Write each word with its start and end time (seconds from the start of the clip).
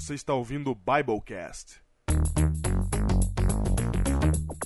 Você 0.00 0.14
está 0.14 0.32
ouvindo 0.32 0.70
o 0.70 0.76
Biblecast. 0.76 1.80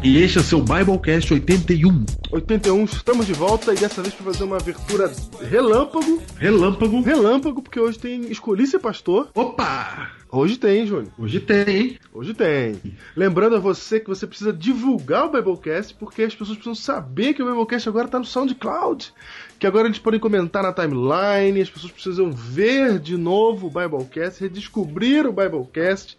E 0.00 0.22
este 0.22 0.38
é 0.38 0.40
o 0.40 0.44
seu 0.44 0.60
Biblecast 0.60 1.34
81. 1.34 2.06
81, 2.30 2.84
estamos 2.84 3.26
de 3.26 3.32
volta 3.32 3.74
e 3.74 3.76
dessa 3.76 4.00
vez 4.00 4.14
para 4.14 4.26
fazer 4.26 4.44
uma 4.44 4.56
abertura 4.56 5.12
relâmpago. 5.50 6.22
Relâmpago. 6.36 7.00
Relâmpago, 7.00 7.60
porque 7.60 7.80
hoje 7.80 7.98
tem 7.98 8.30
Escolhi 8.30 8.64
Ser 8.68 8.78
Pastor. 8.78 9.28
Opa! 9.34 10.12
Hoje 10.30 10.56
tem, 10.56 10.86
Júnior. 10.86 11.10
Hoje 11.18 11.40
tem, 11.40 11.68
hein? 11.68 11.98
Hoje 12.14 12.32
tem. 12.32 12.80
Lembrando 13.16 13.56
a 13.56 13.58
você 13.58 13.98
que 13.98 14.06
você 14.06 14.24
precisa 14.24 14.52
divulgar 14.52 15.26
o 15.26 15.32
Biblecast, 15.32 15.94
porque 15.94 16.22
as 16.22 16.34
pessoas 16.34 16.58
precisam 16.58 16.76
saber 16.76 17.34
que 17.34 17.42
o 17.42 17.46
Biblecast 17.46 17.88
agora 17.88 18.06
está 18.06 18.20
no 18.20 18.24
SoundCloud. 18.24 19.12
Que 19.58 19.66
agora 19.66 19.88
eles 19.88 19.98
podem 19.98 20.20
comentar 20.20 20.62
na 20.62 20.72
timeline, 20.72 21.60
as 21.60 21.70
pessoas 21.70 21.90
precisam 21.90 22.30
ver 22.30 23.00
de 23.00 23.16
novo 23.16 23.66
o 23.66 23.70
Biblecast, 23.70 24.40
redescobrir 24.40 25.26
o 25.26 25.32
Biblecast. 25.32 26.16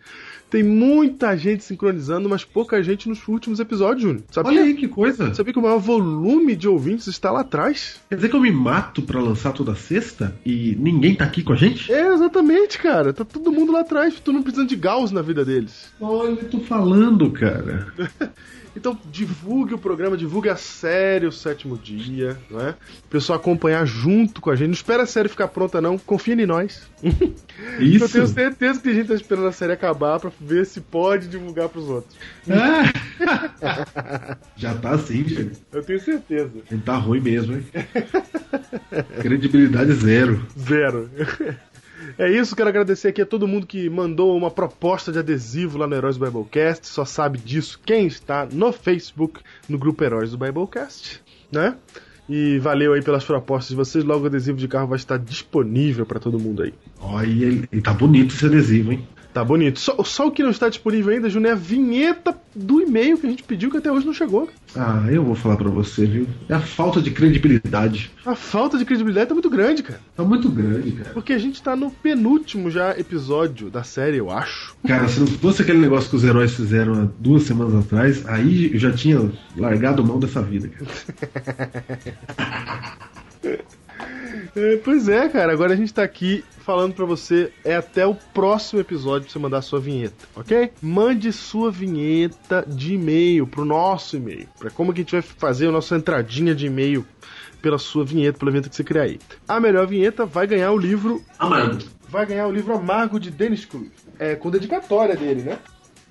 Tem 0.49 0.63
muita 0.63 1.37
gente 1.37 1.63
sincronizando, 1.63 2.27
mas 2.27 2.43
pouca 2.43 2.81
gente 2.81 3.07
nos 3.07 3.27
últimos 3.27 3.59
episódios, 3.59 4.01
Júnior. 4.01 4.23
Sabia? 4.31 4.51
Olha 4.51 4.61
aí 4.63 4.73
que 4.73 4.87
coisa. 4.87 5.33
Sabia 5.33 5.53
que 5.53 5.59
o 5.59 5.61
maior 5.61 5.79
volume 5.79 6.55
de 6.55 6.67
ouvintes 6.67 7.07
está 7.07 7.31
lá 7.31 7.41
atrás? 7.41 7.99
Quer 8.09 8.15
dizer 8.15 8.29
que 8.29 8.35
eu 8.35 8.41
me 8.41 8.51
mato 8.51 9.01
pra 9.01 9.21
lançar 9.21 9.53
toda 9.53 9.75
sexta 9.75 10.35
e 10.45 10.75
ninguém 10.79 11.15
tá 11.15 11.25
aqui 11.25 11.43
com 11.43 11.53
a 11.53 11.55
gente? 11.55 11.91
É, 11.91 12.13
exatamente, 12.13 12.79
cara. 12.79 13.13
Tá 13.13 13.23
todo 13.23 13.51
mundo 13.51 13.71
lá 13.71 13.81
atrás. 13.81 14.19
Tu 14.19 14.33
não 14.33 14.41
precisando 14.41 14.69
de 14.69 14.75
Gauss 14.75 15.11
na 15.11 15.21
vida 15.21 15.45
deles. 15.45 15.93
Olha, 15.99 16.29
eu 16.31 16.49
tô 16.49 16.59
falando, 16.59 17.29
cara. 17.31 17.87
Então 18.75 18.97
divulgue 19.11 19.73
o 19.73 19.77
programa, 19.77 20.15
divulgue 20.15 20.49
a 20.49 20.55
série 20.55 21.25
o 21.25 21.31
sétimo 21.31 21.77
dia, 21.77 22.37
não 22.49 22.59
é? 22.59 22.71
O 23.05 23.09
pessoal 23.09 23.39
acompanhar 23.39 23.85
junto 23.85 24.41
com 24.41 24.49
a 24.49 24.55
gente. 24.55 24.67
Não 24.67 24.73
espera 24.73 25.03
a 25.03 25.07
série 25.07 25.29
ficar 25.29 25.47
pronta, 25.47 25.81
não. 25.81 25.97
Confia 25.97 26.33
em 26.33 26.45
nós. 26.45 26.87
Isso. 27.79 28.05
Eu 28.05 28.09
tenho 28.09 28.27
certeza 28.27 28.79
que 28.79 28.85
tem 28.85 28.95
gente 28.95 29.07
tá 29.07 29.15
esperando 29.15 29.47
a 29.47 29.51
série 29.51 29.73
acabar 29.73 30.19
pra 30.19 30.31
ver 30.39 30.65
se 30.65 30.81
pode 30.81 31.27
divulgar 31.27 31.69
pros 31.69 31.89
outros. 31.89 32.15
Ah. 32.49 34.37
Já 34.55 34.73
tá 34.75 34.91
assim, 34.91 35.27
gente. 35.27 35.59
Eu 35.71 35.83
tenho 35.83 35.99
certeza. 35.99 36.51
Ele 36.69 36.81
tá 36.81 36.95
ruim 36.95 37.19
mesmo, 37.19 37.55
hein? 37.55 37.65
Credibilidade 39.21 39.93
zero. 39.93 40.45
Zero. 40.57 41.09
É 42.17 42.29
isso, 42.29 42.55
quero 42.55 42.69
agradecer 42.69 43.09
aqui 43.09 43.21
a 43.21 43.25
todo 43.25 43.47
mundo 43.47 43.67
que 43.67 43.89
mandou 43.89 44.35
uma 44.35 44.51
proposta 44.51 45.11
de 45.11 45.19
adesivo 45.19 45.77
lá 45.77 45.87
no 45.87 45.95
Heróis 45.95 46.17
do 46.17 46.25
Biblecast. 46.25 46.87
Só 46.87 47.05
sabe 47.05 47.37
disso 47.37 47.79
quem 47.85 48.07
está 48.07 48.47
no 48.51 48.71
Facebook, 48.71 49.41
no 49.67 49.77
grupo 49.77 50.03
Heróis 50.03 50.31
do 50.31 50.37
Biblecast, 50.37 51.21
né? 51.51 51.75
E 52.27 52.59
valeu 52.59 52.93
aí 52.93 53.01
pelas 53.01 53.23
propostas 53.23 53.69
de 53.69 53.75
vocês. 53.75 54.03
Logo 54.03 54.23
o 54.23 54.27
adesivo 54.27 54.57
de 54.57 54.67
carro 54.67 54.87
vai 54.87 54.97
estar 54.97 55.17
disponível 55.17 56.05
para 56.05 56.19
todo 56.19 56.39
mundo 56.39 56.61
aí. 56.61 56.73
Olha, 57.01 57.27
ele 57.27 57.81
tá 57.81 57.91
bonito 57.91 58.35
esse 58.35 58.45
adesivo, 58.45 58.91
hein? 58.91 59.07
Tá 59.39 59.45
bonito. 59.45 59.79
Só, 59.79 60.03
só 60.03 60.27
o 60.27 60.31
que 60.31 60.43
não 60.43 60.49
está 60.49 60.67
disponível 60.67 61.13
ainda, 61.13 61.29
Júnior, 61.29 61.51
é 61.51 61.53
a 61.53 61.57
vinheta 61.57 62.35
do 62.53 62.81
e-mail 62.81 63.17
que 63.17 63.25
a 63.25 63.29
gente 63.29 63.41
pediu 63.41 63.71
que 63.71 63.77
até 63.77 63.89
hoje 63.89 64.05
não 64.05 64.13
chegou. 64.13 64.49
Ah, 64.75 65.05
eu 65.09 65.23
vou 65.23 65.33
falar 65.33 65.55
pra 65.55 65.69
você, 65.69 66.05
viu? 66.05 66.27
É 66.49 66.55
a 66.55 66.59
falta 66.59 67.01
de 67.01 67.09
credibilidade. 67.09 68.11
A 68.25 68.35
falta 68.35 68.77
de 68.77 68.83
credibilidade 68.83 69.29
tá 69.29 69.33
muito 69.33 69.49
grande, 69.49 69.81
cara. 69.81 70.01
Tá 70.13 70.25
muito 70.25 70.49
grande, 70.49 70.91
cara. 70.91 71.11
Porque 71.11 71.31
a 71.31 71.37
gente 71.37 71.63
tá 71.63 71.73
no 71.73 71.89
penúltimo 71.89 72.69
já 72.69 72.99
episódio 72.99 73.69
da 73.69 73.81
série, 73.81 74.17
eu 74.17 74.29
acho. 74.29 74.75
Cara, 74.85 75.07
se 75.07 75.21
não 75.21 75.27
fosse 75.27 75.61
aquele 75.61 75.79
negócio 75.79 76.09
que 76.09 76.17
os 76.17 76.25
heróis 76.25 76.53
fizeram 76.53 77.03
há 77.03 77.07
duas 77.17 77.43
semanas 77.43 77.75
atrás, 77.75 78.27
aí 78.27 78.73
eu 78.73 78.79
já 78.79 78.91
tinha 78.91 79.31
largado 79.55 80.03
mão 80.03 80.19
dessa 80.19 80.41
vida, 80.41 80.67
cara. 80.67 80.85
É, 84.55 84.77
pois 84.77 85.07
é, 85.07 85.27
cara. 85.29 85.51
Agora 85.51 85.73
a 85.73 85.75
gente 85.75 85.93
tá 85.93 86.03
aqui 86.03 86.43
falando 86.59 86.93
pra 86.93 87.05
você. 87.05 87.51
É 87.63 87.75
até 87.75 88.05
o 88.05 88.15
próximo 88.15 88.79
episódio 88.79 89.23
pra 89.23 89.31
você 89.33 89.39
mandar 89.39 89.61
sua 89.61 89.79
vinheta, 89.79 90.25
ok? 90.35 90.71
Mande 90.81 91.31
sua 91.31 91.71
vinheta 91.71 92.63
de 92.67 92.93
e-mail 92.93 93.47
pro 93.47 93.65
nosso 93.65 94.17
e-mail. 94.17 94.47
Pra 94.57 94.69
como 94.69 94.93
que 94.93 95.01
a 95.01 95.03
gente 95.03 95.11
vai 95.11 95.21
fazer 95.21 95.67
a 95.67 95.71
nossa 95.71 95.95
entradinha 95.95 96.53
de 96.53 96.67
e-mail 96.67 97.05
pela 97.61 97.77
sua 97.77 98.05
vinheta, 98.05 98.39
pela 98.39 98.51
vinheta 98.51 98.69
que 98.69 98.75
você 98.75 98.83
criar 98.83 99.03
aí. 99.03 99.19
A 99.47 99.59
melhor 99.59 99.85
vinheta 99.87 100.25
vai 100.25 100.47
ganhar 100.47 100.71
o 100.71 100.77
livro. 100.77 101.23
Amargo. 101.37 101.79
Vai 102.07 102.25
ganhar 102.25 102.47
o 102.47 102.51
livro 102.51 102.73
Amargo 102.73 103.19
de 103.19 103.29
Dennis 103.29 103.65
Cruz. 103.65 103.89
É, 104.17 104.35
com 104.35 104.49
dedicatória 104.49 105.15
dele, 105.15 105.41
né? 105.43 105.59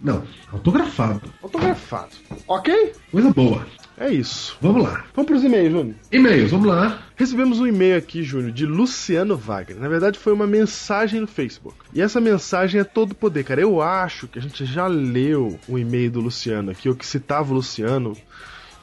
Não, 0.01 0.23
autografado. 0.53 1.33
Autografado. 1.43 2.11
Ok? 2.47 2.93
Coisa 3.11 3.31
boa. 3.31 3.67
É 4.01 4.11
isso. 4.11 4.57
Vamos 4.61 4.85
lá. 4.85 5.05
Vamos 5.13 5.29
pros 5.29 5.43
e-mails, 5.43 5.73
Júnior. 5.73 5.97
E-mails, 6.13 6.51
vamos 6.53 6.69
lá. 6.69 7.03
Recebemos 7.17 7.59
um 7.59 7.67
e-mail 7.67 7.99
aqui, 7.99 8.23
Júnior, 8.23 8.53
de 8.53 8.65
Luciano 8.65 9.37
Wagner. 9.37 9.81
Na 9.81 9.89
verdade, 9.89 10.21
foi 10.21 10.33
uma 10.33 10.47
mensagem 10.47 11.21
no 11.21 11.27
Facebook. 11.27 11.77
E 11.93 12.01
essa 12.01 12.21
mensagem 12.21 12.81
é 12.81 12.85
todo 12.85 13.13
poder, 13.13 13.43
cara. 13.43 13.61
Eu 13.61 13.83
acho 13.83 14.29
que 14.29 14.39
a 14.39 14.43
gente 14.43 14.65
já 14.65 14.87
leu 14.87 15.59
o 15.67 15.77
e-mail 15.77 16.13
do 16.13 16.21
Luciano 16.21 16.71
aqui, 16.71 16.89
ou 16.89 16.95
que 16.95 17.05
citava 17.05 17.51
o 17.51 17.57
Luciano 17.57 18.17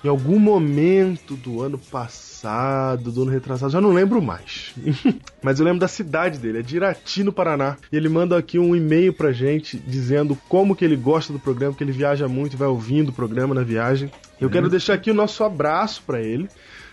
em 0.05 0.07
algum 0.07 0.37
momento 0.37 1.35
do 1.35 1.63
ano 1.63 1.79
passado, 1.79 3.11
do 3.11 3.23
ano 3.23 3.31
retrasado, 3.31 3.71
já 3.71 3.81
não 3.81 3.91
lembro 3.91 4.21
mais. 4.21 4.75
Mas 5.41 5.59
eu 5.59 5.65
lembro 5.65 5.79
da 5.79 5.87
cidade 5.87 6.37
dele, 6.37 6.59
é 6.59 6.61
de 6.61 6.75
Irati, 6.75 7.23
no 7.23 7.33
Paraná. 7.33 7.75
E 7.91 7.97
ele 7.97 8.07
manda 8.07 8.37
aqui 8.37 8.59
um 8.59 8.75
e-mail 8.75 9.11
pra 9.11 9.31
gente 9.31 9.77
dizendo 9.77 10.37
como 10.47 10.75
que 10.75 10.85
ele 10.85 10.95
gosta 10.95 11.33
do 11.33 11.39
programa, 11.39 11.73
que 11.73 11.83
ele 11.83 11.91
viaja 11.91 12.27
muito 12.27 12.53
e 12.53 12.57
vai 12.57 12.67
ouvindo 12.67 13.09
o 13.09 13.13
programa 13.13 13.55
na 13.55 13.63
viagem. 13.63 14.11
Eu 14.39 14.47
quero 14.47 14.69
deixar 14.69 14.93
aqui 14.93 15.09
o 15.09 15.13
nosso 15.13 15.43
abraço 15.43 16.03
para 16.05 16.21
ele. 16.21 16.47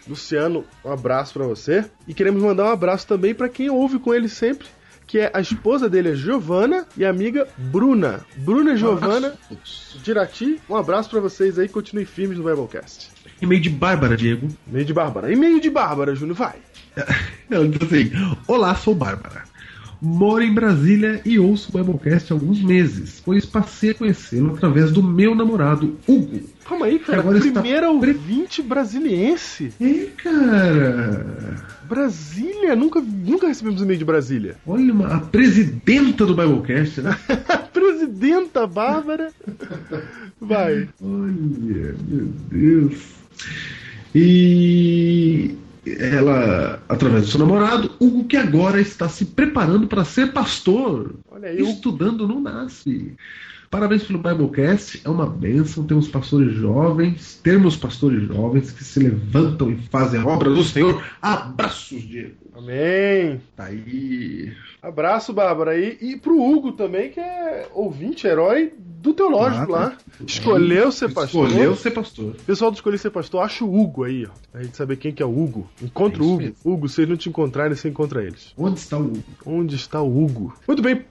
Luciano, 0.08 0.64
um 0.82 0.90
abraço 0.90 1.34
para 1.34 1.46
você. 1.46 1.84
E 2.08 2.14
queremos 2.14 2.42
mandar 2.42 2.64
um 2.64 2.72
abraço 2.72 3.06
também 3.06 3.34
para 3.34 3.48
quem 3.48 3.68
ouve 3.68 3.98
com 3.98 4.14
ele 4.14 4.28
sempre, 4.28 4.66
que 5.12 5.18
é 5.18 5.30
a 5.34 5.42
esposa 5.42 5.90
dele, 5.90 6.08
a 6.08 6.14
Giovana, 6.14 6.86
e 6.96 7.04
a 7.04 7.10
amiga 7.10 7.46
Bruna. 7.58 8.24
Bruna 8.38 8.72
e 8.72 8.78
Giovana, 8.78 9.34
de 10.02 10.10
Irati, 10.10 10.58
um 10.70 10.74
abraço 10.74 11.10
para 11.10 11.20
vocês 11.20 11.58
aí, 11.58 11.68
continue 11.68 12.06
firmes 12.06 12.38
no 12.38 12.44
Biblecast. 12.44 13.10
E-mail 13.42 13.60
de 13.60 13.68
Bárbara, 13.68 14.16
Diego. 14.16 14.48
E-mail 14.66 14.86
de 14.86 14.94
Bárbara. 14.94 15.30
E-mail 15.30 15.60
de 15.60 15.68
Bárbara, 15.68 16.14
Júnior, 16.14 16.38
vai. 16.38 16.56
Ela 17.50 17.68
diz 17.68 17.82
assim: 17.82 18.10
Olá, 18.48 18.74
sou 18.74 18.94
Bárbara. 18.94 19.44
Moro 20.04 20.42
em 20.42 20.52
Brasília 20.52 21.20
e 21.24 21.38
ouço 21.38 21.70
o 21.72 21.78
Biblecast 21.80 22.32
há 22.32 22.34
alguns 22.34 22.60
meses, 22.60 23.22
pois 23.24 23.46
passei 23.46 23.90
a 23.90 23.94
conhecê-lo 23.94 24.52
através 24.56 24.90
do 24.90 25.00
meu 25.00 25.32
namorado, 25.32 25.96
Hugo. 26.08 26.40
Calma 26.64 26.86
aí, 26.86 26.98
cara. 26.98 27.20
Agora 27.20 27.38
está 27.38 27.60
Primeira 27.60 27.86
pre- 28.00 28.10
ouvinte 28.10 28.60
brasiliense. 28.62 29.72
Ei, 29.80 30.12
cara! 30.22 31.64
Brasília? 31.88 32.74
Nunca, 32.74 33.00
nunca 33.00 33.46
recebemos 33.46 33.80
e-mail 33.80 33.98
de 34.00 34.04
Brasília. 34.04 34.56
Olha, 34.66 34.92
uma, 34.92 35.06
a 35.06 35.20
presidenta 35.20 36.26
do 36.26 36.34
Biblecast, 36.34 37.00
né? 37.00 37.16
Presidenta 37.72 38.66
Bárbara. 38.66 39.30
Vai. 40.40 40.88
Olha, 41.00 41.94
meu 42.08 42.28
Deus. 42.50 42.96
E 44.14 45.54
ela, 45.84 46.80
através 46.88 47.24
do 47.24 47.30
seu 47.30 47.40
namorado, 47.40 47.90
Hugo, 47.98 48.24
que 48.24 48.36
agora 48.36 48.80
está 48.80 49.08
se 49.08 49.24
preparando 49.24 49.86
para 49.86 50.04
ser 50.04 50.32
pastor. 50.32 51.14
Olha 51.30 51.48
aí. 51.48 51.60
Estudando 51.60 52.26
no 52.26 52.40
NASF. 52.40 53.16
Parabéns 53.72 54.02
pelo 54.04 54.18
Biblecast, 54.18 55.00
é 55.02 55.08
uma 55.08 55.24
bênção. 55.26 55.82
Temos 55.84 56.06
pastores 56.06 56.52
jovens, 56.54 57.40
temos 57.42 57.74
pastores 57.74 58.22
jovens 58.28 58.70
que 58.70 58.84
se 58.84 59.00
levantam 59.00 59.70
e 59.70 59.76
fazem 59.88 60.20
a 60.20 60.26
obra 60.26 60.50
do 60.50 60.62
Senhor. 60.62 61.02
Abraços, 61.22 62.02
Diego. 62.02 62.34
Amém. 62.54 63.40
Tá 63.56 63.64
aí. 63.64 64.52
Abraço, 64.82 65.32
Bárbara. 65.32 65.74
E, 65.74 65.96
e 66.02 66.16
pro 66.18 66.38
Hugo 66.38 66.72
também, 66.72 67.10
que 67.12 67.18
é 67.18 67.66
ouvinte, 67.72 68.26
herói 68.26 68.74
do 68.76 69.14
Teológico 69.14 69.72
lá. 69.72 69.96
Escolheu 70.26 70.92
ser 70.92 71.10
pastor. 71.10 71.46
Escolheu 71.48 71.74
ser 71.74 71.90
pastor. 71.92 72.36
Pessoal 72.46 72.70
do 72.70 72.74
Escolher 72.74 72.98
Ser 72.98 73.10
Pastor, 73.10 73.42
acha 73.42 73.64
o 73.64 73.74
Hugo 73.80 74.04
aí, 74.04 74.26
ó. 74.26 74.58
A 74.58 74.62
gente 74.62 74.76
saber 74.76 74.96
quem 74.96 75.12
que 75.12 75.22
é 75.22 75.26
o 75.26 75.30
Hugo. 75.30 75.66
Encontra 75.82 76.22
É 76.22 76.26
o 76.26 76.28
Hugo. 76.28 76.42
mesmo. 76.42 76.56
Hugo, 76.62 76.88
se 76.90 77.00
eles 77.00 77.08
não 77.08 77.16
te 77.16 77.30
encontrarem, 77.30 77.74
você 77.74 77.88
encontra 77.88 78.22
eles. 78.22 78.52
Onde 78.54 78.78
está 78.78 78.98
o 78.98 79.04
Hugo? 79.06 79.24
Onde 79.46 79.76
está 79.76 80.02
o 80.02 80.22
Hugo? 80.24 80.54
Muito 80.68 80.82
bem, 80.82 81.02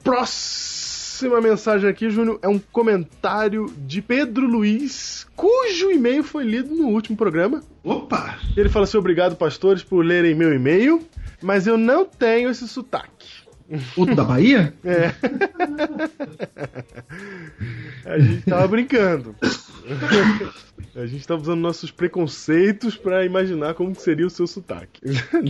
próxima 1.22 1.40
mensagem 1.40 1.88
aqui, 1.88 2.10
Júnior, 2.10 2.40
é 2.42 2.48
um 2.48 2.58
comentário 2.58 3.72
de 3.86 4.02
Pedro 4.02 4.48
Luiz, 4.48 5.28
cujo 5.36 5.92
e-mail 5.92 6.24
foi 6.24 6.44
lido 6.44 6.74
no 6.74 6.88
último 6.88 7.16
programa. 7.16 7.62
Opa! 7.84 8.40
Ele 8.58 8.70
fala 8.70 8.86
assim: 8.86 8.98
obrigado, 8.98 9.36
pastores, 9.36 9.84
por 9.84 10.04
lerem 10.04 10.34
meu 10.34 10.52
e-mail, 10.52 11.00
mas 11.40 11.68
eu 11.68 11.78
não 11.78 12.06
tenho 12.06 12.50
esse 12.50 12.68
sotaque. 12.68 13.41
O 13.96 14.06
da 14.06 14.24
Bahia? 14.24 14.74
É. 14.84 15.12
A 18.06 18.20
gente 18.20 18.44
tava 18.46 18.68
brincando. 18.68 19.36
A 20.96 21.06
gente 21.06 21.26
tá 21.26 21.36
usando 21.36 21.60
nossos 21.62 21.90
preconceitos 21.92 22.98
pra 22.98 23.26
imaginar 23.26 23.74
como 23.76 23.96
que 23.96 24.02
seria 24.02 24.26
o 24.28 24.30
seu 24.30 24.46
sotaque 24.48 25.00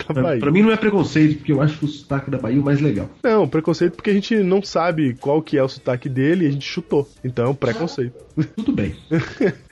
da 0.05 0.13
Pra, 0.13 0.21
Bahia. 0.23 0.39
pra 0.39 0.51
mim 0.51 0.61
não 0.61 0.71
é 0.71 0.77
preconceito, 0.77 1.37
porque 1.37 1.51
eu 1.51 1.61
acho 1.61 1.79
que 1.79 1.85
o 1.85 1.87
sotaque 1.87 2.29
da 2.29 2.37
Bahia 2.37 2.57
é 2.57 2.61
o 2.61 2.63
mais 2.63 2.79
legal. 2.79 3.09
Não, 3.23 3.47
preconceito 3.47 3.95
porque 3.95 4.09
a 4.11 4.13
gente 4.13 4.35
não 4.37 4.61
sabe 4.61 5.15
qual 5.15 5.41
que 5.41 5.57
é 5.57 5.63
o 5.63 5.69
sotaque 5.69 6.07
dele 6.09 6.45
e 6.45 6.47
a 6.47 6.51
gente 6.51 6.65
chutou. 6.65 7.09
Então 7.23 7.45
é 7.45 7.49
um 7.49 7.55
preconceito. 7.55 8.13
Tudo 8.55 8.71
bem. 8.71 8.95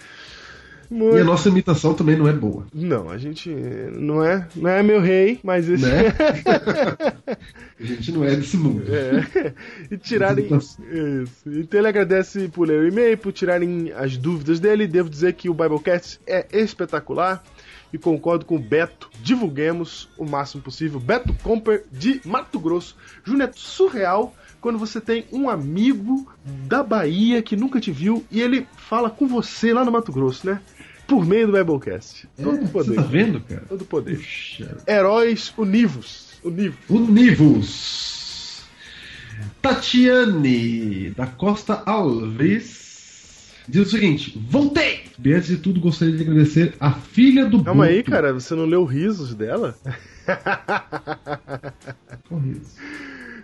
Muito- 0.90 1.18
E 1.18 1.22
a 1.22 1.24
nossa 1.24 1.50
imitação 1.50 1.94
também 1.94 2.18
não 2.18 2.28
é 2.28 2.34
boa. 2.34 2.66
Não, 2.74 3.10
a 3.10 3.18
gente 3.18 3.50
não 3.50 4.24
é, 4.24 4.48
não 4.56 4.70
é 4.70 4.82
meu 4.82 5.00
rei, 5.00 5.40
mas 5.44 5.70
esse 5.70 5.86
Né? 5.86 6.06
a 7.80 7.84
gente 7.84 8.12
não 8.12 8.24
é 8.24 8.36
desse 8.36 8.58
mundo. 8.58 8.84
É. 8.94 9.54
E 9.92 9.98
tirarem. 9.98 10.48
Isso. 10.56 10.82
Então 11.46 11.80
ele 11.80 11.88
agradece 11.88 12.48
por 12.50 12.68
ler 12.68 12.80
o 12.82 12.88
e-mail, 12.88 13.18
por 13.18 13.32
tirarem 13.32 13.92
as 13.96 14.18
dúvidas 14.18 14.60
dele. 14.60 14.88
Devo 14.88 15.10
dizer 15.10 15.34
que 15.34 15.50
o 15.50 15.54
Biblecast 15.54 16.20
é 16.26 16.46
espetacular. 16.52 17.44
E 17.92 17.98
concordo 17.98 18.46
com 18.46 18.56
o 18.56 18.60
Beto. 18.60 19.10
Divulguemos 19.22 20.10
o 20.18 20.24
máximo 20.24 20.62
possível. 20.62 21.00
Beto 21.00 21.34
Comper 21.42 21.84
de 21.92 22.22
Mato 22.24 22.60
Grosso. 22.60 22.96
Júnior, 23.24 23.50
é 23.50 23.52
surreal 23.56 24.36
quando 24.62 24.78
você 24.78 25.02
tem 25.02 25.26
um 25.32 25.50
amigo 25.50 26.32
da 26.68 26.84
Bahia 26.84 27.42
que 27.42 27.56
nunca 27.56 27.80
te 27.80 27.92
viu 27.92 28.24
e 28.30 28.42
ele 28.42 28.68
fala 28.78 29.10
com 29.10 29.26
você 29.28 29.74
lá 29.74 29.84
no 29.84 29.92
Mato 29.92 30.12
Grosso, 30.12 30.46
né? 30.46 30.62
Por 31.10 31.26
meio 31.26 31.48
do 31.48 31.54
Biblecast. 31.54 32.28
Todo 32.42 32.64
É, 32.64 32.68
poder. 32.68 32.90
Você 32.90 32.96
tá 32.96 33.02
vendo, 33.02 33.42
cara? 33.42 33.64
Todo 33.68 33.84
poder. 33.86 34.18
Puxa. 34.18 34.78
Heróis 34.88 35.52
univos. 35.58 36.40
Univos. 36.44 36.78
Univos. 36.90 38.64
Tatiane 39.62 41.12
da 41.12 41.26
Costa 41.28 41.82
Alves 41.86 43.54
diz 43.68 43.88
o 43.88 43.90
seguinte: 43.92 44.40
Voltei! 44.50 45.04
Bem, 45.18 45.34
antes 45.34 45.48
de 45.50 45.58
tudo, 45.58 45.80
gostaria 45.80 46.16
de 46.16 46.24
agradecer 46.24 46.74
a 46.80 46.92
filha 46.94 47.46
do 47.46 47.64
Calma 47.64 47.86
aí, 47.86 47.98
Boto. 47.98 48.12
cara. 48.12 48.34
Você 48.34 48.56
não 48.56 48.66
leu 48.66 48.84
risos 48.86 49.34
dela? 49.36 49.76
Qual 52.28 52.40
riso? 52.40 52.76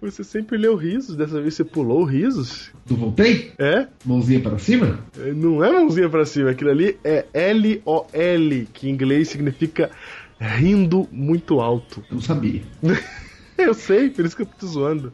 Você 0.02 0.24
sempre 0.24 0.58
leu 0.58 0.76
risos, 0.76 1.16
dessa 1.16 1.42
vez 1.42 1.54
você 1.54 1.64
pulou 1.64 2.04
risos. 2.04 2.72
Do 2.86 2.96
voltei? 2.96 3.52
É? 3.58 3.88
Mãozinha 4.06 4.40
para 4.40 4.58
cima? 4.58 5.00
Não 5.36 5.64
é 5.64 5.72
mãozinha 5.72 6.10
pra 6.10 6.26
cima, 6.26 6.52
aquilo 6.52 6.70
ali 6.70 6.98
é 7.04 7.26
L-O-L, 7.34 8.68
que 8.74 8.88
em 8.88 8.92
inglês 8.92 9.30
significa 9.30 9.92
rindo 10.40 11.08
muito 11.12 11.60
alto. 11.60 12.04
Eu 12.10 12.16
não 12.16 12.22
sabia. 12.22 12.62
Eu 13.58 13.74
sei, 13.74 14.10
por 14.10 14.26
isso 14.26 14.36
que 14.36 14.42
eu 14.42 14.46
tô 14.46 14.58
te 14.58 14.66
zoando. 14.66 15.14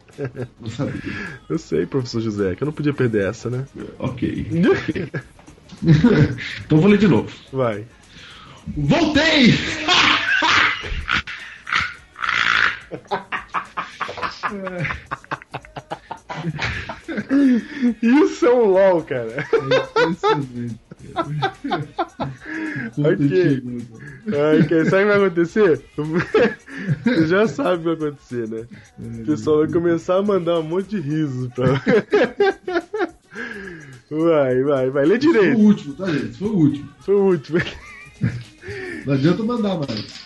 Não 0.60 0.68
sabia. 0.68 1.00
Eu 1.48 1.60
sei, 1.60 1.86
professor 1.86 2.22
José, 2.22 2.56
que 2.56 2.64
eu 2.64 2.66
não 2.66 2.74
podia 2.74 2.92
perder 2.92 3.30
essa, 3.30 3.52
né? 3.52 3.68
Ok. 4.00 4.48
então 6.66 6.80
vou 6.80 6.90
ler 6.90 6.98
de 6.98 7.08
novo. 7.08 7.32
Vai. 7.54 7.86
Voltei! 8.76 9.54
Isso 18.02 18.46
é 18.46 18.54
um 18.54 18.66
LOL, 18.72 19.04
cara. 19.04 19.46
Ok. 22.98 23.64
Ai, 24.28 24.64
quer- 24.68 24.86
sabe 24.86 25.04
o 25.04 25.08
que 25.08 25.18
vai 25.18 25.26
acontecer? 25.26 25.82
Você 27.04 27.28
já 27.28 27.48
sabe 27.48 27.76
o 27.76 27.80
que 27.80 27.84
vai 28.02 28.10
acontecer, 28.10 28.48
né? 28.48 28.66
O 29.00 29.26
pessoal 29.26 29.60
vai 29.60 29.68
começar 29.68 30.18
a 30.18 30.22
mandar 30.24 30.60
um 30.60 30.64
monte 30.64 30.90
de 30.90 31.00
risos 31.02 31.48
pra. 31.54 31.68
Vai, 34.10 34.62
vai, 34.64 34.90
vai. 34.90 35.06
Lê 35.06 35.20
Foi 35.20 35.30
o 35.30 35.34
direito. 35.34 35.58
último, 35.60 35.94
tá, 35.94 36.06
gente? 36.12 36.38
Foi 36.38 36.48
o 36.50 36.54
último. 36.56 36.90
Foi 37.00 37.16
o 37.16 37.20
último. 37.24 37.60
Não 39.06 39.14
adianta 39.14 39.44
mandar 39.44 39.78
mais. 39.78 40.22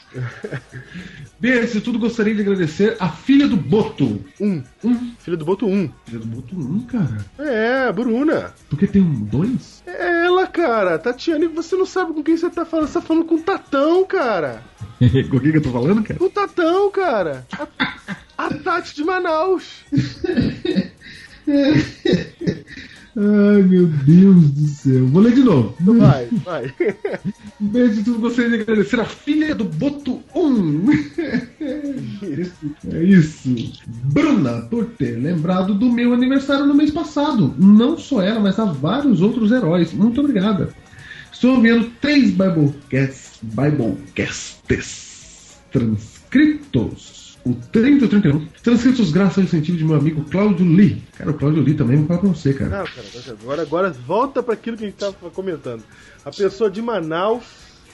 Bem, 1.37 1.51
antes 1.53 1.73
de 1.73 1.81
tudo, 1.81 1.99
gostaria 1.99 2.33
de 2.33 2.41
agradecer 2.41 2.95
a 2.99 3.09
filha 3.09 3.47
do 3.47 3.57
Boto. 3.57 4.23
Um. 4.39 4.63
Um. 4.83 5.13
Filho 5.19 5.35
do 5.35 5.43
Boto 5.43 5.67
um. 5.67 5.89
Filha 6.05 6.19
do 6.19 6.27
Boto 6.27 6.55
1, 6.55 6.79
cara. 6.81 7.17
É, 7.37 7.91
Bruna. 7.91 8.53
Porque 8.69 8.87
tem 8.87 9.01
um 9.01 9.21
dois? 9.21 9.83
É 9.85 10.25
ela, 10.25 10.47
cara. 10.47 10.97
Tatiane, 10.97 11.47
você 11.47 11.75
não 11.75 11.85
sabe 11.85 12.13
com 12.13 12.23
quem 12.23 12.37
você 12.37 12.49
tá 12.49 12.65
falando. 12.65 12.87
Você 12.87 12.93
tá 12.93 13.01
falando 13.01 13.25
com 13.25 13.35
o 13.35 13.41
Tatão, 13.41 14.05
cara. 14.05 14.63
Com 15.29 15.39
quem 15.41 15.51
que 15.51 15.57
eu 15.57 15.61
tô 15.61 15.71
falando, 15.71 16.01
cara? 16.03 16.17
Com 16.17 16.25
o 16.25 16.29
Tatão, 16.29 16.89
cara. 16.89 17.45
A, 17.51 18.45
a 18.45 18.53
Tati 18.53 18.95
de 18.95 19.03
Manaus. 19.03 19.83
Ai, 23.17 23.61
meu 23.63 23.87
Deus 23.87 24.49
do 24.51 24.67
céu. 24.67 25.05
Vou 25.07 25.21
ler 25.21 25.33
de 25.33 25.43
novo. 25.43 25.73
Vai, 25.79 26.27
vai. 26.43 26.73
Bem, 27.59 27.83
antes 27.83 28.03
de 28.03 28.11
gostaria 28.11 28.57
de 28.57 28.61
agradecer 28.63 28.99
a 28.99 29.05
filha 29.05 29.55
do 29.55 29.63
Boto 29.63 30.21
1. 30.35 30.85
É 32.91 33.03
isso. 33.03 33.55
Bruna, 33.87 34.63
por 34.63 34.85
ter 34.97 35.17
lembrado 35.17 35.73
do 35.73 35.89
meu 35.89 36.13
aniversário 36.13 36.65
no 36.65 36.73
mês 36.75 36.91
passado. 36.91 37.53
Não 37.57 37.97
só 37.97 38.21
ela, 38.21 38.41
mas 38.41 38.59
há 38.59 38.65
vários 38.65 39.21
outros 39.21 39.51
heróis. 39.51 39.93
Muito 39.93 40.19
obrigada. 40.19 40.69
Estou 41.31 41.57
enviando 41.57 41.89
três 42.01 42.31
Biblecasts, 42.31 43.39
Biblecasts 43.41 44.55
transcritos. 45.71 47.24
O 47.45 47.53
30 47.53 48.03
e 48.03 48.07
o 48.07 48.09
31. 48.09 48.45
Transcritos 48.63 49.11
graças 49.11 49.37
ao 49.37 49.43
incentivo 49.43 49.77
de 49.77 49.85
meu 49.85 49.95
amigo 49.95 50.25
Cláudio 50.31 50.65
Lee. 50.65 51.03
Cara, 51.15 51.29
o 51.29 51.33
Cláudio 51.35 51.61
Lee 51.61 51.75
também 51.75 51.97
vou 51.97 52.07
falar 52.07 52.19
pra 52.19 52.29
você, 52.29 52.53
cara. 52.53 52.79
Não, 52.79 52.85
cara, 52.85 53.37
agora, 53.39 53.61
agora 53.61 53.91
volta 53.91 54.41
para 54.41 54.55
aquilo 54.55 54.75
que 54.75 54.83
a 54.83 54.87
gente 54.87 54.95
estava 54.95 55.29
comentando. 55.29 55.83
A 56.23 56.31
pessoa 56.31 56.71
de 56.71 56.81
Manaus 56.81 57.43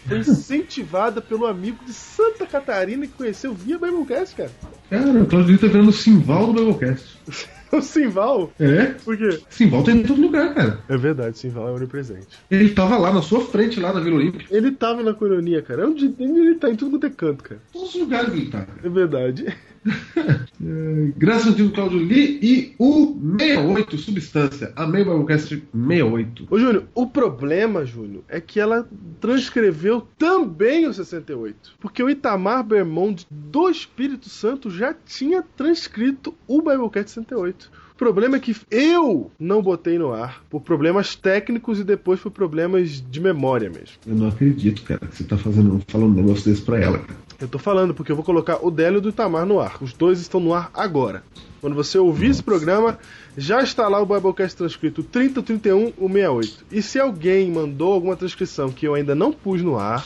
foi 0.07 0.19
incentivada 0.23 1.21
pelo 1.21 1.45
amigo 1.45 1.83
de 1.85 1.91
Santa 1.91 2.45
Catarina 2.45 3.05
que 3.05 3.13
conheceu 3.13 3.53
via 3.53 3.77
Biblecast, 3.77 4.35
cara. 4.35 4.51
Cara, 4.89 5.21
o 5.21 5.25
Cláudio 5.25 5.51
Lee 5.51 5.57
tá 5.57 5.67
virando 5.67 5.89
o 5.89 5.93
Simval 5.93 6.53
do 6.53 6.53
Biblecast. 6.53 7.19
O 7.73 7.81
Simval. 7.81 8.51
É? 8.59 8.85
Por 9.03 9.17
quê? 9.17 9.39
Simval 9.49 9.83
tá 9.83 9.91
em 9.91 10.03
todo 10.03 10.21
lugar, 10.21 10.53
cara. 10.53 10.79
É 10.89 10.97
verdade, 10.97 11.37
Simval 11.37 11.69
é 11.69 11.71
onipresente. 11.71 12.27
Ele 12.49 12.69
tava 12.69 12.97
lá 12.97 13.13
na 13.13 13.21
sua 13.21 13.41
frente, 13.41 13.79
lá 13.79 13.93
na 13.93 13.99
Vila 13.99 14.17
Olímpica. 14.17 14.45
Ele 14.55 14.71
tava 14.71 15.01
na 15.01 15.13
coronia, 15.13 15.61
cara. 15.61 15.83
É 15.83 15.85
Onde 15.85 16.13
ele 16.19 16.55
tá 16.55 16.69
em 16.69 16.75
tudo 16.75 16.91
quanto 16.91 17.05
é 17.05 17.09
canto, 17.09 17.43
cara. 17.43 17.61
Todos 17.71 17.95
os 17.95 18.01
lugares 18.01 18.33
ele 18.33 18.49
tá. 18.49 18.67
É 18.83 18.89
verdade. 18.89 19.45
Graças 21.17 21.47
ao 21.47 21.53
antigo 21.53 21.71
Claudio 21.71 21.99
Lee 21.99 22.39
e 22.41 22.75
o 22.77 23.17
68 23.39 23.97
Substância. 23.97 24.73
Amei 24.75 25.01
o 25.01 25.05
Biblecast 25.05 25.49
68. 25.49 26.47
Ô, 26.49 26.59
Júnior, 26.59 26.85
o 26.93 27.07
problema, 27.07 27.85
Júnior, 27.85 28.23
é 28.27 28.39
que 28.39 28.59
ela 28.59 28.87
transcreveu 29.19 30.07
também 30.17 30.87
o 30.87 30.93
68. 30.93 31.73
Porque 31.79 32.03
o 32.03 32.09
Itamar 32.09 32.63
Bermond 32.63 33.25
do 33.29 33.69
Espírito 33.69 34.29
Santo 34.29 34.69
já 34.69 34.93
tinha 34.93 35.41
transcrito 35.41 36.33
o 36.47 36.61
Biblecast 36.61 37.11
68. 37.11 37.71
O 37.93 37.95
problema 37.95 38.37
é 38.37 38.39
que 38.39 38.55
eu 38.71 39.31
não 39.39 39.61
botei 39.61 39.99
no 39.99 40.11
ar 40.11 40.43
por 40.49 40.61
problemas 40.61 41.15
técnicos 41.15 41.79
e 41.79 41.83
depois 41.83 42.19
por 42.19 42.31
problemas 42.31 42.99
de 42.99 43.19
memória 43.19 43.69
mesmo. 43.69 43.97
Eu 44.07 44.15
não 44.15 44.27
acredito, 44.27 44.81
cara, 44.81 45.05
que 45.05 45.15
você 45.15 45.23
tá 45.23 45.37
fazendo, 45.37 45.79
falando 45.87 46.13
um 46.13 46.21
negócio 46.23 46.49
desse 46.49 46.63
pra 46.63 46.79
ela, 46.79 46.97
cara. 46.97 47.19
Eu 47.41 47.47
tô 47.47 47.57
falando 47.57 47.93
porque 47.93 48.11
eu 48.11 48.15
vou 48.15 48.23
colocar 48.23 48.63
o 48.63 48.69
Délio 48.69 49.01
e 49.01 49.05
o 49.07 49.09
Itamar 49.09 49.45
no 49.47 49.59
ar. 49.59 49.77
Os 49.81 49.93
dois 49.93 50.19
estão 50.19 50.39
no 50.39 50.53
ar 50.53 50.69
agora. 50.73 51.23
Quando 51.59 51.75
você 51.75 51.97
ouvir 51.97 52.29
esse 52.29 52.43
programa, 52.43 52.99
já 53.35 53.61
está 53.63 53.87
lá 53.87 53.99
o 53.99 54.05
Biblecast 54.05 54.55
transcrito 54.57 55.01
30, 55.03 55.39
o 55.39 55.43
31, 55.43 55.93
o 55.97 56.07
68. 56.07 56.65
E 56.71 56.81
se 56.83 56.99
alguém 56.99 57.49
mandou 57.51 57.93
alguma 57.93 58.15
transcrição 58.15 58.71
que 58.71 58.87
eu 58.87 58.93
ainda 58.93 59.15
não 59.15 59.31
pus 59.31 59.61
no 59.63 59.77
ar, 59.79 60.05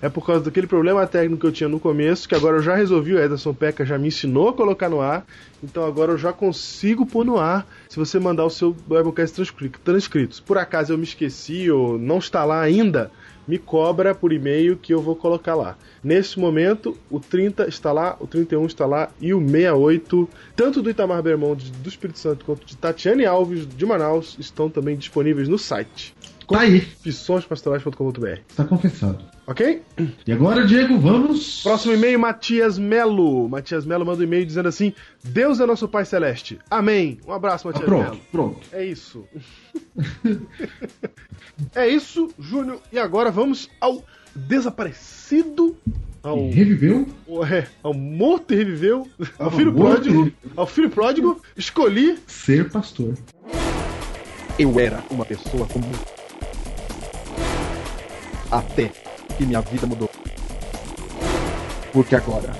é 0.00 0.08
por 0.08 0.26
causa 0.26 0.42
daquele 0.44 0.66
problema 0.66 1.06
técnico 1.06 1.42
que 1.42 1.46
eu 1.46 1.52
tinha 1.52 1.68
no 1.68 1.78
começo, 1.78 2.28
que 2.28 2.34
agora 2.34 2.56
eu 2.56 2.62
já 2.62 2.74
resolvi, 2.74 3.14
o 3.14 3.18
Ederson 3.20 3.54
Peca 3.54 3.84
já 3.86 3.96
me 3.96 4.08
ensinou 4.08 4.48
a 4.48 4.52
colocar 4.52 4.88
no 4.88 5.00
ar, 5.00 5.24
então 5.62 5.84
agora 5.84 6.10
eu 6.10 6.18
já 6.18 6.32
consigo 6.32 7.06
pôr 7.06 7.24
no 7.24 7.38
ar 7.38 7.64
se 7.88 7.96
você 7.96 8.18
mandar 8.18 8.44
o 8.44 8.50
seu 8.50 8.72
Biblecast 8.72 9.36
transcri- 9.36 9.70
transcrito. 9.84 10.42
Por 10.42 10.58
acaso 10.58 10.92
eu 10.92 10.98
me 10.98 11.04
esqueci 11.04 11.70
ou 11.70 11.96
não 11.96 12.18
está 12.18 12.44
lá 12.44 12.60
ainda, 12.60 13.12
me 13.46 13.58
cobra 13.58 14.14
por 14.14 14.32
e-mail 14.32 14.76
que 14.76 14.92
eu 14.92 15.00
vou 15.00 15.16
colocar 15.16 15.54
lá. 15.54 15.76
Nesse 16.02 16.38
momento, 16.38 16.96
o 17.10 17.18
30 17.18 17.68
está 17.68 17.92
lá, 17.92 18.16
o 18.20 18.26
31 18.26 18.66
está 18.66 18.86
lá 18.86 19.10
e 19.20 19.34
o 19.34 19.40
68, 19.40 20.28
tanto 20.56 20.82
do 20.82 20.90
Itamar 20.90 21.22
Bermond 21.22 21.70
do 21.70 21.88
Espírito 21.88 22.18
Santo 22.18 22.44
quanto 22.44 22.66
de 22.66 22.76
Tatiane 22.76 23.24
Alves 23.24 23.66
de 23.66 23.86
Manaus, 23.86 24.36
estão 24.38 24.68
também 24.68 24.96
disponíveis 24.96 25.48
no 25.48 25.58
site 25.58 26.14
Tá 26.52 26.60
aí, 26.60 26.80
pissõespastorais.com.br. 27.02 28.38
tá 28.54 28.64
confessado. 28.64 29.24
Ok? 29.46 29.82
E 30.26 30.32
agora, 30.32 30.64
Diego, 30.66 30.98
vamos. 30.98 31.62
Próximo 31.62 31.94
e-mail, 31.94 32.18
Matias 32.18 32.78
Melo. 32.78 33.48
Matias 33.48 33.84
Melo 33.84 34.04
manda 34.06 34.20
um 34.20 34.24
e-mail 34.24 34.46
dizendo 34.46 34.68
assim: 34.68 34.92
Deus 35.24 35.58
é 35.60 35.66
nosso 35.66 35.88
Pai 35.88 36.04
Celeste. 36.04 36.58
Amém. 36.70 37.18
Um 37.26 37.32
abraço, 37.32 37.66
Ah, 37.68 37.72
Matias 37.72 37.86
pronto, 37.88 38.04
Melo. 38.04 38.20
pronto. 38.30 38.60
É 38.72 38.84
isso. 38.84 39.24
é 41.74 41.88
isso, 41.88 42.28
Júnior. 42.38 42.80
E 42.92 42.98
agora 42.98 43.30
vamos 43.30 43.68
ao 43.80 44.04
desaparecido. 44.34 45.76
Ao, 46.22 46.38
E 46.38 46.50
reviveu? 46.52 47.08
é, 47.50 47.66
ao 47.82 47.92
morto 47.92 48.54
e 48.54 48.56
reviveu. 48.56 49.08
Ao 49.38 49.46
Ao 49.46 49.50
filho 49.50 49.72
pródigo. 49.74 50.18
reviveu. 50.18 50.32
Ao 50.56 50.66
filho 50.66 50.90
pródigo. 50.90 51.42
Escolhi. 51.56 52.16
Ser 52.28 52.70
pastor. 52.70 53.14
Eu 54.58 54.78
era 54.78 55.02
uma 55.10 55.24
pessoa 55.24 55.66
comum. 55.66 55.90
Até 58.52 58.92
que 59.36 59.46
minha 59.46 59.62
vida 59.62 59.86
mudou. 59.86 60.10
Porque 61.92 62.14
agora 62.14 62.52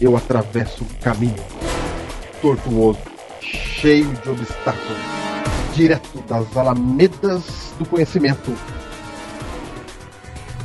eu 0.00 0.16
atravesso 0.16 0.84
um 0.84 1.02
caminho 1.02 1.42
tortuoso, 2.40 3.00
cheio 3.40 4.12
de 4.12 4.30
obstáculos, 4.30 4.98
direto 5.74 6.20
das 6.28 6.56
alamedas 6.56 7.74
do 7.78 7.86
conhecimento. 7.86 8.54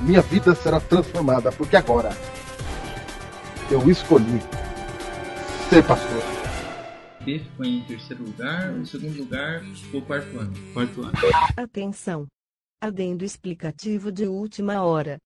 Minha 0.02 0.22
vida 0.22 0.54
será 0.54 0.80
transformada, 0.80 1.52
porque 1.52 1.78
agora 1.78 2.16
eu 3.72 3.90
escolhi 3.90 4.42
ser 5.70 5.84
pastor. 5.84 6.22
B 7.24 7.40
ficou 7.40 7.66
em 7.66 7.82
terceiro 7.84 8.24
lugar, 8.24 8.72
o 8.74 8.86
segundo 8.86 9.18
lugar 9.18 9.62
ficou 9.62 10.02
quarto 10.02 10.38
ano. 10.38 10.54
Quarto 10.74 11.02
ano. 11.02 11.14
Atenção! 11.56 12.33
Adendo 12.84 13.24
explicativo 13.24 14.12
de 14.12 14.28
última 14.28 14.84
hora. 14.84 15.18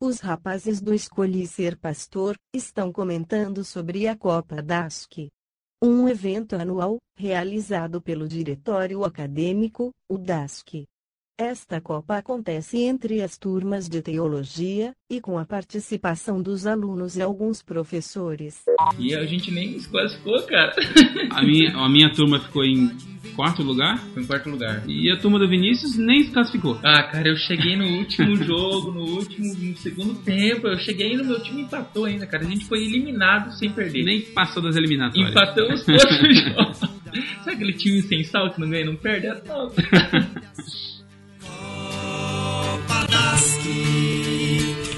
Os 0.00 0.20
rapazes 0.20 0.80
do 0.80 0.94
Escolhi 0.94 1.46
Ser 1.46 1.76
Pastor 1.76 2.36
estão 2.54 2.90
comentando 2.90 3.62
sobre 3.64 4.08
a 4.08 4.16
Copa 4.16 4.62
DASC. 4.62 5.28
Um 5.82 6.08
evento 6.08 6.56
anual, 6.56 6.96
realizado 7.14 8.00
pelo 8.00 8.26
Diretório 8.26 9.04
Acadêmico, 9.04 9.90
o 10.08 10.16
DASC. 10.16 10.86
Esta 11.38 11.82
Copa 11.82 12.16
acontece 12.16 12.78
entre 12.78 13.20
as 13.20 13.36
turmas 13.36 13.90
de 13.90 14.00
teologia, 14.00 14.94
e 15.10 15.20
com 15.20 15.38
a 15.38 15.44
participação 15.44 16.40
dos 16.40 16.66
alunos 16.66 17.18
e 17.18 17.20
alguns 17.20 17.62
professores. 17.62 18.62
E 18.98 19.14
a 19.14 19.26
gente 19.26 19.50
nem 19.50 19.78
se 19.78 19.86
classificou, 19.86 20.42
cara. 20.44 20.74
A 21.30 21.42
minha, 21.42 21.76
a 21.76 21.88
minha 21.90 22.10
turma 22.14 22.40
ficou 22.40 22.64
em 22.64 22.88
quarto 23.34 23.62
lugar. 23.62 23.98
Foi 24.12 24.22
em 24.22 24.26
quarto 24.26 24.50
lugar. 24.50 24.82
E 24.86 25.10
a 25.10 25.16
turma 25.16 25.38
do 25.38 25.48
Vinícius 25.48 25.96
nem 25.96 26.24
se 26.24 26.30
classificou. 26.30 26.78
Ah, 26.82 27.02
cara, 27.04 27.28
eu 27.28 27.36
cheguei 27.36 27.76
no 27.76 27.86
último 27.98 28.36
jogo, 28.44 28.92
no 28.92 29.02
último, 29.02 29.54
no 29.54 29.76
segundo 29.76 30.14
tempo, 30.22 30.68
eu 30.68 30.78
cheguei 30.78 31.16
no 31.16 31.24
meu 31.24 31.40
time 31.42 31.62
empatou 31.62 32.04
ainda, 32.04 32.26
cara. 32.26 32.44
A 32.44 32.48
gente 32.48 32.64
foi 32.66 32.84
eliminado 32.84 33.52
sem 33.52 33.70
perder. 33.70 34.04
Nem 34.04 34.20
passou 34.20 34.62
das 34.62 34.76
eliminatórias. 34.76 35.30
Empatamos 35.30 35.84
todos 35.84 36.04
os 36.04 36.42
jogos. 36.42 36.78
Sabe 36.78 37.52
aquele 37.56 37.72
time 37.74 38.02
sem 38.02 38.24
sal 38.24 38.50
que 38.50 38.60
não 38.60 38.70
ganha, 38.70 38.86
não 38.86 38.96
perde? 38.96 39.26
É 39.26 39.34
top. 39.34 39.82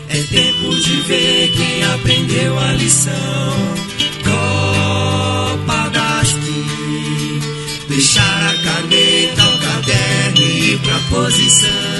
É 0.09 0.23
tempo 0.23 0.75
de 0.77 1.01
ver 1.09 1.53
quem 1.53 1.83
aprendeu 1.83 2.59
a 2.59 2.73
lição. 2.75 3.84
Caneta, 8.65 9.45
o 9.45 9.59
caderno 9.59 10.41
e 10.41 10.79
pra 10.79 10.99
posição. 11.11 11.95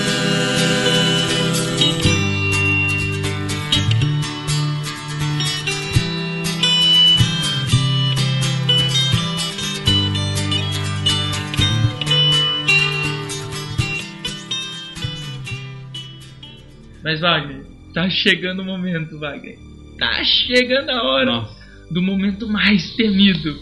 Mas, 17.05 17.21
Wagner, 17.21 17.67
tá 17.93 18.09
chegando 18.09 18.63
o 18.63 18.65
momento, 18.65 19.19
Wagner. 19.19 19.59
Tá 19.99 20.25
chegando 20.25 20.91
a 20.91 21.03
hora 21.03 21.27
Nossa. 21.27 21.55
do 21.91 22.03
momento 22.03 22.49
mais 22.49 22.97
temido, 22.97 23.55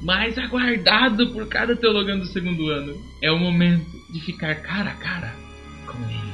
mais 0.00 0.38
aguardado 0.38 1.30
por 1.30 1.46
cada 1.46 1.76
teologano 1.76 2.22
do 2.22 2.28
segundo 2.28 2.68
ano. 2.68 2.94
É 3.22 3.30
o 3.30 3.38
momento 3.38 3.86
de 4.10 4.20
ficar 4.20 4.54
cara 4.56 4.90
a 4.90 4.94
cara 4.94 5.34
com 5.86 5.98
ele. 6.08 6.30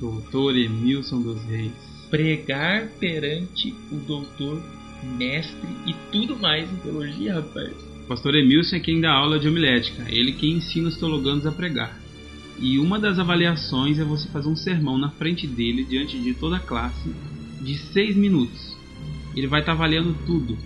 Doutor 0.00 0.56
Emilson 0.56 1.20
dos 1.20 1.42
Reis. 1.44 1.72
Pregar 2.10 2.88
perante 2.98 3.72
o 3.92 3.96
doutor, 3.96 4.60
mestre 5.16 5.68
e 5.86 5.94
tudo 6.10 6.36
mais 6.36 6.70
em 6.70 6.76
teologia, 6.76 7.34
rapaz. 7.34 7.72
O 8.04 8.06
pastor 8.08 8.34
Emilson 8.34 8.76
é 8.76 8.80
quem 8.80 9.00
dá 9.00 9.12
aula 9.12 9.38
de 9.38 9.46
homilética. 9.46 10.04
Ele 10.08 10.32
que 10.32 10.50
ensina 10.50 10.88
os 10.88 10.96
teologanos 10.96 11.46
a 11.46 11.52
pregar. 11.52 12.00
E 12.58 12.78
uma 12.78 12.98
das 12.98 13.18
avaliações 13.18 13.98
é 13.98 14.04
você 14.04 14.28
fazer 14.28 14.48
um 14.48 14.56
sermão 14.56 14.98
na 14.98 15.10
frente 15.10 15.46
dele, 15.46 15.84
diante 15.84 16.18
de 16.18 16.34
toda 16.34 16.56
a 16.56 16.60
classe, 16.60 17.10
de 17.60 17.78
seis 17.78 18.16
minutos. 18.16 18.76
Ele 19.34 19.46
vai 19.46 19.60
estar 19.60 19.72
avaliando 19.72 20.14
tudo: 20.26 20.58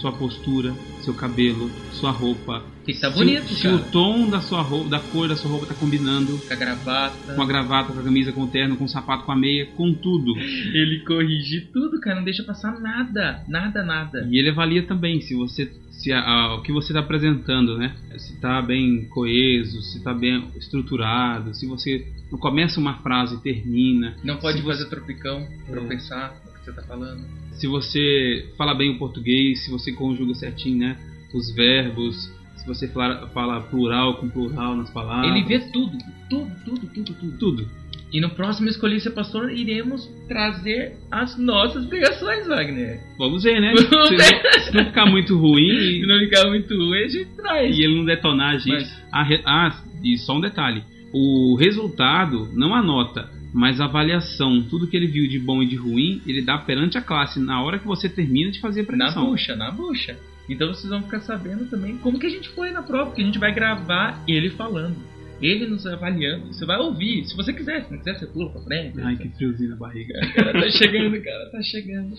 sua 0.00 0.12
postura, 0.12 0.72
seu 1.02 1.14
cabelo, 1.14 1.70
sua 1.92 2.10
roupa. 2.10 2.62
Tem 2.84 2.94
que 2.94 3.00
tá 3.00 3.10
se- 3.12 3.18
bonito, 3.18 3.48
se, 3.54 3.62
cara. 3.62 3.74
o 3.76 3.78
tom 3.90 4.28
da 4.30 4.40
sua 4.40 4.62
roupa, 4.62 4.88
da 4.88 4.98
cor 5.00 5.28
da 5.28 5.36
sua 5.36 5.50
roupa 5.50 5.66
tá 5.66 5.74
combinando 5.74 6.38
Com 6.38 6.52
a 6.52 6.56
gravata. 6.56 7.34
com 7.34 7.42
a 7.42 7.46
gravata, 7.46 7.92
com 7.92 8.00
a 8.00 8.02
camisa, 8.02 8.32
com 8.32 8.42
o 8.42 8.48
terno, 8.48 8.76
com 8.76 8.84
o 8.84 8.88
sapato, 8.88 9.24
com 9.24 9.32
a 9.32 9.36
meia, 9.36 9.66
com 9.76 9.92
tudo. 9.94 10.36
Ele 10.38 11.00
corrige 11.06 11.60
tudo, 11.72 12.00
cara. 12.00 12.16
Não 12.16 12.24
deixa 12.24 12.42
passar 12.42 12.80
nada. 12.80 13.44
Nada, 13.48 13.82
nada. 13.84 14.26
E 14.30 14.38
ele 14.38 14.48
avalia 14.50 14.82
também 14.84 15.20
se 15.20 15.34
você 15.34 15.70
se 15.90 16.10
a- 16.10 16.20
a- 16.22 16.54
o 16.54 16.62
que 16.62 16.72
você 16.72 16.92
está 16.92 17.00
apresentando, 17.00 17.76
né? 17.76 17.94
Se 18.16 18.32
está 18.32 18.62
bem 18.62 19.04
coeso, 19.10 19.82
se 19.82 19.98
está 19.98 20.14
bem 20.14 20.48
estruturado, 20.56 21.54
se 21.54 21.66
você 21.66 22.06
não 22.32 22.38
começa 22.38 22.80
uma 22.80 22.94
frase 22.94 23.34
e 23.34 23.38
termina, 23.38 24.16
Não 24.24 24.36
pode 24.38 24.58
Se 24.60 24.64
fazer 24.64 24.86
tropicão 24.88 25.46
É. 25.68 25.80
pensar 25.86 26.34
o 26.46 26.58
que 26.58 26.64
você 26.64 26.72
tá 26.72 26.82
falando. 26.82 27.20
Se 27.60 27.66
você 27.66 28.48
fala 28.56 28.74
bem 28.74 28.90
o 28.90 28.98
português, 28.98 29.64
se 29.64 29.70
você 29.70 29.92
conjuga 29.92 30.34
certinho, 30.34 30.78
né? 30.78 30.96
Os 31.34 31.54
verbos, 31.54 32.16
se 32.56 32.66
você 32.66 32.88
fala, 32.88 33.28
fala 33.28 33.60
plural 33.60 34.14
com 34.16 34.28
plural 34.28 34.74
nas 34.76 34.90
palavras. 34.90 35.30
Ele 35.30 35.44
vê 35.44 35.60
tudo. 35.70 35.96
Tudo, 36.28 36.50
tudo, 36.64 36.86
tudo, 36.94 37.14
tudo. 37.14 37.38
tudo. 37.38 37.68
E 38.12 38.20
no 38.20 38.30
próximo 38.30 38.68
Escolhi 38.68 38.98
Ser 38.98 39.10
Pastor, 39.10 39.52
iremos 39.52 40.08
trazer 40.26 40.96
as 41.12 41.38
nossas 41.38 41.86
pregações, 41.86 42.46
Wagner. 42.48 42.98
Vamos 43.16 43.44
ver, 43.44 43.60
né? 43.60 43.72
Vamos 43.72 44.08
Se 44.08 44.16
ver. 44.16 44.42
não, 44.42 44.60
se 44.60 44.74
não 44.74 44.84
ficar 44.86 45.06
muito 45.06 45.38
ruim 45.38 45.78
Se 46.00 46.06
não 46.06 46.18
ficar 46.18 46.48
muito 46.48 46.74
ruim, 46.74 47.04
a 47.04 47.08
gente 47.08 47.30
traz. 47.36 47.78
e 47.78 47.82
ele 47.84 47.94
não 47.96 48.04
detonar 48.04 48.54
a 48.54 48.58
gente. 48.58 48.90
Mas- 49.12 49.42
ah, 49.44 49.82
e 50.02 50.18
só 50.18 50.36
um 50.36 50.40
detalhe: 50.40 50.82
o 51.12 51.54
resultado, 51.54 52.48
não 52.52 52.74
a 52.74 52.82
nota, 52.82 53.30
mas 53.52 53.80
a 53.80 53.84
avaliação, 53.84 54.62
tudo 54.62 54.86
que 54.86 54.96
ele 54.96 55.06
viu 55.06 55.28
de 55.28 55.38
bom 55.38 55.62
e 55.62 55.66
de 55.66 55.76
ruim, 55.76 56.20
ele 56.26 56.42
dá 56.42 56.58
perante 56.58 56.96
a 56.96 57.02
classe 57.02 57.40
na 57.40 57.62
hora 57.62 57.78
que 57.78 57.86
você 57.86 58.08
termina 58.08 58.50
de 58.50 58.60
fazer 58.60 58.80
a 58.80 58.82
Na 58.82 58.86
pregação. 58.88 59.26
bucha, 59.30 59.56
na 59.56 59.70
bucha. 59.70 60.16
Então 60.48 60.68
vocês 60.68 60.88
vão 60.88 61.02
ficar 61.02 61.20
sabendo 61.20 61.66
também 61.66 61.96
como 61.98 62.18
que 62.18 62.26
a 62.26 62.30
gente 62.30 62.48
foi 62.50 62.70
na 62.70 62.82
prova, 62.82 63.06
porque 63.06 63.22
a 63.22 63.24
gente 63.24 63.38
vai 63.38 63.52
gravar 63.54 64.22
ele 64.26 64.50
falando. 64.50 64.96
Ele 65.40 65.66
nos 65.66 65.86
avaliando. 65.86 66.48
Você 66.52 66.66
vai 66.66 66.76
ouvir. 66.78 67.24
Se 67.24 67.34
você 67.34 67.52
quiser, 67.52 67.84
se 67.84 67.90
não 67.90 67.98
quiser, 67.98 68.18
você 68.18 68.26
pula 68.26 68.50
pra 68.50 68.60
frente. 68.60 69.00
Ai, 69.00 69.16
que 69.16 69.28
friozinho 69.30 69.70
na 69.70 69.76
barriga. 69.76 70.12
Cara, 70.34 70.52
tá 70.60 70.70
chegando, 70.70 71.22
cara, 71.22 71.50
tá 71.50 71.62
chegando. 71.62 72.14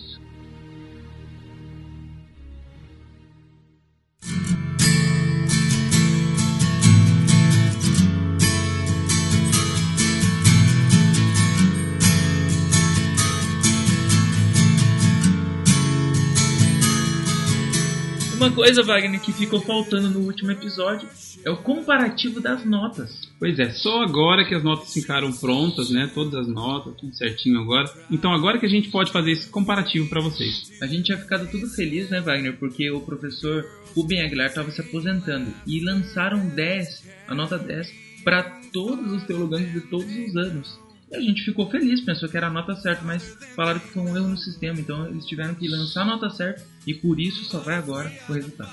Uma 18.42 18.50
coisa, 18.50 18.82
Wagner, 18.82 19.20
que 19.20 19.32
ficou 19.32 19.60
faltando 19.60 20.10
no 20.10 20.26
último 20.26 20.50
episódio 20.50 21.08
é 21.44 21.48
o 21.48 21.58
comparativo 21.58 22.40
das 22.40 22.64
notas. 22.64 23.30
Pois 23.38 23.56
é, 23.56 23.70
só 23.70 24.02
agora 24.02 24.44
que 24.44 24.52
as 24.52 24.64
notas 24.64 24.92
ficaram 24.92 25.32
prontas, 25.32 25.90
né? 25.90 26.10
Todas 26.12 26.34
as 26.34 26.48
notas, 26.48 26.92
tudo 26.96 27.14
certinho 27.14 27.60
agora. 27.60 27.88
Então 28.10 28.32
agora 28.32 28.58
que 28.58 28.66
a 28.66 28.68
gente 28.68 28.90
pode 28.90 29.12
fazer 29.12 29.30
esse 29.30 29.48
comparativo 29.48 30.08
para 30.08 30.20
vocês. 30.20 30.72
A 30.82 30.88
gente 30.88 31.04
tinha 31.04 31.18
ficado 31.18 31.48
tudo 31.52 31.68
feliz, 31.68 32.10
né, 32.10 32.20
Wagner? 32.20 32.58
Porque 32.58 32.90
o 32.90 33.00
professor 33.00 33.64
Rubem 33.94 34.20
Aguilar 34.20 34.48
estava 34.48 34.72
se 34.72 34.80
aposentando 34.80 35.54
e 35.64 35.78
lançaram 35.84 36.44
10, 36.44 37.06
a 37.28 37.36
nota 37.36 37.56
10, 37.56 37.92
para 38.24 38.42
todos 38.72 39.12
os 39.12 39.22
teologanos 39.22 39.70
de 39.70 39.82
todos 39.82 40.10
os 40.16 40.36
anos. 40.36 40.81
A 41.14 41.20
gente 41.20 41.44
ficou 41.44 41.70
feliz, 41.70 42.00
pensou 42.00 42.26
que 42.26 42.36
era 42.38 42.46
a 42.46 42.50
nota 42.50 42.74
certa, 42.74 43.02
mas 43.04 43.22
falaram 43.54 43.78
que 43.80 43.88
foi 43.88 44.02
um 44.02 44.16
erro 44.16 44.28
no 44.28 44.38
sistema, 44.38 44.80
então 44.80 45.06
eles 45.06 45.26
tiveram 45.26 45.54
que 45.54 45.68
lançar 45.68 46.02
a 46.02 46.04
nota 46.06 46.30
certa 46.30 46.64
e 46.86 46.94
por 46.94 47.20
isso 47.20 47.44
só 47.44 47.58
vai 47.58 47.74
agora 47.74 48.10
o 48.28 48.32
resultado. 48.32 48.70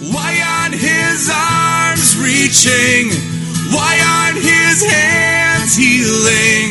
Why 0.00 0.40
aren't 0.40 0.76
his 0.76 1.28
arms 1.28 2.14
reaching? 2.16 3.10
Why 3.70 4.00
aren't 4.00 4.38
his 4.38 4.82
hands 4.82 5.76
healing? 5.76 6.70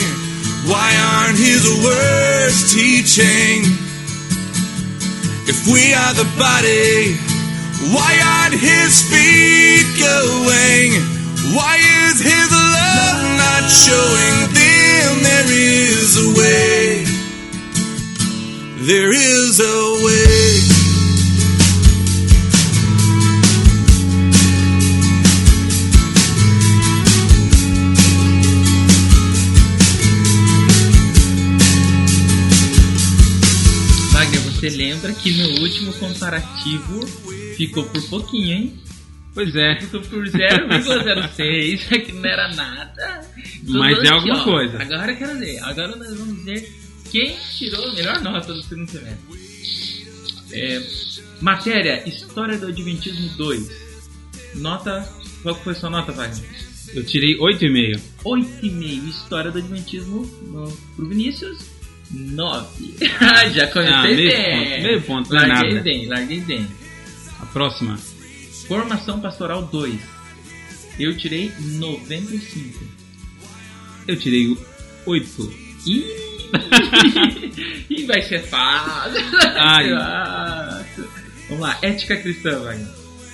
Why 0.65 0.95
aren't 0.95 1.37
his 1.37 1.65
words 1.83 2.73
teaching? 2.73 3.63
If 5.47 5.67
we 5.67 5.93
are 5.93 6.13
the 6.13 6.25
body, 6.37 7.17
why 7.93 8.17
aren't 8.23 8.55
his 8.61 9.01
feet 9.01 9.87
going? 9.99 10.93
Why 11.53 11.77
is 12.07 12.21
his 12.21 12.51
love 12.51 13.20
showing 13.71 14.53
them 14.53 15.23
there 15.23 15.47
is 15.47 16.17
a 16.17 16.27
way. 16.37 17.05
There 18.83 19.13
is 19.13 19.59
a 19.61 20.03
way. 20.03 20.59
Wagner, 34.11 34.39
você 34.41 34.69
lembra 34.69 35.13
que 35.13 35.31
no 35.31 35.61
último 35.61 35.93
comparativo 35.93 37.07
ficou 37.55 37.85
por 37.85 38.01
pouquinho, 38.09 38.51
hein? 38.51 38.90
Pois 39.33 39.55
é. 39.55 39.79
Ficou 39.79 40.01
por 40.01 40.25
0,06, 40.25 42.05
que 42.05 42.11
não 42.11 42.25
era 42.29 42.53
nada. 42.53 43.21
Então, 43.63 43.79
Mas 43.79 43.97
é 43.97 44.01
aqui, 44.01 44.07
alguma 44.09 44.41
ó, 44.41 44.43
coisa. 44.43 44.81
Agora 44.81 45.11
eu 45.11 45.17
quero 45.17 45.39
ver. 45.39 45.59
Agora 45.63 45.95
nós 45.95 46.17
vamos 46.17 46.43
ver 46.43 46.71
quem 47.11 47.35
tirou 47.57 47.89
a 47.89 47.93
melhor 47.93 48.21
nota 48.21 48.53
do 48.53 48.61
segundo 48.63 48.89
semestre. 48.89 49.41
É, 50.53 50.81
matéria, 51.39 52.07
História 52.07 52.57
do 52.57 52.67
Adventismo 52.67 53.29
2. 53.37 53.69
Nota. 54.55 55.07
Qual 55.43 55.55
foi 55.55 55.73
sua 55.75 55.89
nota, 55.89 56.11
Wagner? 56.11 56.49
Eu 56.93 57.05
tirei 57.05 57.37
8,5. 57.37 58.01
8,5. 58.25 59.07
História 59.09 59.49
do 59.49 59.57
Adventismo 59.59 60.25
no, 60.43 60.69
pro 60.95 61.07
Vinícius. 61.07 61.59
9. 62.13 62.95
Ah, 63.21 63.47
Já 63.47 63.67
comecei 63.67 63.93
Ah, 63.93 64.03
meio 64.03 64.17
bem. 64.29 64.43
ponto, 64.43 64.81
meio 64.83 65.01
ponto, 65.03 65.29
não 65.33 65.39
é 65.41 65.47
larguei 65.47 65.69
nada. 65.71 65.83
bem, 65.83 66.05
larguei 66.07 66.39
bem. 66.41 66.67
A 67.39 67.45
próxima. 67.45 67.97
Formação 68.71 69.19
Pastoral 69.19 69.63
2. 69.63 69.99
Eu 70.97 71.17
tirei 71.17 71.51
95. 71.59 72.79
Eu 74.07 74.15
tirei 74.15 74.57
8. 75.05 75.53
Ih, 75.87 76.05
Ih, 77.89 78.05
vai 78.05 78.21
ser 78.21 78.43
fácil. 78.43 79.21
Ai. 79.57 79.89
Fácil. 80.87 81.09
Vamos 81.49 81.61
lá, 81.63 81.77
ética 81.81 82.15
cristã, 82.15 82.59
Wagner. 82.59 82.87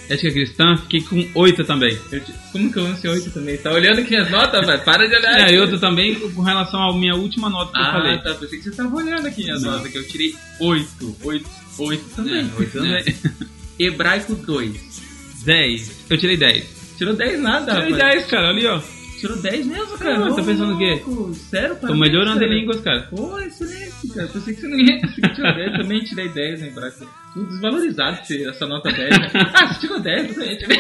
Ética 0.10 0.32
cristã, 0.32 0.76
fiquei 0.78 1.02
com 1.02 1.30
8 1.40 1.64
também. 1.66 1.96
Eu 2.12 2.22
Como 2.52 2.74
que 2.74 2.80
eu 2.80 2.84
lancei 2.86 3.08
8 3.12 3.30
também? 3.30 3.58
Tá 3.58 3.72
olhando 3.74 4.00
aqui 4.02 4.16
as 4.16 4.32
notas, 4.32 4.66
velho? 4.66 4.84
Para 4.84 5.08
de 5.08 5.16
olhar. 5.18 5.40
É, 5.40 5.44
aqui. 5.44 5.54
eu 5.54 5.70
tô 5.70 5.78
também 5.78 6.16
com 6.32 6.42
relação 6.42 6.82
à 6.82 6.98
minha 6.98 7.14
última 7.14 7.48
nota 7.48 7.72
que 7.74 7.78
eu 7.78 7.84
Ah, 7.84 7.92
falei. 7.92 8.18
tá. 8.24 8.34
Pensei 8.34 8.58
que 8.58 8.64
você 8.64 8.72
tava 8.72 8.96
olhando 8.96 9.28
aqui 9.28 9.52
as 9.52 9.62
notas, 9.62 9.92
que 9.92 10.00
eu 10.00 10.08
tirei 10.08 10.36
8. 10.60 11.16
8, 11.24 11.48
8 11.78 12.06
também. 12.16 12.40
É, 12.40 12.60
oito 12.60 12.72
também. 12.72 13.06
Hebraico 13.78 14.34
2. 14.34 15.06
10. 15.48 16.06
Eu 16.10 16.18
tirei 16.18 16.38
10. 16.38 16.96
Tirou 16.98 17.16
10 17.16 17.40
nada, 17.40 17.74
Tirei 17.74 17.94
rapaz. 17.94 18.14
10, 18.16 18.26
cara, 18.28 18.50
ali 18.50 18.68
ó. 18.68 18.80
Tirou 19.20 19.38
10 19.42 19.66
mesmo, 19.66 19.98
cara. 19.98 20.28
Ah, 20.28 20.36
tá 20.36 20.44
pensando 20.44 20.76
o 20.76 20.78
quê? 20.78 21.02
Sério, 21.50 21.70
Tô 21.70 21.82
parabéns, 21.82 22.00
melhorando 22.00 22.38
em 22.38 22.48
cara. 22.48 22.54
línguas, 22.54 22.82
cara. 22.82 23.02
Pô, 23.10 23.40
excelente, 23.40 24.08
cara. 24.14 24.28
Pensei 24.28 24.54
que 24.54 24.62
você 24.62 24.68
não 24.68 24.80
ia 24.80 25.02
conseguir 25.02 25.34
tirar 25.36 25.56
10. 25.56 25.78
Também 25.82 26.00
tirei 26.04 26.30
10 26.30 26.62
no 26.62 26.68
hebraico. 26.68 27.10
Tudo 27.34 27.48
desvalorizado 27.48 28.20
essa 28.30 28.68
nota 28.68 28.92
10. 28.92 29.10
Né? 29.10 29.32
Ah, 29.54 29.74
você 29.74 29.80
tirou 29.80 30.00
10, 30.00 30.28
eu 30.28 30.34
também 30.36 30.58
tirei. 30.58 30.78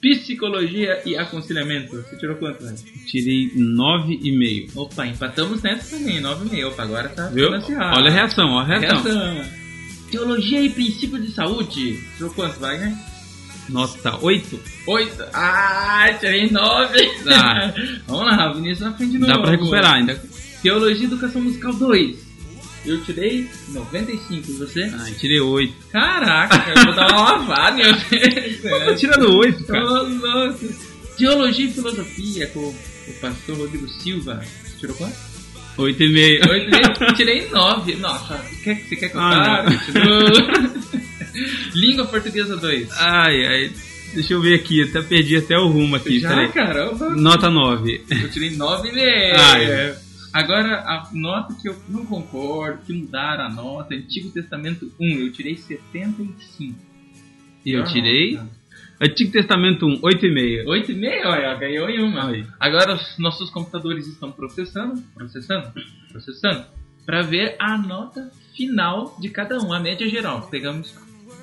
Psicologia 0.16 1.00
e 1.06 1.16
aconselhamento. 1.16 1.94
Você 2.02 2.16
tirou 2.16 2.34
quanto, 2.34 2.64
velho? 2.64 2.76
Tirei 3.06 3.50
9,5. 3.54 4.70
Opa, 4.74 5.06
empatamos 5.06 5.62
nessa 5.62 5.96
também, 5.96 6.20
9,5. 6.20 6.66
Opa, 6.66 6.82
agora 6.82 7.08
tá 7.10 7.28
Viu? 7.28 7.48
Olha 7.50 8.10
a 8.10 8.12
reação, 8.12 8.50
olha 8.50 8.76
a 8.76 8.78
reação. 8.80 9.02
Reação. 9.04 9.61
Teologia 10.12 10.60
e 10.60 10.68
princípios 10.68 11.22
de 11.22 11.32
saúde. 11.32 11.98
Tirou 12.16 12.30
quanto, 12.34 12.60
Wagner? 12.60 12.94
Nota 13.70 14.18
8. 14.20 14.60
8. 14.86 15.24
Ah, 15.32 16.12
tirei 16.20 16.50
9. 16.50 17.10
Dá. 17.24 17.74
Vamos 18.06 18.26
lá, 18.26 18.52
Vinícius 18.52 18.80
na 18.80 18.94
frente 18.94 19.12
de 19.12 19.18
novo. 19.18 19.32
Dá 19.32 19.40
pra 19.40 19.50
recuperar 19.52 19.94
ainda. 19.94 20.22
Teologia 20.62 21.04
e 21.04 21.06
educação 21.06 21.40
musical 21.40 21.72
2. 21.72 22.32
Eu 22.84 23.02
tirei 23.04 23.48
95, 23.68 24.50
e 24.50 24.54
você? 24.54 24.82
Ah, 24.82 25.10
tirei 25.18 25.40
8. 25.40 25.74
Caraca, 25.90 26.58
cara, 26.58 26.80
eu 26.80 26.84
vou 26.84 26.94
dar 26.94 27.06
uma 27.06 27.32
lavada, 27.32 27.76
meu 27.76 27.92
Deus. 27.92 28.64
Eu 28.64 28.84
tô 28.84 28.94
tirando 28.96 29.38
8, 29.38 29.64
cara. 29.64 29.84
Ô, 29.84 30.02
louco. 30.02 30.92
Teologia 31.16 31.66
e 31.66 31.72
filosofia 31.72 32.46
com 32.48 32.60
o 32.60 33.14
pastor 33.20 33.56
Rodrigo 33.56 33.88
Silva. 33.88 34.44
Você 34.64 34.76
tirou 34.78 34.94
quanto? 34.96 35.31
8,5. 35.76 36.48
Eu 36.48 36.70
tirei, 36.70 37.14
tirei 37.16 37.48
9. 37.50 37.94
Nossa, 37.96 38.38
quer, 38.62 38.76
você 38.82 38.96
quer 38.96 39.06
Ah, 39.06 39.10
contar? 39.10 39.64
não. 39.64 39.78
Tirou. 39.78 40.72
Língua 41.74 42.04
portuguesa 42.06 42.56
2. 42.56 42.90
Ai, 43.00 43.46
ai. 43.46 43.70
Deixa 44.14 44.34
eu 44.34 44.42
ver 44.42 44.54
aqui, 44.54 44.82
até 44.82 45.00
perdi 45.00 45.36
até 45.36 45.56
o 45.56 45.68
rumo 45.68 45.96
aqui. 45.96 46.20
Já, 46.20 46.28
peraí. 46.28 46.48
caramba. 46.52 47.08
Nota 47.16 47.48
9. 47.50 48.04
Eu 48.10 48.30
tirei 48.30 48.50
9 48.56 48.90
Ai. 49.34 49.94
Agora, 50.34 50.80
a 50.80 51.08
nota 51.12 51.54
que 51.60 51.68
eu 51.68 51.76
não 51.88 52.04
concordo, 52.06 52.82
que 52.86 52.92
mudaram 52.92 53.44
a 53.46 53.50
nota, 53.50 53.94
Antigo 53.94 54.30
Testamento 54.30 54.90
1, 55.00 55.06
eu 55.20 55.32
tirei 55.32 55.56
75. 55.56 56.78
E 57.64 57.72
eu 57.72 57.84
tirei. 57.84 58.34
nota. 58.34 58.61
Antigo 59.02 59.32
Testamento 59.32 59.86
1, 59.86 60.00
8,5. 60.00 60.64
8,5, 60.64 61.26
olha, 61.26 61.54
ganhou 61.56 61.90
em 61.90 62.02
uma. 62.02 62.30
Aí. 62.30 62.46
Agora 62.60 62.94
os 62.94 63.18
nossos 63.18 63.50
computadores 63.50 64.06
estão 64.06 64.30
processando, 64.30 65.02
processando, 65.14 65.72
processando, 66.10 66.64
para 67.04 67.22
ver 67.22 67.56
a 67.58 67.76
nota 67.76 68.30
final 68.56 69.16
de 69.20 69.28
cada 69.28 69.58
um, 69.58 69.72
a 69.72 69.80
média 69.80 70.08
geral. 70.08 70.46
Pegamos, 70.48 70.94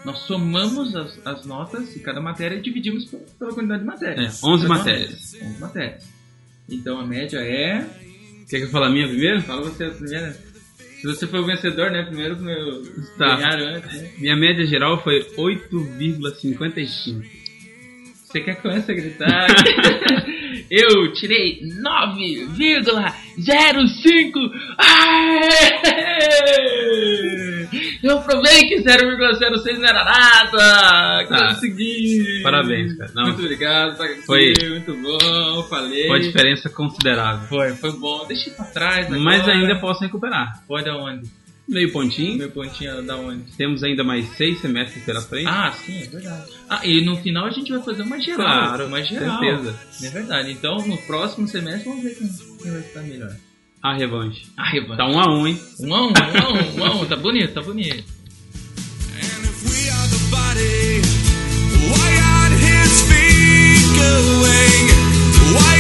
nós 0.06 0.20
somamos 0.20 0.96
as, 0.96 1.20
as 1.28 1.46
notas 1.46 1.94
de 1.94 2.00
cada 2.00 2.22
matéria 2.22 2.56
e 2.56 2.62
dividimos 2.62 3.06
por- 3.06 3.20
pela 3.38 3.54
quantidade 3.54 3.82
de 3.82 3.88
matérias. 3.88 4.42
É, 4.44 4.48
11 4.48 4.64
Cada 4.68 4.78
matérias. 4.78 5.36
11 5.44 5.60
matérias. 5.60 6.10
Então 6.70 7.00
a 7.00 7.06
média 7.06 7.40
é 7.40 7.86
Quer 8.50 8.60
que 8.60 8.64
eu 8.64 8.70
fale 8.70 8.86
a 8.86 8.90
minha 8.90 9.08
primeiro? 9.08 9.42
Fala 9.42 9.62
você 9.64 9.84
a 9.84 9.92
primeira. 9.92 10.32
Se 10.32 11.04
você 11.08 11.28
foi 11.28 11.40
o 11.40 11.46
vencedor, 11.46 11.92
né? 11.92 12.04
Primeiro, 12.04 12.38
meu. 12.42 12.82
Tá. 13.18 13.36
Ganharam 13.36 13.76
antes, 13.76 14.02
né? 14.02 14.12
Minha 14.18 14.36
média 14.36 14.66
geral 14.66 15.02
foi 15.04 15.22
8,55. 15.38 17.39
Você 18.30 18.42
quer 18.42 18.54
que 18.54 18.60
eu 18.68 18.72
comece 18.72 18.92
a 18.92 18.96
gritar? 18.96 19.48
eu 20.70 21.12
tirei 21.14 21.62
9,05! 21.82 24.52
Aê! 24.78 25.50
Eu 28.04 28.22
provei 28.22 28.68
que 28.68 28.76
0,06 28.84 29.80
não 29.80 29.88
era 29.88 30.04
nada! 30.06 31.26
Tá. 31.28 31.48
Consegui! 31.56 32.44
Parabéns, 32.44 32.96
cara. 32.96 33.12
Não. 33.16 33.24
Muito 33.24 33.40
obrigado, 33.42 33.98
tá 33.98 34.06
Foi- 34.28 34.54
muito 34.70 34.96
bom, 34.96 35.64
falei. 35.64 36.06
Foi 36.06 36.18
uma 36.18 36.20
diferença 36.20 36.70
considerável. 36.70 37.48
Foi, 37.48 37.72
foi 37.72 37.94
bom. 37.94 38.28
Deixa 38.28 38.52
pra 38.52 38.66
trás 38.66 39.08
agora. 39.08 39.20
Mas 39.22 39.50
ainda 39.50 39.80
posso 39.80 40.04
recuperar. 40.04 40.64
Pode 40.68 40.88
aonde? 40.88 41.28
Meio 41.70 41.92
pontinho. 41.92 42.36
Meu 42.36 42.50
pontinho 42.50 43.04
da 43.04 43.16
onde? 43.16 43.44
Temos 43.56 43.84
ainda 43.84 44.04
mais 44.04 44.28
seis 44.36 44.60
semestres 44.60 45.04
pela 45.04 45.22
frente. 45.22 45.48
Ah, 45.48 45.72
sim, 45.72 46.02
é 46.02 46.08
verdade. 46.08 46.52
Ah, 46.68 46.82
e 46.84 47.06
no 47.06 47.16
final 47.18 47.46
a 47.46 47.52
gente 47.52 47.72
vai 47.72 47.82
fazer 47.84 48.02
uma 48.02 48.20
geral. 48.20 48.38
Claro, 48.48 48.88
uma 48.88 49.04
geral. 49.04 49.40
certeza. 49.40 49.80
É 50.04 50.10
verdade. 50.10 50.52
Então, 50.52 50.78
no 50.88 50.98
próximo 51.04 51.48
semestre, 51.48 51.88
vamos 51.88 52.04
ver 52.04 52.16
quem, 52.16 52.28
vai 52.72 52.82
estar 52.82 53.02
melhor. 53.04 53.36
A 53.84 53.94
revanche. 53.96 54.48
Ah, 54.58 54.68
Revan. 54.70 54.98
Tá 54.98 55.06
um 55.06 55.20
a 55.20 55.32
um, 55.32 55.48
hein? 55.48 55.62
Um 55.80 55.94
a 55.96 56.02
um, 56.02 56.08
um 56.08 56.12
a 56.12 56.50
um, 56.50 56.80
um 56.80 56.84
a 56.86 56.96
um. 56.96 57.06
Tá 57.06 57.16
bonito, 57.16 57.54
tá 57.54 57.62
bonito. 57.62 58.04
And 59.14 59.46
if 59.46 59.64
we 59.70 59.90
are 59.90 60.08
the 60.10 60.20
body, 60.32 61.02
why 61.88 62.18
aren't 62.18 62.60
his 62.60 63.02
feet 63.04 63.86
going? 63.96 64.90
Why 65.54 65.79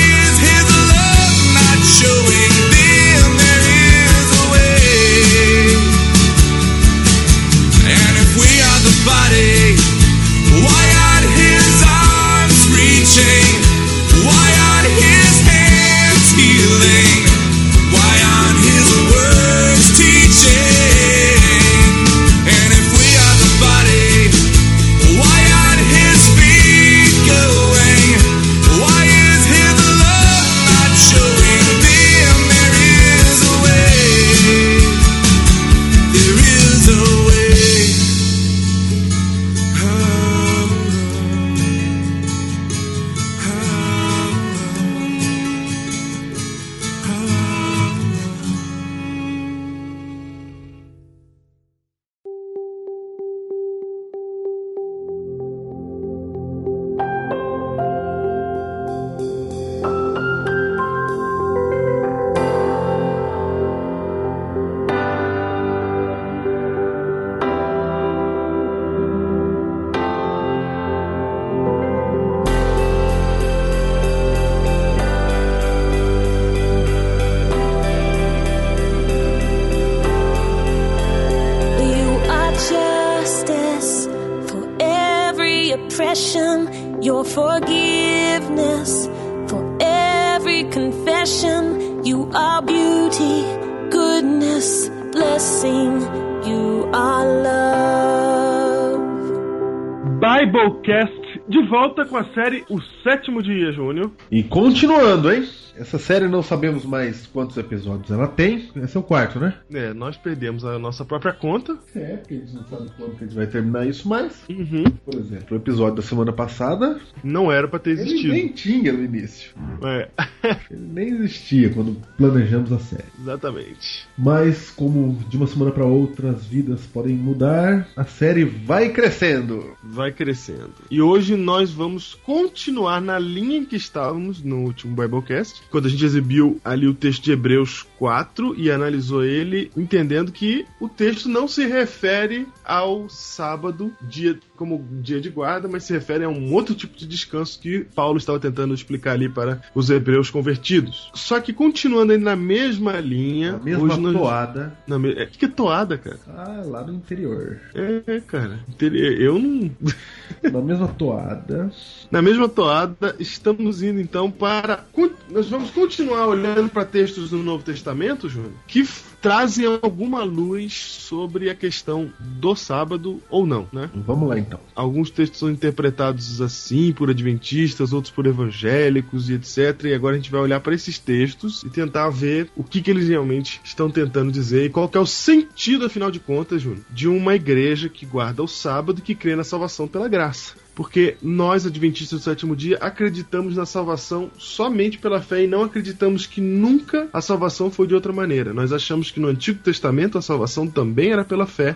Biblecast 100.39 101.18
de 101.49 101.61
volta 101.67 102.05
com 102.05 102.15
a 102.17 102.23
série 102.33 102.63
O 102.69 102.79
Sétimo 103.03 103.41
Dia, 103.41 103.71
Júnior. 103.71 104.11
E 104.31 104.43
continuando, 104.43 105.31
hein? 105.31 105.47
Essa 105.75 105.97
série 105.97 106.27
não 106.27 106.43
sabemos 106.43 106.83
mais 106.83 107.25
quantos 107.27 107.55
episódios 107.55 108.11
ela 108.11 108.27
tem. 108.27 108.69
Esse 108.75 108.97
é 108.97 108.99
o 108.99 109.03
quarto, 109.03 109.39
né? 109.39 109.53
É, 109.73 109.93
nós 109.93 110.17
perdemos 110.17 110.65
a 110.65 110.77
nossa 110.77 111.05
própria 111.05 111.31
conta. 111.31 111.77
É, 111.95 112.17
porque 112.17 112.33
a 112.33 112.37
gente 112.37 112.53
não 112.53 112.67
sabe 112.67 112.89
quando 112.97 113.15
que 113.17 113.23
a 113.23 113.27
gente 113.27 113.35
vai 113.37 113.47
terminar 113.47 113.87
isso 113.87 114.05
mais. 114.09 114.43
Uhum. 114.49 114.83
Por 115.05 115.13
exemplo, 115.15 115.45
o 115.51 115.55
episódio 115.55 115.95
da 115.95 116.01
semana 116.01 116.33
passada, 116.33 116.99
Não 117.23 117.49
era 117.49 117.65
pra 117.65 117.79
ter 117.79 117.91
ele 117.91 118.01
existido. 118.01 118.33
nem 118.33 118.49
tinha 118.49 118.91
no 118.91 119.01
início. 119.05 119.53
É, 119.85 120.09
Ele 120.69 120.81
nem 120.91 121.07
existia 121.13 121.69
quando 121.69 121.95
planejamos 122.17 122.73
a 122.73 122.79
série. 122.79 123.05
exatamente. 123.21 124.05
Mas 124.17 124.69
como 124.71 125.17
de 125.29 125.37
uma 125.37 125.47
semana 125.47 125.71
para 125.71 125.85
outra 125.85 126.31
as 126.31 126.45
vidas 126.45 126.85
podem 126.87 127.15
mudar, 127.15 127.87
a 127.95 128.03
série 128.03 128.43
vai 128.43 128.89
crescendo. 128.89 129.77
Vai 129.81 130.11
crescendo. 130.11 130.73
E 130.91 131.01
hoje 131.01 131.37
nós 131.39 131.71
vamos 131.71 132.15
continuar 132.23 133.01
na 133.01 133.17
linha 133.17 133.57
em 133.57 133.65
que 133.65 133.75
estávamos 133.75 134.41
no 134.41 134.57
último 134.57 134.95
Biblecast, 134.95 135.63
quando 135.71 135.87
a 135.87 135.89
gente 135.89 136.05
exibiu 136.05 136.59
ali 136.63 136.87
o 136.87 136.93
texto 136.93 137.23
de 137.23 137.31
Hebreus 137.31 137.85
4 137.97 138.53
e 138.57 138.69
analisou 138.69 139.23
ele, 139.23 139.71
entendendo 139.75 140.31
que 140.31 140.65
o 140.79 140.87
texto 140.87 141.27
não 141.27 141.47
se 141.47 141.65
refere 141.65 142.47
ao 142.63 143.09
sábado, 143.09 143.93
dia 144.01 144.37
como 144.59 144.85
dia 145.01 145.21
de 145.21 145.29
guarda, 145.29 145.69
mas 145.69 145.85
se 145.85 145.93
refere 145.93 146.25
a 146.25 146.29
um 146.29 146.53
outro 146.53 146.75
tipo 146.75 146.97
de 146.97 147.07
descanso 147.07 147.57
que 147.57 147.85
Paulo 147.95 148.17
estava 148.17 148.37
tentando 148.37 148.73
explicar 148.73 149.13
ali 149.13 149.29
para 149.29 149.61
os 149.73 149.89
hebreus 149.89 150.29
convertidos. 150.29 151.09
Só 151.13 151.39
que 151.39 151.53
continuando 151.53 152.11
aí 152.11 152.17
na 152.17 152.35
mesma 152.35 152.99
linha, 152.99 153.53
A 153.53 153.63
mesma 153.63 153.85
hoje 153.85 153.99
nós... 154.01 154.13
toada. 154.13 154.77
Na 154.85 154.99
me... 154.99 155.13
é, 155.13 155.25
que 155.25 155.47
toada, 155.47 155.97
cara. 155.97 156.19
Ah, 156.27 156.61
lá 156.65 156.83
no 156.83 156.93
interior. 156.93 157.57
É, 157.73 158.19
cara. 158.27 158.59
Eu 158.81 159.39
não. 159.39 159.71
Na 160.43 160.61
mesma 160.61 160.87
toada. 160.87 161.71
Na 162.11 162.21
mesma 162.21 162.47
toada, 162.47 163.15
estamos 163.19 163.81
indo 163.81 163.99
então 163.99 164.29
para. 164.29 164.85
Nós 165.29 165.49
vamos 165.49 165.71
continuar 165.71 166.27
olhando 166.27 166.69
para 166.69 166.85
textos 166.85 167.29
do 167.29 167.37
Novo 167.37 167.63
Testamento, 167.63 168.29
Júnior, 168.29 168.51
que 168.67 168.83
trazem 169.21 169.65
alguma 169.65 170.23
luz 170.23 170.73
sobre 170.73 171.49
a 171.49 171.55
questão 171.55 172.11
do 172.19 172.55
sábado 172.55 173.21
ou 173.29 173.45
não, 173.45 173.67
né? 173.71 173.89
Vamos 173.93 174.29
lá 174.29 174.39
então. 174.39 174.59
Alguns 174.75 175.09
textos 175.09 175.39
são 175.39 175.49
interpretados 175.49 176.41
assim 176.41 176.91
por 176.91 177.09
adventistas, 177.09 177.93
outros 177.93 178.13
por 178.13 178.25
evangélicos 178.25 179.29
e 179.29 179.33
etc. 179.33 179.85
E 179.85 179.93
agora 179.93 180.15
a 180.15 180.17
gente 180.17 180.31
vai 180.31 180.41
olhar 180.41 180.59
para 180.59 180.73
esses 180.73 180.97
textos 180.97 181.63
e 181.63 181.69
tentar 181.69 182.09
ver 182.09 182.49
o 182.55 182.63
que, 182.63 182.81
que 182.81 182.91
eles 182.91 183.07
realmente 183.07 183.59
estão 183.63 183.89
tentando 183.89 184.31
dizer 184.31 184.65
e 184.65 184.69
qual 184.69 184.89
é 184.93 184.99
o 184.99 185.05
sentido, 185.05 185.85
afinal 185.85 186.11
de 186.11 186.19
contas, 186.19 186.61
Júnior, 186.61 186.83
de 186.89 187.07
uma 187.07 187.35
igreja 187.35 187.89
que 187.89 188.05
guarda 188.05 188.43
o 188.43 188.47
sábado 188.47 188.99
e 188.99 189.01
que 189.01 189.15
crê 189.15 189.35
na 189.35 189.43
salvação 189.43 189.87
pela 189.87 190.07
graça. 190.07 190.53
Porque 190.79 191.17
nós, 191.21 191.65
adventistas 191.65 192.21
do 192.21 192.23
sétimo 192.23 192.55
dia, 192.55 192.77
acreditamos 192.79 193.57
na 193.57 193.65
salvação 193.65 194.31
somente 194.37 194.97
pela 194.97 195.21
fé 195.21 195.43
e 195.43 195.47
não 195.47 195.63
acreditamos 195.63 196.25
que 196.25 196.39
nunca 196.39 197.09
a 197.11 197.19
salvação 197.19 197.69
foi 197.69 197.85
de 197.85 197.93
outra 197.93 198.13
maneira. 198.13 198.53
Nós 198.53 198.71
achamos 198.71 199.11
que 199.11 199.19
no 199.19 199.27
Antigo 199.27 199.59
Testamento 199.61 200.17
a 200.17 200.21
salvação 200.21 200.65
também 200.65 201.11
era 201.11 201.25
pela 201.25 201.45
fé 201.45 201.75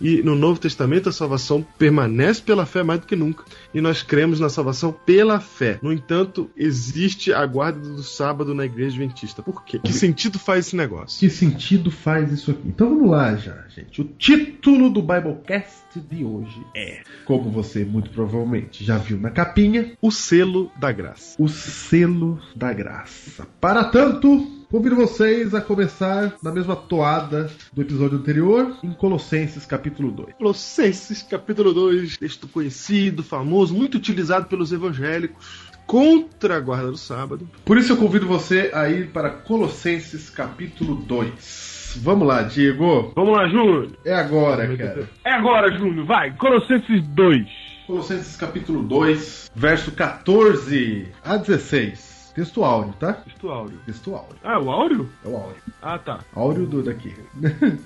e 0.00 0.22
no 0.22 0.34
Novo 0.34 0.58
Testamento 0.60 1.08
a 1.08 1.12
salvação 1.12 1.64
permanece 1.78 2.42
pela 2.42 2.66
fé 2.66 2.82
mais 2.82 3.00
do 3.00 3.06
que 3.06 3.16
nunca. 3.16 3.44
E 3.72 3.80
nós 3.80 4.02
cremos 4.02 4.40
na 4.40 4.48
salvação 4.48 4.92
pela 4.92 5.40
fé. 5.40 5.78
No 5.82 5.92
entanto, 5.92 6.50
existe 6.56 7.32
a 7.32 7.44
guarda 7.46 7.78
do 7.80 8.02
sábado 8.02 8.54
na 8.54 8.64
igreja 8.64 8.96
adventista. 8.96 9.42
Por 9.42 9.64
quê? 9.64 9.78
Que 9.82 9.92
sentido 9.92 10.38
faz 10.38 10.66
esse 10.66 10.76
negócio? 10.76 11.18
Que 11.20 11.30
sentido 11.30 11.90
faz 11.90 12.32
isso 12.32 12.50
aqui? 12.50 12.62
Então 12.68 12.88
vamos 12.90 13.10
lá 13.10 13.34
já, 13.36 13.64
gente. 13.68 14.00
O 14.00 14.04
título 14.04 14.90
do 14.90 15.00
Biblecast 15.00 16.00
de 16.10 16.24
hoje 16.24 16.60
é, 16.74 17.02
como 17.24 17.50
você 17.50 17.84
muito 17.84 18.10
provavelmente 18.10 18.84
já 18.84 18.98
viu 18.98 19.18
na 19.18 19.30
capinha, 19.30 19.92
O 20.02 20.10
selo 20.10 20.70
da 20.78 20.90
graça. 20.92 21.36
o 21.38 21.48
selo 21.48 22.38
da 22.54 22.72
graça. 22.72 23.46
Para 23.60 23.84
tanto, 23.84 24.63
convido 24.74 24.96
vocês 24.96 25.54
a 25.54 25.60
começar 25.60 26.34
na 26.42 26.50
mesma 26.50 26.74
toada 26.74 27.48
do 27.72 27.80
episódio 27.80 28.18
anterior, 28.18 28.76
em 28.82 28.90
Colossenses 28.92 29.64
capítulo 29.64 30.10
2. 30.10 30.34
Colossenses 30.34 31.22
capítulo 31.22 31.72
2, 31.72 32.16
texto 32.16 32.48
conhecido, 32.48 33.22
famoso, 33.22 33.72
muito 33.72 33.96
utilizado 33.96 34.46
pelos 34.46 34.72
evangélicos 34.72 35.70
contra 35.86 36.56
a 36.56 36.60
guarda 36.60 36.90
do 36.90 36.96
sábado. 36.96 37.48
Por 37.64 37.78
isso 37.78 37.92
eu 37.92 37.96
convido 37.96 38.26
você 38.26 38.72
a 38.74 38.90
ir 38.90 39.10
para 39.10 39.30
Colossenses 39.30 40.28
capítulo 40.28 40.96
2. 40.96 42.00
Vamos 42.02 42.26
lá, 42.26 42.42
Diego. 42.42 43.12
Vamos 43.14 43.36
lá, 43.36 43.46
Júnior. 43.46 43.92
É 44.04 44.12
agora, 44.12 44.76
cara. 44.76 45.08
É 45.24 45.30
agora, 45.34 45.70
Júnior. 45.78 46.04
Vai, 46.04 46.36
Colossenses 46.36 47.06
2. 47.10 47.46
Colossenses 47.86 48.36
capítulo 48.36 48.82
2, 48.82 49.52
verso 49.54 49.92
14 49.92 51.12
a 51.22 51.36
16. 51.36 52.13
Texto 52.34 52.64
áudio, 52.64 52.94
tá? 52.98 53.12
Texto 53.12 53.48
áudio. 53.48 53.78
Texto 53.86 54.14
áudio. 54.14 54.36
Ah, 54.42 54.58
o 54.58 54.70
áudio? 54.70 55.08
É 55.24 55.28
o 55.28 55.36
áudio. 55.36 55.62
Ah, 55.80 55.98
tá. 55.98 56.20
Áudio 56.34 56.66
do 56.66 56.82
daqui. 56.82 57.14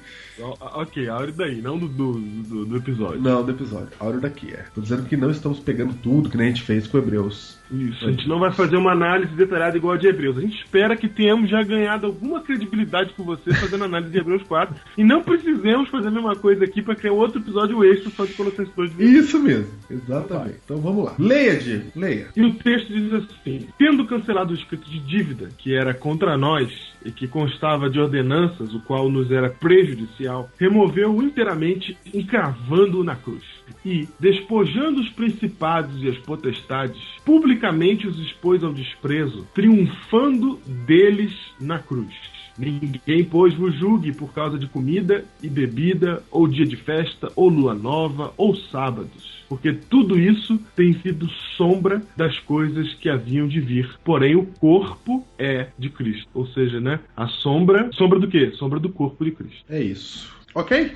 Ok, 0.60 1.08
áudio 1.08 1.34
daí, 1.34 1.60
não 1.60 1.76
do, 1.78 1.88
do, 1.88 2.12
do- 2.20 2.64
do 2.64 2.76
episódio. 2.76 3.20
Não, 3.20 3.42
do 3.44 3.50
episódio. 3.50 3.88
Áudio 3.98 4.20
daqui, 4.20 4.54
é. 4.54 4.64
Tô 4.74 4.80
dizendo 4.80 5.02
que 5.04 5.16
não 5.16 5.30
estamos 5.32 5.58
pegando 5.58 5.94
tudo 5.94 6.30
que 6.30 6.36
nem 6.36 6.46
a 6.46 6.50
gente 6.50 6.62
fez 6.62 6.86
com 6.86 6.96
Hebreus. 6.98 7.57
Isso, 7.70 8.06
a 8.06 8.10
gente 8.10 8.28
não 8.28 8.38
vai 8.38 8.50
fazer 8.52 8.76
uma 8.76 8.92
análise 8.92 9.34
detalhada 9.34 9.76
igual 9.76 9.94
a 9.94 9.96
de 9.96 10.06
Hebreus. 10.06 10.38
A 10.38 10.40
gente 10.40 10.56
espera 10.56 10.96
que 10.96 11.08
tenhamos 11.08 11.50
já 11.50 11.62
ganhado 11.62 12.06
alguma 12.06 12.40
credibilidade 12.40 13.12
com 13.14 13.24
você 13.24 13.54
fazendo 13.54 13.84
análise 13.84 14.10
de 14.10 14.18
Hebreus 14.18 14.42
4 14.44 14.74
e 14.96 15.04
não 15.04 15.22
precisemos 15.22 15.88
fazer 15.88 16.08
a 16.08 16.10
mesma 16.10 16.34
coisa 16.34 16.64
aqui 16.64 16.82
para 16.82 16.94
criar 16.94 17.12
outro 17.12 17.40
episódio 17.40 17.84
extra 17.84 18.10
só 18.10 18.24
de 18.24 18.32
Colossenses 18.32 18.74
2 18.74 18.96
de 18.96 19.04
Isso 19.04 19.38
mesmo, 19.38 19.72
exatamente. 19.90 20.58
Então 20.64 20.78
vamos 20.78 21.04
lá. 21.04 21.14
Leia, 21.18 21.56
Diego, 21.56 21.90
leia. 21.94 22.28
E 22.34 22.42
o 22.42 22.54
texto 22.54 22.92
diz 22.92 23.12
assim: 23.12 23.68
Tendo 23.78 24.06
cancelado 24.06 24.52
o 24.52 24.56
escrito 24.56 24.88
de 24.88 24.98
dívida 25.00 25.48
que 25.58 25.74
era 25.74 25.92
contra 25.92 26.36
nós 26.36 26.72
e 27.04 27.10
que 27.10 27.28
constava 27.28 27.88
de 27.88 28.00
ordenanças, 28.00 28.74
o 28.74 28.80
qual 28.80 29.08
nos 29.08 29.30
era 29.30 29.50
prejudicial, 29.50 30.50
removeu-o 30.58 31.22
inteiramente, 31.22 31.96
encravando-o 32.12 33.04
na 33.04 33.14
cruz. 33.16 33.57
E, 33.84 34.08
despojando 34.18 35.00
os 35.00 35.08
principados 35.10 36.02
e 36.02 36.08
as 36.08 36.18
potestades, 36.18 37.00
publicamente 37.24 38.06
os 38.06 38.18
expôs 38.18 38.62
ao 38.62 38.72
desprezo, 38.72 39.46
triunfando 39.54 40.58
deles 40.86 41.32
na 41.60 41.78
cruz. 41.78 42.14
Ninguém, 42.58 43.22
pois, 43.24 43.54
vos 43.54 43.72
julgue 43.74 44.12
por 44.12 44.32
causa 44.32 44.58
de 44.58 44.66
comida 44.66 45.24
e 45.40 45.48
bebida, 45.48 46.24
ou 46.28 46.48
dia 46.48 46.66
de 46.66 46.76
festa, 46.76 47.30
ou 47.36 47.48
lua 47.48 47.72
nova, 47.72 48.34
ou 48.36 48.56
sábados, 48.56 49.44
porque 49.48 49.72
tudo 49.72 50.18
isso 50.18 50.60
tem 50.74 50.92
sido 51.00 51.28
sombra 51.56 52.02
das 52.16 52.38
coisas 52.40 52.92
que 52.94 53.08
haviam 53.08 53.46
de 53.46 53.60
vir. 53.60 53.88
Porém, 54.04 54.34
o 54.34 54.44
corpo 54.44 55.24
é 55.38 55.68
de 55.78 55.88
Cristo. 55.88 56.28
Ou 56.34 56.46
seja, 56.48 56.80
né? 56.80 56.98
A 57.16 57.28
sombra. 57.28 57.88
Sombra 57.92 58.18
do 58.18 58.28
quê? 58.28 58.50
Sombra 58.56 58.80
do 58.80 58.88
corpo 58.88 59.24
de 59.24 59.30
Cristo. 59.30 59.64
É 59.68 59.80
isso. 59.80 60.36
Ok? 60.54 60.92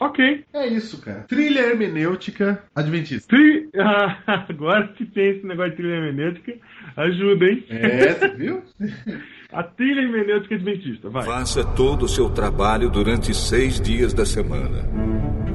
Ok. 0.00 0.44
É 0.52 0.66
isso, 0.66 1.00
cara. 1.00 1.20
Trilha 1.22 1.60
hermenêutica 1.60 2.62
adventista. 2.74 3.28
Tri... 3.28 3.68
Ah, 3.76 4.18
agora 4.48 4.88
que 4.88 5.06
tem 5.06 5.30
esse 5.30 5.46
negócio 5.46 5.70
de 5.72 5.76
trilha 5.76 5.94
hermenêutica, 5.94 6.54
ajuda, 6.96 7.44
hein? 7.46 7.64
É, 7.68 8.12
você 8.12 8.28
viu? 8.28 8.62
A 9.52 9.62
trilha 9.62 10.00
hermenêutica 10.00 10.56
adventista, 10.56 11.08
vai. 11.08 11.24
Faça 11.24 11.64
todo 11.64 12.06
o 12.06 12.08
seu 12.08 12.28
trabalho 12.28 12.90
durante 12.90 13.32
seis 13.32 13.80
dias 13.80 14.12
da 14.12 14.26
semana. 14.26 14.82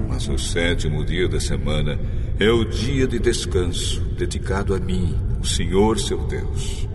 Mas 0.07 0.27
o 0.29 0.37
sétimo 0.37 1.03
dia 1.03 1.27
da 1.27 1.39
semana 1.39 1.99
é 2.39 2.49
o 2.49 2.63
dia 2.63 3.05
de 3.05 3.19
descanso, 3.19 4.01
dedicado 4.17 4.73
a 4.73 4.79
mim, 4.79 5.15
o 5.41 5.45
Senhor 5.45 5.99
seu 5.99 6.19
Deus. 6.27 6.87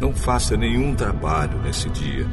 Não 0.00 0.14
faça 0.14 0.56
nenhum 0.56 0.94
trabalho 0.94 1.58
nesse 1.62 1.90
dia, 1.90 2.24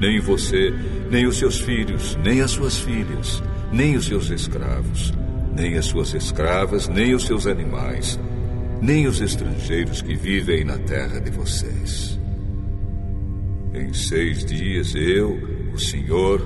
nem 0.00 0.20
você, 0.20 0.74
nem 1.10 1.26
os 1.26 1.36
seus 1.38 1.60
filhos, 1.60 2.16
nem 2.24 2.40
as 2.40 2.50
suas 2.50 2.78
filhas, 2.78 3.42
nem 3.72 3.96
os 3.96 4.06
seus 4.06 4.30
escravos, 4.30 5.12
nem 5.54 5.76
as 5.76 5.86
suas 5.86 6.14
escravas, 6.14 6.88
nem 6.88 7.14
os 7.14 7.26
seus 7.26 7.46
animais, 7.46 8.18
nem 8.80 9.06
os 9.06 9.20
estrangeiros 9.20 10.02
que 10.02 10.14
vivem 10.14 10.64
na 10.64 10.78
terra 10.78 11.20
de 11.20 11.30
vocês. 11.30 12.18
Em 13.74 13.92
seis 13.92 14.44
dias 14.44 14.94
eu, 14.94 15.38
o 15.74 15.78
Senhor, 15.78 16.40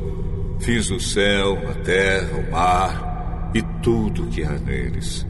fiz 0.60 0.90
o 0.90 1.00
céu, 1.00 1.58
a 1.70 1.74
terra, 1.84 2.38
o 2.38 2.50
mar 2.50 3.50
e 3.54 3.62
tudo 3.82 4.26
que 4.26 4.42
há 4.42 4.58
neles. 4.58 5.26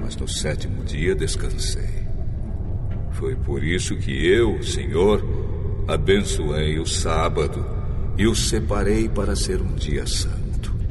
Mas 0.00 0.16
no 0.16 0.28
sétimo 0.28 0.84
dia 0.84 1.14
descansei. 1.14 2.04
Foi 3.12 3.36
por 3.36 3.62
isso 3.62 3.96
que 3.96 4.26
eu, 4.26 4.62
Senhor, 4.62 5.24
abençoei 5.88 6.78
o 6.78 6.86
sábado 6.86 7.64
e 8.18 8.26
o 8.26 8.34
separei 8.34 9.08
para 9.08 9.34
ser 9.36 9.60
um 9.60 9.74
dia 9.74 10.06
santo. 10.06 10.43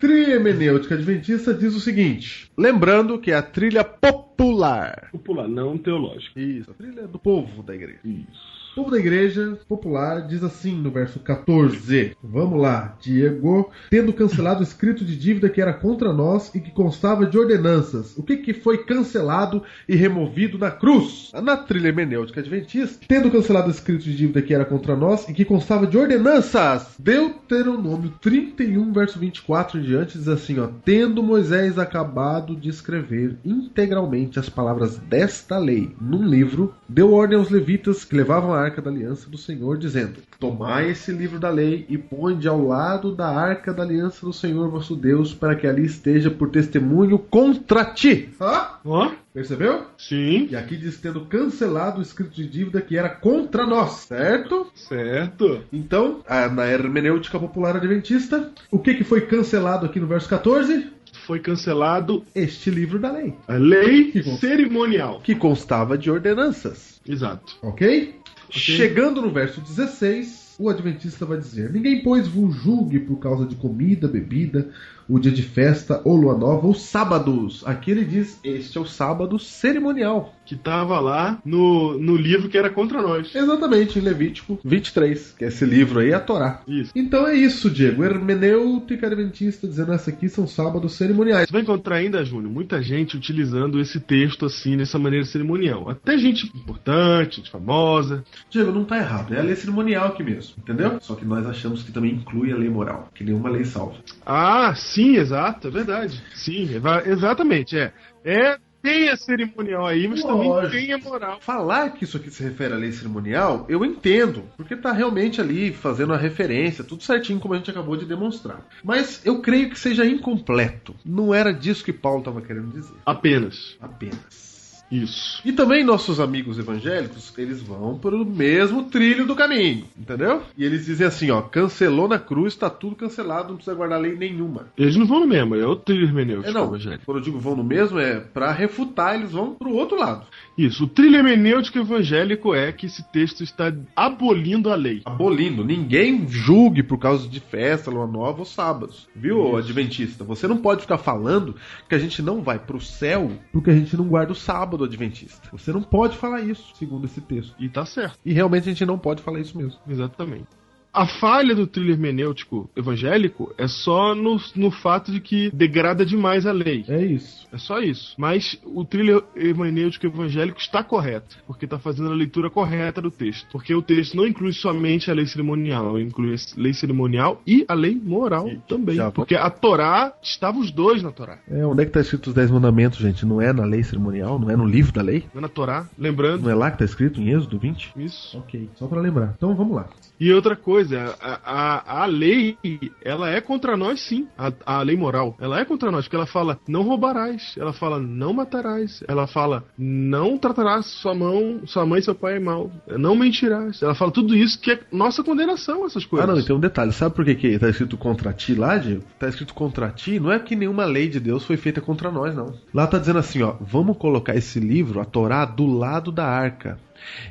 Trilha 0.04 0.34
hermenêutica 0.34 0.96
adventista 0.96 1.54
diz 1.54 1.74
o 1.74 1.80
seguinte: 1.80 2.52
lembrando 2.58 3.18
que 3.18 3.32
é 3.32 3.36
a 3.36 3.42
trilha 3.42 3.86
popular. 3.86 5.08
Popular, 5.14 5.48
não 5.48 5.78
teológica. 5.78 6.42
Isso, 6.42 6.72
a 6.72 6.74
trilha 6.74 7.08
do 7.08 7.18
povo 7.18 7.64
da 7.64 7.74
igreja. 7.74 8.02
Isso. 8.04 8.63
Povo 8.76 8.90
da 8.90 8.98
igreja 8.98 9.56
popular 9.68 10.26
diz 10.26 10.44
assim 10.44 10.76
no 10.76 10.90
verso 10.90 11.20
14. 11.20 12.18
Vamos 12.24 12.60
lá, 12.60 12.98
Diego. 13.00 13.70
Tendo 13.92 14.12
cancelado 14.12 14.62
o 14.62 14.64
escrito 14.64 15.06
de 15.06 15.16
dívida 15.16 15.48
que 15.48 15.62
era 15.62 15.74
contra 15.74 16.12
nós 16.12 16.54
e 16.56 16.60
que 16.60 16.72
constava 16.72 17.24
de 17.28 17.38
ordenanças. 17.38 18.18
O 18.18 18.24
que, 18.24 18.38
que 18.38 18.52
foi 18.52 18.84
cancelado 18.84 19.62
e 19.88 19.96
removido 19.96 20.58
na 20.58 20.72
cruz? 20.72 21.32
Na 21.44 21.56
trilha 21.56 21.90
hermenêutica 21.90 22.40
adventista. 22.40 23.06
Tendo 23.08 23.30
cancelado 23.30 23.68
o 23.68 23.72
escrito 23.72 24.06
de 24.06 24.16
dívida 24.16 24.42
que 24.42 24.56
era 24.56 24.66
contra 24.66 24.96
nós 24.96 25.30
e 25.30 25.34
que 25.34 25.46
constava 25.46 25.86
de 25.86 25.96
ordenanças. 25.96 26.96
Deuteronômio 26.98 28.14
31, 28.22 28.92
verso 28.92 29.20
24 29.20 29.80
em 29.80 29.84
diante, 29.84 30.18
diz 30.18 30.28
assim: 30.28 30.58
ó, 30.58 30.68
Tendo 30.84 31.22
Moisés 31.22 31.78
acabado 31.78 32.56
de 32.56 32.70
escrever 32.70 33.38
integralmente 33.46 34.40
as 34.40 34.50
palavras 34.50 34.98
desta 34.98 35.60
lei 35.60 35.96
num 36.02 36.26
livro, 36.26 36.74
deu 36.90 37.14
ordem 37.14 37.38
aos 37.38 37.52
levitas 37.52 38.04
que 38.04 38.16
levavam 38.16 38.52
a 38.52 38.63
arca 38.64 38.82
da 38.82 38.90
aliança 38.90 39.30
do 39.30 39.38
Senhor, 39.38 39.78
dizendo: 39.78 40.20
Tomai 40.40 40.90
esse 40.92 41.12
livro 41.12 41.40
da 41.40 41.50
lei 41.50 41.86
e 41.90 41.98
ponde 41.98 42.48
ao 42.48 42.66
lado 42.66 43.14
da 43.16 43.28
arca 43.28 43.74
da 43.74 43.84
aliança 43.84 44.26
do 44.26 44.34
Senhor 44.34 44.70
vosso 44.70 44.96
Deus, 44.96 45.34
para 45.34 45.56
que 45.56 45.68
ali 45.68 45.86
esteja 45.86 46.30
por 46.32 46.50
testemunho 46.50 47.18
contra 47.20 47.86
ti. 47.86 48.30
Hã? 48.40 48.68
Ó, 48.86 49.12
Percebeu? 49.34 49.86
sim, 49.98 50.48
E 50.52 50.56
aqui 50.56 50.78
diz 50.78 50.98
tendo 51.00 51.22
cancelado 51.26 52.00
o 52.00 52.02
escrito 52.04 52.32
de 52.32 52.48
dívida 52.48 52.80
que 52.82 52.96
era 52.98 53.10
contra 53.10 53.66
nós, 53.66 53.92
certo? 54.08 54.68
certo. 54.76 55.62
Então, 55.74 56.22
na 56.54 56.68
hermenêutica 56.68 57.40
popular 57.40 57.76
adventista, 57.76 58.52
o 58.70 58.78
que, 58.78 58.94
que 58.94 59.04
foi 59.04 59.22
cancelado 59.22 59.86
aqui 59.88 60.00
no 60.00 60.06
verso 60.08 60.30
14? 60.30 60.88
Foi 61.26 61.40
cancelado 61.40 62.24
Este 62.36 62.70
livro 62.70 63.00
da 63.00 63.12
lei, 63.12 63.34
a 63.48 63.54
lei 63.54 64.12
Que 64.12 64.24
cerimonial. 64.38 65.22
que 65.24 65.34
constava 65.36 65.98
de 65.98 66.12
ordenanças, 66.12 67.00
Exato. 67.08 67.56
ok? 67.62 68.16
Chegando 68.60 69.22
no 69.22 69.32
verso 69.32 69.60
16, 69.60 70.56
o 70.60 70.70
adventista 70.70 71.26
vai 71.26 71.40
dizer: 71.40 71.72
Ninguém, 71.72 72.04
pois, 72.04 72.28
vos 72.28 72.56
julgue 72.56 73.00
por 73.00 73.18
causa 73.18 73.46
de 73.46 73.56
comida, 73.56 74.08
bebida, 74.08 74.70
o 75.14 75.20
dia 75.20 75.32
de 75.32 75.44
festa, 75.44 76.02
ou 76.04 76.16
lua 76.16 76.36
nova, 76.36 76.66
ou 76.66 76.74
sábados. 76.74 77.62
Aqui 77.68 77.92
ele 77.92 78.04
diz: 78.04 78.40
Este 78.44 78.80
é 78.80 78.82
o 78.82 78.86
sábado 78.86 79.38
cerimonial. 79.38 80.34
Que 80.44 80.56
tava 80.56 81.00
lá 81.00 81.40
no, 81.46 81.98
no 81.98 82.18
livro 82.18 82.50
que 82.50 82.58
era 82.58 82.70
contra 82.70 83.02
nós. 83.02 83.34
Exatamente, 83.34 83.98
em 83.98 84.02
Levítico 84.02 84.60
23, 84.66 85.36
que 85.38 85.46
é 85.46 85.48
esse 85.48 85.64
livro 85.66 86.00
aí, 86.00 86.14
a 86.14 86.20
Torá. 86.20 86.62
Isso. 86.68 86.92
Então 86.96 87.28
é 87.28 87.36
isso, 87.36 87.70
Diego. 87.70 88.04
Hermenêutica 88.04 89.06
adventista 89.08 89.68
dizendo 89.68 89.94
essa 89.94 90.10
aqui 90.10 90.28
são 90.28 90.48
sábados 90.48 90.96
cerimoniais. 90.96 91.48
Você 91.48 91.54
vai 91.54 91.62
encontrar 91.62 91.98
ainda, 91.98 92.26
Júnior, 92.26 92.52
muita 92.52 92.82
gente 92.82 93.16
utilizando 93.16 93.80
esse 93.80 94.00
texto 94.00 94.46
assim, 94.46 94.76
dessa 94.76 94.98
maneira 94.98 95.26
cerimonial. 95.26 95.90
Até 95.90 96.18
gente 96.18 96.48
importante, 96.48 97.38
gente 97.38 97.52
famosa. 97.52 98.24
Diego, 98.50 98.72
não 98.72 98.84
tá 98.84 98.98
errado. 98.98 99.34
É 99.34 99.40
a 99.40 99.44
lei 99.44 99.56
cerimonial 99.56 100.08
aqui 100.08 100.24
mesmo, 100.24 100.56
entendeu? 100.58 100.98
Só 101.00 101.16
que 101.16 101.26
nós 101.26 101.46
achamos 101.46 101.84
que 101.84 101.92
também 101.92 102.16
inclui 102.16 102.52
a 102.52 102.58
lei 102.58 102.70
moral, 102.70 103.10
que 103.14 103.24
nenhuma 103.24 103.50
lei 103.50 103.64
salva. 103.64 103.96
Ah, 104.26 104.74
sim, 104.76 105.03
exato, 105.16 105.68
é 105.68 105.72
verdade. 105.72 106.24
Sim, 106.34 106.70
exatamente, 107.06 107.78
é. 107.78 107.92
É, 108.24 108.58
tem 108.84 109.08
a 109.10 109.16
cerimonial 109.16 109.88
aí, 109.88 110.08
mas 110.10 110.22
também 110.22 110.50
Lógico. 110.50 110.74
tem 110.74 110.92
a 110.92 110.98
moral. 110.98 111.40
Falar 111.40 111.92
que 111.92 112.04
isso 112.04 112.18
aqui 112.18 112.30
se 112.30 112.44
refere 112.44 112.74
à 112.74 112.78
lei 112.78 112.92
cerimonial, 112.92 113.66
eu 113.70 113.86
entendo, 113.86 114.44
porque 114.58 114.76
tá 114.76 114.92
realmente 114.92 115.40
ali 115.40 115.72
fazendo 115.72 116.14
a 116.14 116.18
referência, 116.18 116.84
tudo 116.84 117.02
certinho 117.02 117.40
como 117.40 117.54
a 117.54 117.58
gente 117.58 117.72
acabou 117.72 117.96
de 117.96 118.06
demonstrar. 118.06 118.68
Mas 118.84 119.26
eu 119.26 119.42
creio 119.42 119.70
que 119.70 119.80
seja 119.80 120.06
incompleto. 120.06 120.94
Não 121.06 121.34
era 121.34 121.54
disso 121.54 121.84
que 121.86 121.94
Paulo 121.94 122.20
estava 122.20 122.42
querendo 122.42 122.72
dizer. 122.72 122.96
Apenas. 123.06 123.78
Apenas. 123.80 124.53
Isso. 124.94 125.42
E 125.44 125.52
também 125.52 125.84
nossos 125.84 126.20
amigos 126.20 126.60
evangélicos, 126.60 127.34
eles 127.38 127.62
vão 127.62 127.98
pelo 127.98 128.24
mesmo 128.24 128.84
trilho 128.84 129.26
do 129.26 129.36
caminho, 129.36 129.86
entendeu? 129.98 130.44
E 130.56 130.64
eles 130.64 130.86
dizem 130.86 131.08
assim, 131.08 131.32
ó, 131.32 131.42
cancelou 131.42 132.08
na 132.08 132.20
cruz, 132.20 132.56
tá 132.56 132.70
tudo 132.70 132.96
cancelado, 132.96 133.50
não 133.50 133.56
precisa 133.56 133.76
guardar 133.76 134.00
lei 134.00 134.16
nenhuma. 134.16 134.68
Eles 134.78 134.96
não 134.96 135.08
vão 135.08 135.22
no 135.22 135.28
mesmo, 135.28 135.56
é 135.56 135.66
outro 135.66 135.86
trilho 135.86 136.06
hermenêutico. 136.06 136.50
É 136.50 136.54
não, 136.54 136.68
evangélico. 136.68 137.06
quando 137.06 137.18
eu 137.18 137.24
digo 137.24 137.40
vão 137.40 137.56
no 137.56 137.64
mesmo, 137.64 137.98
é 137.98 138.20
pra 138.20 138.52
refutar, 138.52 139.16
eles 139.16 139.32
vão 139.32 139.56
pro 139.56 139.74
outro 139.74 139.98
lado. 139.98 140.28
Isso, 140.56 140.84
o 140.84 140.88
trilho 140.88 141.18
hermenêutico 141.18 141.80
evangélico 141.80 142.54
é 142.54 142.72
que 142.72 142.86
esse 142.86 143.04
texto 143.12 143.44
está 143.44 143.74
abolindo 143.96 144.72
a 144.72 144.76
lei. 144.76 145.02
Abolindo, 145.06 145.66
ninguém 145.66 146.28
julgue 146.28 146.84
por 146.84 147.00
causa 147.00 147.28
de 147.28 147.40
festa, 147.40 147.90
lua 147.90 148.06
nova 148.06 148.40
ou 148.40 148.46
sábados. 148.46 149.08
Viu, 149.16 149.48
Isso. 149.48 149.58
adventista? 149.58 150.24
Você 150.24 150.48
não 150.48 150.58
pode 150.58 150.82
ficar 150.82 151.00
falando 151.00 151.56
que 151.90 151.96
a 151.96 152.00
gente 152.00 152.22
não 152.22 152.44
vai 152.44 152.60
pro 152.60 152.80
céu 152.80 153.32
porque 153.52 153.72
a 153.72 153.74
gente 153.74 153.98
não 153.98 154.06
guarda 154.06 154.34
o 154.34 154.36
sábado, 154.36 154.83
adventista. 154.84 155.50
Você 155.52 155.72
não 155.72 155.82
pode 155.82 156.18
falar 156.18 156.42
isso, 156.42 156.76
segundo 156.76 157.06
esse 157.06 157.22
texto. 157.22 157.56
E 157.60 157.70
tá 157.70 157.86
certo, 157.86 158.20
E 158.26 158.34
realmente 158.34 158.64
a 158.70 158.72
gente 158.72 158.86
não 158.86 158.98
pode 158.98 159.22
falar 159.22 159.40
isso 159.40 159.58
mesmo. 159.58 159.80
exatamente. 159.88 160.48
A 160.94 161.08
falha 161.08 161.56
do 161.56 161.66
trilho 161.66 161.92
hermenêutico 161.92 162.70
evangélico 162.76 163.52
é 163.58 163.68
só 163.68 164.14
no, 164.14 164.40
no 164.56 164.70
fato 164.70 165.12
de 165.12 165.20
que 165.20 165.50
degrada 165.52 166.06
demais 166.06 166.46
a 166.46 166.52
lei. 166.52 166.86
É 166.88 167.04
isso. 167.04 167.48
É 167.52 167.58
só 167.58 167.80
isso. 167.80 168.14
Mas 168.18 168.60
o 168.64 168.86
trilho 168.86 169.24
hermenêutico 169.36 170.06
evangélico 170.06 170.60
está 170.60 170.84
correto, 170.84 171.38
porque 171.48 171.66
está 171.66 171.80
fazendo 171.80 172.12
a 172.12 172.16
leitura 172.16 172.50
correta 172.50 173.02
do 173.02 173.10
texto. 173.10 173.48
Porque 173.52 173.74
o 173.74 173.82
texto 173.82 174.16
não 174.16 174.28
inclui 174.28 174.54
somente 174.54 175.10
a 175.10 175.14
lei 175.16 175.26
cerimonial, 175.26 176.00
inclui 176.00 176.34
a 176.36 176.38
lei 176.62 176.74
cerimonial 176.74 177.42
e 177.46 177.66
a 177.68 177.74
lei 177.74 178.00
moral 178.04 178.50
também. 178.68 178.96
já- 178.96 179.10
Porque 179.12 179.36
a 179.36 179.50
Torá, 179.50 180.14
estavam 180.22 180.62
os 180.62 180.70
dois 180.72 181.02
na 181.02 181.12
Torá. 181.12 181.40
É, 181.50 181.66
onde 181.66 181.82
é 181.82 181.86
que 181.86 181.92
tá 181.92 182.02
escrito 182.02 182.28
os 182.28 182.34
10 182.36 182.52
mandamentos, 182.52 183.00
gente? 183.00 183.26
Não 183.26 183.42
é 183.42 183.52
na 183.52 183.66
lei 183.66 183.84
cerimonial? 183.84 184.38
Não 184.38 184.50
é 184.50 184.56
no 184.56 184.66
livro 184.66 184.92
da 184.94 185.02
lei? 185.02 185.24
Não 185.34 185.40
é 185.40 185.42
na 185.42 185.50
Torá, 185.50 185.88
lembrando 185.98 186.44
Não 186.44 186.52
é 186.52 186.56
lá 186.56 186.70
que 186.70 186.78
tá 186.78 186.86
escrito 186.86 187.20
em 187.20 187.30
Êxodo 187.30 187.58
20? 187.58 187.94
isso. 187.98 188.38
Ok, 188.38 188.70
só 188.76 188.86
pra 188.88 189.00
lembrar. 189.02 189.34
Então 189.36 189.56
vamos 189.56 189.76
lá. 189.76 189.88
E 190.24 190.32
outra 190.32 190.56
coisa, 190.56 191.18
a, 191.20 191.40
a, 191.44 192.04
a 192.04 192.06
lei, 192.06 192.58
ela 193.04 193.30
é 193.30 193.42
contra 193.42 193.76
nós 193.76 194.00
sim, 194.00 194.26
a, 194.38 194.54
a 194.66 194.82
lei 194.82 194.96
moral. 194.96 195.36
Ela 195.38 195.60
é 195.60 195.66
contra 195.66 195.92
nós, 195.92 196.06
porque 196.06 196.16
ela 196.16 196.26
fala, 196.26 196.58
não 196.66 196.82
roubarás. 196.84 197.56
Ela 197.58 197.74
fala, 197.74 198.00
não 198.00 198.32
matarás. 198.32 199.04
Ela 199.06 199.28
fala, 199.28 199.66
não 199.78 200.38
tratarás 200.38 200.86
sua 200.86 201.14
mão, 201.14 201.60
sua 201.66 201.86
mãe 201.86 202.00
e 202.00 202.04
seu 202.04 202.16
pai 202.16 202.40
mal. 202.40 202.72
Não 202.88 203.18
mentirás. 203.18 203.84
Ela 203.84 203.94
fala 203.94 204.12
tudo 204.12 204.34
isso 204.34 204.62
que 204.62 204.72
é 204.72 204.80
nossa 204.94 205.22
condenação, 205.22 205.86
essas 205.86 206.06
coisas. 206.06 206.30
Ah, 206.30 206.34
não, 206.34 206.42
tem 206.42 206.56
um 206.56 206.60
detalhe. 206.62 206.94
Sabe 206.94 207.14
por 207.14 207.26
que, 207.26 207.36
que 207.36 207.60
tá 207.60 207.68
escrito 207.68 207.98
contra 207.98 208.32
ti 208.32 208.56
lá, 208.56 208.78
Diego? 208.78 209.04
Tá 209.20 209.28
escrito 209.28 209.54
contra 209.54 209.90
ti, 209.90 210.22
não 210.22 210.32
é 210.32 210.40
que 210.40 210.56
nenhuma 210.56 210.86
lei 210.86 211.10
de 211.10 211.20
Deus 211.20 211.44
foi 211.44 211.58
feita 211.58 211.82
contra 211.82 212.10
nós, 212.10 212.34
não. 212.34 212.54
Lá 212.74 212.88
tá 212.88 212.98
dizendo 212.98 213.20
assim, 213.20 213.42
ó, 213.42 213.56
vamos 213.60 213.98
colocar 213.98 214.34
esse 214.38 214.58
livro, 214.58 215.02
a 215.02 215.06
Torá, 215.06 215.44
do 215.44 215.66
lado 215.66 216.14
da 216.14 216.26
arca. 216.26 216.80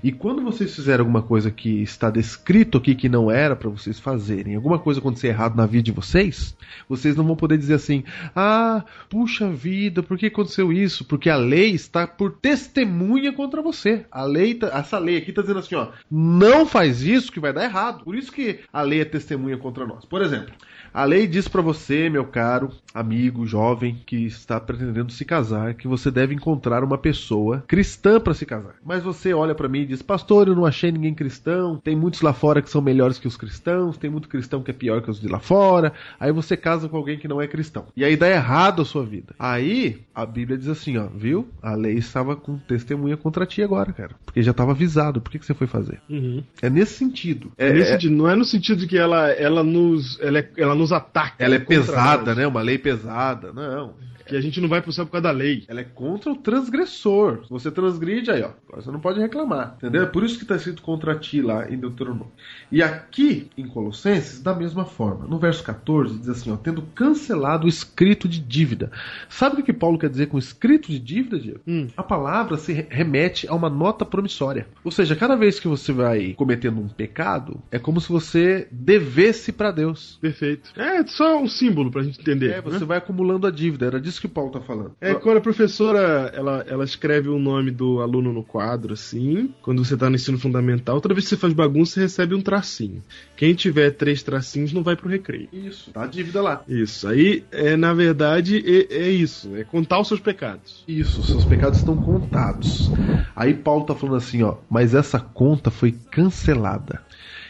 E 0.02 0.12
quando 0.12 0.42
vocês 0.42 0.74
fizerem 0.74 1.00
alguma 1.00 1.22
coisa 1.22 1.50
que 1.50 1.82
está 1.82 2.10
descrito 2.10 2.78
aqui 2.78 2.94
que 2.94 3.08
não 3.08 3.30
era 3.30 3.56
para 3.56 3.68
vocês 3.68 3.98
fazerem, 3.98 4.54
alguma 4.54 4.78
coisa 4.78 5.00
acontecer 5.00 5.28
errado 5.28 5.56
na 5.56 5.66
vida 5.66 5.84
de 5.84 5.92
vocês, 5.92 6.56
vocês 6.88 7.16
não 7.16 7.24
vão 7.24 7.36
poder 7.36 7.58
dizer 7.58 7.74
assim: 7.74 8.04
"Ah, 8.34 8.84
puxa 9.08 9.48
vida, 9.50 10.02
por 10.02 10.18
que 10.18 10.26
aconteceu 10.26 10.72
isso?" 10.72 11.04
Porque 11.04 11.28
a 11.30 11.36
lei 11.36 11.70
está 11.70 12.06
por 12.06 12.32
testemunha 12.32 13.32
contra 13.32 13.62
você. 13.62 14.04
A 14.10 14.24
lei, 14.24 14.54
tá- 14.54 14.70
essa 14.74 14.98
lei 14.98 15.16
aqui 15.16 15.30
está 15.30 15.42
dizendo 15.42 15.60
assim, 15.60 15.74
ó, 15.74 15.88
não 16.10 16.66
faz 16.66 17.02
isso 17.02 17.30
que 17.32 17.40
vai 17.40 17.52
dar 17.52 17.64
errado. 17.64 18.04
Por 18.04 18.14
isso 18.14 18.32
que 18.32 18.60
a 18.72 18.82
lei 18.82 19.00
é 19.00 19.04
testemunha 19.04 19.56
contra 19.56 19.86
nós. 19.86 20.04
Por 20.04 20.22
exemplo, 20.22 20.52
a 20.92 21.04
lei 21.04 21.26
diz 21.26 21.48
para 21.48 21.62
você, 21.62 22.08
meu 22.08 22.24
caro 22.24 22.70
amigo 22.94 23.46
jovem 23.46 23.96
que 24.04 24.26
está 24.26 24.60
pretendendo 24.60 25.12
se 25.12 25.24
casar, 25.24 25.74
que 25.74 25.88
você 25.88 26.10
deve 26.10 26.34
encontrar 26.34 26.84
uma 26.84 26.98
pessoa 26.98 27.64
cristã 27.66 28.20
para 28.20 28.34
se 28.34 28.44
casar. 28.44 28.74
Mas 28.84 29.02
você 29.02 29.32
olha 29.32 29.54
para 29.54 29.68
mim 29.68 29.80
e 29.80 29.86
diz: 29.86 30.02
"Pastor, 30.02 30.48
eu 30.48 30.54
não 30.54 30.66
achei 30.66 30.92
ninguém 30.92 31.14
cristão. 31.14 31.80
Tem 31.82 31.96
muitos 31.96 32.20
lá 32.20 32.32
fora 32.32 32.60
que 32.60 32.70
são 32.70 32.82
melhores 32.82 33.18
que 33.18 33.26
os 33.26 33.36
cristãos, 33.36 33.96
tem 33.96 34.10
muito 34.10 34.28
cristão 34.28 34.62
que 34.62 34.70
é 34.70 34.74
pior 34.74 35.00
que 35.02 35.10
os 35.10 35.20
de 35.20 35.28
lá 35.28 35.38
fora". 35.40 35.92
Aí 36.20 36.32
você 36.32 36.56
casa 36.56 36.88
com 36.88 36.96
alguém 36.96 37.18
que 37.18 37.28
não 37.28 37.40
é 37.40 37.46
cristão. 37.46 37.86
E 37.96 38.04
aí 38.04 38.16
dá 38.16 38.28
errado 38.28 38.82
a 38.82 38.84
sua 38.84 39.04
vida. 39.04 39.34
Aí 39.38 40.00
a 40.14 40.26
Bíblia 40.26 40.58
diz 40.58 40.68
assim, 40.68 40.96
ó, 40.98 41.06
viu? 41.06 41.48
A 41.62 41.74
lei 41.74 41.94
estava 41.94 42.36
com 42.36 42.58
testemunha 42.58 43.16
contra 43.16 43.46
ti 43.46 43.62
agora, 43.62 43.92
cara, 43.92 44.14
porque 44.24 44.42
já 44.42 44.50
estava 44.50 44.72
avisado. 44.72 45.20
Por 45.20 45.30
que 45.30 45.38
que 45.38 45.46
você 45.46 45.54
foi 45.54 45.66
fazer? 45.66 46.00
Uhum. 46.08 46.42
É 46.60 46.68
nesse 46.68 46.94
sentido. 46.94 47.50
É, 47.56 47.72
nesse 47.72 47.92
sentido, 47.92 48.14
não 48.14 48.28
é 48.28 48.36
no 48.36 48.44
sentido 48.44 48.80
de 48.80 48.86
que 48.86 48.98
ela, 48.98 49.30
ela, 49.30 49.62
nos, 49.62 50.18
ela, 50.20 50.38
é- 50.38 50.50
ela 50.56 50.74
nos 50.82 50.92
ataca. 50.92 51.36
Ela 51.38 51.54
é 51.54 51.58
pesada, 51.58 52.34
né? 52.34 52.46
Uma 52.46 52.60
lei 52.60 52.78
pesada. 52.78 53.52
Não. 53.52 53.94
Que 54.32 54.36
a 54.38 54.40
gente 54.40 54.60
não 54.60 54.68
vai 54.68 54.80
pro 54.82 54.92
céu 54.92 55.04
por 55.06 55.12
causa 55.12 55.22
da 55.24 55.30
lei. 55.30 55.64
Ela 55.68 55.80
é 55.80 55.84
contra 55.84 56.30
o 56.32 56.36
transgressor. 56.36 57.44
Se 57.44 57.50
você 57.50 57.70
transgride, 57.70 58.30
aí, 58.30 58.42
ó. 58.42 58.50
Agora 58.68 58.82
você 58.82 58.90
não 58.90 59.00
pode 59.00 59.20
reclamar. 59.20 59.74
Entendeu? 59.76 60.02
É 60.02 60.06
por 60.06 60.24
isso 60.24 60.36
que 60.36 60.44
está 60.44 60.56
escrito 60.56 60.82
contra 60.82 61.14
ti 61.18 61.40
lá 61.42 61.70
em 61.70 61.76
Deuteronômio. 61.78 62.32
E 62.70 62.82
aqui, 62.82 63.50
em 63.56 63.66
Colossenses, 63.66 64.40
da 64.40 64.54
mesma 64.54 64.84
forma. 64.84 65.26
No 65.26 65.38
verso 65.38 65.62
14, 65.62 66.18
diz 66.18 66.28
assim, 66.28 66.50
ó. 66.50 66.56
Tendo 66.56 66.82
cancelado 66.94 67.66
o 67.66 67.68
escrito 67.68 68.28
de 68.28 68.40
dívida. 68.40 68.90
Sabe 69.28 69.60
o 69.60 69.64
que 69.64 69.72
Paulo 69.72 69.98
quer 69.98 70.08
dizer 70.08 70.26
com 70.28 70.38
escrito 70.38 70.90
de 70.90 70.98
dívida, 70.98 71.38
Diego? 71.38 71.60
Hum. 71.66 71.88
A 71.96 72.02
palavra 72.02 72.56
se 72.56 72.72
re- 72.72 72.86
remete 72.88 73.46
a 73.48 73.54
uma 73.54 73.68
nota 73.68 74.04
promissória. 74.04 74.66
Ou 74.82 74.90
seja, 74.90 75.14
cada 75.14 75.36
vez 75.36 75.60
que 75.60 75.68
você 75.68 75.92
vai 75.92 76.32
cometendo 76.34 76.80
um 76.80 76.88
pecado, 76.88 77.60
é 77.70 77.78
como 77.78 78.00
se 78.00 78.08
você 78.08 78.66
devesse 78.70 79.52
para 79.52 79.70
Deus. 79.70 80.18
Perfeito. 80.20 80.72
É 80.80 81.04
só 81.06 81.40
um 81.40 81.48
símbolo 81.48 81.90
pra 81.90 82.02
gente 82.02 82.20
entender. 82.20 82.52
É, 82.52 82.60
você 82.62 82.80
né? 82.80 82.86
vai 82.86 82.98
acumulando 82.98 83.46
a 83.46 83.50
dívida. 83.50 83.86
Era 83.86 84.00
disso 84.00 84.21
que 84.22 84.28
Paulo 84.28 84.50
tá 84.50 84.60
falando. 84.60 84.92
É 85.00 85.14
quando 85.14 85.38
a 85.38 85.40
professora 85.40 86.30
ela, 86.32 86.64
ela 86.68 86.84
escreve 86.84 87.28
o 87.28 87.38
nome 87.38 87.70
do 87.70 88.00
aluno 88.00 88.32
no 88.32 88.44
quadro, 88.44 88.94
assim, 88.94 89.52
quando 89.60 89.84
você 89.84 89.96
tá 89.96 90.08
no 90.08 90.14
ensino 90.14 90.38
fundamental, 90.38 91.00
toda 91.00 91.14
vez 91.14 91.24
que 91.24 91.30
você 91.30 91.36
faz 91.36 91.52
bagunça, 91.52 91.94
você 91.94 92.00
recebe 92.02 92.34
um 92.34 92.40
tracinho. 92.40 93.02
Quem 93.36 93.52
tiver 93.54 93.90
três 93.90 94.22
tracinhos 94.22 94.72
não 94.72 94.82
vai 94.82 94.94
pro 94.94 95.08
recreio. 95.08 95.48
Isso, 95.52 95.90
tá 95.90 96.04
a 96.04 96.06
dívida 96.06 96.40
lá. 96.40 96.62
Isso. 96.68 97.08
Aí, 97.08 97.44
é, 97.50 97.76
na 97.76 97.92
verdade, 97.92 98.62
é, 98.64 98.94
é 98.94 99.10
isso. 99.10 99.54
É 99.56 99.64
contar 99.64 100.00
os 100.00 100.08
seus 100.08 100.20
pecados. 100.20 100.84
Isso, 100.86 101.22
seus 101.24 101.44
pecados 101.44 101.78
estão 101.78 101.96
contados. 101.96 102.90
Aí 103.34 103.54
Paulo 103.54 103.84
tá 103.84 103.94
falando 103.94 104.16
assim, 104.16 104.42
ó, 104.42 104.56
mas 104.70 104.94
essa 104.94 105.18
conta 105.18 105.70
foi 105.70 105.92
cancelada. 106.10 107.02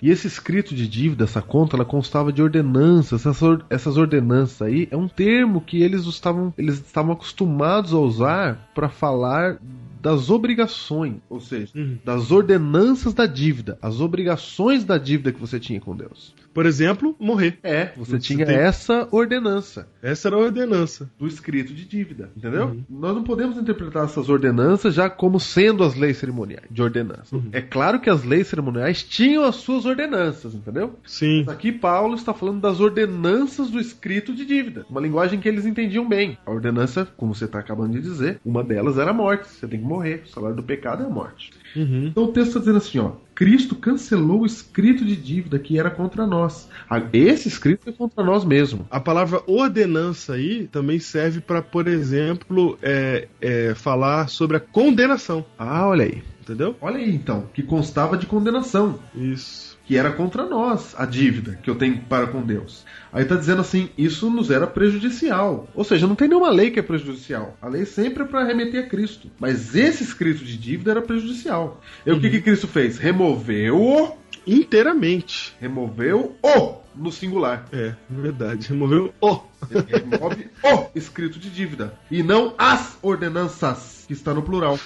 E 0.03 0.11
esse 0.11 0.27
escrito 0.27 0.75
de 0.75 0.89
dívida, 0.89 1.23
essa 1.25 1.41
conta, 1.41 1.77
ela 1.77 1.85
constava 1.85 2.33
de 2.33 2.43
ordenanças. 2.43 3.21
Essas, 3.21 3.41
or- 3.41 3.65
essas 3.71 3.97
ordenanças 3.97 4.61
aí 4.61 4.89
é 4.91 4.97
um 4.97 5.07
termo 5.07 5.61
que 5.61 5.81
eles 5.81 6.05
estavam, 6.07 6.53
eles 6.59 6.75
estavam 6.75 7.13
acostumados 7.13 7.95
a 7.95 7.99
usar 7.99 8.71
para 8.75 8.89
falar 8.89 9.59
das 10.03 10.29
obrigações, 10.29 11.15
ou 11.31 11.41
seja, 11.41 11.71
Uhum. 11.77 11.97
das 12.05 12.33
ordenanças 12.33 13.15
da 13.15 13.25
dívida, 13.25 13.79
as 13.81 14.01
obrigações 14.01 14.85
da 14.85 14.99
dívida 14.99 15.31
que 15.31 15.41
você 15.41 15.61
tinha 15.61 15.81
com 15.81 15.95
Deus. 15.95 16.35
Por 16.53 16.67
exemplo, 16.67 17.17
morrer. 17.19 17.59
É, 17.63 17.93
você 17.97 18.13
Você 18.13 18.19
tinha 18.19 18.45
tem- 18.47 18.55
essa 18.57 19.09
ordenança 19.11 19.89
Essa 20.03 20.29
era 20.29 20.37
a 20.37 20.39
ordenança. 20.41 21.11
do 21.19 21.27
escrito 21.27 21.73
de 21.73 21.85
dívida, 21.85 22.31
entendeu? 22.37 22.67
Uhum. 22.67 22.85
Nós 22.91 23.15
não 23.15 23.23
podemos 23.25 23.57
interpretar 23.57 24.05
essas 24.05 24.29
ordenanças 24.29 24.95
já 24.95 25.09
como 25.09 25.39
sendo 25.41 25.83
as 25.85 25.95
leis 25.95 26.19
cerimoniais 26.19 26.65
de 26.71 26.83
ordenança. 26.83 27.35
Uhum. 27.37 27.49
É 27.53 27.61
claro 27.61 28.01
que 28.01 28.11
as 28.11 28.25
leis 28.25 28.47
cerimoniais 28.49 29.03
tinham 29.03 29.45
as 29.45 29.57
suas 29.57 29.85
ordenanças, 29.87 30.55
entendeu? 30.55 30.99
Sim. 31.07 31.45
Aqui 31.49 31.73
Paulo 31.73 32.15
está 32.15 32.35
falando 32.35 32.61
das 32.61 32.81
ordenanças 32.81 33.71
do 33.71 33.81
escrito 33.81 34.35
de 34.35 34.45
dívida, 34.45 34.85
uma 34.91 35.01
linguagem 35.01 35.41
que 35.41 35.49
eles 35.49 35.65
entendiam 35.67 36.09
bem. 36.09 36.37
A 36.45 36.51
ordenança, 36.51 37.07
como 37.17 37.35
você 37.35 37.45
está 37.47 37.59
acabando 37.59 37.93
de 37.95 38.01
dizer, 38.03 38.41
uma 38.45 38.63
delas 38.63 38.99
era 38.99 39.11
a 39.11 39.15
morte. 39.15 39.49
Você 39.49 39.67
tem 39.67 39.81
que 39.81 39.87
morrer. 39.87 40.23
O 40.27 40.29
salário 40.29 40.57
do 40.57 40.63
pecado 40.63 41.03
é 41.03 41.07
a 41.07 41.11
morte. 41.11 41.51
Uhum. 41.75 42.07
Então 42.09 42.25
o 42.25 42.29
texto 42.29 42.49
está 42.49 42.61
dizendo 42.61 42.79
assim, 42.79 42.99
ó. 42.99 43.13
Cristo 43.35 43.75
cancelou 43.75 44.43
o 44.43 44.47
escrito 44.47 45.05
de 45.05 45.17
dívida 45.17 45.59
que 45.59 45.79
era 45.79 45.91
contra 45.91 46.27
nós. 46.27 46.69
Ah, 46.89 47.03
Esse 47.13 47.49
escrito 47.49 47.89
é 47.89 47.93
contra 47.93 48.23
nós 48.23 48.45
mesmo. 48.45 48.87
A 48.91 49.01
palavra 49.01 49.43
ordenança 49.47 50.35
aí 50.35 50.69
também 50.69 50.99
serve 50.99 51.41
para, 51.41 51.63
por 51.63 51.89
exemplo, 51.89 52.79
é, 52.83 53.29
é, 53.41 53.75
falar 53.75 54.29
sobre 54.29 54.59
a 54.59 54.61
condenação. 54.61 55.45
Ah, 55.59 55.89
olha 55.89 56.05
aí. 56.05 56.23
Entendeu? 56.43 56.77
Olha 56.81 56.97
aí 56.97 57.15
então, 57.15 57.49
que 57.55 57.63
constava 57.63 58.17
de 58.17 58.27
condenação. 58.27 58.99
Isso. 59.15 59.72
Que 59.85 59.97
era 59.97 60.13
contra 60.13 60.47
nós 60.47 60.95
a 60.97 61.05
dívida 61.05 61.59
que 61.63 61.69
eu 61.69 61.75
tenho 61.75 61.99
para 62.09 62.27
com 62.27 62.43
Deus. 62.43 62.85
Aí 63.13 63.25
tá 63.25 63.35
dizendo 63.35 63.61
assim, 63.61 63.91
isso 63.97 64.31
nos 64.31 64.51
era 64.51 64.67
prejudicial. 64.67 65.69
Ou 65.75 65.85
seja, 65.85 66.07
não 66.07 66.15
tem 66.15 66.29
nenhuma 66.29 66.51
lei 66.51 66.71
que 66.71 66.79
é 66.79 66.83
prejudicial. 66.83 67.57
A 67.61 67.69
lei 67.69 67.85
sempre 67.85 68.23
é 68.23 68.27
para 68.27 68.45
remeter 68.45 68.85
a 68.85 68.89
Cristo. 68.89 69.31
Mas 69.39 69.75
esse 69.75 70.03
escrito 70.03 70.45
de 70.45 70.57
dívida 70.57 70.93
era 70.93 71.03
prejudicial. 71.03 71.81
E 72.07 72.13
o 72.13 72.21
que, 72.21 72.31
que 72.31 72.41
Cristo 72.41 72.69
fez? 72.69 72.99
Removeu-o, 72.99 74.17
Inteiramente. 74.47 75.55
removeu-o 75.61 76.83
no 76.95 77.11
singular. 77.11 77.67
É, 77.73 77.95
verdade. 78.09 78.69
Removeu 78.69 79.13
o. 79.21 79.41
Remove 79.89 80.51
o 80.63 80.87
escrito 80.95 81.39
de 81.39 81.49
dívida. 81.51 81.95
E 82.11 82.23
não 82.23 82.55
as 82.59 82.99
ordenanças, 83.01 84.05
que 84.07 84.13
está 84.13 84.35
no 84.35 84.43
plural. 84.43 84.79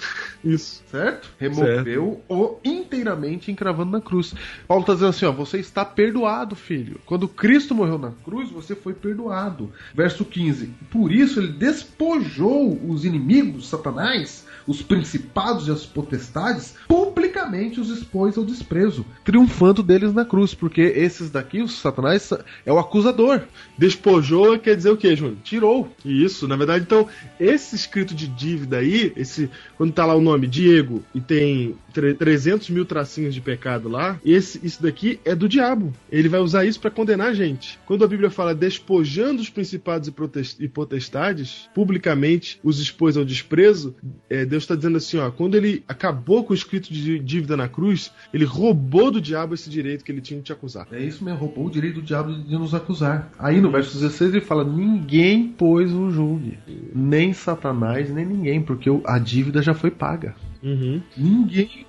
Isso. 0.44 0.82
Certo? 0.90 1.30
Removeu-o 1.38 2.60
inteiramente 2.64 3.50
encravando 3.50 3.90
na 3.90 4.00
cruz. 4.00 4.34
Paulo 4.68 4.82
está 4.82 4.92
dizendo 4.94 5.08
assim: 5.10 5.26
ó, 5.26 5.32
você 5.32 5.58
está 5.58 5.84
perdoado, 5.84 6.54
filho. 6.54 7.00
Quando 7.06 7.28
Cristo 7.28 7.74
morreu 7.74 7.98
na 7.98 8.12
cruz, 8.24 8.50
você 8.50 8.74
foi 8.74 8.92
perdoado. 8.92 9.72
Verso 9.94 10.24
15: 10.24 10.66
Por 10.90 11.10
isso 11.10 11.40
ele 11.40 11.52
despojou 11.52 12.78
os 12.88 13.04
inimigos, 13.04 13.68
Satanás, 13.68 14.45
os 14.66 14.82
principados 14.82 15.68
e 15.68 15.70
as 15.70 15.86
potestades, 15.86 16.74
publicamente 16.88 17.80
os 17.80 17.90
expôs 17.90 18.36
ao 18.36 18.44
desprezo, 18.44 19.06
triunfando 19.24 19.82
deles 19.82 20.12
na 20.12 20.24
cruz, 20.24 20.54
porque 20.54 20.80
esses 20.80 21.30
daqui, 21.30 21.62
os 21.62 21.78
Satanás, 21.78 22.30
é 22.64 22.72
o 22.72 22.78
acusador. 22.78 23.42
Despojou 23.78 24.58
quer 24.58 24.76
dizer 24.76 24.90
o 24.90 24.96
quê, 24.96 25.14
Júnior? 25.14 25.38
Tirou. 25.42 25.88
Isso, 26.04 26.48
na 26.48 26.56
verdade, 26.56 26.84
então, 26.84 27.06
esse 27.38 27.76
escrito 27.76 28.14
de 28.14 28.26
dívida 28.26 28.78
aí, 28.78 29.12
esse 29.16 29.50
quando 29.76 29.92
tá 29.92 30.04
lá 30.04 30.14
o 30.14 30.20
nome 30.20 30.46
Diego 30.46 31.02
e 31.14 31.20
tem 31.20 31.76
tre- 31.96 32.14
300 32.14 32.68
mil 32.70 32.84
tracinhos 32.84 33.34
de 33.34 33.40
pecado 33.40 33.88
lá, 33.88 34.20
esse, 34.24 34.60
isso 34.64 34.82
daqui 34.82 35.18
é 35.24 35.34
do 35.34 35.48
diabo. 35.48 35.92
Ele 36.12 36.28
vai 36.28 36.40
usar 36.40 36.64
isso 36.66 36.78
para 36.78 36.90
condenar 36.90 37.28
a 37.28 37.34
gente. 37.34 37.78
Quando 37.86 38.04
a 38.04 38.08
Bíblia 38.08 38.28
fala 38.30 38.54
despojando 38.54 39.40
os 39.40 39.48
principados 39.48 40.08
e 40.60 40.68
potestades, 40.68 41.68
publicamente 41.74 42.60
os 42.62 42.78
expôs 42.80 43.16
ao 43.16 43.24
desprezo, 43.24 43.94
é, 44.28 44.44
Deus 44.44 44.62
está 44.64 44.74
dizendo 44.74 44.98
assim, 44.98 45.16
ó, 45.18 45.30
quando 45.30 45.54
ele 45.56 45.82
acabou 45.88 46.44
com 46.44 46.52
o 46.52 46.56
escrito 46.56 46.92
de 46.92 47.18
dívida 47.18 47.56
na 47.56 47.68
cruz, 47.68 48.12
ele 48.32 48.44
roubou 48.44 49.10
do 49.10 49.20
diabo 49.20 49.54
esse 49.54 49.70
direito 49.70 50.04
que 50.04 50.12
ele 50.12 50.20
tinha 50.20 50.38
de 50.38 50.46
te 50.46 50.52
acusar. 50.52 50.86
É 50.92 51.00
isso 51.02 51.24
mesmo, 51.24 51.38
roubou 51.40 51.66
o 51.66 51.70
direito 51.70 51.96
do 51.96 52.02
diabo 52.02 52.32
de 52.32 52.52
nos 52.52 52.74
acusar. 52.74 53.30
Aí 53.38 53.60
no 53.60 53.70
verso 53.70 53.94
16 53.94 54.32
ele 54.34 54.40
fala: 54.44 54.64
Ninguém, 54.64 55.54
pois, 55.56 55.92
o 55.92 56.10
julgue. 56.10 56.58
Nem 56.94 57.32
Satanás, 57.32 58.10
nem 58.10 58.26
ninguém, 58.26 58.60
porque 58.60 58.90
a 59.04 59.18
dívida 59.18 59.62
já 59.62 59.74
foi 59.74 59.90
paga. 59.90 60.34
Uhum. 60.62 61.00
Ninguém, 61.16 61.86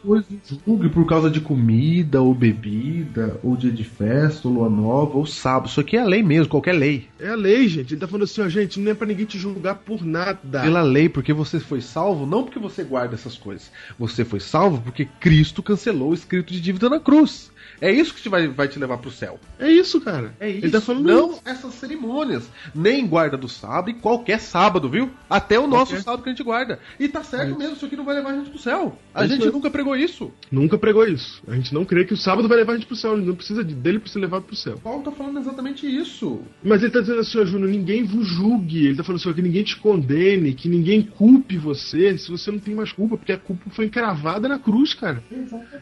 julgue 0.66 0.90
por 0.90 1.06
causa 1.06 1.30
de 1.30 1.42
comida, 1.42 2.22
ou 2.22 2.34
bebida, 2.34 3.40
ou 3.44 3.56
dia 3.56 3.72
de 3.72 3.84
festa, 3.84 4.48
ou 4.48 4.54
lua 4.54 4.70
nova, 4.70 5.18
ou 5.18 5.26
sábado. 5.26 5.70
Isso 5.70 5.80
aqui 5.80 5.98
é 5.98 6.02
a 6.02 6.06
lei 6.06 6.24
mesmo, 6.24 6.50
qualquer 6.50 6.74
lei. 6.74 7.08
É 7.20 7.30
a 7.30 7.36
lei, 7.36 7.68
gente. 7.68 7.94
Ele 7.94 8.02
tá 8.02 8.08
falando 8.08 8.24
assim, 8.24 8.42
ó, 8.42 8.50
gente, 8.50 8.80
não 8.80 8.92
é 8.92 8.94
pra 8.94 9.08
ninguém 9.08 9.26
te 9.26 9.38
julgar 9.38 9.76
por 9.76 10.06
nada. 10.06 10.62
Pela 10.62 10.82
lei, 10.82 11.10
porque 11.10 11.34
você 11.34 11.60
foi 11.60 11.82
salvo, 11.82 12.26
não 12.26 12.44
porque 12.44 12.60
você 12.60 12.84
guarda 12.84 13.16
essas 13.16 13.38
coisas. 13.38 13.72
Você 13.98 14.24
foi 14.24 14.40
salvo 14.40 14.82
porque 14.82 15.06
Cristo 15.20 15.64
cancelou 15.64 16.12
o 16.12 16.14
escrito 16.14 16.54
de 16.54 16.62
dívida 16.62 16.90
na 16.90 17.00
cruz. 17.00 17.52
É 17.80 17.92
isso 17.92 18.14
que 18.14 18.22
te 18.22 18.30
vai, 18.30 18.48
vai 18.48 18.68
te 18.68 18.80
levar 18.80 18.98
pro 18.98 19.12
céu. 19.12 19.40
É 19.60 19.70
isso, 19.72 20.02
cara. 20.02 20.34
É 20.40 20.50
isso. 20.50 20.66
Ele 20.66 20.72
tá 20.72 20.82
falando 20.82 21.04
não 21.06 21.32
isso. 21.32 21.42
essas 21.46 21.74
cerimônias. 21.76 22.50
Nem 22.74 23.06
guarda 23.08 23.38
do 23.38 23.48
sábado 23.48 23.90
e 23.90 23.94
qualquer 23.94 24.40
sábado, 24.40 24.90
viu? 24.90 25.10
Até 25.30 25.60
o 25.60 25.68
nosso 25.68 25.92
Qualquer. 25.92 26.04
sábado 26.04 26.24
que 26.24 26.30
a 26.30 26.32
gente 26.32 26.44
guarda. 26.44 26.80
E 27.00 27.08
tá 27.08 27.24
certo 27.24 27.50
Isso. 27.50 27.58
mesmo, 27.60 27.76
isso 27.76 27.86
aqui 27.86 27.96
não 27.96 28.04
vai 28.06 28.16
levar 28.16 28.32
a 28.32 28.36
gente 28.38 28.50
pro 28.50 28.60
céu. 28.60 28.98
A 29.14 29.24
É 29.24 29.28
gente 29.28 29.40
mesmo. 29.40 29.54
nunca 29.54 29.70
pregou 29.70 29.96
isso. 29.96 30.32
Nunca 30.52 30.78
pregou 30.78 31.06
isso. 31.08 31.42
A 31.48 31.54
gente 31.56 31.74
não 31.74 31.86
crê 31.86 32.04
que 32.06 32.14
o 32.14 32.18
sábado 32.18 32.48
vai 32.48 32.58
levar 32.58 32.74
a 32.74 32.76
gente 32.78 32.88
pro 32.88 32.96
céu. 32.96 33.16
Ele 33.18 33.26
não 33.26 33.36
precisa 33.36 33.64
de- 33.64 33.76
dele 33.76 34.00
pra 34.00 34.10
ser 34.12 34.20
levado 34.20 34.44
pro 34.44 34.56
céu. 34.56 34.78
Paulo 34.84 35.04
tá 35.04 35.12
falando 35.12 35.40
exatamente 35.40 35.86
isso. 35.88 36.42
Mas 36.64 36.82
ele 36.84 36.92
tá 36.92 37.00
dizendo 37.02 37.20
assim, 37.20 37.40
ó, 37.40 37.46
Júnior, 37.46 37.70
ninguém 37.70 38.04
vos 38.04 38.28
julgue. 38.28 38.86
Ele 38.88 38.96
tá 38.98 39.04
falando 39.04 39.20
assim, 39.22 39.30
ó, 39.30 39.34
que 39.34 39.42
ninguém 39.42 39.64
te 39.64 39.78
condene, 39.78 40.54
que 40.54 40.68
ninguém 40.70 41.02
culpe 41.02 41.58
você, 41.58 42.18
se 42.18 42.30
você 42.30 42.52
não 42.52 42.60
tem 42.60 42.74
mais 42.76 42.92
culpa, 42.92 43.18
porque 43.18 43.32
a 43.32 43.38
culpa 43.38 43.70
foi 43.70 43.86
encravada 43.86 44.48
na 44.48 44.58
cruz, 44.60 44.94
cara. 44.94 45.24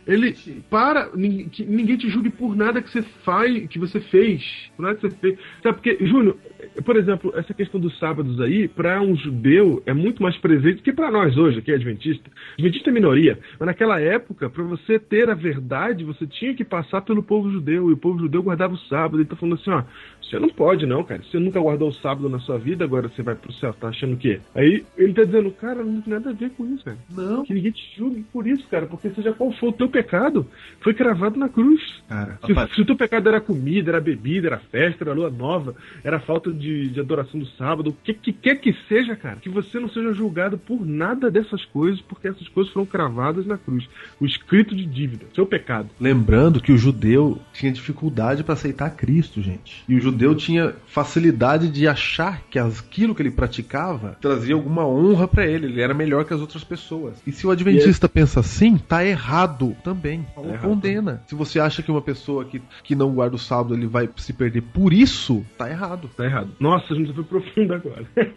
Ele 0.06 0.36
para, 0.70 1.10
ninguém, 1.16 1.50
que 1.50 1.64
ninguém 1.86 1.98
te 1.98 2.10
julgue 2.10 2.32
por 2.32 2.56
nada 2.56 2.82
que 2.82 2.90
você 2.90 3.04
faz, 3.24 3.68
que 3.68 3.78
você 3.78 4.00
fez, 4.00 4.44
por 4.76 4.84
nada 4.84 4.96
que 4.96 5.02
você 5.04 5.16
fez. 5.18 5.40
Sabe 5.62 5.76
porque, 5.76 6.04
Júnior, 6.04 6.36
por 6.84 6.98
exemplo, 6.98 7.34
essa 7.36 7.54
questão 7.54 7.80
dos 7.80 7.98
sábados 8.00 8.40
aí, 8.42 8.68
para 8.68 9.02
um 9.02 9.16
judeu 9.16 9.82
é 9.86 9.94
muito 9.94 10.22
mais 10.22 10.38
presente 10.38 10.82
que 10.82 10.92
para 10.92 11.12
nós 11.12 11.38
hoje, 11.38 11.62
que 11.62 11.72
é 11.72 11.76
adventista. 11.76 12.30
Adventista 12.54 12.90
é 12.90 12.94
minoria, 12.94 13.40
mas 13.60 13.68
naquela 13.68 14.00
época, 14.00 14.50
para 14.50 14.64
você 14.64 15.00
ter 15.00 15.30
a 15.30 15.34
verdade, 15.34 16.04
você 16.04 16.26
tinha 16.26 16.54
que 16.54 16.64
passar 16.64 17.02
pelo 17.02 17.24
povo 17.24 17.52
judeu, 17.52 17.90
e 17.90 17.94
o 17.94 17.98
povo 17.98 18.20
judeu 18.20 18.44
guardava 18.44 18.74
o 18.74 18.78
sábado. 18.78 19.18
Ele 19.18 19.26
tá 19.26 19.36
falando 19.36 19.56
assim, 19.56 19.70
ó, 19.70 19.84
você 20.22 20.40
não 20.40 20.50
pode 20.50 20.86
não, 20.86 21.04
cara. 21.04 21.22
Você 21.22 21.38
nunca 21.40 21.60
guardou 21.60 21.90
o 21.90 21.94
sábado 21.94 22.28
na 22.28 22.40
sua 22.40 22.58
vida, 22.58 22.84
agora 22.84 23.08
você 23.08 23.22
vai 23.22 23.36
pro 23.36 23.54
céu, 23.54 23.74
tá 23.74 23.90
achando 23.90 24.14
o 24.14 24.18
quê? 24.18 24.40
Aí 24.56 24.84
ele 24.98 25.14
tá 25.14 25.24
dizendo, 25.24 25.52
cara, 25.52 25.84
não 25.84 26.02
tem 26.02 26.14
nada 26.14 26.32
a 26.32 26.34
ver 26.34 26.50
com 26.52 26.66
isso, 26.74 26.84
cara. 26.84 26.98
Não. 27.12 27.44
Que 27.44 27.54
ninguém 27.54 27.72
te 27.72 27.96
julgue 27.96 28.26
por 28.34 28.48
isso, 28.48 28.68
cara, 28.68 28.88
porque 28.88 29.10
seja 29.12 29.34
qual 29.34 29.52
for 29.52 29.70
o 29.70 29.74
teu 29.74 29.88
pecado, 29.88 30.48
foi 30.82 30.94
cravado 30.94 31.38
na 31.38 31.48
cruz. 31.48 31.82
Cara, 32.10 32.40
Se, 32.46 32.76
se 32.76 32.82
o 32.82 32.86
teu 32.86 32.96
pecado 32.96 33.30
era 33.30 33.40
comida, 33.40 33.92
era 33.92 34.02
bebida, 34.02 34.48
era 34.48 34.58
festa, 34.58 35.04
era 35.04 35.14
lua 35.14 35.30
nova, 35.30 35.76
era 36.04 36.20
falta 36.20 36.52
de, 36.52 36.65
de 36.66 37.00
adoração 37.00 37.40
do 37.40 37.46
sábado, 37.46 37.90
o 37.90 37.94
que, 37.94 38.14
que 38.14 38.34
quer 38.34 38.56
que 38.56 38.76
seja, 38.88 39.16
cara, 39.16 39.38
que 39.38 39.50
você 39.50 39.80
não 39.80 39.90
seja 39.90 40.14
julgado 40.14 40.58
por 40.58 40.86
nada 40.86 41.30
dessas 41.30 41.64
coisas, 41.66 42.02
porque 42.02 42.28
essas 42.28 42.48
coisas 42.48 42.72
foram 42.72 42.86
cravadas 42.86 43.46
na 43.46 43.58
cruz. 43.58 43.88
O 44.20 44.26
escrito 44.26 44.76
de 44.76 44.86
dívida, 44.86 45.26
seu 45.34 45.46
pecado. 45.46 45.90
Lembrando 46.00 46.62
que 46.62 46.72
o 46.72 46.78
judeu 46.78 47.40
tinha 47.54 47.72
dificuldade 47.72 48.44
para 48.44 48.54
aceitar 48.54 48.90
Cristo, 48.92 49.42
gente. 49.42 49.84
E 49.88 49.96
o 49.96 50.02
judeu 50.02 50.36
tinha 50.36 50.76
facilidade 50.88 51.70
de 51.70 51.88
achar 51.88 52.44
que 52.50 52.60
aquilo 52.60 53.14
que 53.16 53.22
ele 53.22 53.32
praticava 53.32 54.18
trazia 54.22 54.56
alguma 54.56 54.88
honra 54.88 55.28
para 55.28 55.46
ele, 55.46 55.68
ele 55.68 55.82
era 55.82 55.94
melhor 55.94 56.26
que 56.26 56.34
as 56.34 56.42
outras 56.42 56.64
pessoas. 56.64 57.22
E 57.26 57.32
se 57.32 57.46
o 57.46 57.52
adventista 57.52 58.08
pensa 58.08 58.40
assim, 58.40 58.78
tá 58.78 59.06
errado 59.06 59.76
também. 59.84 60.26
Paulo 60.34 60.52
errado. 60.52 60.62
condena. 60.62 61.24
Se 61.28 61.36
você 61.36 61.60
acha 61.60 61.82
que 61.82 61.92
uma 61.92 62.02
pessoa 62.02 62.46
que, 62.46 62.62
que 62.84 62.96
não 62.96 63.14
guarda 63.14 63.36
o 63.36 63.40
sábado 63.40 63.76
ele 63.76 63.88
vai 63.88 64.10
se 64.18 64.34
perder 64.34 64.62
por 64.62 64.94
isso, 64.94 65.46
tá 65.58 65.70
errado. 65.70 66.10
Tá 66.16 66.26
errado. 66.26 66.50
Nossa, 66.60 66.94
a 66.94 66.96
gente 66.98 67.14
foi 67.14 67.24
profundo 67.24 67.74
agora. 67.74 68.06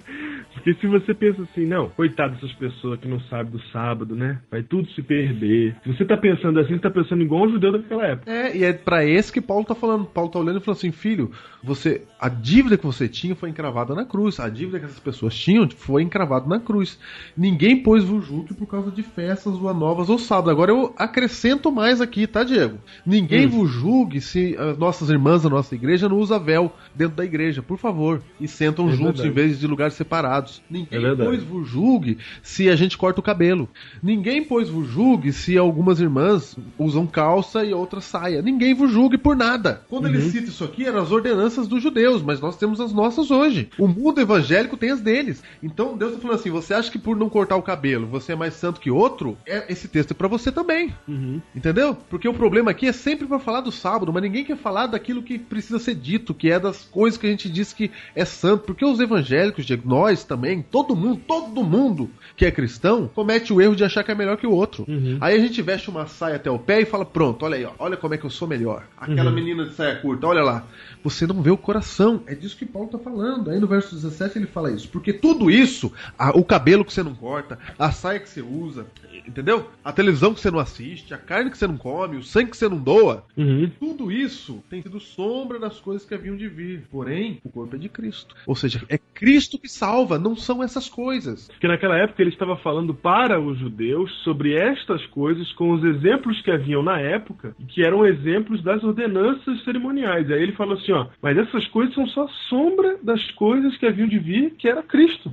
Porque 0.55 0.75
se 0.75 0.87
você 0.87 1.14
pensa 1.14 1.43
assim, 1.43 1.66
não, 1.66 1.89
coitado 1.91 2.35
dessas 2.35 2.53
pessoas 2.55 2.99
que 2.99 3.07
não 3.07 3.21
sabem 3.21 3.53
do 3.53 3.61
sábado, 3.71 4.16
né? 4.16 4.41
Vai 4.51 4.62
tudo 4.62 4.89
se 4.91 5.03
perder. 5.03 5.77
Se 5.85 5.93
você 5.95 6.05
tá 6.05 6.16
pensando 6.16 6.59
assim, 6.59 6.75
você 6.75 6.81
tá 6.81 6.91
pensando 6.91 7.23
igual 7.23 7.45
um 7.45 7.53
judeu 7.53 7.73
daquela 7.73 8.07
época. 8.07 8.31
É, 8.31 8.57
e 8.57 8.64
é 8.64 8.73
pra 8.73 9.05
esse 9.05 9.33
que 9.33 9.41
Paulo 9.41 9.64
tá 9.64 9.75
falando. 9.75 10.05
Paulo 10.07 10.31
tá 10.31 10.39
olhando 10.39 10.59
e 10.59 10.64
falando 10.64 10.79
assim, 10.79 10.91
filho, 10.91 11.31
você, 11.62 12.07
a 12.21 12.29
dívida 12.29 12.77
que 12.77 12.85
você 12.87 13.09
tinha 13.09 13.37
foi 13.37 13.51
encravada 13.51 13.95
na 13.95 14.05
cruz. 14.05 14.41
A 14.41 14.49
dívida 14.49 14.79
que 14.81 14.87
essas 14.87 14.99
pessoas 14.99 15.35
tinham 15.35 15.69
foi 15.71 16.03
encravada 16.03 16.47
na 16.49 16.59
cruz. 16.59 16.99
Ninguém 17.37 17.83
pôs 17.83 18.03
o 18.09 18.21
julgue 18.21 18.55
por 18.55 18.66
causa 18.66 18.91
de 18.91 19.03
festas, 19.03 19.55
lua 19.55 19.73
novas 19.73 20.09
ou 20.09 20.19
sábado. 20.19 20.51
Agora 20.51 20.71
eu 20.73 20.93
acrescento 20.97 21.71
mais 21.71 22.01
aqui, 22.01 22.27
tá, 22.27 22.43
Diego? 22.43 22.79
Ninguém 23.07 23.47
Hum. 23.47 23.51
vos 23.51 23.71
julgue 23.71 24.21
se 24.21 24.57
as 24.57 24.77
nossas 24.77 25.11
irmãs 25.11 25.43
da 25.43 25.49
nossa 25.51 25.75
igreja 25.75 26.09
não 26.09 26.19
usam 26.19 26.39
véu 26.41 26.73
dentro 26.95 27.16
da 27.16 27.25
igreja, 27.25 27.62
por 27.62 27.79
favor. 27.79 28.21
E 28.41 28.49
sentam 28.49 28.89
É 28.89 28.93
juntos 28.93 29.21
verdade. 29.23 29.29
em 29.29 29.33
vez 29.33 29.61
de 29.61 29.66
lugares 29.66 29.95
separados. 29.95 30.61
Ninguém 30.69 31.05
É 31.05 31.14
pois 31.14 31.43
vos 31.43 31.69
julgue 31.69 32.19
se 32.43 32.69
a 32.69 32.77
gente 32.77 32.99
corta 32.99 33.21
o 33.21 33.23
cabelo. 33.23 33.69
Ninguém 34.03 34.43
pois 34.45 34.69
vos 34.69 34.89
julgue 34.89 35.33
se 35.33 35.57
algumas 35.57 36.01
irmãs 36.01 36.57
usam 36.79 37.07
calça 37.07 37.64
e 37.64 37.73
outras 37.73 38.05
saia. 38.05 38.43
Ninguém 38.43 38.75
vos 38.75 38.91
julgue 38.91 39.19
por 39.19 39.37
nada. 39.37 39.83
Quando 39.89 40.07
ele 40.09 40.19
Uhum. 40.19 40.31
cita 40.31 40.49
isso 40.49 40.64
aqui, 40.64 40.85
eram 40.85 41.01
as 41.03 41.11
ordenanças 41.11 41.69
dos 41.69 41.83
judeus, 42.09 42.23
mas 42.23 42.41
nós 42.41 42.57
temos 42.57 42.81
as 42.81 42.93
nossas 42.93 43.31
hoje. 43.31 43.69
O 43.79 43.87
mundo 43.87 44.21
evangélico 44.21 44.77
tem 44.77 44.91
as 44.91 45.01
deles. 45.01 45.43
Então 45.63 45.97
Deus 45.97 46.13
está 46.13 46.23
falando 46.23 46.41
assim: 46.41 46.51
você 46.51 46.75
acha 46.75 46.91
que 46.91 46.99
por 46.99 47.17
não 47.17 47.29
cortar 47.29 47.57
o 47.57 47.63
cabelo 47.63 48.07
você 48.07 48.33
é 48.33 48.37
mais 48.37 48.55
santo 48.55 48.81
que 48.81 48.91
outro? 48.91 49.37
É, 49.47 49.71
esse 49.71 49.89
texto 49.89 50.13
é 50.13 50.15
para 50.15 50.29
você 50.29 50.51
também. 50.51 50.95
Uhum. 51.07 51.41
Entendeu? 51.55 51.97
Porque 52.09 52.29
o 52.29 52.35
problema 52.35 52.71
aqui 52.71 52.87
é 52.87 52.93
sempre 52.93 53.27
para 53.27 53.39
falar 53.39 53.61
do 53.61 53.73
sábado, 53.73 54.13
mas 54.13 54.23
ninguém 54.23 54.45
quer 54.45 54.57
falar 54.57 54.87
daquilo 54.87 55.23
que 55.23 55.39
precisa 55.39 55.79
ser 55.79 55.95
dito, 55.95 56.35
que 56.35 56.51
é 56.51 56.59
das 56.59 56.85
coisas 56.85 57.19
que 57.19 57.27
a 57.27 57.31
gente 57.31 57.49
diz 57.49 57.73
que 57.73 57.91
é 58.15 58.25
santo. 58.25 58.65
Porque 58.65 58.85
os 58.85 59.01
evangélicos, 59.01 59.67
nós 59.85 60.25
também, 60.25 60.63
todo 60.63 60.97
mundo, 60.97 61.21
todo 61.27 61.65
mundo 61.65 62.11
que 62.39 62.47
é 62.47 62.51
cristão, 62.53 63.09
comete 63.12 63.53
o 63.53 63.61
erro 63.61 63.74
de 63.74 63.82
achar 63.84 64.05
que 64.05 64.11
é 64.12 64.14
melhor 64.14 64.36
que 64.36 64.47
o 64.47 64.53
outro. 64.53 64.84
Uhum. 64.89 65.18
Aí 65.20 65.36
a 65.36 65.41
gente 65.41 65.61
veste 65.61 65.91
uma 65.91 66.07
saia 66.07 66.36
até 66.36 66.49
o 66.51 66.59
pé 66.59 66.80
e 66.80 66.84
fala: 66.86 67.05
pronto, 67.05 67.45
olha 67.45 67.57
aí, 67.57 67.64
ó, 67.64 67.72
olha 67.78 67.97
como 67.97 68.14
é 68.14 68.18
que 68.18 68.24
eu 68.24 68.30
sou 68.30 68.47
melhor. 68.47 68.86
Aquela 68.97 69.28
Uhum. 69.30 69.34
menina 69.34 69.64
de 69.66 69.74
saia 69.74 69.97
curta, 69.97 70.26
olha 70.26 70.43
lá. 70.43 70.64
Você 71.03 71.26
não 71.26 71.43
vê 71.43 71.51
o 71.51 71.57
coração. 71.57 72.22
É 72.26 72.34
disso 72.34 72.57
que 72.57 72.64
Paulo 72.64 72.89
tá 72.89 72.99
falando. 72.99 73.51
Aí 73.51 73.59
no 73.59 73.66
verso 73.66 73.95
17 73.95 74.39
ele 74.39 74.47
fala 74.47 74.70
isso. 74.70 74.89
Porque 74.89 75.12
tudo 75.12 75.51
isso, 75.51 75.93
a- 76.18 76.30
o 76.30 76.45
cabelo 76.45 76.84
que 76.84 76.93
você 76.93 77.03
não 77.03 77.14
corta, 77.14 77.59
a 77.78 77.91
saia 77.91 78.20
que 78.20 78.28
você 78.28 78.41
usa, 78.41 78.86
entendeu? 79.26 79.68
A 79.84 79.93
televisão 79.93 80.32
que 80.32 80.41
você 80.41 80.51
não 80.51 80.59
assiste, 80.59 81.12
a 81.14 81.18
carne 81.18 81.51
que 81.51 81.59
você 81.59 81.66
não 81.66 81.76
come, 81.76 82.16
o 82.16 82.22
sangue 82.22 82.51
que 82.51 82.57
você 82.57 82.68
não 82.68 82.78
doa, 82.78 83.24
Uhum. 83.36 83.70
tudo 83.80 84.11
isso 84.12 84.62
tem 84.70 84.82
sido 84.82 85.01
sombra 85.01 85.59
das 85.59 85.78
coisas 85.80 86.07
que 86.07 86.14
haviam 86.14 86.36
de 86.36 86.49
vir. 86.49 86.84
Porém, 86.91 87.41
o 87.45 87.49
corpo 87.49 87.74
é 87.74 87.78
de 87.78 87.89
Cristo. 87.89 88.34
Ou 88.47 88.55
seja, 88.55 88.82
é 88.89 88.99
Cristo 88.99 89.59
que 89.59 89.68
salva, 89.68 90.18
não 90.18 90.36
são 90.36 90.62
essas 90.62 90.89
coisas. 90.89 91.47
Porque 91.49 91.66
naquela 91.68 91.97
época 91.97 92.22
ele 92.29 92.35
estava 92.35 92.57
falando 92.57 92.95
para 92.95 93.41
os 93.41 93.59
judeus 93.59 94.12
sobre 94.22 94.55
estas 94.55 95.05
coisas 95.07 95.51
com 95.53 95.72
os 95.72 95.83
exemplos 95.83 96.41
que 96.43 96.51
haviam 96.51 96.83
na 96.83 96.99
época, 96.99 97.55
e 97.59 97.64
que 97.64 97.83
eram 97.83 98.07
exemplos 98.07 98.62
das 98.62 98.83
ordenanças 98.85 99.62
cerimoniais. 99.64 100.31
Aí 100.31 100.43
ele 100.43 100.53
falou 100.53 100.74
assim, 100.74 100.93
ó, 100.93 101.07
mas 101.22 101.37
essas 101.37 101.66
coisas 101.68 101.95
são 101.95 102.07
só 102.09 102.29
sombra 102.49 102.99
das 103.03 103.31
coisas 103.33 103.76
que 103.76 103.87
haviam 103.87 104.09
de 104.09 104.18
vir, 104.18 104.55
que 104.59 104.68
era 104.68 104.83
Cristo. 104.83 105.33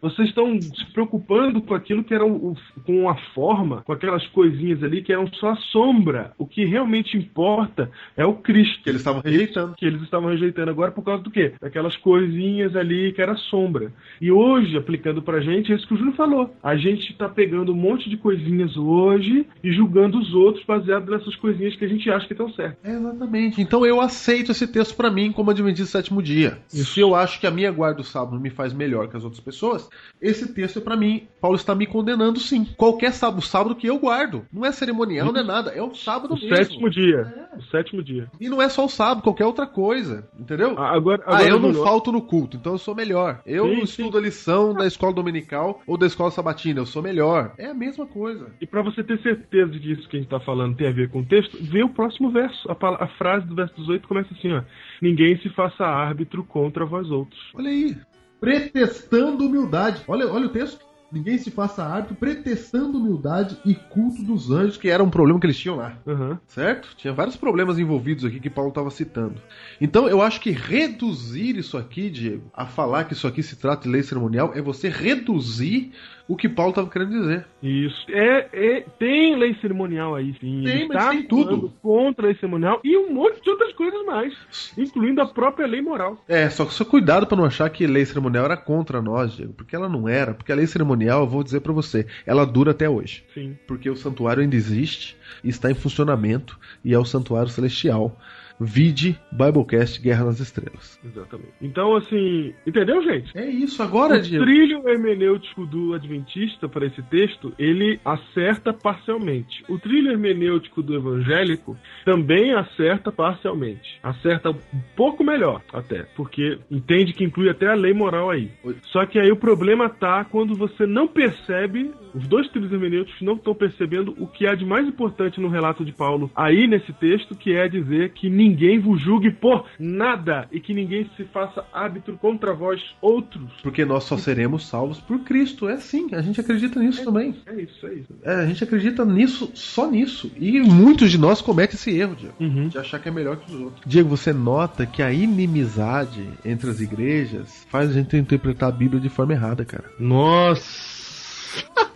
Vocês 0.00 0.28
estão 0.28 0.60
se 0.60 0.84
preocupando 0.92 1.60
com 1.62 1.74
aquilo 1.74 2.04
que 2.04 2.14
era 2.14 2.24
o, 2.24 2.56
com 2.84 3.08
a 3.08 3.16
forma, 3.34 3.82
com 3.82 3.92
aquelas 3.92 4.26
coisinhas 4.28 4.82
ali 4.82 5.02
que 5.02 5.12
eram 5.12 5.26
só 5.34 5.54
sombra. 5.72 6.32
O 6.38 6.46
que 6.46 6.64
realmente 6.64 7.16
importa 7.16 7.90
é 8.16 8.24
o 8.24 8.34
Cristo. 8.34 8.82
Que 8.82 8.90
eles 8.90 9.00
estavam 9.00 9.22
rejeitando. 9.22 9.74
Que 9.76 9.86
eles 9.86 10.02
estavam 10.02 10.30
rejeitando 10.30 10.70
agora 10.70 10.92
por 10.92 11.04
causa 11.04 11.22
do 11.22 11.30
quê? 11.30 11.52
Daquelas 11.60 11.96
coisinhas 11.96 12.76
ali 12.76 13.12
que 13.12 13.22
era 13.22 13.36
sombra. 13.36 13.92
E 14.20 14.30
hoje, 14.30 14.76
aplicando 14.76 15.22
pra 15.22 15.40
gente, 15.40 15.72
é 15.72 15.76
isso 15.76 15.86
que 15.86 15.94
o 15.94 15.96
Júlio 15.96 16.12
falou. 16.12 16.33
A 16.62 16.76
gente 16.76 17.12
tá 17.14 17.28
pegando 17.28 17.72
um 17.72 17.76
monte 17.76 18.08
de 18.08 18.16
coisinhas 18.16 18.76
hoje 18.76 19.46
e 19.62 19.72
julgando 19.72 20.18
os 20.18 20.32
outros 20.34 20.64
baseado 20.64 21.10
nessas 21.10 21.34
coisinhas 21.36 21.76
que 21.76 21.84
a 21.84 21.88
gente 21.88 22.08
acha 22.10 22.26
que 22.26 22.32
estão 22.32 22.48
certas. 22.52 22.78
É, 22.84 22.96
exatamente. 22.96 23.60
Então 23.60 23.84
eu 23.86 24.00
aceito 24.00 24.52
esse 24.52 24.66
texto 24.66 24.96
pra 24.96 25.10
mim 25.10 25.32
como 25.32 25.50
adventista 25.50 25.98
sétimo 25.98 26.22
dia. 26.22 26.58
E 26.72 26.78
se 26.78 27.00
eu 27.00 27.14
acho 27.14 27.38
que 27.40 27.46
a 27.46 27.50
minha 27.50 27.70
guarda 27.70 27.98
do 27.98 28.04
sábado 28.04 28.40
me 28.40 28.50
faz 28.50 28.72
melhor 28.72 29.08
que 29.08 29.16
as 29.16 29.24
outras 29.24 29.40
pessoas, 29.40 29.88
esse 30.20 30.52
texto 30.52 30.78
é 30.78 30.82
pra 30.82 30.96
mim. 30.96 31.26
Paulo 31.40 31.56
está 31.56 31.74
me 31.74 31.86
condenando 31.86 32.40
sim. 32.40 32.64
Qualquer 32.76 33.12
sábado, 33.12 33.42
sábado 33.42 33.74
que 33.76 33.86
eu 33.86 33.98
guardo. 33.98 34.44
Não 34.52 34.64
é 34.64 34.72
cerimonial, 34.72 35.32
não 35.32 35.40
é 35.40 35.44
nada. 35.44 35.70
É 35.70 35.82
o 35.82 35.94
sábado 35.94 36.34
O 36.34 36.40
mesmo. 36.40 36.56
sétimo 36.56 36.90
dia. 36.90 37.48
O 37.56 37.62
sétimo 37.64 38.02
dia. 38.02 38.28
E 38.40 38.48
não 38.48 38.60
é 38.60 38.68
só 38.68 38.84
o 38.84 38.88
sábado, 38.88 39.22
qualquer 39.22 39.46
outra 39.46 39.66
coisa. 39.66 40.28
Entendeu? 40.38 40.74
Ah, 40.78 40.94
Agora, 40.94 41.22
Ah, 41.26 41.36
agora 41.36 41.48
eu 41.50 41.58
não 41.60 41.70
Júlio, 41.70 41.84
falto 41.84 42.10
no 42.12 42.22
culto, 42.22 42.56
então 42.56 42.72
eu 42.72 42.78
sou 42.78 42.94
melhor. 42.94 43.40
Eu 43.44 43.66
Sim, 43.68 43.82
estudo 43.82 44.16
a 44.18 44.20
lição 44.20 44.72
da 44.72 44.86
escola 44.86 45.12
dominical 45.12 45.80
ou 45.86 45.96
da 45.98 46.06
escola 46.06 46.23
sabatina, 46.30 46.80
eu 46.80 46.86
sou 46.86 47.02
melhor. 47.02 47.54
É 47.58 47.66
a 47.66 47.74
mesma 47.74 48.06
coisa. 48.06 48.52
E 48.60 48.66
pra 48.66 48.82
você 48.82 49.02
ter 49.02 49.20
certeza 49.22 49.70
de 49.72 49.80
que 49.80 49.92
isso 49.92 50.08
que 50.08 50.16
a 50.16 50.20
gente 50.20 50.28
tá 50.28 50.40
falando 50.40 50.76
tem 50.76 50.88
a 50.88 50.92
ver 50.92 51.10
com 51.10 51.20
o 51.20 51.24
texto, 51.24 51.56
vê 51.62 51.82
o 51.82 51.88
próximo 51.88 52.30
verso. 52.30 52.68
A, 52.70 53.04
a 53.04 53.08
frase 53.18 53.46
do 53.46 53.54
verso 53.54 53.74
18 53.76 54.06
começa 54.06 54.32
assim, 54.34 54.52
ó. 54.52 54.62
Ninguém 55.00 55.36
se 55.38 55.48
faça 55.50 55.84
árbitro 55.84 56.44
contra 56.44 56.84
vós 56.84 57.10
outros. 57.10 57.40
Olha 57.54 57.70
aí. 57.70 57.96
Pretestando 58.40 59.46
humildade. 59.46 60.02
Olha, 60.06 60.26
olha 60.26 60.46
o 60.46 60.50
texto. 60.50 60.84
Ninguém 61.14 61.38
se 61.38 61.48
faça 61.48 61.84
árbitro, 61.84 62.16
pretestando 62.16 62.98
humildade 62.98 63.56
e 63.64 63.72
culto 63.72 64.20
dos 64.24 64.50
anjos, 64.50 64.76
que 64.76 64.88
era 64.88 65.00
um 65.00 65.08
problema 65.08 65.38
que 65.38 65.46
eles 65.46 65.56
tinham 65.56 65.76
lá. 65.76 65.96
Aham. 66.04 66.40
Certo? 66.48 66.88
Tinha 66.96 67.12
vários 67.12 67.36
problemas 67.36 67.78
envolvidos 67.78 68.24
aqui 68.24 68.40
que 68.40 68.50
Paulo 68.50 68.70
estava 68.70 68.90
citando. 68.90 69.40
Então 69.80 70.08
eu 70.08 70.20
acho 70.20 70.40
que 70.40 70.50
reduzir 70.50 71.56
isso 71.56 71.78
aqui, 71.78 72.10
Diego, 72.10 72.50
a 72.52 72.66
falar 72.66 73.04
que 73.04 73.12
isso 73.12 73.28
aqui 73.28 73.44
se 73.44 73.54
trata 73.54 73.84
de 73.84 73.90
lei 73.90 74.02
cerimonial, 74.02 74.50
é 74.56 74.60
você 74.60 74.88
reduzir 74.88 75.92
o 76.26 76.36
que 76.36 76.48
Paulo 76.48 76.70
estava 76.70 76.88
querendo 76.88 77.10
dizer. 77.10 77.46
Isso. 77.62 78.06
É, 78.08 78.48
é- 78.52 78.84
tem 78.98 79.36
lei 79.36 79.54
cerimonial 79.60 80.14
aí, 80.14 80.32
sim. 80.40 80.62
Tem, 80.64 80.74
Ele 80.74 80.88
mas 80.88 80.96
está 80.98 81.10
tem 81.10 81.22
tudo. 81.24 81.72
Contra 81.82 82.24
a 82.24 82.28
lei 82.28 82.34
cerimonial 82.36 82.80
e 82.82 82.96
um 82.96 83.12
monte 83.12 83.42
de 83.42 83.50
outras 83.50 83.72
coisas 83.74 84.04
mais, 84.06 84.34
incluindo 84.78 85.20
a 85.20 85.26
própria 85.26 85.66
lei 85.66 85.82
moral. 85.82 86.22
É, 86.26 86.48
só, 86.48 86.64
só 86.66 86.84
cuidado 86.84 87.26
para 87.26 87.36
não 87.36 87.44
achar 87.44 87.68
que 87.70 87.86
lei 87.86 88.04
cerimonial 88.04 88.46
era 88.46 88.56
contra 88.56 89.02
nós, 89.02 89.34
Diego, 89.36 89.52
porque 89.52 89.76
ela 89.76 89.88
não 89.88 90.08
era. 90.08 90.32
Porque 90.34 90.52
a 90.52 90.56
lei 90.56 90.66
cerimonial, 90.66 91.20
eu 91.20 91.26
vou 91.28 91.42
dizer 91.44 91.60
para 91.60 91.72
você, 91.72 92.06
ela 92.26 92.46
dura 92.46 92.70
até 92.70 92.88
hoje. 92.88 93.24
Sim. 93.34 93.56
Porque 93.66 93.90
o 93.90 93.96
santuário 93.96 94.42
ainda 94.42 94.56
existe, 94.56 95.16
está 95.42 95.70
em 95.70 95.74
funcionamento 95.74 96.58
e 96.84 96.94
é 96.94 96.98
o 96.98 97.04
santuário 97.04 97.50
celestial. 97.50 98.18
Vide 98.60 99.18
Biblecast 99.32 100.00
Guerra 100.00 100.26
nas 100.26 100.40
Estrelas. 100.40 100.98
Exatamente. 101.04 101.52
Então, 101.60 101.96
assim, 101.96 102.54
entendeu, 102.66 103.02
gente? 103.02 103.36
É 103.36 103.48
isso, 103.48 103.82
agora, 103.82 104.16
o 104.16 104.22
Diego. 104.22 104.44
trilho 104.44 104.88
hermenêutico 104.88 105.66
do 105.66 105.94
Adventista 105.94 106.68
para 106.68 106.86
esse 106.86 107.02
texto, 107.02 107.52
ele 107.58 108.00
acerta 108.04 108.72
parcialmente. 108.72 109.64
O 109.68 109.78
trilho 109.78 110.10
hermenêutico 110.12 110.82
do 110.82 110.94
evangélico 110.94 111.76
também 112.04 112.52
acerta 112.52 113.10
parcialmente. 113.10 113.98
Acerta 114.02 114.50
um 114.50 114.80
pouco 114.96 115.24
melhor, 115.24 115.62
até, 115.72 116.04
porque 116.16 116.58
entende 116.70 117.12
que 117.12 117.24
inclui 117.24 117.48
até 117.48 117.68
a 117.68 117.74
lei 117.74 117.92
moral 117.92 118.30
aí. 118.30 118.50
Só 118.84 119.04
que 119.06 119.18
aí 119.18 119.30
o 119.30 119.36
problema 119.36 119.88
tá 119.88 120.24
quando 120.24 120.54
você 120.54 120.86
não 120.86 121.08
percebe, 121.08 121.90
os 122.14 122.26
dois 122.26 122.48
trilhos 122.48 122.72
hermenêuticos 122.72 123.20
não 123.20 123.34
estão 123.34 123.54
percebendo 123.54 124.14
o 124.18 124.26
que 124.26 124.46
há 124.46 124.54
de 124.54 124.64
mais 124.64 124.86
importante 124.86 125.40
no 125.40 125.48
relato 125.48 125.84
de 125.84 125.92
Paulo 125.92 126.30
aí 126.34 126.66
nesse 126.66 126.92
texto, 126.92 127.34
que 127.34 127.52
é 127.52 127.68
dizer 127.68 128.10
que 128.10 128.30
ninguém 128.30 128.43
vos 128.82 129.00
julgue 129.00 129.30
por 129.30 129.66
nada 129.78 130.48
e 130.50 130.60
que 130.60 130.74
ninguém 130.74 131.08
se 131.16 131.24
faça 131.24 131.64
árbitro 131.72 132.16
contra 132.18 132.52
vós 132.52 132.80
outros. 133.00 133.52
Porque 133.62 133.84
nós 133.84 134.04
só 134.04 134.16
seremos 134.16 134.66
salvos 134.66 135.00
por 135.00 135.20
Cristo. 135.20 135.68
É 135.68 135.74
assim, 135.74 136.14
a 136.14 136.20
gente 136.20 136.40
acredita 136.40 136.80
nisso 136.80 137.04
também. 137.04 137.34
É 137.46 137.54
isso, 137.60 137.86
é 137.86 137.94
isso. 137.94 138.12
É, 138.22 138.34
a 138.34 138.46
gente 138.46 138.64
acredita 138.64 139.04
nisso, 139.04 139.50
só 139.54 139.90
nisso. 139.90 140.30
E 140.36 140.60
muitos 140.60 141.10
de 141.10 141.18
nós 141.18 141.40
cometem 141.40 141.76
esse 141.76 141.96
erro, 141.96 142.16
Diego. 142.16 142.34
Uhum. 142.40 142.68
De 142.68 142.78
achar 142.78 142.98
que 142.98 143.08
é 143.08 143.12
melhor 143.12 143.36
que 143.36 143.52
os 143.52 143.60
outros. 143.60 143.82
Diego, 143.86 144.08
você 144.08 144.32
nota 144.32 144.86
que 144.86 145.02
a 145.02 145.12
inimizade 145.12 146.28
entre 146.44 146.70
as 146.70 146.80
igrejas 146.80 147.66
faz 147.70 147.90
a 147.90 147.92
gente 147.92 148.16
interpretar 148.16 148.68
a 148.68 148.72
Bíblia 148.72 149.00
de 149.00 149.08
forma 149.08 149.32
errada, 149.32 149.64
cara. 149.64 149.84
Nossa! 149.98 151.84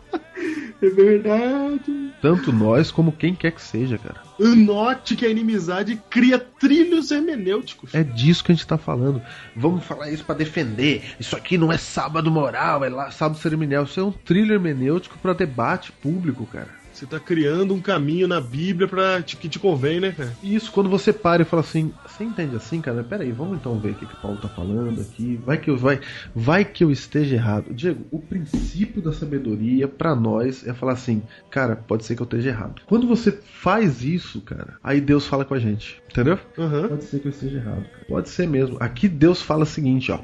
é 0.81 0.89
verdade. 0.89 2.13
Tanto 2.23 2.53
nós 2.53 2.91
como 2.91 3.13
quem 3.13 3.35
quer 3.35 3.53
que 3.53 3.63
seja, 3.63 3.99
cara. 3.99 4.23
Note 4.39 5.17
que 5.17 5.27
a 5.27 5.29
inimizade 5.29 6.01
cria 6.09 6.39
trilhos 6.39 7.11
hermenêuticos. 7.11 7.95
É 7.95 8.05
disso 8.05 8.45
que 8.45 8.53
a 8.53 8.55
gente 8.55 8.67
tá 8.67 8.79
falando. 8.79 9.21
Vamos 9.57 9.85
falar 9.85 10.11
isso 10.11 10.25
pra 10.25 10.35
defender. 10.35 11.03
Isso 11.19 11.37
aqui 11.37 11.59
não 11.59 11.73
é 11.73 11.77
sábado 11.77 12.31
moral, 12.31 12.85
é 12.85 12.89
lá 12.89 13.11
sábado 13.11 13.39
cerimonial. 13.41 13.85
Isso 13.85 13.99
é 13.99 14.05
um 14.05 14.13
trilho 14.13 14.55
hermenêutico 14.55 15.19
pra 15.19 15.33
debate 15.33 15.91
público, 15.91 16.47
cara. 16.47 16.78
Você 16.99 17.07
tá 17.07 17.21
criando 17.21 17.73
um 17.75 17.81
caminho 17.81 18.27
na 18.27 18.41
Bíblia 18.41 18.89
te- 19.23 19.37
que 19.37 19.49
te 19.49 19.57
convém, 19.57 20.01
né, 20.01 20.11
cara? 20.11 20.37
Isso 20.43 20.73
quando 20.73 20.91
você 20.91 21.13
para 21.13 21.43
e 21.43 21.45
fala 21.45 21.63
assim, 21.63 21.93
você 22.05 22.25
entende 22.25 22.57
assim, 22.57 22.81
cara? 22.81 23.05
Peraí, 23.05 23.31
vamos 23.31 23.57
então 23.57 23.79
ver 23.79 23.93
o 23.93 23.95
que, 23.95 24.05
que 24.05 24.15
o 24.15 24.17
Paulo 24.17 24.37
tá 24.39 24.49
falando 24.49 25.01
aqui. 25.01 25.37
Vai 25.37 25.59
que 25.59 25.71
eu 25.71 25.77
vai, 25.77 26.01
vai 26.35 26.65
que 26.65 26.83
eu 26.83 26.91
esteja 26.91 27.37
errado. 27.37 27.73
Diego, 27.73 28.05
o 28.11 28.19
princípio 28.19 29.01
da 29.01 29.13
sabedoria 29.13 29.87
pra 29.87 30.17
nós 30.17 30.67
é 30.67 30.75
falar 30.75 30.95
assim, 30.95 31.23
cara, 31.49 31.77
pode 31.77 32.05
ser 32.05 32.17
que 32.17 32.23
eu 32.23 32.25
esteja 32.25 32.49
errado. 32.49 32.83
Quando 32.87 33.07
você 33.07 33.31
faz 33.31 34.03
isso, 34.03 34.41
cara, 34.41 34.77
aí 34.83 35.01
Deus 35.01 35.25
fala 35.25 35.45
com 35.45 35.55
a 35.55 35.59
gente, 35.61 36.03
entendeu? 36.11 36.37
Aham. 36.59 36.89
Pode 36.89 37.05
ser 37.05 37.21
que 37.21 37.29
eu 37.29 37.31
esteja 37.31 37.59
errado. 37.59 37.85
cara. 37.91 38.05
Pode 38.09 38.29
ser 38.29 38.49
mesmo. 38.49 38.77
Aqui 38.81 39.09
Deus 39.09 39.41
fala 39.41 39.63
o 39.63 39.67
seguinte, 39.67 40.11
ó. 40.11 40.19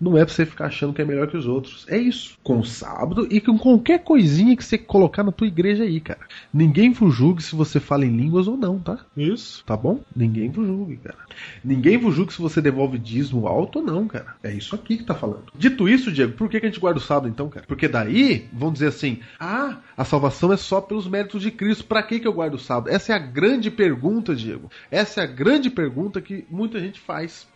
Não 0.00 0.16
é 0.16 0.24
pra 0.24 0.32
você 0.32 0.46
ficar 0.46 0.66
achando 0.66 0.92
que 0.92 1.02
é 1.02 1.04
melhor 1.04 1.28
que 1.28 1.36
os 1.36 1.46
outros. 1.46 1.84
É 1.88 1.98
isso. 1.98 2.38
Com 2.42 2.60
o 2.60 2.64
sábado 2.64 3.26
e 3.30 3.40
com 3.40 3.58
qualquer 3.58 4.02
coisinha 4.04 4.56
que 4.56 4.64
você 4.64 4.78
colocar 4.78 5.24
na 5.24 5.32
tua 5.32 5.46
igreja 5.46 5.84
aí, 5.84 6.00
cara. 6.00 6.20
Ninguém 6.52 6.92
vos 6.92 7.14
julgue 7.14 7.42
se 7.42 7.54
você 7.54 7.80
fala 7.80 8.06
em 8.06 8.16
línguas 8.16 8.46
ou 8.46 8.56
não, 8.56 8.78
tá? 8.78 8.98
Isso. 9.16 9.64
Tá 9.64 9.76
bom? 9.76 10.00
Ninguém 10.14 10.50
vos 10.50 10.66
julgue, 10.66 10.96
cara. 10.98 11.18
Ninguém 11.64 11.98
vos 11.98 12.14
julgue 12.14 12.32
se 12.32 12.40
você 12.40 12.60
devolve 12.60 12.98
dízimo 12.98 13.46
alto 13.46 13.80
ou 13.80 13.84
não, 13.84 14.06
cara. 14.06 14.36
É 14.42 14.52
isso 14.52 14.74
aqui 14.74 14.98
que 14.98 15.04
tá 15.04 15.14
falando. 15.14 15.44
Dito 15.54 15.88
isso, 15.88 16.12
Diego, 16.12 16.32
por 16.34 16.48
que, 16.48 16.60
que 16.60 16.66
a 16.66 16.68
gente 16.68 16.80
guarda 16.80 16.98
o 16.98 17.02
sábado 17.02 17.28
então, 17.28 17.48
cara? 17.48 17.66
Porque 17.66 17.88
daí 17.88 18.48
vão 18.52 18.72
dizer 18.72 18.88
assim: 18.88 19.20
ah, 19.38 19.78
a 19.96 20.04
salvação 20.04 20.52
é 20.52 20.56
só 20.56 20.80
pelos 20.80 21.08
méritos 21.08 21.42
de 21.42 21.50
Cristo. 21.50 21.84
Pra 21.84 22.02
que, 22.02 22.20
que 22.20 22.28
eu 22.28 22.32
guardo 22.32 22.54
o 22.54 22.58
sábado? 22.58 22.92
Essa 22.92 23.12
é 23.12 23.16
a 23.16 23.18
grande 23.18 23.70
pergunta, 23.70 24.34
Diego. 24.34 24.70
Essa 24.90 25.20
é 25.20 25.24
a 25.24 25.26
grande 25.26 25.70
pergunta 25.70 26.20
que 26.20 26.44
muita 26.50 26.78
gente 26.78 27.00
faz. 27.00 27.46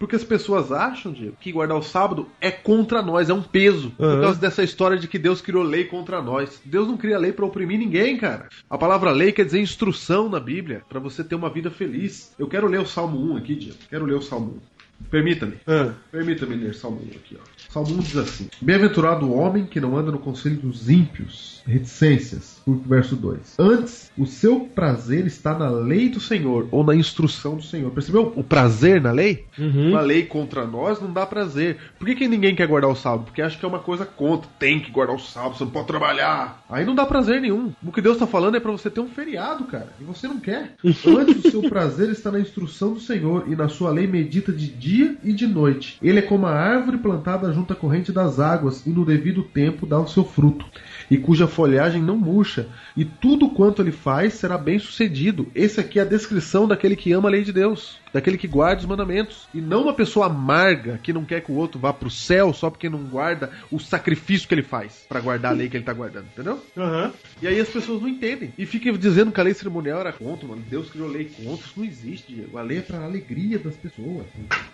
Porque 0.00 0.16
as 0.16 0.24
pessoas 0.24 0.72
acham, 0.72 1.12
Diego, 1.12 1.36
que 1.38 1.52
guardar 1.52 1.76
o 1.76 1.82
sábado 1.82 2.26
é 2.40 2.50
contra 2.50 3.02
nós, 3.02 3.28
é 3.28 3.34
um 3.34 3.42
peso. 3.42 3.90
Por 3.90 4.06
Aham. 4.06 4.20
causa 4.22 4.40
dessa 4.40 4.62
história 4.64 4.96
de 4.96 5.06
que 5.06 5.18
Deus 5.18 5.42
criou 5.42 5.62
lei 5.62 5.84
contra 5.84 6.22
nós. 6.22 6.58
Deus 6.64 6.88
não 6.88 6.96
cria 6.96 7.18
lei 7.18 7.32
pra 7.32 7.44
oprimir 7.44 7.78
ninguém, 7.78 8.16
cara. 8.16 8.48
A 8.70 8.78
palavra 8.78 9.10
lei 9.10 9.30
quer 9.30 9.44
dizer 9.44 9.60
instrução 9.60 10.26
na 10.30 10.40
Bíblia, 10.40 10.82
pra 10.88 10.98
você 10.98 11.22
ter 11.22 11.34
uma 11.34 11.50
vida 11.50 11.70
feliz. 11.70 12.32
Eu 12.38 12.48
quero 12.48 12.66
ler 12.66 12.80
o 12.80 12.86
Salmo 12.86 13.34
1 13.34 13.36
aqui, 13.36 13.54
Diego. 13.54 13.76
Quero 13.90 14.06
ler 14.06 14.14
o 14.14 14.22
Salmo 14.22 14.58
1. 15.02 15.04
Permita-me. 15.10 15.56
Ah, 15.66 15.92
Permita-me 16.10 16.56
ler 16.56 16.74
Salmo 16.74 17.02
1 17.02 17.16
aqui, 17.16 17.36
ó. 17.38 17.44
Salmo 17.70 17.94
1 17.94 17.98
diz 17.98 18.16
assim: 18.16 18.48
Bem-aventurado 18.60 19.26
o 19.26 19.36
homem 19.36 19.64
que 19.64 19.80
não 19.80 19.96
anda 19.96 20.10
no 20.10 20.18
conselho 20.18 20.56
dos 20.56 20.90
ímpios. 20.90 21.62
Reticências, 21.64 22.60
verso 22.66 23.14
2. 23.14 23.54
Antes, 23.58 24.10
o 24.18 24.26
seu 24.26 24.60
prazer 24.60 25.24
está 25.24 25.56
na 25.56 25.68
lei 25.68 26.08
do 26.08 26.18
Senhor, 26.18 26.66
ou 26.72 26.82
na 26.82 26.96
instrução 26.96 27.54
do 27.54 27.62
Senhor. 27.62 27.92
Percebeu 27.92 28.32
o 28.34 28.42
prazer 28.42 29.00
na 29.00 29.12
lei? 29.12 29.46
uhum. 29.56 29.90
Uma 29.90 30.00
lei 30.00 30.24
contra 30.24 30.66
nós 30.66 31.00
não 31.00 31.12
dá 31.12 31.24
prazer. 31.24 31.76
Por 31.96 32.06
que, 32.06 32.16
que 32.16 32.28
ninguém 32.28 32.56
quer 32.56 32.66
guardar 32.66 32.90
o 32.90 32.96
sábado? 32.96 33.24
Porque 33.24 33.40
acha 33.40 33.56
que 33.56 33.64
é 33.64 33.68
uma 33.68 33.78
coisa 33.78 34.04
contra. 34.04 34.50
Tem 34.58 34.80
que 34.80 34.90
guardar 34.90 35.14
o 35.14 35.20
sábado, 35.20 35.56
você 35.56 35.64
não 35.64 35.70
pode 35.70 35.86
trabalhar. 35.86 36.64
Aí 36.68 36.84
não 36.84 36.94
dá 36.94 37.06
prazer 37.06 37.40
nenhum. 37.40 37.72
O 37.84 37.92
que 37.92 38.02
Deus 38.02 38.18
tá 38.18 38.26
falando 38.26 38.56
é 38.56 38.60
pra 38.60 38.72
você 38.72 38.90
ter 38.90 39.00
um 39.00 39.08
feriado, 39.08 39.64
cara. 39.64 39.92
E 40.00 40.04
você 40.04 40.26
não 40.26 40.40
quer. 40.40 40.74
Antes 41.06 41.44
o 41.44 41.50
seu 41.50 41.62
prazer 41.62 42.10
está 42.10 42.32
na 42.32 42.40
instrução 42.40 42.94
do 42.94 43.00
Senhor, 43.00 43.44
e 43.46 43.54
na 43.54 43.68
sua 43.68 43.90
lei 43.90 44.08
medita 44.08 44.52
de 44.52 44.66
dia 44.66 45.16
e 45.22 45.32
de 45.32 45.46
noite. 45.46 45.98
Ele 46.02 46.18
é 46.18 46.22
como 46.22 46.46
a 46.46 46.52
árvore 46.52 46.98
plantada 46.98 47.52
junto 47.52 47.59
à 47.72 47.76
corrente 47.76 48.12
das 48.12 48.40
águas, 48.40 48.86
e 48.86 48.90
no 48.90 49.04
devido 49.04 49.42
tempo 49.42 49.86
dá 49.86 49.98
o 49.98 50.08
seu 50.08 50.24
fruto. 50.24 50.64
E 51.10 51.18
cuja 51.18 51.48
folhagem 51.48 52.00
não 52.00 52.16
murcha, 52.16 52.68
e 52.96 53.04
tudo 53.04 53.50
quanto 53.50 53.82
ele 53.82 53.90
faz 53.90 54.34
será 54.34 54.56
bem 54.56 54.78
sucedido. 54.78 55.48
Esse 55.54 55.80
aqui 55.80 55.98
é 55.98 56.02
a 56.02 56.04
descrição 56.04 56.68
daquele 56.68 56.94
que 56.94 57.12
ama 57.12 57.28
a 57.28 57.32
lei 57.32 57.42
de 57.42 57.52
Deus, 57.52 57.98
daquele 58.12 58.38
que 58.38 58.46
guarda 58.46 58.80
os 58.80 58.86
mandamentos. 58.86 59.48
E 59.52 59.60
não 59.60 59.82
uma 59.82 59.92
pessoa 59.92 60.26
amarga 60.26 61.00
que 61.02 61.12
não 61.12 61.24
quer 61.24 61.40
que 61.40 61.50
o 61.50 61.56
outro 61.56 61.80
vá 61.80 61.92
pro 61.92 62.10
céu 62.10 62.52
só 62.52 62.70
porque 62.70 62.88
não 62.88 63.00
guarda 63.04 63.50
o 63.70 63.80
sacrifício 63.80 64.46
que 64.46 64.54
ele 64.54 64.62
faz 64.62 65.04
pra 65.08 65.20
guardar 65.20 65.52
a 65.52 65.54
lei 65.54 65.68
que 65.68 65.76
ele 65.76 65.84
tá 65.84 65.92
guardando, 65.92 66.26
entendeu? 66.26 66.62
Aham. 66.76 67.12
E 67.42 67.48
aí 67.48 67.58
as 67.58 67.68
pessoas 67.68 68.00
não 68.00 68.08
entendem. 68.08 68.52
E 68.56 68.64
ficam 68.64 68.92
dizendo 68.92 69.32
que 69.32 69.40
a 69.40 69.44
lei 69.44 69.54
cerimonial 69.54 70.00
era 70.00 70.12
contra, 70.12 70.46
mano. 70.46 70.62
Deus 70.68 70.90
criou 70.90 71.08
lei 71.08 71.24
contra. 71.24 71.66
Isso 71.66 71.74
não 71.76 71.84
existe, 71.84 72.32
Diego. 72.32 72.56
A 72.56 72.62
lei 72.62 72.78
é 72.78 72.82
pra 72.82 73.04
alegria 73.04 73.58
das 73.58 73.74
pessoas. 73.74 74.26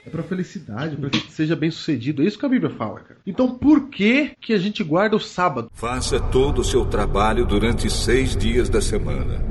É 0.04 0.10
pra 0.10 0.22
felicidade, 0.22 0.96
pra 0.96 1.08
que 1.08 1.32
seja 1.32 1.56
bem 1.56 1.70
sucedido. 1.70 2.22
É 2.22 2.26
isso 2.26 2.38
que 2.38 2.44
a 2.46 2.48
Bíblia 2.50 2.74
fala, 2.76 3.00
cara. 3.00 3.20
Então 3.26 3.56
por 3.56 3.88
que 3.88 4.32
que 4.40 4.52
a 4.52 4.58
gente 4.58 4.84
guarda 4.84 5.16
o 5.16 5.20
sábado? 5.20 5.70
Faça 5.72 6.25
todo 6.30 6.60
o 6.60 6.64
seu 6.64 6.84
trabalho 6.84 7.44
durante 7.46 7.90
seis 7.90 8.36
dias 8.36 8.68
da 8.68 8.80
semana. 8.80 9.44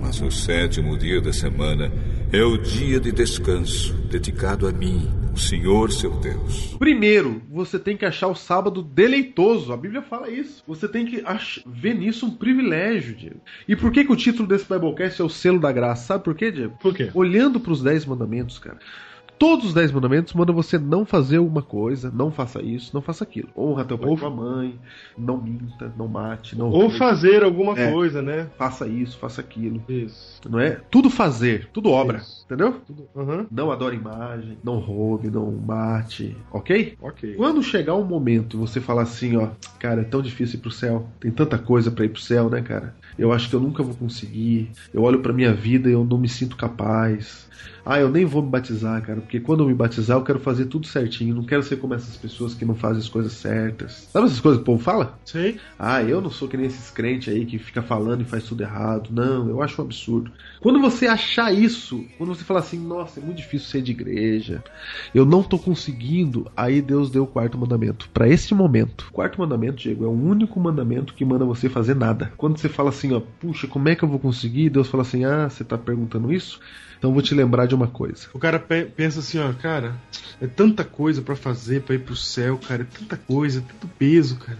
Mas 0.00 0.20
o 0.20 0.30
sétimo 0.30 0.96
dia 0.96 1.20
da 1.20 1.32
semana 1.32 1.92
é 2.32 2.42
o 2.42 2.56
dia 2.56 2.98
de 3.00 3.12
descanso, 3.12 3.92
dedicado 4.10 4.66
a 4.66 4.72
mim, 4.72 5.08
o 5.34 5.38
Senhor 5.38 5.92
seu 5.92 6.10
Deus. 6.18 6.74
Primeiro, 6.78 7.42
você 7.50 7.78
tem 7.78 7.96
que 7.96 8.04
achar 8.06 8.28
o 8.28 8.34
sábado 8.34 8.82
deleitoso. 8.82 9.72
A 9.72 9.76
Bíblia 9.76 10.00
fala 10.02 10.30
isso. 10.30 10.62
Você 10.66 10.88
tem 10.88 11.04
que 11.04 11.22
ach- 11.24 11.60
ver 11.66 11.94
nisso 11.94 12.26
um 12.26 12.30
privilégio, 12.30 13.14
Diego. 13.14 13.40
E 13.66 13.76
por 13.76 13.90
que, 13.92 14.04
que 14.04 14.12
o 14.12 14.16
título 14.16 14.48
desse 14.48 14.66
Biblecast 14.68 15.20
é 15.20 15.24
o 15.24 15.28
selo 15.28 15.60
da 15.60 15.70
graça? 15.72 16.06
Sabe 16.06 16.24
por 16.24 16.34
quê, 16.34 16.50
Diego? 16.50 16.74
Por 16.80 16.94
quê? 16.94 17.10
Olhando 17.14 17.60
para 17.60 17.72
os 17.72 17.82
dez 17.82 18.04
mandamentos, 18.06 18.58
cara. 18.58 18.78
Todos 19.38 19.66
os 19.66 19.74
dez 19.74 19.92
mandamentos 19.92 20.32
mandam 20.34 20.54
você 20.54 20.78
não 20.78 21.06
fazer 21.06 21.38
uma 21.38 21.62
coisa, 21.62 22.10
não 22.12 22.30
faça 22.30 22.60
isso, 22.62 22.90
não 22.92 23.00
faça 23.00 23.22
aquilo. 23.24 23.48
Honra 23.56 23.84
teu 23.84 23.96
pai 23.96 24.08
e 24.08 24.10
Ou- 24.10 24.16
tua 24.18 24.30
mãe, 24.30 24.74
não 25.16 25.40
minta, 25.40 25.92
não 25.96 26.08
mate, 26.08 26.58
não 26.58 26.70
Ou 26.70 26.90
fazer 26.90 27.44
alguma 27.44 27.78
É. 27.78 27.90
coisa, 27.92 28.20
né? 28.20 28.48
faça 28.58 28.86
isso, 28.88 29.16
faça 29.18 29.40
aquilo. 29.40 29.80
Isso. 29.88 30.40
Não 30.48 30.58
é? 30.58 30.80
Tudo 30.90 31.08
fazer, 31.08 31.68
tudo 31.72 31.90
obra, 31.90 32.18
Isso. 32.18 32.44
entendeu? 32.46 32.80
Aham. 33.16 33.46
Não 33.50 33.70
adore 33.70 33.96
imagem, 33.96 34.58
não 34.64 34.78
roube, 34.78 35.30
não 35.30 35.50
mate, 35.52 36.36
ok? 36.52 36.96
Ok. 37.00 37.34
Quando 37.34 37.62
chegar 37.62 37.94
um 37.94 38.04
momento 38.04 38.56
e 38.56 38.60
você 38.60 38.80
falar 38.80 39.02
assim, 39.02 39.36
ó, 39.36 39.48
cara, 39.78 40.00
é 40.00 40.04
tão 40.04 40.20
difícil 40.20 40.58
ir 40.58 40.62
pro 40.62 40.70
céu, 40.70 41.06
tem 41.20 41.30
tanta 41.30 41.58
coisa 41.58 41.90
pra 41.90 42.04
ir 42.04 42.08
pro 42.08 42.20
céu, 42.20 42.50
né, 42.50 42.60
cara? 42.60 42.96
Eu 43.16 43.32
acho 43.32 43.48
que 43.48 43.54
eu 43.54 43.60
nunca 43.60 43.82
vou 43.82 43.94
conseguir. 43.94 44.70
Eu 44.92 45.02
olho 45.02 45.20
pra 45.20 45.32
minha 45.32 45.52
vida 45.52 45.88
e 45.88 45.92
eu 45.92 46.04
não 46.04 46.18
me 46.18 46.28
sinto 46.28 46.56
capaz. 46.56 47.46
Ah, 47.90 47.98
eu 47.98 48.10
nem 48.10 48.26
vou 48.26 48.42
me 48.42 48.50
batizar, 48.50 49.00
cara, 49.00 49.18
porque 49.22 49.40
quando 49.40 49.62
eu 49.62 49.66
me 49.66 49.72
batizar 49.72 50.18
eu 50.18 50.22
quero 50.22 50.38
fazer 50.38 50.66
tudo 50.66 50.86
certinho, 50.86 51.34
não 51.34 51.42
quero 51.42 51.62
ser 51.62 51.76
como 51.78 51.94
essas 51.94 52.18
pessoas 52.18 52.52
que 52.52 52.66
não 52.66 52.74
fazem 52.74 52.98
as 52.98 53.08
coisas 53.08 53.32
certas. 53.32 54.10
Sabe 54.12 54.26
essas 54.26 54.40
coisas 54.40 54.58
que 54.58 54.62
o 54.62 54.66
povo 54.66 54.84
fala? 54.84 55.18
Sei. 55.24 55.58
Ah, 55.78 56.02
eu 56.02 56.20
não 56.20 56.28
sou 56.28 56.48
que 56.48 56.56
nem 56.58 56.66
esses 56.66 56.90
crentes 56.90 57.32
aí 57.32 57.46
que 57.46 57.58
fica 57.58 57.80
falando 57.80 58.20
e 58.20 58.26
faz 58.26 58.44
tudo 58.44 58.62
errado. 58.62 59.08
Não, 59.10 59.48
eu 59.48 59.62
acho 59.62 59.80
um 59.80 59.86
absurdo. 59.86 60.30
Quando 60.60 60.80
você 60.80 61.06
achar 61.06 61.52
isso, 61.52 62.04
quando 62.16 62.34
você 62.34 62.44
falar 62.44 62.60
assim, 62.60 62.78
nossa, 62.78 63.20
é 63.20 63.22
muito 63.22 63.36
difícil 63.38 63.68
ser 63.68 63.82
de 63.82 63.92
igreja, 63.92 64.62
eu 65.14 65.24
não 65.24 65.42
tô 65.42 65.58
conseguindo, 65.58 66.50
aí 66.56 66.80
Deus 66.82 67.10
deu 67.10 67.24
o 67.24 67.26
quarto 67.26 67.56
mandamento. 67.58 68.08
Pra 68.12 68.28
esse 68.28 68.54
momento. 68.54 69.06
O 69.10 69.12
quarto 69.12 69.40
mandamento, 69.40 69.76
Diego, 69.76 70.04
é 70.04 70.08
o 70.08 70.10
único 70.12 70.58
mandamento 70.58 71.14
que 71.14 71.24
manda 71.24 71.44
você 71.44 71.68
fazer 71.68 71.94
nada. 71.94 72.32
Quando 72.36 72.58
você 72.58 72.68
fala 72.68 72.88
assim, 72.90 73.12
ó, 73.12 73.20
puxa, 73.20 73.66
como 73.66 73.88
é 73.88 73.94
que 73.94 74.02
eu 74.02 74.08
vou 74.08 74.18
conseguir? 74.18 74.70
Deus 74.70 74.88
fala 74.88 75.02
assim, 75.02 75.24
ah, 75.24 75.48
você 75.48 75.64
tá 75.64 75.78
perguntando 75.78 76.32
isso? 76.32 76.58
Então 76.98 77.12
vou 77.12 77.22
te 77.22 77.32
lembrar 77.34 77.66
de 77.66 77.74
uma 77.76 77.86
coisa. 77.86 78.26
O 78.34 78.38
cara 78.40 78.58
pe- 78.58 78.84
pensa 78.86 79.20
assim, 79.20 79.38
ó, 79.38 79.52
cara, 79.52 79.94
é 80.40 80.46
tanta 80.48 80.82
coisa 80.84 81.22
pra 81.22 81.36
fazer 81.36 81.82
pra 81.82 81.94
ir 81.94 82.00
pro 82.00 82.16
céu, 82.16 82.58
cara, 82.58 82.82
é 82.82 82.98
tanta 82.98 83.16
coisa, 83.16 83.60
é 83.60 83.62
tanto 83.62 83.86
peso, 83.96 84.36
cara. 84.36 84.58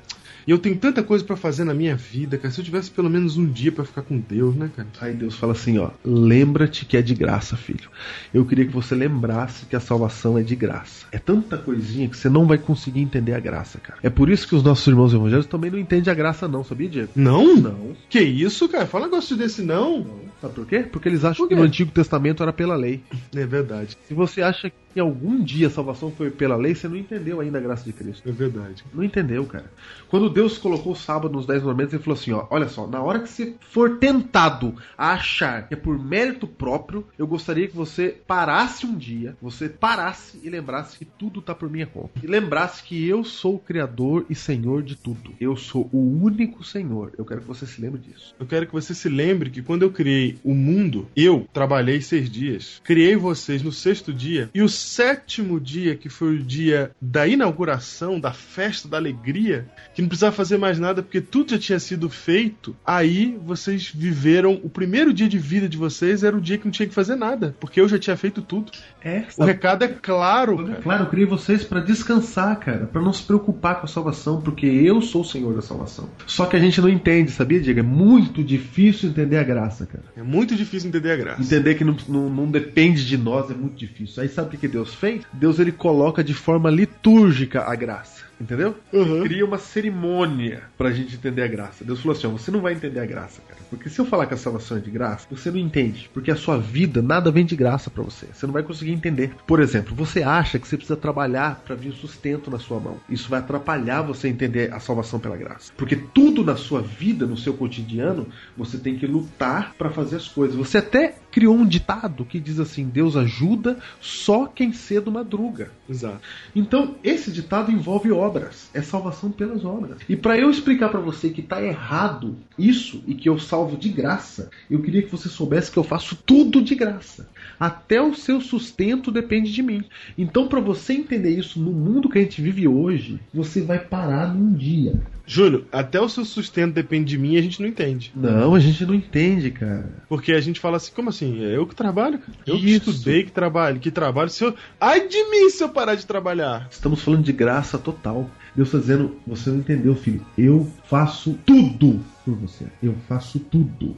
E 0.48 0.50
eu 0.50 0.58
tenho 0.58 0.76
tanta 0.76 1.02
coisa 1.02 1.22
pra 1.22 1.36
fazer 1.36 1.62
na 1.64 1.74
minha 1.74 1.94
vida, 1.94 2.38
cara. 2.38 2.50
Se 2.50 2.58
eu 2.58 2.64
tivesse 2.64 2.90
pelo 2.90 3.10
menos 3.10 3.36
um 3.36 3.44
dia 3.44 3.70
pra 3.70 3.84
ficar 3.84 4.00
com 4.00 4.18
Deus, 4.18 4.56
né, 4.56 4.70
cara? 4.74 4.88
Aí 5.02 5.12
Deus 5.12 5.34
fala 5.34 5.52
assim, 5.52 5.76
ó, 5.76 5.90
lembra-te 6.02 6.86
que 6.86 6.96
é 6.96 7.02
de 7.02 7.14
graça, 7.14 7.54
filho. 7.54 7.90
Eu 8.32 8.46
queria 8.46 8.64
que 8.64 8.72
você 8.72 8.94
lembrasse 8.94 9.66
que 9.66 9.76
a 9.76 9.80
salvação 9.80 10.38
é 10.38 10.42
de 10.42 10.56
graça. 10.56 11.04
É 11.12 11.18
tanta 11.18 11.58
coisinha 11.58 12.08
que 12.08 12.16
você 12.16 12.30
não 12.30 12.46
vai 12.46 12.56
conseguir 12.56 13.02
entender 13.02 13.34
a 13.34 13.40
graça, 13.40 13.78
cara. 13.78 13.98
É 14.02 14.08
por 14.08 14.30
isso 14.30 14.48
que 14.48 14.54
os 14.54 14.62
nossos 14.62 14.86
irmãos 14.86 15.12
evangélicos 15.12 15.50
também 15.50 15.70
não 15.70 15.78
entendem 15.78 16.10
a 16.10 16.16
graça 16.16 16.48
não, 16.48 16.64
sabia, 16.64 16.88
Diego? 16.88 17.10
Não? 17.14 17.54
Não. 17.54 17.94
Que 18.08 18.20
isso, 18.20 18.66
cara? 18.70 18.86
Fala 18.86 19.04
negócio 19.04 19.36
desse 19.36 19.60
não. 19.60 20.06
Sabe 20.40 20.54
por 20.54 20.66
quê? 20.66 20.78
Porque 20.78 21.10
eles 21.10 21.26
acham 21.26 21.46
que 21.46 21.54
no 21.54 21.62
Antigo 21.62 21.90
Testamento 21.90 22.42
era 22.42 22.54
pela 22.54 22.74
lei. 22.74 23.02
É 23.36 23.44
verdade. 23.44 23.98
Se 24.06 24.14
você 24.14 24.40
acha 24.40 24.70
que 24.70 24.76
algum 24.98 25.42
dia 25.42 25.66
a 25.66 25.70
salvação 25.70 26.10
foi 26.10 26.30
pela 26.30 26.56
lei, 26.56 26.74
você 26.74 26.88
não 26.88 26.96
entendeu 26.96 27.40
ainda 27.40 27.58
a 27.58 27.60
graça 27.60 27.84
de 27.84 27.92
Cristo. 27.92 28.28
É 28.28 28.32
verdade. 28.32 28.84
Não 28.92 29.04
entendeu, 29.04 29.44
cara. 29.44 29.70
Quando 30.08 30.30
Deus 30.30 30.56
colocou 30.58 30.92
o 30.92 30.96
sábado 30.96 31.32
nos 31.32 31.46
dez 31.46 31.62
mandamentos, 31.62 31.94
ele 31.94 32.02
falou 32.02 32.18
assim, 32.18 32.32
ó, 32.32 32.46
olha 32.50 32.68
só, 32.68 32.86
na 32.86 33.02
hora 33.02 33.20
que 33.20 33.28
você 33.28 33.54
for 33.60 33.98
tentado 33.98 34.74
a 34.96 35.12
achar 35.12 35.68
que 35.68 35.74
é 35.74 35.76
por 35.76 35.98
mérito 35.98 36.46
próprio, 36.46 37.06
eu 37.18 37.26
gostaria 37.26 37.68
que 37.68 37.76
você 37.76 38.16
parasse 38.26 38.86
um 38.86 38.96
dia, 38.96 39.36
você 39.40 39.68
parasse 39.68 40.38
e 40.42 40.48
lembrasse 40.48 40.98
que 40.98 41.04
tudo 41.04 41.42
tá 41.42 41.54
por 41.54 41.68
minha 41.70 41.86
conta. 41.86 42.10
E 42.22 42.26
lembrasse 42.26 42.82
que 42.82 43.06
eu 43.06 43.24
sou 43.24 43.56
o 43.56 43.58
Criador 43.58 44.24
e 44.30 44.34
Senhor 44.34 44.82
de 44.82 44.96
tudo. 44.96 45.32
Eu 45.40 45.56
sou 45.56 45.88
o 45.92 45.98
único 46.22 46.64
Senhor. 46.64 47.12
Eu 47.18 47.24
quero 47.24 47.40
que 47.40 47.46
você 47.46 47.66
se 47.66 47.80
lembre 47.80 48.00
disso. 48.00 48.34
Eu 48.38 48.46
quero 48.46 48.66
que 48.66 48.72
você 48.72 48.94
se 48.94 49.08
lembre 49.08 49.50
que 49.50 49.62
quando 49.62 49.82
eu 49.82 49.90
criei 49.90 50.38
o 50.42 50.54
mundo, 50.54 51.06
eu 51.16 51.46
trabalhei 51.52 52.00
seis 52.00 52.30
dias. 52.30 52.80
Criei 52.84 53.16
vocês 53.16 53.62
no 53.62 53.72
sexto 53.72 54.12
dia. 54.12 54.50
E 54.54 54.62
o 54.62 54.68
sétimo 54.78 55.60
dia, 55.60 55.96
que 55.96 56.08
foi 56.08 56.36
o 56.36 56.42
dia 56.42 56.90
da 57.00 57.26
inauguração, 57.26 58.20
da 58.20 58.32
festa, 58.32 58.88
da 58.88 58.96
alegria, 58.96 59.66
que 59.94 60.00
não 60.00 60.08
precisava 60.08 60.34
fazer 60.34 60.58
mais 60.58 60.78
nada 60.78 61.02
porque 61.02 61.20
tudo 61.20 61.50
já 61.50 61.58
tinha 61.58 61.78
sido 61.78 62.08
feito, 62.08 62.76
aí 62.86 63.38
vocês 63.44 63.90
viveram. 63.94 64.60
O 64.62 64.68
primeiro 64.68 65.12
dia 65.12 65.28
de 65.28 65.38
vida 65.38 65.68
de 65.68 65.76
vocês 65.76 66.22
era 66.22 66.36
o 66.36 66.40
dia 66.40 66.58
que 66.58 66.64
não 66.64 66.72
tinha 66.72 66.88
que 66.88 66.94
fazer 66.94 67.16
nada, 67.16 67.54
porque 67.58 67.80
eu 67.80 67.88
já 67.88 67.98
tinha 67.98 68.16
feito 68.16 68.40
tudo. 68.42 68.72
É, 69.02 69.24
O 69.36 69.44
recado 69.44 69.84
é 69.84 69.88
claro, 69.88 70.58
cara. 70.64 70.80
Claro, 70.82 71.04
eu 71.04 71.10
criei 71.10 71.26
vocês 71.26 71.64
pra 71.64 71.80
descansar, 71.80 72.58
cara, 72.58 72.86
Pra 72.86 73.02
não 73.02 73.12
se 73.12 73.22
preocupar 73.22 73.80
com 73.80 73.86
a 73.86 73.88
salvação, 73.88 74.40
porque 74.40 74.66
eu 74.66 75.00
sou 75.02 75.22
o 75.22 75.24
Senhor 75.24 75.54
da 75.54 75.62
salvação. 75.62 76.08
Só 76.26 76.46
que 76.46 76.56
a 76.56 76.58
gente 76.58 76.80
não 76.80 76.88
entende, 76.88 77.30
sabia, 77.30 77.60
Diego? 77.60 77.80
É 77.80 77.82
muito 77.82 78.42
difícil 78.42 79.10
entender 79.10 79.36
a 79.36 79.42
graça, 79.42 79.86
cara. 79.86 80.04
É 80.16 80.22
muito 80.22 80.54
difícil 80.54 80.88
entender 80.88 81.12
a 81.12 81.16
graça. 81.16 81.42
Entender 81.42 81.74
que 81.74 81.84
não, 81.84 81.96
não, 82.08 82.30
não 82.30 82.50
depende 82.50 83.06
de 83.06 83.16
nós 83.16 83.50
é 83.50 83.54
muito 83.54 83.76
difícil. 83.76 84.22
Aí 84.22 84.28
sabe 84.28 84.56
o 84.56 84.58
que 84.58 84.67
que 84.68 84.72
Deus 84.72 84.94
fez? 84.94 85.24
Deus 85.32 85.58
ele 85.58 85.72
coloca 85.72 86.22
de 86.22 86.34
forma 86.34 86.70
litúrgica 86.70 87.62
a 87.62 87.74
graça. 87.74 88.17
Entendeu? 88.40 88.76
Uhum. 88.92 89.22
Cria 89.22 89.44
uma 89.44 89.58
cerimônia 89.58 90.62
pra 90.76 90.92
gente 90.92 91.16
entender 91.16 91.42
a 91.42 91.48
graça. 91.48 91.84
Deus 91.84 92.00
falou 92.00 92.16
assim: 92.16 92.26
ó, 92.26 92.30
você 92.30 92.50
não 92.50 92.60
vai 92.60 92.72
entender 92.72 93.00
a 93.00 93.06
graça, 93.06 93.42
cara. 93.48 93.60
Porque 93.68 93.88
se 93.88 93.98
eu 93.98 94.04
falar 94.04 94.26
que 94.26 94.34
a 94.34 94.36
salvação 94.36 94.78
é 94.78 94.80
de 94.80 94.90
graça, 94.90 95.26
você 95.30 95.50
não 95.50 95.58
entende. 95.58 96.08
Porque 96.14 96.30
a 96.30 96.36
sua 96.36 96.58
vida, 96.58 97.02
nada 97.02 97.30
vem 97.30 97.44
de 97.44 97.56
graça 97.56 97.90
pra 97.90 98.02
você. 98.02 98.26
Você 98.32 98.46
não 98.46 98.52
vai 98.52 98.62
conseguir 98.62 98.92
entender. 98.92 99.34
Por 99.46 99.60
exemplo, 99.60 99.94
você 99.94 100.22
acha 100.22 100.58
que 100.58 100.66
você 100.66 100.76
precisa 100.76 100.96
trabalhar 100.96 101.62
pra 101.64 101.74
vir 101.74 101.92
sustento 101.92 102.50
na 102.50 102.58
sua 102.58 102.78
mão. 102.78 102.98
Isso 103.08 103.28
vai 103.28 103.40
atrapalhar 103.40 104.02
você 104.02 104.28
entender 104.28 104.72
a 104.72 104.80
salvação 104.80 105.18
pela 105.18 105.36
graça. 105.36 105.72
Porque 105.76 105.96
tudo 105.96 106.44
na 106.44 106.56
sua 106.56 106.80
vida, 106.80 107.26
no 107.26 107.36
seu 107.36 107.54
cotidiano, 107.54 108.26
você 108.56 108.78
tem 108.78 108.96
que 108.96 109.06
lutar 109.06 109.74
pra 109.76 109.90
fazer 109.90 110.16
as 110.16 110.28
coisas. 110.28 110.56
Você 110.56 110.78
até 110.78 111.16
criou 111.30 111.54
um 111.54 111.66
ditado 111.66 112.24
que 112.24 112.40
diz 112.40 112.58
assim: 112.58 112.84
Deus 112.84 113.16
ajuda 113.16 113.78
só 114.00 114.46
quem 114.46 114.72
cedo 114.72 115.10
madruga. 115.10 115.70
Exato. 115.88 116.20
Então, 116.54 116.96
esse 117.02 117.30
ditado 117.30 117.70
envolve 117.70 118.10
obras, 118.12 118.27
é 118.74 118.82
salvação 118.82 119.30
pelas 119.30 119.64
obras. 119.64 119.98
E 120.08 120.16
para 120.16 120.38
eu 120.38 120.50
explicar 120.50 120.88
para 120.88 121.00
você 121.00 121.30
que 121.30 121.42
tá 121.42 121.62
errado 121.62 122.36
isso 122.58 123.02
e 123.06 123.14
que 123.14 123.28
eu 123.28 123.38
salvo 123.38 123.76
de 123.76 123.88
graça, 123.88 124.50
eu 124.70 124.80
queria 124.82 125.02
que 125.02 125.10
você 125.10 125.28
soubesse 125.28 125.70
que 125.70 125.78
eu 125.78 125.84
faço 125.84 126.16
tudo 126.26 126.62
de 126.62 126.74
graça. 126.74 127.28
Até 127.58 128.00
o 128.00 128.14
seu 128.14 128.40
sustento 128.40 129.10
depende 129.10 129.52
de 129.52 129.62
mim. 129.62 129.84
Então, 130.16 130.48
para 130.48 130.60
você 130.60 130.92
entender 130.92 131.30
isso 131.30 131.60
no 131.60 131.72
mundo 131.72 132.08
que 132.08 132.18
a 132.18 132.22
gente 132.22 132.42
vive 132.42 132.68
hoje, 132.68 133.20
você 133.32 133.60
vai 133.60 133.78
parar 133.78 134.34
num 134.34 134.52
dia. 134.52 135.00
Júlio, 135.28 135.66
até 135.70 136.00
o 136.00 136.08
seu 136.08 136.24
sustento 136.24 136.72
depende 136.72 137.04
de 137.04 137.18
mim 137.18 137.34
e 137.34 137.38
a 137.38 137.42
gente 137.42 137.60
não 137.60 137.68
entende. 137.68 138.10
Não, 138.16 138.54
a 138.54 138.58
gente 138.58 138.86
não 138.86 138.94
entende, 138.94 139.50
cara. 139.50 139.92
Porque 140.08 140.32
a 140.32 140.40
gente 140.40 140.58
fala 140.58 140.78
assim, 140.78 140.90
como 140.94 141.10
assim? 141.10 141.44
É 141.44 141.54
eu 141.54 141.66
que 141.66 141.74
trabalho, 141.74 142.18
cara. 142.18 142.32
Eu 142.46 142.58
que 142.58 142.70
estudei, 142.70 143.24
que 143.24 143.30
trabalho, 143.30 143.78
que 143.78 143.90
trabalho. 143.90 144.30
Se 144.30 144.42
eu... 144.42 144.54
Ai 144.80 145.06
de 145.06 145.22
mim 145.30 145.50
se 145.50 145.62
eu 145.62 145.68
parar 145.68 145.96
de 145.96 146.06
trabalhar. 146.06 146.66
Estamos 146.70 147.02
falando 147.02 147.22
de 147.22 147.32
graça 147.32 147.76
total. 147.76 148.30
Deus 148.54 148.68
está 148.68 148.78
dizendo, 148.78 149.16
você 149.26 149.50
não 149.50 149.58
entendeu, 149.58 149.94
filho. 149.94 150.24
Eu 150.36 150.70
faço 150.84 151.38
tudo 151.44 152.00
por 152.24 152.34
você. 152.34 152.66
Eu 152.82 152.94
faço 153.08 153.38
tudo. 153.38 153.96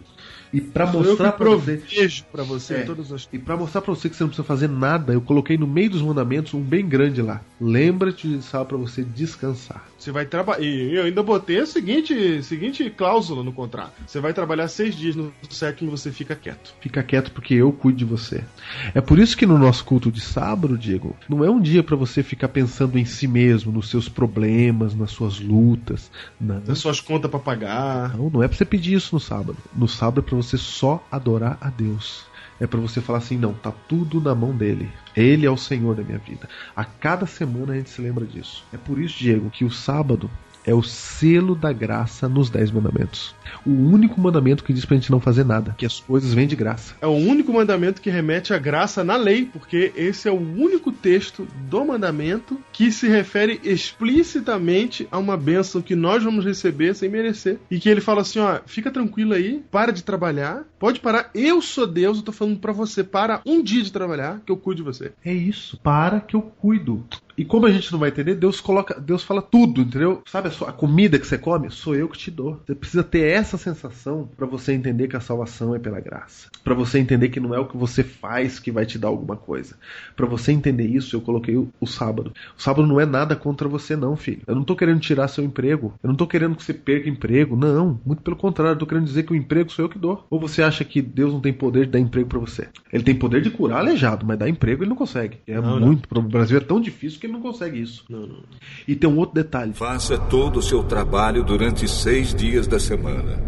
E 0.52 0.60
para 0.60 0.86
mostrar 0.86 1.32
para 1.32 1.50
você, 1.50 1.80
pra 2.30 2.42
você 2.42 2.74
É. 2.74 2.82
as 2.82 3.28
e 3.32 3.38
para 3.38 3.56
mostrar 3.56 3.80
para 3.80 3.94
você 3.94 4.08
que 4.08 4.16
você 4.16 4.24
não 4.24 4.28
precisa 4.28 4.46
fazer 4.46 4.68
nada, 4.68 5.12
eu 5.12 5.20
coloquei 5.20 5.56
no 5.56 5.66
meio 5.66 5.90
dos 5.90 6.02
mandamentos 6.02 6.54
um 6.54 6.60
bem 6.60 6.88
grande 6.88 7.22
lá. 7.22 7.40
Lembra-te 7.60 8.28
de 8.28 8.42
sábado 8.42 8.68
para 8.68 8.76
você 8.78 9.04
descansar. 9.04 9.84
Você 9.96 10.10
vai 10.10 10.24
trabalhar. 10.24 10.62
E 10.62 10.96
eu 10.96 11.04
ainda 11.04 11.22
botei 11.22 11.60
a 11.60 11.66
seguinte, 11.66 12.42
seguinte 12.42 12.88
cláusula 12.90 13.44
no 13.44 13.52
contrato. 13.52 13.92
Você 14.06 14.18
vai 14.18 14.32
trabalhar 14.32 14.66
seis 14.66 14.94
dias 14.94 15.14
no 15.14 15.32
sétimo 15.48 15.90
você 15.90 16.10
fica 16.10 16.34
quieto. 16.34 16.74
Fica 16.80 17.02
quieto 17.02 17.30
porque 17.30 17.54
eu 17.54 17.70
cuido 17.72 17.98
de 17.98 18.04
você. 18.04 18.42
É 18.94 19.00
por 19.00 19.18
isso 19.18 19.36
que 19.36 19.46
no 19.46 19.58
nosso 19.58 19.84
culto 19.84 20.10
de 20.10 20.20
sábado, 20.20 20.76
Diego, 20.76 21.14
não 21.28 21.44
é 21.44 21.50
um 21.50 21.60
dia 21.60 21.82
para 21.82 21.96
você 21.96 22.22
ficar 22.22 22.48
pensando 22.48 22.98
em 22.98 23.04
si 23.04 23.28
mesmo, 23.28 23.70
nos 23.70 23.88
seus 23.88 24.08
problemas, 24.08 24.49
nas 24.96 25.10
suas 25.10 25.40
lutas. 25.40 26.10
Não. 26.40 26.60
Tem 26.60 26.74
suas 26.74 27.00
contas 27.00 27.30
pra 27.30 27.40
pagar. 27.40 28.16
Não, 28.16 28.30
não 28.30 28.42
é 28.42 28.48
pra 28.48 28.56
você 28.56 28.64
pedir 28.64 28.94
isso 28.94 29.14
no 29.14 29.20
sábado. 29.20 29.56
No 29.74 29.88
sábado 29.88 30.20
é 30.20 30.22
pra 30.22 30.36
você 30.36 30.56
só 30.56 31.04
adorar 31.10 31.58
a 31.60 31.68
Deus. 31.68 32.24
É 32.60 32.66
pra 32.66 32.78
você 32.78 33.00
falar 33.00 33.18
assim, 33.18 33.38
não, 33.38 33.54
tá 33.54 33.72
tudo 33.88 34.20
na 34.20 34.34
mão 34.34 34.54
dele. 34.54 34.90
Ele 35.16 35.46
é 35.46 35.50
o 35.50 35.56
Senhor 35.56 35.94
da 35.96 36.02
minha 36.02 36.18
vida. 36.18 36.48
A 36.76 36.84
cada 36.84 37.24
semana 37.24 37.72
a 37.72 37.76
gente 37.76 37.88
se 37.88 38.02
lembra 38.02 38.26
disso. 38.26 38.62
É 38.72 38.76
por 38.76 39.00
isso, 39.00 39.18
Diego, 39.18 39.48
que 39.48 39.64
o 39.64 39.70
sábado 39.70 40.30
é 40.64 40.74
o 40.74 40.82
selo 40.82 41.54
da 41.54 41.72
graça 41.72 42.28
nos 42.28 42.50
Dez 42.50 42.70
Mandamentos. 42.70 43.34
O 43.66 43.70
único 43.70 44.20
mandamento 44.20 44.62
que 44.62 44.72
diz 44.72 44.84
pra 44.84 44.96
gente 44.96 45.10
não 45.10 45.20
fazer 45.20 45.44
nada, 45.44 45.74
que 45.76 45.86
as 45.86 46.00
coisas 46.00 46.32
vêm 46.32 46.46
de 46.46 46.56
graça. 46.56 46.94
É 47.00 47.06
o 47.06 47.10
único 47.10 47.52
mandamento 47.52 48.00
que 48.00 48.10
remete 48.10 48.52
à 48.52 48.58
graça 48.58 49.02
na 49.02 49.16
lei, 49.16 49.44
porque 49.44 49.92
esse 49.96 50.28
é 50.28 50.32
o 50.32 50.38
único 50.38 50.92
texto 50.92 51.46
do 51.68 51.84
mandamento 51.84 52.58
que 52.72 52.92
se 52.92 53.08
refere 53.08 53.60
explicitamente 53.64 55.08
a 55.10 55.18
uma 55.18 55.36
bênção 55.36 55.82
que 55.82 55.94
nós 55.94 56.22
vamos 56.22 56.44
receber 56.44 56.94
sem 56.94 57.08
merecer. 57.08 57.58
E 57.70 57.78
que 57.78 57.88
ele 57.88 58.00
fala 58.00 58.22
assim: 58.22 58.38
ó, 58.38 58.60
fica 58.66 58.90
tranquilo 58.90 59.34
aí, 59.34 59.62
para 59.70 59.92
de 59.92 60.04
trabalhar, 60.04 60.64
pode 60.78 61.00
parar, 61.00 61.30
eu 61.34 61.60
sou 61.60 61.86
Deus, 61.86 62.18
eu 62.18 62.24
tô 62.24 62.32
falando 62.32 62.58
pra 62.58 62.72
você, 62.72 63.02
para 63.02 63.40
um 63.44 63.62
dia 63.62 63.82
de 63.82 63.92
trabalhar, 63.92 64.40
que 64.44 64.52
eu 64.52 64.56
cuido 64.56 64.82
de 64.82 64.82
você. 64.82 65.12
É 65.24 65.32
isso, 65.32 65.78
para 65.82 66.20
que 66.20 66.36
eu 66.36 66.42
cuido. 66.42 67.04
E 67.40 67.44
como 67.46 67.64
a 67.66 67.70
gente 67.70 67.90
não 67.90 67.98
vai 67.98 68.10
entender, 68.10 68.34
Deus 68.34 68.60
coloca, 68.60 69.00
Deus 69.00 69.22
fala 69.22 69.40
tudo, 69.40 69.80
entendeu? 69.80 70.22
Sabe 70.26 70.48
a, 70.48 70.50
sua- 70.50 70.68
a 70.68 70.72
comida 70.72 71.18
que 71.18 71.26
você 71.26 71.38
come? 71.38 71.70
Sou 71.70 71.94
eu 71.94 72.06
que 72.08 72.18
te 72.18 72.30
dou. 72.30 72.60
Você 72.66 72.74
precisa 72.74 73.02
ter 73.02 73.22
essa 73.30 73.56
sensação 73.56 74.28
pra 74.36 74.46
você 74.46 74.72
entender 74.74 75.08
que 75.08 75.16
a 75.16 75.20
salvação 75.20 75.74
é 75.74 75.78
pela 75.78 76.00
graça. 76.00 76.48
Pra 76.62 76.74
você 76.74 76.98
entender 76.98 77.30
que 77.30 77.40
não 77.40 77.54
é 77.54 77.58
o 77.58 77.64
que 77.66 77.76
você 77.78 78.02
faz 78.04 78.58
que 78.58 78.70
vai 78.70 78.84
te 78.84 78.98
dar 78.98 79.08
alguma 79.08 79.36
coisa. 79.36 79.74
Pra 80.14 80.26
você 80.26 80.52
entender 80.52 80.86
isso, 80.86 81.16
eu 81.16 81.20
coloquei 81.22 81.56
o, 81.56 81.68
o 81.80 81.86
sábado. 81.86 82.32
O 82.58 82.60
sábado 82.62 82.86
não 82.86 83.00
é 83.00 83.06
nada 83.06 83.34
contra 83.34 83.66
você 83.68 83.96
não, 83.96 84.16
filho. 84.16 84.42
Eu 84.46 84.54
não 84.54 84.62
tô 84.64 84.76
querendo 84.76 85.00
tirar 85.00 85.26
seu 85.28 85.42
emprego. 85.42 85.94
Eu 86.02 86.08
não 86.08 86.16
tô 86.16 86.26
querendo 86.26 86.54
que 86.56 86.62
você 86.62 86.74
perca 86.74 87.08
emprego. 87.08 87.56
Não, 87.56 87.98
muito 88.04 88.22
pelo 88.22 88.36
contrário, 88.36 88.74
eu 88.74 88.78
tô 88.78 88.86
querendo 88.86 89.04
dizer 89.06 89.22
que 89.22 89.32
o 89.32 89.36
emprego 89.36 89.72
sou 89.72 89.86
eu 89.86 89.88
que 89.88 89.98
dou. 89.98 90.26
Ou 90.28 90.38
você 90.38 90.62
acha 90.62 90.84
que 90.84 91.00
Deus 91.00 91.32
não 91.32 91.40
tem 91.40 91.52
poder 91.54 91.86
de 91.86 91.92
dar 91.92 91.98
emprego 91.98 92.28
pra 92.28 92.38
você? 92.38 92.68
Ele 92.92 93.02
tem 93.02 93.14
poder 93.14 93.40
de 93.40 93.50
curar 93.50 93.78
aleijado, 93.78 94.26
mas 94.26 94.38
dar 94.38 94.48
emprego 94.48 94.82
ele 94.82 94.90
não 94.90 94.96
consegue. 94.96 95.38
É 95.46 95.54
Não, 95.60 95.80
não. 95.80 95.86
muito. 95.86 96.06
O 96.14 96.22
Brasil 96.22 96.58
é 96.58 96.60
tão 96.60 96.78
difícil 96.80 97.18
que 97.18 97.29
ele 97.30 97.32
não 97.32 97.40
consegue 97.40 97.80
isso. 97.80 98.04
Não, 98.08 98.26
não. 98.26 98.42
E 98.86 98.94
tem 98.94 99.08
um 99.08 99.16
outro 99.16 99.34
detalhe. 99.34 99.72
Faça 99.72 100.18
todo 100.18 100.58
o 100.58 100.62
seu 100.62 100.82
trabalho 100.82 101.44
durante 101.44 101.88
seis 101.88 102.34
dias 102.34 102.66
da 102.66 102.78
semana. 102.78 103.40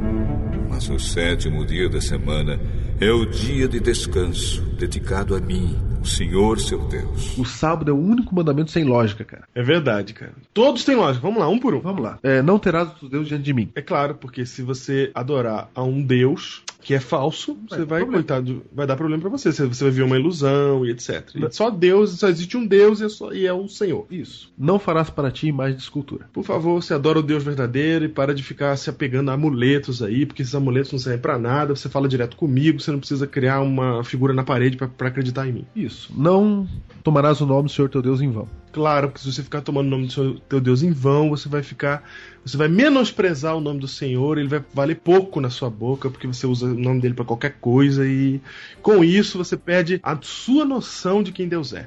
Mas 0.70 0.88
o 0.88 0.98
sétimo 0.98 1.66
dia 1.66 1.88
da 1.88 2.00
semana 2.00 2.58
é 2.98 3.10
o 3.10 3.26
dia 3.26 3.68
de 3.68 3.78
descanso, 3.78 4.62
dedicado 4.78 5.34
a 5.34 5.40
mim, 5.40 5.76
o 6.00 6.06
Senhor 6.06 6.58
seu 6.58 6.78
Deus. 6.88 7.36
O 7.36 7.44
sábado 7.44 7.90
é 7.90 7.94
o 7.94 7.98
único 7.98 8.34
mandamento 8.34 8.70
sem 8.70 8.84
lógica, 8.84 9.24
cara. 9.24 9.44
É 9.54 9.62
verdade, 9.62 10.14
cara. 10.14 10.32
Todos 10.54 10.84
têm 10.84 10.96
lógica. 10.96 11.20
Vamos 11.20 11.40
lá, 11.40 11.48
um 11.48 11.58
por 11.58 11.74
um. 11.74 11.80
Vamos 11.80 12.02
lá. 12.02 12.18
É, 12.22 12.40
não 12.40 12.58
terás 12.58 12.88
outro 12.88 13.08
Deus 13.08 13.28
diante 13.28 13.44
de 13.44 13.52
mim. 13.52 13.70
É 13.74 13.82
claro, 13.82 14.14
porque 14.14 14.46
se 14.46 14.62
você 14.62 15.10
adorar 15.14 15.68
a 15.74 15.82
um 15.82 16.02
Deus 16.02 16.62
que 16.82 16.94
é 16.94 17.00
falso, 17.00 17.54
Vai 17.54 17.78
você 17.78 17.84
vai, 17.84 18.00
problema. 18.00 18.12
coitado, 18.12 18.62
vai 18.72 18.86
dar 18.86 18.96
problema 18.96 19.20
pra 19.20 19.30
você. 19.30 19.52
Você 19.52 19.66
vai 19.66 19.90
ver 19.90 20.02
uma 20.02 20.18
ilusão 20.18 20.84
e 20.84 20.90
etc. 20.90 21.30
E 21.34 21.54
só 21.54 21.70
Deus, 21.70 22.18
só 22.18 22.28
existe 22.28 22.56
um 22.56 22.66
Deus 22.66 23.00
e 23.00 23.04
é, 23.04 23.08
só- 23.08 23.32
e 23.32 23.46
é 23.46 23.52
o 23.52 23.68
Senhor. 23.68 24.06
Isso. 24.10 24.52
Não 24.58 24.78
farás 24.78 25.08
para 25.08 25.30
ti 25.30 25.46
imagem 25.46 25.76
de 25.76 25.82
escultura. 25.82 26.28
Por 26.32 26.44
favor, 26.44 26.82
você 26.82 26.92
adora 26.94 27.18
o 27.18 27.22
Deus 27.22 27.42
verdadeiro 27.44 28.04
e 28.04 28.08
para 28.08 28.34
de 28.34 28.42
ficar 28.42 28.76
se 28.76 28.90
apegando 28.90 29.30
a 29.30 29.34
amuletos 29.34 30.02
aí, 30.02 30.26
porque 30.26 30.42
esses 30.42 30.54
amuletos 30.54 30.92
não 30.92 30.98
servem 30.98 31.20
pra 31.20 31.38
nada. 31.38 31.74
Você 31.74 31.88
fala 31.88 32.08
direto 32.08 32.36
comigo, 32.36 32.80
você 32.80 32.90
não 32.90 32.98
precisa 32.98 33.26
criar 33.26 33.60
uma 33.60 34.02
figura 34.04 34.32
na 34.34 34.42
parede 34.44 34.76
pra 34.76 35.08
acreditar 35.08 35.48
em 35.48 35.52
mim. 35.52 35.66
Isso. 35.76 36.12
Não 36.16 36.66
tomarás 37.02 37.40
o 37.40 37.46
nome 37.46 37.68
do 37.68 37.72
Senhor 37.72 37.88
teu 37.88 38.02
Deus 38.02 38.20
em 38.20 38.30
vão. 38.30 38.48
Claro, 38.72 39.08
porque 39.08 39.20
se 39.20 39.30
você 39.30 39.42
ficar 39.42 39.60
tomando 39.60 39.88
o 39.88 39.90
nome 39.90 40.06
do 40.06 40.12
seu, 40.12 40.40
teu 40.40 40.58
Deus 40.58 40.82
em 40.82 40.90
vão, 40.92 41.28
você 41.28 41.46
vai 41.46 41.62
ficar. 41.62 42.02
Você 42.42 42.56
vai 42.56 42.68
menosprezar 42.68 43.54
o 43.54 43.60
nome 43.60 43.78
do 43.78 43.86
Senhor, 43.86 44.38
ele 44.38 44.48
vai 44.48 44.64
valer 44.72 44.96
pouco 44.96 45.42
na 45.42 45.50
sua 45.50 45.68
boca, 45.68 46.08
porque 46.08 46.26
você 46.26 46.46
usa 46.46 46.66
o 46.66 46.74
nome 46.74 47.00
dele 47.00 47.12
pra 47.12 47.24
qualquer 47.24 47.58
coisa, 47.60 48.06
e 48.06 48.40
com 48.80 49.04
isso 49.04 49.36
você 49.36 49.58
perde 49.58 50.00
a 50.02 50.18
sua 50.22 50.64
noção 50.64 51.22
de 51.22 51.32
quem 51.32 51.46
Deus 51.46 51.74
é. 51.74 51.86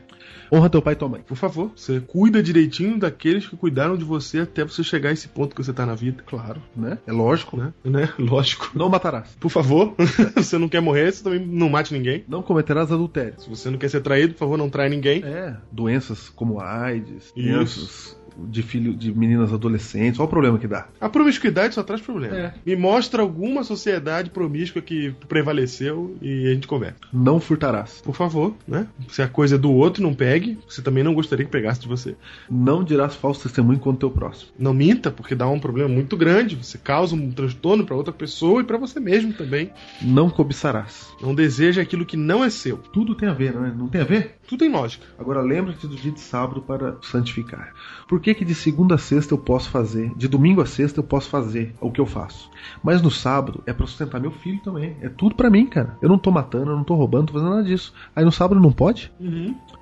Honra 0.52 0.70
teu 0.70 0.82
pai 0.82 0.94
e 0.94 0.98
tua 0.98 1.10
mãe. 1.10 1.22
Por 1.22 1.36
favor, 1.36 1.72
você 1.76 2.00
cuida 2.00 2.42
direitinho 2.42 3.00
daqueles 3.00 3.48
que 3.48 3.56
cuidaram 3.56 3.98
de 3.98 4.04
você 4.04 4.40
até 4.40 4.64
você 4.64 4.84
chegar 4.84 5.10
a 5.10 5.14
esse 5.14 5.28
ponto 5.28 5.56
que 5.56 5.64
você 5.64 5.74
tá 5.74 5.86
na 5.86 5.96
vida. 5.96 6.24
Claro, 6.26 6.62
né? 6.76 6.98
É 7.06 7.12
lógico. 7.12 7.58
Né? 7.58 7.74
né? 7.84 8.10
Lógico. 8.20 8.72
Não 8.74 8.90
matarás. 8.90 9.36
Por 9.40 9.50
favor, 9.50 9.96
você 10.36 10.58
não 10.58 10.70
quer 10.70 10.82
morrer, 10.82 11.12
você 11.12 11.24
também 11.24 11.46
não 11.46 11.70
mate 11.70 11.94
ninguém. 11.94 12.24
Não 12.28 12.42
cometerás 12.42 12.92
adultério. 12.92 13.40
Se 13.40 13.50
você 13.50 13.70
não 13.70 13.78
quer 13.78 13.90
ser 13.90 14.02
traído, 14.02 14.34
por 14.34 14.40
favor, 14.40 14.58
não 14.58 14.70
trai 14.70 14.90
ninguém. 14.90 15.24
É, 15.24 15.56
doenças 15.72 16.30
como 16.30 16.60
AIDS, 16.60 17.32
Isso. 17.36 17.36
doenças 17.36 18.25
de 18.38 18.62
filho 18.62 18.94
de 18.94 19.14
meninas 19.14 19.54
adolescentes. 19.54 20.20
Olha 20.20 20.28
o 20.28 20.30
problema 20.30 20.58
que 20.58 20.68
dá. 20.68 20.88
A 21.00 21.10
promiscuidade 21.10 21.76
só 21.76 21.84
traz 21.84 22.02
problema. 22.02 22.36
É. 22.36 22.54
Me 22.66 22.76
mostra 22.76 23.22
alguma 23.22 23.64
sociedade 23.64 24.30
promíscua 24.30 24.82
que 24.82 25.14
prevaleceu 25.28 26.18
e 26.22 26.48
a 26.48 26.54
gente 26.54 26.68
conversa. 26.68 26.98
Não 27.12 27.40
furtarás. 27.40 28.02
Por 28.02 28.16
favor, 28.16 28.56
né? 28.68 28.88
Se 29.10 29.22
a 29.22 29.28
coisa 29.28 29.56
é 29.56 29.58
do 29.58 29.72
outro, 29.72 30.04
não 30.04 30.14
pegue. 30.14 30.58
Você 30.68 30.82
também 30.82 31.04
não 31.04 31.14
gostaria 31.14 31.46
que 31.46 31.52
pegasse 31.52 31.82
de 31.82 31.88
você. 31.88 32.16
Não 32.50 32.84
dirás 32.84 33.16
falso 33.16 33.44
testemunho 33.44 33.80
contra 33.80 34.08
o 34.08 34.10
teu 34.10 34.12
próximo. 34.12 34.52
Não 34.58 34.74
minta, 34.74 35.12
porque 35.12 35.36
dá 35.36 35.48
um 35.48 35.60
problema 35.60 35.90
muito 35.90 36.18
grande. 36.18 36.56
Você 36.56 36.78
causa 36.78 37.16
um 37.16 37.32
transtorno 37.32 37.86
pra 37.86 37.96
outra 37.96 38.14
pessoa 38.14 38.62
e 38.62 38.64
pra 38.64 38.78
você 38.78 39.00
mesmo 39.00 39.34
também. 39.34 39.72
Não 40.02 40.30
cobiçarás. 40.30 41.14
Não 41.22 41.34
deseja 41.34 41.82
aquilo 41.82 42.06
que 42.06 42.18
não 42.18 42.44
é 42.44 42.50
seu. 42.50 42.78
Tudo 42.78 43.16
tem 43.16 43.30
a 43.30 43.34
ver, 43.34 43.54
não 43.54 43.66
é? 43.66 43.72
Não 43.72 43.88
tem 43.88 44.02
a 44.02 44.06
ver? 44.06 44.38
Tudo 44.48 44.60
tem 44.60 44.72
lógica. 44.72 45.06
Agora 45.18 45.42
lembra-te 45.42 45.88
do 45.88 45.96
dia 45.96 46.12
de 46.12 46.20
sábado 46.20 46.62
para 46.62 46.98
santificar. 47.02 47.74
Por 48.08 48.20
que, 48.26 48.34
que 48.34 48.46
de 48.46 48.56
segunda 48.56 48.96
a 48.96 48.98
sexta 48.98 49.36
eu 49.36 49.38
posso 49.38 49.70
fazer, 49.70 50.12
de 50.16 50.28
domingo 50.28 50.60
a 50.60 50.66
sexta 50.66 51.00
eu 51.00 51.04
posso 51.04 51.30
fazer 51.30 51.76
o 51.80 51.92
que 51.92 52.02
eu 52.02 52.08
faço? 52.08 52.50
Mas 52.84 53.00
no 53.00 53.12
sábado 53.12 53.62
é 53.68 53.74
para 53.74 53.86
sustentar 53.86 54.20
meu 54.20 54.32
filho 54.32 54.60
também. 54.64 54.98
É 55.00 55.10
tudo 55.10 55.36
pra 55.36 55.48
mim, 55.48 55.68
cara. 55.68 55.96
Eu 56.02 56.10
não 56.10 56.18
tô 56.18 56.32
matando, 56.32 56.72
eu 56.72 56.76
não 56.76 56.84
tô 56.84 56.96
roubando, 56.96 57.20
não 57.20 57.28
tô 57.28 57.34
fazendo 57.34 57.52
nada 57.52 57.64
disso. 57.64 57.94
Aí 58.16 58.26
no 58.26 58.32
sábado 58.32 58.60
não 58.60 58.72
pode? 58.72 59.12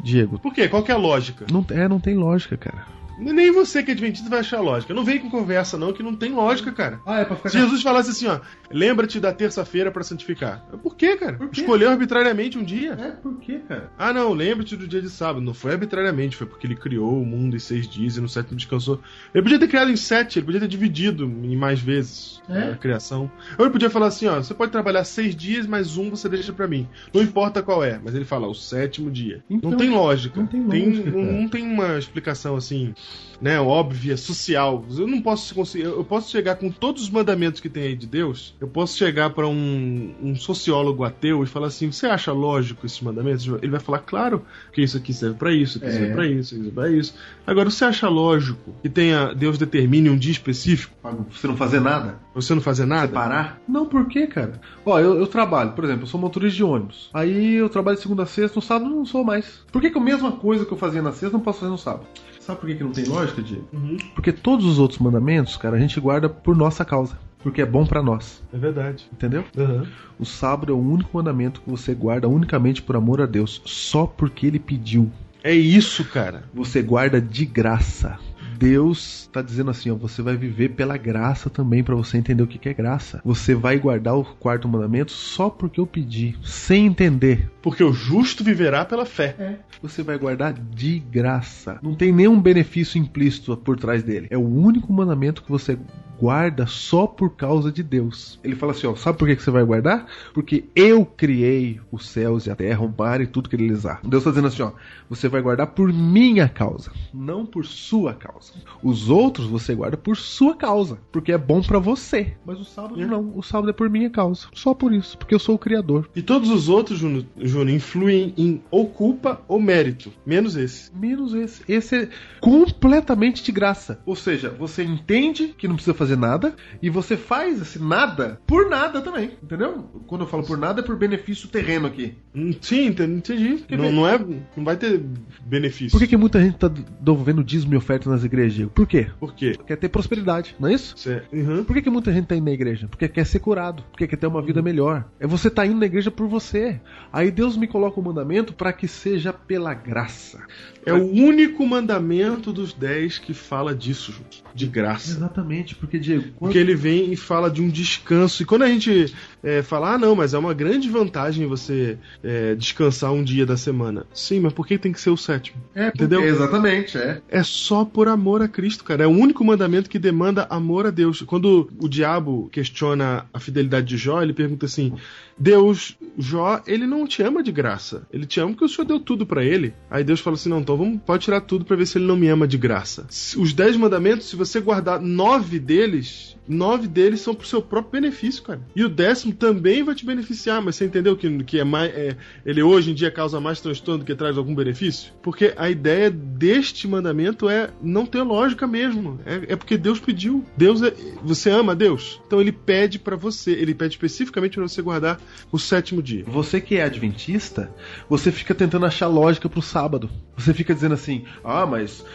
Diego. 0.04 0.40
Por 0.40 0.54
quê? 0.54 0.68
Qual 0.68 0.84
que 0.84 0.92
é 0.92 0.94
a 0.94 0.98
lógica? 0.98 1.46
Não, 1.50 1.66
é, 1.70 1.88
não 1.88 2.02
tem 2.02 2.18
lógica, 2.18 2.58
cara. 2.58 2.86
Nem 3.32 3.52
você 3.52 3.82
que 3.84 3.92
é 3.92 3.94
adventista 3.94 4.30
vai 4.30 4.40
achar 4.40 4.60
lógica. 4.62 4.94
Não 4.94 5.04
vem 5.06 5.20
com 5.20 5.30
conversa, 5.30 5.78
não, 5.78 5.94
que 5.94 6.04
não 6.04 6.16
tem 6.16 6.32
lógica, 6.34 6.72
cara. 6.72 7.00
Ah, 7.06 7.20
é 7.20 7.26
pra 7.26 7.36
ficar 7.36 7.50
Se 7.50 7.58
Jesus 7.60 7.82
falasse 7.82 8.10
assim, 8.12 8.28
ó, 8.28 8.40
lembra-te 8.72 9.20
da 9.20 9.32
terça-feira 9.34 9.92
pra 9.92 10.04
santificar. 10.04 10.66
Por 10.82 10.96
quê, 10.96 11.16
cara? 11.16 11.38
Por 11.38 11.50
quê? 11.50 11.62
Escolheu 11.62 11.90
arbitrariamente 11.90 12.58
um 12.58 12.64
dia. 12.64 12.94
É, 12.94 13.12
por 13.12 13.40
quê, 13.40 13.60
cara? 13.68 13.92
Ah, 13.98 14.12
não, 14.14 14.34
lembre-te 14.34 14.76
do 14.76 14.88
dia 14.88 15.02
de 15.02 15.10
sábado. 15.10 15.42
Não 15.42 15.54
foi 15.54 15.74
arbitrariamente, 15.74 16.36
foi 16.36 16.48
porque 16.48 16.68
ele 16.68 16.76
criou 16.76 17.22
o 17.22 17.26
mundo 17.26 17.56
em 17.56 17.60
seis 17.60 17.88
dias 17.88 18.18
e 18.18 18.22
no 18.22 18.30
sétimo 18.30 18.58
descansou. 18.58 19.00
Ele 19.34 19.44
podia 19.44 19.60
ter 19.60 19.68
criado 19.68 19.92
em 19.92 19.96
sete, 19.96 20.40
ele 20.40 20.46
podia 20.46 20.62
ter 20.62 20.68
dividido 20.68 21.26
em 21.26 21.56
mais 21.56 21.80
vezes 21.80 22.42
É? 22.50 22.72
a 22.72 22.76
criação. 22.76 23.32
Ou 23.58 23.66
ele 23.66 23.72
podia 23.72 23.90
falar 23.90 24.08
assim, 24.08 24.28
ó, 24.28 24.36
você 24.36 24.54
pode 24.54 24.72
trabalhar 24.72 25.04
seis 25.04 25.36
dias, 25.36 25.66
mas 25.68 25.98
um 25.98 26.10
você 26.10 26.28
deixa 26.28 26.52
pra 26.54 26.68
mim. 26.68 26.88
Não 27.14 27.22
importa 27.22 27.62
qual 27.62 27.84
é, 27.84 28.00
mas 28.04 28.16
ele 28.16 28.26
fala 28.26 28.48
o 28.48 28.54
sétimo 28.54 29.10
dia. 29.12 29.44
Então, 29.50 29.72
não 29.72 29.78
tem 29.78 29.90
lógica. 29.90 30.40
não 30.40 30.48
tem 30.48 30.62
lógica, 30.64 31.12
não, 31.12 31.26
cara. 31.26 31.34
não 31.42 31.50
tem 31.50 31.64
uma 31.64 31.98
explicação 31.98 32.56
assim, 32.56 32.94
né, 33.42 33.60
óbvia, 33.60 34.16
social. 34.16 34.86
Eu 34.98 35.06
não 35.08 35.22
posso 35.22 35.54
conseguir, 35.54 35.84
eu 35.86 36.04
posso 36.04 36.32
chegar 36.32 36.56
com 36.56 36.70
todos 36.72 37.04
os 37.04 37.10
mandamentos 37.10 37.60
que 37.60 37.68
tem 37.70 37.84
aí 37.84 37.96
de 37.96 38.08
Deus, 38.08 38.56
eu 38.62 38.68
posso 38.68 38.98
chegar 38.98 39.32
pra 39.32 39.48
um, 39.48 40.14
um 40.22 40.36
sociólogo 40.36 41.04
ateu 41.04 41.44
e 41.44 41.48
falar 41.48 41.68
assim, 41.68 41.92
você 41.92 42.06
acha 42.08 42.32
lógico 42.32 42.86
esses 42.86 43.02
mandamentos? 43.02 43.46
Ele 43.62 43.72
vai 43.72 43.80
falar, 43.80 44.00
claro, 44.00 44.44
que 44.72 44.82
isso 44.82 44.96
aqui 44.98 45.14
serve 45.14 45.36
pra 45.36 45.52
isso, 45.52 45.78
isso 45.78 45.86
aqui 45.86 45.88
É. 45.88 45.92
serve 46.00 46.14
pra 46.14 46.26
isso, 46.26 46.40
isso 46.40 46.56
serve 46.56 46.72
pra 46.72 46.90
isso. 46.90 47.14
Agora, 47.46 47.70
você 47.70 47.84
acha 47.84 48.08
lógico 48.08 48.74
que 48.82 48.88
tenha 48.90 49.34
Deus 49.34 49.58
determine 49.58 50.10
um 50.10 50.18
dia 50.18 50.32
específico 50.32 50.96
Pra 51.02 51.12
você 51.12 51.48
não 51.48 51.58
fazer 51.58 51.82
nada? 51.82 52.20
pra 52.32 52.42
você 52.42 52.56
não 52.56 52.62
fazer 52.62 52.86
nada? 52.86 53.12
Parar? 53.12 53.62
Não, 53.68 53.86
por 53.86 54.08
quê, 54.08 54.26
cara? 54.28 54.62
Ó, 54.86 54.98
eu, 55.00 55.16
eu 55.20 55.28
trabalho, 55.28 55.72
por 55.74 55.84
exemplo, 55.84 56.04
eu 56.04 56.08
sou 56.08 56.20
motorista 56.20 56.56
de 56.56 56.64
ônibus. 56.64 57.10
Aí 57.14 57.56
eu 57.56 57.68
trabalho 57.70 57.98
de 57.98 58.04
segunda 58.04 58.24
a 58.24 58.26
sexta, 58.26 58.56
no 58.56 58.62
sábado 58.62 58.90
eu 58.90 58.96
não 58.96 59.06
sou 59.06 59.24
mais. 59.24 59.62
Por 59.72 59.82
que, 59.82 59.90
que 59.92 59.98
a 59.98 60.02
mesma 60.02 60.32
coisa 60.32 60.66
que 60.66 60.72
eu 60.72 60.78
fazia 60.78 61.02
na 61.02 61.12
sexta 61.12 61.32
não 61.38 61.44
posso 61.44 61.60
fazer 61.60 61.72
no 61.72 61.78
sábado? 61.78 62.06
Sabe 62.46 62.60
por 62.60 62.68
que, 62.68 62.76
que 62.76 62.84
não 62.84 62.92
tem 62.92 63.06
lógica, 63.06 63.42
Diego? 63.42 63.66
Uhum. 63.72 63.98
Porque 64.14 64.32
todos 64.34 64.66
os 64.66 64.78
outros 64.80 65.00
mandamentos, 65.00 65.56
cara, 65.56 65.78
a 65.78 65.80
gente 65.80 65.98
guarda 66.00 66.28
por 66.28 66.56
nossa 66.56 66.84
causa. 66.84 67.18
Porque 67.42 67.62
é 67.62 67.66
bom 67.66 67.86
pra 67.86 68.02
nós, 68.02 68.42
É 68.54 68.58
verdade. 68.58 69.06
entendeu? 69.12 69.44
Uhum. 69.58 69.86
O 70.18 70.26
sábado 70.26 70.72
é 70.72 70.76
o 70.76 70.80
único 70.80 71.10
mandamento 71.18 71.62
que 71.62 71.70
você 71.70 71.94
guarda 71.94 72.28
unicamente 72.28 72.82
por 72.82 72.96
amor 72.96 73.22
a 73.22 73.26
Deus, 73.26 73.62
só 73.66 74.06
porque 74.06 74.48
ele 74.48 74.60
pediu. 74.60 75.12
É 75.44 75.54
isso, 75.54 76.06
cara. 76.06 76.44
Você 76.54 76.82
guarda 76.82 77.20
de 77.20 77.46
graça. 77.46 78.18
Deus 78.64 79.24
está 79.24 79.42
dizendo 79.42 79.72
assim, 79.72 79.92
ó, 79.92 79.96
você 79.96 80.22
vai 80.22 80.38
viver 80.38 80.70
pela 80.70 80.96
graça 80.96 81.50
também 81.50 81.84
para 81.84 81.96
você 81.96 82.18
entender 82.18 82.44
o 82.44 82.48
que 82.48 82.58
que 82.58 82.70
é 82.70 82.74
graça. 82.74 83.22
Você 83.26 83.54
vai 83.54 83.78
guardar 83.78 84.16
o 84.16 84.24
quarto 84.24 84.70
mandamento 84.70 85.12
só 85.12 85.50
porque 85.50 85.82
eu 85.82 85.86
pedi, 85.86 86.38
sem 86.42 86.86
entender. 86.86 87.52
Porque 87.62 87.84
o 87.84 87.92
justo 87.92 88.42
viverá 88.42 88.86
pela 88.86 89.06
fé. 89.06 89.60
Você 89.82 90.02
vai 90.02 90.18
guardar 90.18 90.54
de 90.54 91.00
graça. 91.00 91.78
Não 91.84 91.94
tem 91.94 92.14
nenhum 92.14 92.40
benefício 92.40 92.98
implícito 92.98 93.58
por 93.58 93.78
trás 93.78 94.02
dele. 94.02 94.28
É 94.30 94.38
o 94.38 94.48
único 94.48 94.94
mandamento 94.94 95.44
que 95.44 95.52
você 95.52 95.78
guarda 96.24 96.66
só 96.66 97.06
por 97.06 97.32
causa 97.32 97.70
de 97.70 97.84
Deus. 97.84 98.40
Ele 98.42 98.56
fala 98.56 98.72
assim, 98.72 98.88
ó, 98.88 98.96
sabe 98.96 99.18
por 99.18 99.28
que 99.28 99.36
você 99.36 99.52
vai 99.52 99.62
guardar? 99.62 100.08
Porque 100.34 100.64
eu 100.74 101.06
criei 101.06 101.82
os 101.92 102.08
céus 102.08 102.46
e 102.46 102.50
a 102.50 102.56
terra, 102.56 102.82
o 102.82 102.94
mar 102.98 103.20
e 103.20 103.28
tudo 103.28 103.50
que 103.50 103.58
eles 103.58 103.86
há. 103.86 104.00
Deus 104.02 104.22
está 104.22 104.30
dizendo 104.30 104.48
assim, 104.48 104.64
ó, 104.64 104.72
você 105.10 105.28
vai 105.28 105.42
guardar 105.42 105.68
por 105.68 105.92
minha 105.92 106.48
causa, 106.48 106.94
não 107.14 107.46
por 107.46 107.66
sua 107.66 108.14
causa. 108.14 108.54
Os 108.82 109.10
outros 109.10 109.48
você 109.48 109.76
guarda 109.76 109.98
por 109.98 110.16
sua 110.16 110.56
causa, 110.56 110.98
porque 111.12 111.34
é 111.34 111.38
bom 111.38 111.62
pra 111.62 111.78
você. 111.78 112.38
Mas 112.46 112.58
o 112.58 112.64
sábado 112.64 113.06
não, 113.06 113.34
o 113.36 113.44
sábado 113.44 113.72
é 113.72 113.74
por 113.74 113.90
minha 113.90 114.10
causa. 114.10 114.48
Só 114.54 114.74
por 114.74 114.94
isso, 114.94 115.18
porque 115.18 115.36
eu 115.36 115.40
sou 115.40 115.56
o 115.56 115.60
criador. 115.60 116.10
E 116.16 116.22
todos 116.22 116.50
os 116.50 116.70
outros, 116.70 117.00
Júnior, 117.00 117.26
Júnior, 117.38 117.76
influem 117.76 118.34
em 118.38 118.62
ou 118.72 118.88
culpa 118.88 119.42
ou 119.46 119.62
mérito. 119.62 120.10
Menos 120.26 120.56
esse. 120.56 120.90
Menos 120.96 121.34
esse. 121.34 121.64
Esse 121.68 121.96
é 121.96 122.10
completamente 122.40 123.44
de 123.44 123.52
graça. 123.52 124.00
Ou 124.06 124.16
seja, 124.16 124.50
você 124.50 124.84
entende 124.84 125.54
que 125.58 125.68
não 125.68 125.76
precisa 125.76 125.94
fazer 125.94 126.13
nada 126.16 126.56
e 126.82 126.90
você 126.90 127.18
faz 127.18 127.62
esse 127.62 127.80
nada 127.80 128.40
por 128.46 128.70
nada 128.70 129.02
também. 129.02 129.32
Entendeu? 129.42 129.90
Quando 130.08 130.22
eu 130.22 130.28
falo 130.28 130.44
por 130.44 130.58
nada 130.58 130.82
é 130.82 130.84
por 130.84 130.96
benefício 130.96 131.50
terreno 131.50 131.88
aqui. 131.88 132.16
Hum, 132.36 132.54
Sim, 132.62 132.88
entendi. 132.88 133.64
Não, 133.70 133.92
não 133.92 134.08
é, 134.08 134.18
não 134.18 134.64
vai 134.64 134.76
ter 134.76 135.02
benefício. 135.46 135.92
Por 135.92 136.00
que, 136.00 136.08
que 136.08 136.18
muita 136.18 136.42
gente 136.42 136.58
tá 136.58 136.68
devolvendo 136.68 137.44
dízimo 137.44 137.74
e 137.74 137.78
oferta 137.78 138.10
nas 138.10 138.24
igrejas? 138.24 138.70
Por 138.74 138.88
quê? 138.88 139.08
Por 139.20 139.34
quê? 139.34 139.58
Quer 139.66 139.78
ter 139.78 139.90
prosperidade, 139.90 140.56
não 140.60 140.70
é 140.70 140.74
isso? 140.74 140.96
Uhum. 141.32 141.64
Por 141.64 141.76
que, 141.76 141.82
que 141.82 141.90
muita 141.90 142.12
gente 142.12 142.28
tá 142.28 142.36
indo 142.36 142.46
na 142.46 142.52
igreja? 142.52 142.88
Porque 142.88 143.08
quer 143.08 143.26
ser 143.26 143.40
curado, 143.40 143.84
porque 143.92 144.08
quer 144.08 144.18
ter 144.18 144.28
uma 144.28 144.42
vida 144.42 144.62
melhor. 144.62 145.06
É 145.20 145.28
você 145.28 145.50
tá 145.50 145.66
indo 145.66 145.80
na 145.80 145.86
igreja 145.86 146.12
por 146.12 146.28
você. 146.28 146.80
Aí 147.12 147.32
Deus 147.32 147.58
me 147.58 147.68
coloca 147.68 148.00
o 148.00 148.04
mandamento 148.04 148.54
para 148.54 148.74
que 148.74 148.88
seja 148.88 149.34
pela 149.34 149.74
graça. 149.74 150.46
É 150.86 150.94
o 150.94 151.04
único 151.06 151.66
mandamento 151.66 152.52
dos 152.52 152.74
dez 152.74 153.18
que 153.18 153.34
fala 153.34 153.74
disso. 153.74 154.14
De 154.56 154.68
graça. 154.68 155.10
Exatamente, 155.10 155.74
porque 155.76 155.98
Diego, 155.98 156.24
quando... 156.24 156.38
Porque 156.40 156.58
ele 156.58 156.76
vem 156.76 157.12
e 157.12 157.16
fala 157.16 157.50
de 157.50 157.62
um 157.62 157.70
descanso. 157.70 158.44
E 158.44 158.46
quando 158.46 158.62
a 158.64 158.68
gente 158.68 159.14
é, 159.42 159.64
fala, 159.64 159.94
ah, 159.94 159.98
não, 159.98 160.16
mas 160.16 160.34
é 160.34 160.38
uma 160.38 160.54
grande 160.54 160.90
vantagem 160.90 161.48
você 161.48 161.98
é, 162.24 162.54
descansar 162.54 163.12
um 163.12 163.24
dia 163.24 163.46
da 163.46 163.58
semana. 163.58 164.06
Sim, 164.14 164.42
mas 164.42 164.54
por 164.54 164.68
que 164.68 164.78
tem 164.78 164.92
que 164.92 165.02
ser 165.02 165.10
o 165.10 165.18
sétimo? 165.18 165.62
é, 165.74 165.88
entendeu? 165.88 166.20
porque- 166.20 166.34
Exatamente, 166.34 166.98
é. 166.98 167.22
É 167.30 167.42
só 167.44 167.84
por 167.84 168.08
amor 168.08 168.42
a 168.44 168.48
Cristo, 168.48 168.84
cara. 168.84 169.04
É 169.04 169.08
o 169.08 169.12
único 169.12 169.44
mandamento 169.44 169.90
que 169.90 169.98
demanda 169.98 170.46
amor 170.50 170.86
a 170.86 170.92
Deus. 170.92 171.22
Quando 171.24 171.70
o 171.80 171.88
diabo 171.90 172.48
questiona 172.52 173.26
a 173.34 173.40
fidelidade 173.40 173.88
de 173.88 173.98
Jó, 173.98 174.22
ele 174.22 174.34
pergunta 174.34 174.66
assim: 174.68 174.94
Deus, 175.38 175.98
Jó, 176.18 176.62
ele 176.68 176.86
não 176.86 177.08
te 177.08 177.24
ama 177.24 177.42
de 177.42 177.52
graça. 177.52 178.06
Ele 178.14 178.26
te 178.26 178.40
ama 178.40 178.52
porque 178.52 178.66
o 178.66 178.70
Senhor 178.70 178.86
deu 178.86 179.00
tudo 179.00 179.26
pra 179.26 179.44
ele. 179.44 179.74
Aí 179.90 180.04
Deus 180.04 180.20
fala 180.20 180.36
assim: 180.36 180.50
não, 180.50 180.60
então 180.60 180.73
vamos, 180.78 181.02
pode 181.06 181.24
tirar 181.24 181.42
tudo 181.42 181.66
pra 181.66 181.76
ver 181.76 181.86
se 181.86 181.98
ele 181.98 182.06
não 182.06 182.16
me 182.16 182.28
ama 182.28 182.48
de 182.48 182.58
graça. 182.58 183.08
Os 183.38 183.54
dez 183.54 183.76
mandamentos, 183.76 184.28
se 184.28 184.36
você 184.36 184.60
guardar 184.60 185.02
nove 185.02 185.60
deles, 185.60 186.36
nove 186.48 186.88
deles 186.88 187.22
são 187.22 187.34
pro 187.34 187.48
seu 187.48 187.62
próprio 187.62 188.02
benefício, 188.02 188.44
cara. 188.44 188.62
E 188.76 188.84
o 188.84 188.90
décimo 188.90 189.34
também 189.34 189.84
vai 189.84 189.96
te 189.96 190.06
beneficiar, 190.06 190.62
mas 190.62 190.76
você 190.76 190.86
entendeu 190.86 191.16
que, 191.16 191.44
que 191.44 191.60
é 191.60 191.64
mais, 191.64 191.94
é, 191.94 192.16
ele 192.46 192.62
hoje 192.62 192.92
em 192.92 192.94
dia 192.94 193.12
causa 193.12 193.40
mais 193.40 193.62
transtorno 193.62 194.00
do 194.00 194.06
que 194.06 194.16
traz 194.16 194.38
algum 194.38 194.54
benefício? 194.54 195.12
Porque 195.22 195.54
a 195.58 195.70
ideia 195.70 196.10
deste 196.10 196.88
mandamento 196.88 197.50
é 197.50 197.70
não 197.82 198.06
ter 198.06 198.22
lógica 198.22 198.68
mesmo. 198.68 199.20
É, 199.26 199.54
é 199.54 199.56
porque 199.56 199.78
Deus 199.78 200.00
pediu. 200.00 200.44
Deus 200.58 200.82
é, 200.82 200.94
você 201.24 201.50
ama 201.50 201.76
Deus? 201.76 202.22
Então 202.28 202.40
ele 202.40 202.52
pede 202.52 203.00
pra 203.00 203.16
você, 203.16 203.52
ele 203.52 203.74
pede 203.74 203.96
especificamente 203.96 204.56
pra 204.56 204.64
você 204.64 204.82
guardar 204.82 205.20
o 205.52 205.60
sétimo 205.60 206.02
dia. 206.02 206.24
Você 206.28 206.60
que 206.60 206.76
é 206.76 206.84
adventista, 206.84 207.74
você 208.10 208.32
fica 208.32 208.54
tentando 208.54 208.86
achar 208.86 209.08
lógica 209.08 209.50
pro 209.50 209.62
sábado. 209.62 210.10
Você 210.38 210.54
fica 210.54 210.63
dizendo 210.72 210.94
assim: 210.94 211.24
ah, 211.44 211.66
mas 211.66 212.06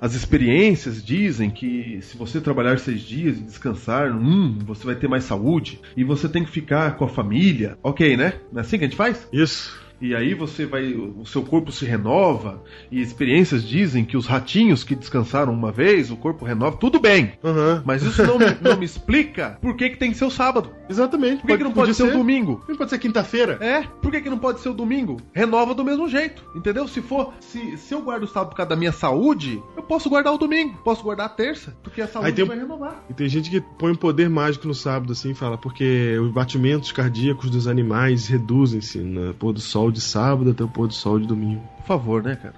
as 0.00 0.14
experiências 0.14 1.04
dizem 1.04 1.50
que 1.50 1.98
se 2.02 2.16
você 2.16 2.40
trabalhar 2.40 2.78
seis 2.78 3.00
dias 3.00 3.36
e 3.36 3.42
descansar, 3.42 4.12
hum, 4.12 4.56
você 4.64 4.86
vai 4.86 4.94
ter 4.94 5.08
mais 5.08 5.24
saúde 5.24 5.80
e 5.96 6.04
você 6.04 6.28
tem 6.28 6.44
que 6.44 6.50
ficar 6.50 6.96
com 6.96 7.04
a 7.04 7.08
família. 7.08 7.76
Ok, 7.82 8.16
né? 8.16 8.34
Não 8.52 8.60
é 8.60 8.64
assim 8.64 8.78
que 8.78 8.84
a 8.84 8.88
gente 8.88 8.96
faz? 8.96 9.26
Isso. 9.32 9.83
E 10.00 10.14
aí 10.14 10.34
você 10.34 10.66
vai, 10.66 10.92
o 10.92 11.24
seu 11.24 11.42
corpo 11.42 11.70
se 11.72 11.84
renova 11.86 12.62
e 12.90 13.00
experiências 13.00 13.62
dizem 13.66 14.04
que 14.04 14.16
os 14.16 14.26
ratinhos 14.26 14.84
que 14.84 14.94
descansaram 14.94 15.52
uma 15.52 15.72
vez, 15.72 16.10
o 16.10 16.16
corpo 16.16 16.44
renova, 16.44 16.76
tudo 16.76 17.00
bem. 17.00 17.32
Aham. 17.42 17.82
Mas 17.86 18.02
isso 18.02 18.22
não, 18.26 18.38
me- 18.38 18.56
não 18.60 18.76
me 18.76 18.84
explica 18.84 19.58
por 19.62 19.76
que, 19.76 19.90
que 19.90 19.96
tem 19.96 20.10
que 20.10 20.16
ser 20.18 20.24
o 20.24 20.30
sábado. 20.30 20.70
Exatamente. 20.88 21.40
Por 21.40 21.46
que, 21.48 21.58
que 21.58 21.64
não 21.64 21.72
pode 21.72 21.94
ser 21.94 22.02
o 22.02 22.12
domingo? 22.12 22.62
Não 22.68 22.76
pode 22.76 22.90
ser 22.90 22.98
quinta-feira? 22.98 23.56
É, 23.60 23.82
por 24.02 24.10
que, 24.10 24.20
que 24.20 24.28
não 24.30 24.38
pode 24.38 24.60
ser 24.60 24.68
o 24.68 24.74
domingo? 24.74 25.16
Renova 25.32 25.74
do 25.74 25.84
mesmo 25.84 26.08
jeito, 26.08 26.44
entendeu? 26.54 26.86
Se 26.88 27.00
for, 27.00 27.32
se, 27.40 27.76
se 27.78 27.94
eu 27.94 28.02
guardo 28.02 28.24
o 28.24 28.26
sábado 28.28 28.50
por 28.50 28.56
causa 28.56 28.70
da 28.70 28.76
minha 28.76 28.92
saúde, 28.92 29.62
eu 29.76 29.82
posso 29.82 30.10
guardar 30.10 30.34
o 30.34 30.38
domingo, 30.38 30.76
posso 30.84 31.02
guardar 31.02 31.26
a 31.26 31.30
terça, 31.30 31.76
porque 31.82 32.02
a 32.02 32.06
saúde 32.08 32.32
tem 32.32 32.44
vai 32.44 32.58
renovar. 32.58 33.02
E 33.08 33.14
tem 33.14 33.28
gente 33.28 33.48
que 33.50 33.60
põe 33.60 33.92
um 33.92 33.96
poder 33.96 34.28
mágico 34.28 34.66
no 34.68 34.74
sábado, 34.74 35.12
assim, 35.12 35.30
e 35.30 35.34
fala, 35.34 35.56
porque 35.56 36.18
os 36.18 36.30
batimentos 36.32 36.92
cardíacos 36.92 37.48
dos 37.50 37.66
animais 37.66 38.26
reduzem-se 38.26 38.98
no 38.98 39.32
pôr 39.34 39.52
do 39.52 39.60
sol 39.60 39.83
sol 39.84 39.92
de 39.92 40.00
sábado 40.00 40.50
até 40.50 40.64
o 40.64 40.68
pôr 40.68 40.88
do 40.88 40.94
sol 40.94 41.18
de 41.18 41.26
domingo. 41.26 41.62
Por 41.78 41.86
favor, 41.86 42.22
né, 42.22 42.36
cara? 42.36 42.54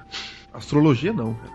Astrologia 0.52 1.12
não, 1.12 1.34
cara. 1.34 1.52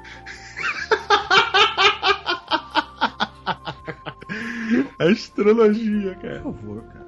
Astrologia, 5.12 6.16
cara. 6.16 6.42
Por 6.42 6.54
favor, 6.54 6.84
cara. 6.84 7.01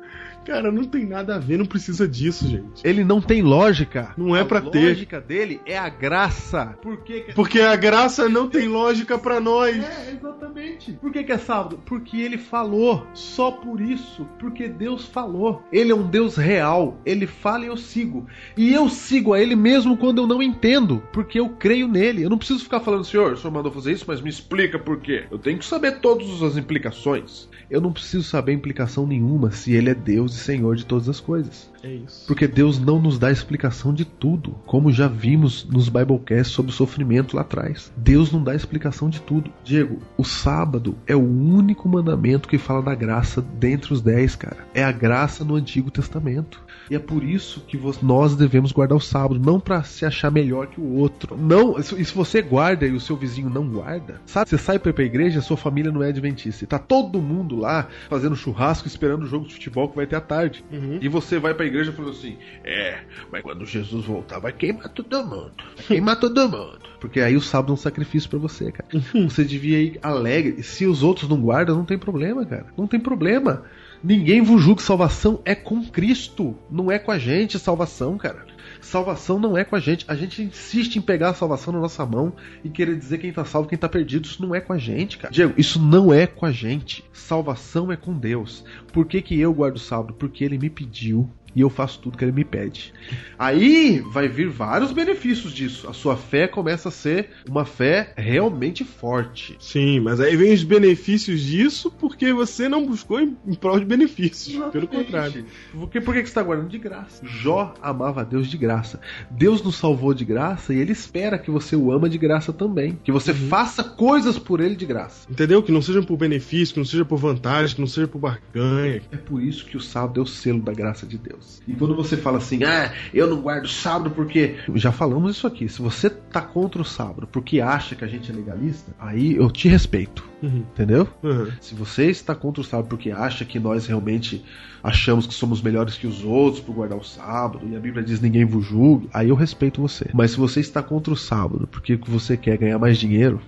Cara, 0.45 0.71
não 0.71 0.83
tem 0.83 1.05
nada 1.05 1.35
a 1.35 1.39
ver, 1.39 1.57
não 1.57 1.65
precisa 1.65 2.07
disso, 2.07 2.47
gente. 2.47 2.85
Ele 2.85 3.03
não 3.03 3.21
tem 3.21 3.41
lógica. 3.41 4.13
Não 4.17 4.35
é 4.35 4.41
a 4.41 4.45
pra 4.45 4.61
ter. 4.61 4.89
lógica 4.89 5.21
dele 5.21 5.61
é 5.65 5.77
a 5.77 5.87
graça. 5.87 6.77
Por 6.81 6.97
que, 6.97 7.21
que 7.21 7.33
Porque 7.33 7.61
a 7.61 7.75
graça 7.75 8.27
não 8.27 8.49
tem 8.49 8.67
lógica 8.67 9.17
pra 9.17 9.39
nós. 9.39 9.77
É, 9.77 10.11
exatamente. 10.11 10.91
Por 10.93 11.11
que, 11.11 11.23
que 11.23 11.31
é 11.31 11.37
sábado? 11.37 11.79
Porque 11.85 12.19
ele 12.19 12.37
falou. 12.37 13.07
Só 13.13 13.51
por 13.51 13.79
isso. 13.79 14.27
Porque 14.37 14.67
Deus 14.67 15.05
falou. 15.05 15.63
Ele 15.71 15.91
é 15.91 15.95
um 15.95 16.07
Deus 16.07 16.35
real. 16.35 16.99
Ele 17.05 17.25
fala 17.25 17.63
e 17.63 17.67
eu 17.67 17.77
sigo. 17.77 18.27
E 18.57 18.73
eu 18.73 18.89
sigo 18.89 19.33
a 19.33 19.39
ele 19.39 19.55
mesmo 19.55 19.97
quando 19.97 20.21
eu 20.21 20.27
não 20.27 20.43
entendo. 20.43 21.01
Porque 21.13 21.39
eu 21.39 21.49
creio 21.49 21.87
nele. 21.87 22.23
Eu 22.23 22.29
não 22.29 22.37
preciso 22.37 22.63
ficar 22.63 22.81
falando, 22.81 23.05
senhor, 23.05 23.33
o 23.33 23.37
senhor 23.37 23.53
mandou 23.53 23.71
fazer 23.71 23.93
isso, 23.93 24.05
mas 24.07 24.21
me 24.21 24.29
explica 24.29 24.77
por 24.77 24.99
quê. 24.99 25.25
Eu 25.31 25.39
tenho 25.39 25.57
que 25.57 25.65
saber 25.65 25.99
todas 25.99 26.41
as 26.41 26.57
implicações. 26.57 27.47
Eu 27.69 27.81
não 27.81 27.93
preciso 27.93 28.23
saber 28.23 28.53
implicação 28.53 29.07
nenhuma 29.07 29.51
se 29.51 29.73
ele 29.73 29.89
é 29.89 29.95
Deus 29.95 30.35
e 30.35 30.39
Senhor 30.39 30.75
de 30.75 30.85
todas 30.85 31.09
as 31.09 31.19
coisas. 31.19 31.72
É 31.83 31.91
isso. 31.91 32.25
Porque 32.25 32.47
Deus 32.47 32.79
não 32.79 33.01
nos 33.01 33.19
dá 33.19 33.29
explicação 33.29 33.93
de 33.93 34.05
tudo, 34.05 34.55
como 34.65 34.91
já 34.91 35.07
vimos 35.07 35.65
nos 35.65 35.89
Biblecasts 35.89 36.53
sobre 36.53 36.71
o 36.71 36.73
sofrimento 36.73 37.35
lá 37.35 37.41
atrás. 37.41 37.91
Deus 37.97 38.31
não 38.31 38.41
dá 38.41 38.55
explicação 38.55 39.09
de 39.09 39.19
tudo. 39.21 39.51
Diego, 39.65 39.99
o 40.17 40.23
sábado 40.23 40.95
é 41.05 41.13
o 41.13 41.19
único 41.19 41.89
mandamento 41.89 42.47
que 42.47 42.57
fala 42.57 42.81
da 42.81 42.95
graça 42.95 43.41
dentre 43.41 43.91
os 43.91 44.01
dez, 44.01 44.33
cara. 44.33 44.65
É 44.73 44.81
a 44.81 44.93
graça 44.93 45.43
no 45.43 45.55
Antigo 45.55 45.91
Testamento. 45.91 46.63
E 46.89 46.95
é 46.95 46.99
por 46.99 47.23
isso 47.23 47.61
que 47.67 47.79
nós 48.01 48.35
devemos 48.35 48.71
guardar 48.71 48.97
o 48.97 49.01
sábado, 49.01 49.39
não 49.39 49.59
para 49.59 49.83
se 49.83 50.05
achar 50.05 50.31
melhor 50.31 50.67
que 50.67 50.79
o 50.79 50.95
outro. 50.95 51.35
Não, 51.37 51.77
e 51.77 51.83
se 51.83 52.13
você 52.13 52.41
guarda 52.41 52.85
e 52.85 52.91
o 52.91 52.99
seu 52.99 53.17
vizinho 53.17 53.49
não 53.49 53.67
guarda, 53.67 54.21
sabe? 54.25 54.49
Você 54.49 54.57
sai 54.57 54.79
pra 54.79 54.89
ir 54.89 54.93
pra 54.93 55.03
igreja, 55.03 55.41
sua 55.41 55.57
família 55.57 55.91
não 55.91 56.01
é 56.01 56.09
adventista. 56.09 56.63
E 56.63 56.67
tá 56.67 56.79
todo 56.79 57.21
mundo 57.21 57.57
lá 57.57 57.87
fazendo 58.09 58.35
churrasco, 58.35 58.87
esperando 58.87 59.23
o 59.23 59.27
jogo 59.27 59.47
de 59.47 59.53
futebol 59.53 59.89
que 59.89 59.97
vai 59.97 60.07
ter 60.07 60.15
à 60.15 60.21
tarde. 60.21 60.63
E 61.01 61.09
você 61.09 61.39
vai 61.39 61.53
pra 61.53 61.65
igreja 61.65 61.72
falando 61.91 62.11
assim: 62.11 62.37
É, 62.63 62.99
mas 63.31 63.41
quando 63.41 63.65
Jesus 63.65 64.05
voltar, 64.05 64.39
vai 64.39 64.53
queimar 64.53 64.89
todo 64.89 65.25
mundo. 65.25 65.53
Vai 65.75 65.85
queimar 65.87 66.19
todo 66.19 66.49
mundo. 66.49 66.79
Porque 66.99 67.19
aí 67.19 67.35
o 67.35 67.41
sábado 67.41 67.71
é 67.71 67.73
um 67.73 67.77
sacrifício 67.77 68.29
pra 68.29 68.39
você, 68.39 68.71
cara. 68.71 68.89
Você 69.27 69.43
devia 69.43 69.79
ir 69.79 69.99
alegre. 70.01 70.63
Se 70.63 70.85
os 70.85 71.03
outros 71.03 71.29
não 71.29 71.41
guardam, 71.41 71.75
não 71.75 71.85
tem 71.85 71.97
problema, 71.97 72.45
cara. 72.45 72.67
Não 72.77 72.87
tem 72.87 72.99
problema. 72.99 73.63
Ninguém 74.03 74.41
vos 74.41 74.61
julga. 74.61 74.81
Salvação 74.81 75.41
é 75.43 75.55
com 75.55 75.83
Cristo. 75.83 76.55
Não 76.69 76.91
é 76.91 76.99
com 76.99 77.11
a 77.11 77.19
gente, 77.19 77.59
salvação, 77.59 78.17
cara. 78.17 78.45
Salvação 78.81 79.39
não 79.39 79.57
é 79.57 79.63
com 79.63 79.75
a 79.75 79.79
gente. 79.79 80.05
A 80.07 80.15
gente 80.15 80.41
insiste 80.41 80.97
em 80.97 81.01
pegar 81.01 81.29
a 81.29 81.33
salvação 81.33 81.73
na 81.73 81.79
nossa 81.79 82.05
mão 82.05 82.33
e 82.63 82.69
querer 82.69 82.97
dizer 82.97 83.17
quem 83.17 83.31
tá 83.31 83.45
salvo, 83.45 83.69
quem 83.69 83.77
tá 83.77 83.87
perdido. 83.87 84.25
Isso 84.25 84.41
não 84.41 84.53
é 84.53 84.59
com 84.59 84.73
a 84.73 84.77
gente, 84.77 85.17
cara. 85.17 85.33
Diego, 85.33 85.53
isso 85.57 85.81
não 85.81 86.13
é 86.13 86.27
com 86.27 86.45
a 86.45 86.51
gente. 86.51 87.03
Salvação 87.13 87.91
é 87.91 87.95
com 87.95 88.17
Deus. 88.17 88.63
Por 88.91 89.05
que, 89.05 89.21
que 89.21 89.39
eu 89.39 89.53
guardo 89.53 89.77
o 89.77 89.79
sábado? 89.79 90.13
Porque 90.13 90.43
ele 90.43 90.57
me 90.57 90.69
pediu 90.69 91.29
e 91.55 91.61
eu 91.61 91.69
faço 91.69 91.99
tudo 91.99 92.17
que 92.17 92.23
ele 92.23 92.31
me 92.31 92.43
pede. 92.43 92.93
Aí 93.37 93.99
vai 94.11 94.27
vir 94.27 94.49
vários 94.49 94.91
benefícios 94.91 95.53
disso. 95.53 95.89
A 95.89 95.93
sua 95.93 96.15
fé 96.15 96.47
começa 96.47 96.89
a 96.89 96.91
ser 96.91 97.29
uma 97.49 97.65
fé 97.65 98.13
realmente 98.15 98.83
forte. 98.83 99.55
Sim, 99.59 99.99
mas 99.99 100.19
aí 100.19 100.35
vem 100.35 100.53
os 100.53 100.63
benefícios 100.63 101.41
disso 101.41 101.91
porque 101.91 102.33
você 102.33 102.67
não 102.67 102.85
buscou 102.85 103.19
em, 103.19 103.37
em 103.45 103.53
prol 103.53 103.79
de 103.79 103.85
benefícios. 103.85 104.57
Pelo 104.71 104.87
contrário. 104.87 105.45
Porque, 105.71 106.01
por 106.01 106.13
que 106.13 106.21
que 106.21 106.27
você 106.27 106.31
está 106.31 106.43
guardando 106.43 106.69
de 106.69 106.77
graça? 106.77 107.25
Jó 107.25 107.73
amava 107.81 108.21
a 108.21 108.23
Deus 108.23 108.47
de 108.47 108.57
graça. 108.57 108.99
Deus 109.29 109.61
nos 109.61 109.75
salvou 109.75 110.13
de 110.13 110.25
graça 110.25 110.73
e 110.73 110.79
ele 110.79 110.91
espera 110.91 111.37
que 111.37 111.51
você 111.51 111.75
o 111.75 111.91
ama 111.91 112.09
de 112.09 112.17
graça 112.17 112.53
também. 112.53 112.97
Que 113.03 113.11
você 113.11 113.33
faça 113.33 113.83
coisas 113.83 114.37
por 114.37 114.59
ele 114.59 114.75
de 114.75 114.85
graça. 114.85 115.27
Entendeu? 115.29 115.61
Que 115.61 115.71
não 115.71 115.81
seja 115.81 116.01
por 116.01 116.17
benefício, 116.17 116.73
que 116.73 116.79
não 116.79 116.85
seja 116.85 117.05
por 117.05 117.17
vantagem, 117.17 117.75
que 117.75 117.81
não 117.81 117.87
seja 117.87 118.07
por 118.07 118.19
barganha. 118.19 119.01
É 119.11 119.17
por 119.17 119.41
isso 119.41 119.65
que 119.65 119.77
o 119.77 119.81
sábado 119.81 120.19
é 120.19 120.23
o 120.23 120.25
selo 120.25 120.61
da 120.61 120.73
graça 120.73 121.05
de 121.05 121.17
Deus. 121.17 121.42
E 121.67 121.73
quando 121.73 121.95
você 121.95 122.17
fala 122.17 122.37
assim, 122.37 122.63
ah, 122.63 122.91
eu 123.13 123.27
não 123.27 123.41
guardo 123.41 123.67
sábado 123.67 124.11
porque. 124.11 124.55
Já 124.75 124.91
falamos 124.91 125.37
isso 125.37 125.47
aqui. 125.47 125.69
Se 125.69 125.81
você 125.81 126.09
tá 126.09 126.41
contra 126.41 126.81
o 126.81 126.85
sábado 126.85 127.27
porque 127.31 127.61
acha 127.61 127.95
que 127.95 128.03
a 128.03 128.07
gente 128.07 128.31
é 128.31 128.35
legalista, 128.35 128.91
aí 128.99 129.35
eu 129.35 129.49
te 129.49 129.67
respeito. 129.67 130.27
Uhum. 130.41 130.63
Entendeu? 130.73 131.07
Uhum. 131.23 131.49
Se 131.61 131.73
você 131.73 132.09
está 132.09 132.35
contra 132.35 132.61
o 132.61 132.65
sábado 132.65 132.89
porque 132.89 133.11
acha 133.11 133.45
que 133.45 133.59
nós 133.59 133.87
realmente 133.87 134.43
achamos 134.83 135.25
que 135.25 135.33
somos 135.33 135.61
melhores 135.61 135.95
que 135.95 136.05
os 136.05 136.23
outros 136.25 136.61
por 136.61 136.75
guardar 136.75 136.97
o 136.97 137.03
sábado, 137.03 137.65
e 137.65 137.75
a 137.75 137.79
Bíblia 137.79 138.03
diz 138.03 138.19
ninguém 138.19 138.43
vos 138.43 138.65
julgue, 138.65 139.09
aí 139.13 139.29
eu 139.29 139.35
respeito 139.35 139.81
você. 139.81 140.09
Mas 140.13 140.31
se 140.31 140.37
você 140.37 140.59
está 140.59 140.83
contra 140.83 141.13
o 141.13 141.17
sábado 141.17 141.67
porque 141.71 141.95
você 141.95 142.35
quer 142.35 142.57
ganhar 142.57 142.77
mais 142.77 142.97
dinheiro, 142.97 143.39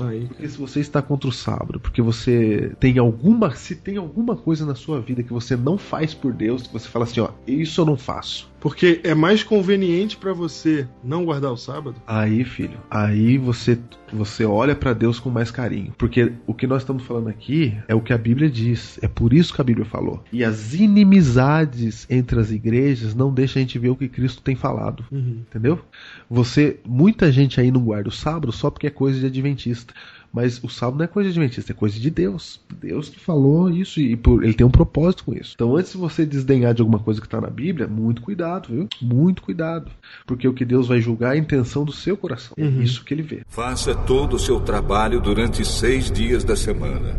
Aí, 0.00 0.26
porque 0.26 0.48
se 0.48 0.58
você 0.58 0.80
está 0.80 1.02
contra 1.02 1.28
o 1.28 1.32
sábado, 1.32 1.80
porque 1.80 2.00
você 2.00 2.74
tem 2.78 2.98
alguma, 2.98 3.54
se 3.54 3.74
tem 3.76 3.96
alguma 3.96 4.36
coisa 4.36 4.64
na 4.64 4.74
sua 4.74 5.00
vida 5.00 5.22
que 5.22 5.32
você 5.32 5.56
não 5.56 5.76
faz 5.76 6.14
por 6.14 6.32
Deus, 6.32 6.66
que 6.66 6.72
você 6.72 6.88
fala 6.88 7.04
assim, 7.04 7.20
ó, 7.20 7.30
isso 7.46 7.80
eu 7.80 7.84
não 7.84 7.96
faço. 7.96 8.49
Porque 8.60 9.00
é 9.02 9.14
mais 9.14 9.42
conveniente 9.42 10.16
pra 10.16 10.32
você 10.32 10.86
não 11.02 11.24
guardar 11.24 11.52
o 11.52 11.56
sábado. 11.56 11.96
Aí, 12.06 12.44
filho, 12.44 12.78
aí 12.90 13.38
você 13.38 13.78
você 14.12 14.44
olha 14.44 14.74
pra 14.74 14.92
Deus 14.92 15.20
com 15.20 15.30
mais 15.30 15.50
carinho, 15.50 15.92
porque 15.96 16.32
o 16.46 16.52
que 16.52 16.66
nós 16.66 16.82
estamos 16.82 17.04
falando 17.04 17.28
aqui 17.28 17.76
é 17.86 17.94
o 17.94 18.00
que 18.00 18.12
a 18.12 18.18
Bíblia 18.18 18.50
diz, 18.50 18.98
é 19.02 19.08
por 19.08 19.32
isso 19.32 19.54
que 19.54 19.60
a 19.60 19.64
Bíblia 19.64 19.86
falou. 19.86 20.22
E 20.32 20.44
as 20.44 20.74
inimizades 20.74 22.06
entre 22.10 22.40
as 22.40 22.50
igrejas 22.50 23.14
não 23.14 23.32
deixam 23.32 23.60
a 23.60 23.62
gente 23.62 23.78
ver 23.78 23.90
o 23.90 23.96
que 23.96 24.08
Cristo 24.08 24.42
tem 24.42 24.56
falado. 24.56 25.04
Entendeu? 25.12 25.80
Você, 26.28 26.80
muita 26.86 27.30
gente 27.30 27.60
aí 27.60 27.70
não 27.70 27.82
guarda 27.82 28.08
o 28.08 28.12
sábado 28.12 28.52
só 28.52 28.70
porque 28.70 28.86
é 28.86 28.90
coisa 28.90 29.20
de 29.20 29.26
adventista. 29.26 29.94
Mas 30.32 30.62
o 30.62 30.68
sábado 30.68 30.98
não 30.98 31.04
é 31.04 31.08
coisa 31.08 31.30
de 31.30 31.38
adventista, 31.38 31.72
é 31.72 31.74
coisa 31.74 31.98
de 31.98 32.10
Deus. 32.10 32.60
Deus 32.80 33.08
que 33.08 33.18
falou 33.18 33.68
isso 33.68 34.00
e 34.00 34.16
por, 34.16 34.44
ele 34.44 34.54
tem 34.54 34.66
um 34.66 34.70
propósito 34.70 35.24
com 35.24 35.34
isso. 35.34 35.52
Então, 35.54 35.76
antes 35.76 35.92
de 35.92 35.98
você 35.98 36.24
desdenhar 36.24 36.72
de 36.72 36.82
alguma 36.82 37.00
coisa 37.00 37.20
que 37.20 37.26
está 37.26 37.40
na 37.40 37.50
Bíblia, 37.50 37.88
muito 37.88 38.22
cuidado, 38.22 38.68
viu? 38.68 38.88
Muito 39.02 39.42
cuidado. 39.42 39.90
Porque 40.26 40.46
o 40.46 40.54
que 40.54 40.64
Deus 40.64 40.86
vai 40.86 41.00
julgar 41.00 41.34
é 41.34 41.38
a 41.38 41.40
intenção 41.40 41.84
do 41.84 41.92
seu 41.92 42.16
coração. 42.16 42.54
É 42.56 42.64
isso 42.64 43.04
que 43.04 43.12
ele 43.12 43.22
vê. 43.22 43.42
Faça 43.48 43.94
todo 43.94 44.34
o 44.34 44.38
seu 44.38 44.60
trabalho 44.60 45.20
durante 45.20 45.64
seis 45.64 46.10
dias 46.10 46.44
da 46.44 46.54
semana. 46.54 47.18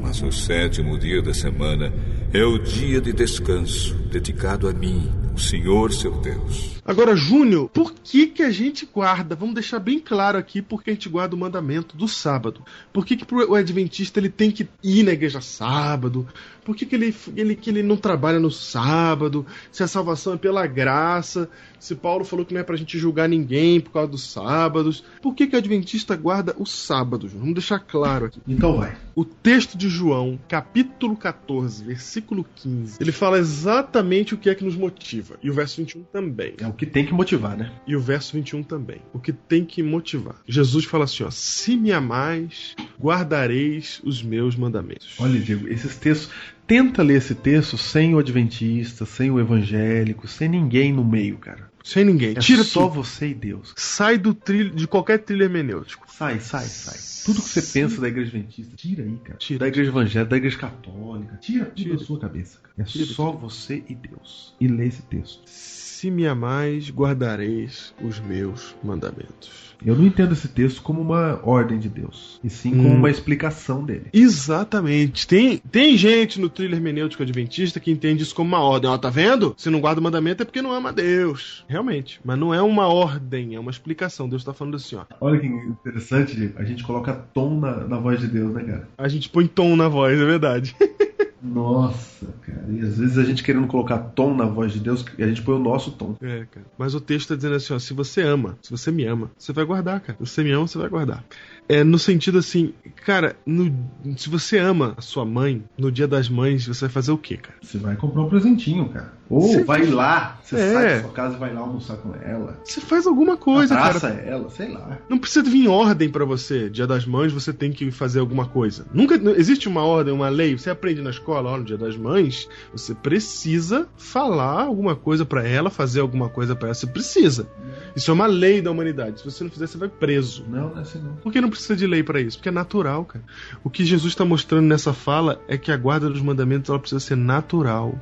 Mas 0.00 0.22
o 0.22 0.30
sétimo 0.30 0.96
dia 0.98 1.20
da 1.20 1.34
semana 1.34 1.92
é 2.32 2.44
o 2.44 2.58
dia 2.58 3.00
de 3.00 3.12
descanso, 3.12 3.94
dedicado 4.10 4.68
a 4.68 4.72
mim, 4.72 5.10
o 5.38 5.40
Senhor 5.40 5.92
seu 5.92 6.10
Deus. 6.10 6.78
Agora, 6.84 7.14
Júnior, 7.14 7.68
por 7.68 7.92
que 7.92 8.26
que 8.26 8.42
a 8.42 8.50
gente 8.50 8.84
guarda? 8.84 9.36
Vamos 9.36 9.54
deixar 9.54 9.78
bem 9.78 10.00
claro 10.00 10.36
aqui 10.36 10.60
por 10.60 10.82
que 10.82 10.90
a 10.90 10.92
gente 10.92 11.08
guarda 11.08 11.36
o 11.36 11.38
mandamento 11.38 11.96
do 11.96 12.08
sábado. 12.08 12.62
Por 12.92 13.06
que 13.06 13.16
que 13.16 13.34
o 13.34 13.54
adventista 13.54 14.18
ele 14.18 14.30
tem 14.30 14.50
que 14.50 14.68
ir 14.82 15.04
na 15.04 15.12
igreja 15.12 15.40
sábado? 15.40 16.26
Por 16.64 16.74
que 16.74 16.84
que 16.84 16.96
ele, 16.96 17.14
ele, 17.36 17.54
que 17.54 17.70
ele 17.70 17.82
não 17.82 17.96
trabalha 17.96 18.40
no 18.40 18.50
sábado? 18.50 19.46
Se 19.70 19.82
a 19.82 19.86
salvação 19.86 20.34
é 20.34 20.36
pela 20.36 20.66
graça? 20.66 21.48
Se 21.78 21.94
Paulo 21.94 22.24
falou 22.24 22.44
que 22.44 22.52
não 22.52 22.60
é 22.60 22.64
pra 22.64 22.76
gente 22.76 22.98
julgar 22.98 23.28
ninguém 23.28 23.80
por 23.80 23.92
causa 23.92 24.08
dos 24.08 24.30
sábados? 24.30 25.04
Por 25.22 25.34
que 25.34 25.46
que 25.46 25.54
o 25.54 25.58
adventista 25.58 26.16
guarda 26.16 26.54
o 26.58 26.66
sábado, 26.66 27.28
Júnior? 27.28 27.40
Vamos 27.40 27.54
deixar 27.54 27.78
claro 27.78 28.26
aqui. 28.26 28.40
Então 28.48 28.78
vai. 28.78 28.96
O 29.14 29.24
texto 29.24 29.76
de 29.76 29.88
João, 29.88 30.38
capítulo 30.48 31.16
14, 31.16 31.84
versículo 31.84 32.46
15, 32.56 32.98
ele 33.00 33.12
fala 33.12 33.38
exatamente 33.38 34.34
o 34.34 34.38
que 34.38 34.48
é 34.48 34.54
que 34.54 34.64
nos 34.64 34.76
motiva. 34.76 35.27
E 35.42 35.50
o 35.50 35.54
verso 35.54 35.76
21 35.80 36.04
também. 36.04 36.54
É 36.58 36.66
o 36.66 36.72
que 36.72 36.86
tem 36.86 37.04
que 37.04 37.12
motivar, 37.12 37.56
né? 37.56 37.72
E 37.86 37.96
o 37.96 38.00
verso 38.00 38.32
21 38.34 38.62
também. 38.62 39.00
O 39.12 39.18
que 39.18 39.32
tem 39.32 39.64
que 39.64 39.82
motivar. 39.82 40.36
Jesus 40.46 40.84
fala 40.84 41.04
assim, 41.04 41.24
ó: 41.24 41.30
"Se 41.30 41.76
me 41.76 41.92
amais, 41.92 42.74
guardareis 43.00 44.00
os 44.04 44.22
meus 44.22 44.56
mandamentos". 44.56 45.16
Olha, 45.18 45.38
Diego, 45.40 45.68
esses 45.68 45.96
textos. 45.96 46.30
Tenta 46.66 47.02
ler 47.02 47.16
esse 47.16 47.34
texto 47.34 47.78
sem 47.78 48.14
o 48.14 48.18
adventista, 48.18 49.06
sem 49.06 49.30
o 49.30 49.40
evangélico, 49.40 50.28
sem 50.28 50.50
ninguém 50.50 50.92
no 50.92 51.02
meio, 51.02 51.38
cara. 51.38 51.70
Sem 51.88 52.04
ninguém. 52.04 52.32
É 52.32 52.34
Tira 52.34 52.62
só 52.62 52.82
tudo. 52.86 53.02
você 53.02 53.28
e 53.28 53.34
Deus. 53.34 53.72
Sai 53.74 54.18
do 54.18 54.34
trilho 54.34 54.70
de 54.74 54.86
qualquer 54.86 55.18
trilho 55.20 55.44
hermenêutico. 55.44 56.06
Sai, 56.12 56.38
sai, 56.38 56.66
sai. 56.66 56.98
Tudo 57.24 57.40
que 57.42 57.48
você 57.48 57.62
pensa 57.80 57.98
da 58.00 58.08
igreja 58.08 58.28
adventista, 58.36 58.76
tira 58.76 59.02
aí, 59.04 59.16
cara. 59.24 59.38
Tira. 59.38 59.58
Da 59.60 59.68
igreja 59.68 59.90
evangélica, 59.90 60.30
da 60.30 60.36
igreja 60.36 60.58
católica. 60.58 61.36
Tira 61.40 61.64
tudo 61.64 61.74
Tira. 61.76 61.96
da 61.96 62.04
sua 62.04 62.18
cabeça, 62.20 62.58
cara. 62.58 62.74
É 62.78 62.82
Tira 62.84 63.06
só 63.06 63.32
você 63.32 63.82
e 63.88 63.94
Deus. 63.94 64.54
E 64.60 64.68
lê 64.68 64.86
esse 64.86 65.00
texto. 65.02 65.40
Se 65.46 66.10
me 66.10 66.26
amais, 66.26 66.90
guardareis 66.90 67.94
os 68.02 68.20
meus 68.20 68.74
mandamentos. 68.84 69.67
Eu 69.84 69.94
não 69.94 70.04
entendo 70.06 70.32
esse 70.32 70.48
texto 70.48 70.82
como 70.82 71.00
uma 71.00 71.40
ordem 71.42 71.78
de 71.78 71.88
Deus, 71.88 72.40
e 72.42 72.50
sim 72.50 72.70
como 72.70 72.88
Hum. 72.88 72.96
uma 72.96 73.10
explicação 73.10 73.84
dele. 73.84 74.06
Exatamente. 74.12 75.26
Tem, 75.26 75.58
tem 75.58 75.96
gente 75.96 76.40
no 76.40 76.48
thriller 76.48 76.78
hermenêutico 76.78 77.22
adventista 77.22 77.78
que 77.78 77.90
entende 77.90 78.22
isso 78.22 78.34
como 78.34 78.48
uma 78.48 78.60
ordem. 78.62 78.90
Ó, 78.90 78.98
tá 78.98 79.10
vendo? 79.10 79.54
Se 79.56 79.70
não 79.70 79.80
guarda 79.80 80.00
o 80.00 80.04
mandamento 80.04 80.42
é 80.42 80.44
porque 80.46 80.62
não 80.62 80.72
ama 80.72 80.92
Deus. 80.92 81.64
Realmente. 81.68 82.20
Mas 82.24 82.38
não 82.38 82.52
é 82.52 82.60
uma 82.62 82.86
ordem, 82.88 83.54
é 83.54 83.60
uma 83.60 83.70
explicação. 83.70 84.28
Deus 84.28 84.44
tá 84.44 84.52
falando 84.52 84.76
assim, 84.76 84.96
ó. 84.96 85.04
Olha 85.20 85.38
que 85.38 85.46
interessante, 85.46 86.52
a 86.56 86.64
gente 86.64 86.82
coloca 86.82 87.12
tom 87.32 87.60
na, 87.60 87.86
na 87.86 87.98
voz 87.98 88.20
de 88.20 88.26
Deus, 88.26 88.52
né, 88.52 88.64
cara? 88.64 88.88
A 88.98 89.08
gente 89.08 89.28
põe 89.28 89.46
tom 89.46 89.76
na 89.76 89.88
voz, 89.88 90.18
é 90.18 90.24
verdade. 90.24 90.74
Nossa, 91.40 92.26
cara. 92.42 92.64
E 92.68 92.80
às 92.80 92.98
vezes 92.98 93.18
a 93.18 93.24
gente 93.24 93.42
querendo 93.42 93.66
colocar 93.66 93.98
tom 93.98 94.34
na 94.34 94.44
voz 94.44 94.72
de 94.72 94.80
Deus, 94.80 95.04
a 95.18 95.26
gente 95.26 95.42
põe 95.42 95.54
o 95.54 95.58
nosso 95.58 95.92
tom. 95.92 96.14
É, 96.20 96.46
cara. 96.50 96.66
Mas 96.76 96.94
o 96.94 97.00
texto 97.00 97.28
tá 97.28 97.36
dizendo 97.36 97.54
assim, 97.54 97.74
ó, 97.74 97.78
se 97.78 97.94
você 97.94 98.22
ama, 98.22 98.58
se 98.62 98.70
você 98.70 98.90
me 98.90 99.04
ama, 99.04 99.30
você 99.38 99.52
vai 99.52 99.64
guardar, 99.64 100.00
cara. 100.00 100.18
Se 100.18 100.26
você 100.26 100.42
me 100.42 100.50
ama, 100.50 100.66
você 100.66 100.78
vai 100.78 100.88
guardar. 100.88 101.24
É 101.68 101.84
no 101.84 101.98
sentido 101.98 102.38
assim, 102.38 102.72
cara, 103.04 103.36
no- 103.44 103.70
se 104.16 104.28
você 104.30 104.56
ama 104.58 104.94
a 104.96 105.02
sua 105.02 105.24
mãe, 105.24 105.62
no 105.76 105.92
dia 105.92 106.08
das 106.08 106.28
mães, 106.28 106.66
você 106.66 106.86
vai 106.86 106.90
fazer 106.90 107.12
o 107.12 107.18
quê, 107.18 107.36
cara? 107.36 107.56
Você 107.60 107.76
vai 107.78 107.94
comprar 107.96 108.22
um 108.22 108.28
presentinho, 108.28 108.88
cara. 108.88 109.18
Ou 109.30 109.42
Você- 109.42 109.62
vai 109.64 109.84
lá, 109.84 110.38
você 110.42 110.56
É. 110.56 110.72
sai 110.72 110.88
da 110.88 111.00
sua 111.02 111.10
casa 111.12 111.36
e 111.36 111.38
vai 111.38 111.52
lá 111.52 111.60
almoçar 111.60 111.98
com 111.98 112.14
ela. 112.14 112.58
Você 112.64 112.80
faz 112.80 113.06
alguma 113.06 113.36
coisa, 113.36 113.74
Abraça 113.78 114.08
cara. 114.10 114.22
ela, 114.22 114.48
sei 114.48 114.72
lá. 114.72 114.98
Não 115.10 115.18
precisa 115.18 115.42
vir 115.44 115.64
em 115.66 115.68
ordem 115.68 116.08
pra 116.08 116.24
você. 116.24 116.70
Dia 116.70 116.86
das 116.86 117.04
Mães 117.04 117.30
você 117.30 117.52
tem 117.52 117.70
que 117.70 117.90
fazer 117.90 118.20
alguma 118.20 118.46
coisa. 118.48 118.86
Nunca 118.90 119.16
existe 119.36 119.68
uma 119.68 119.84
ordem, 119.84 120.14
uma 120.14 120.30
lei. 120.30 120.56
Você 120.56 120.70
aprende 120.70 121.02
na 121.02 121.10
escola, 121.10 121.50
ó, 121.50 121.58
no 121.58 121.64
Dia 121.64 121.76
das 121.76 121.94
Mães, 121.98 122.48
você 122.72 122.94
precisa 122.94 123.86
falar 123.98 124.62
alguma 124.62 124.96
coisa 124.96 125.26
pra 125.26 125.46
ela, 125.46 125.68
fazer 125.68 126.00
alguma 126.00 126.30
coisa 126.30 126.56
pra 126.56 126.68
ela. 126.68 126.74
Você 126.74 126.86
precisa. 126.86 127.46
Isso 127.94 128.10
é 128.10 128.14
uma 128.14 128.26
lei 128.26 128.62
da 128.62 128.70
humanidade. 128.70 129.18
Se 129.20 129.24
você 129.30 129.44
não 129.44 129.50
fizer, 129.50 129.66
você 129.66 129.76
vai 129.76 129.88
preso. 129.90 130.44
Não, 130.48 130.70
não 130.70 130.78
é 130.78 130.80
assim 130.80 131.00
não. 131.02 131.12
Por 131.16 131.30
que 131.30 131.38
não 131.40 131.50
precisa 131.50 131.57
de 131.76 131.86
lei 131.86 132.02
pra 132.02 132.20
isso? 132.20 132.38
Porque 132.38 132.48
é 132.48 132.52
natural, 132.52 133.04
cara. 133.04 133.24
O 133.62 133.70
que 133.70 133.84
Jesus 133.84 134.12
está 134.12 134.24
mostrando 134.24 134.66
nessa 134.66 134.92
fala 134.92 135.40
é 135.48 135.56
que 135.56 135.72
a 135.72 135.76
guarda 135.76 136.08
dos 136.08 136.22
mandamentos 136.22 136.70
ela 136.70 136.78
precisa 136.78 137.00
ser 137.00 137.16
natural, 137.16 138.00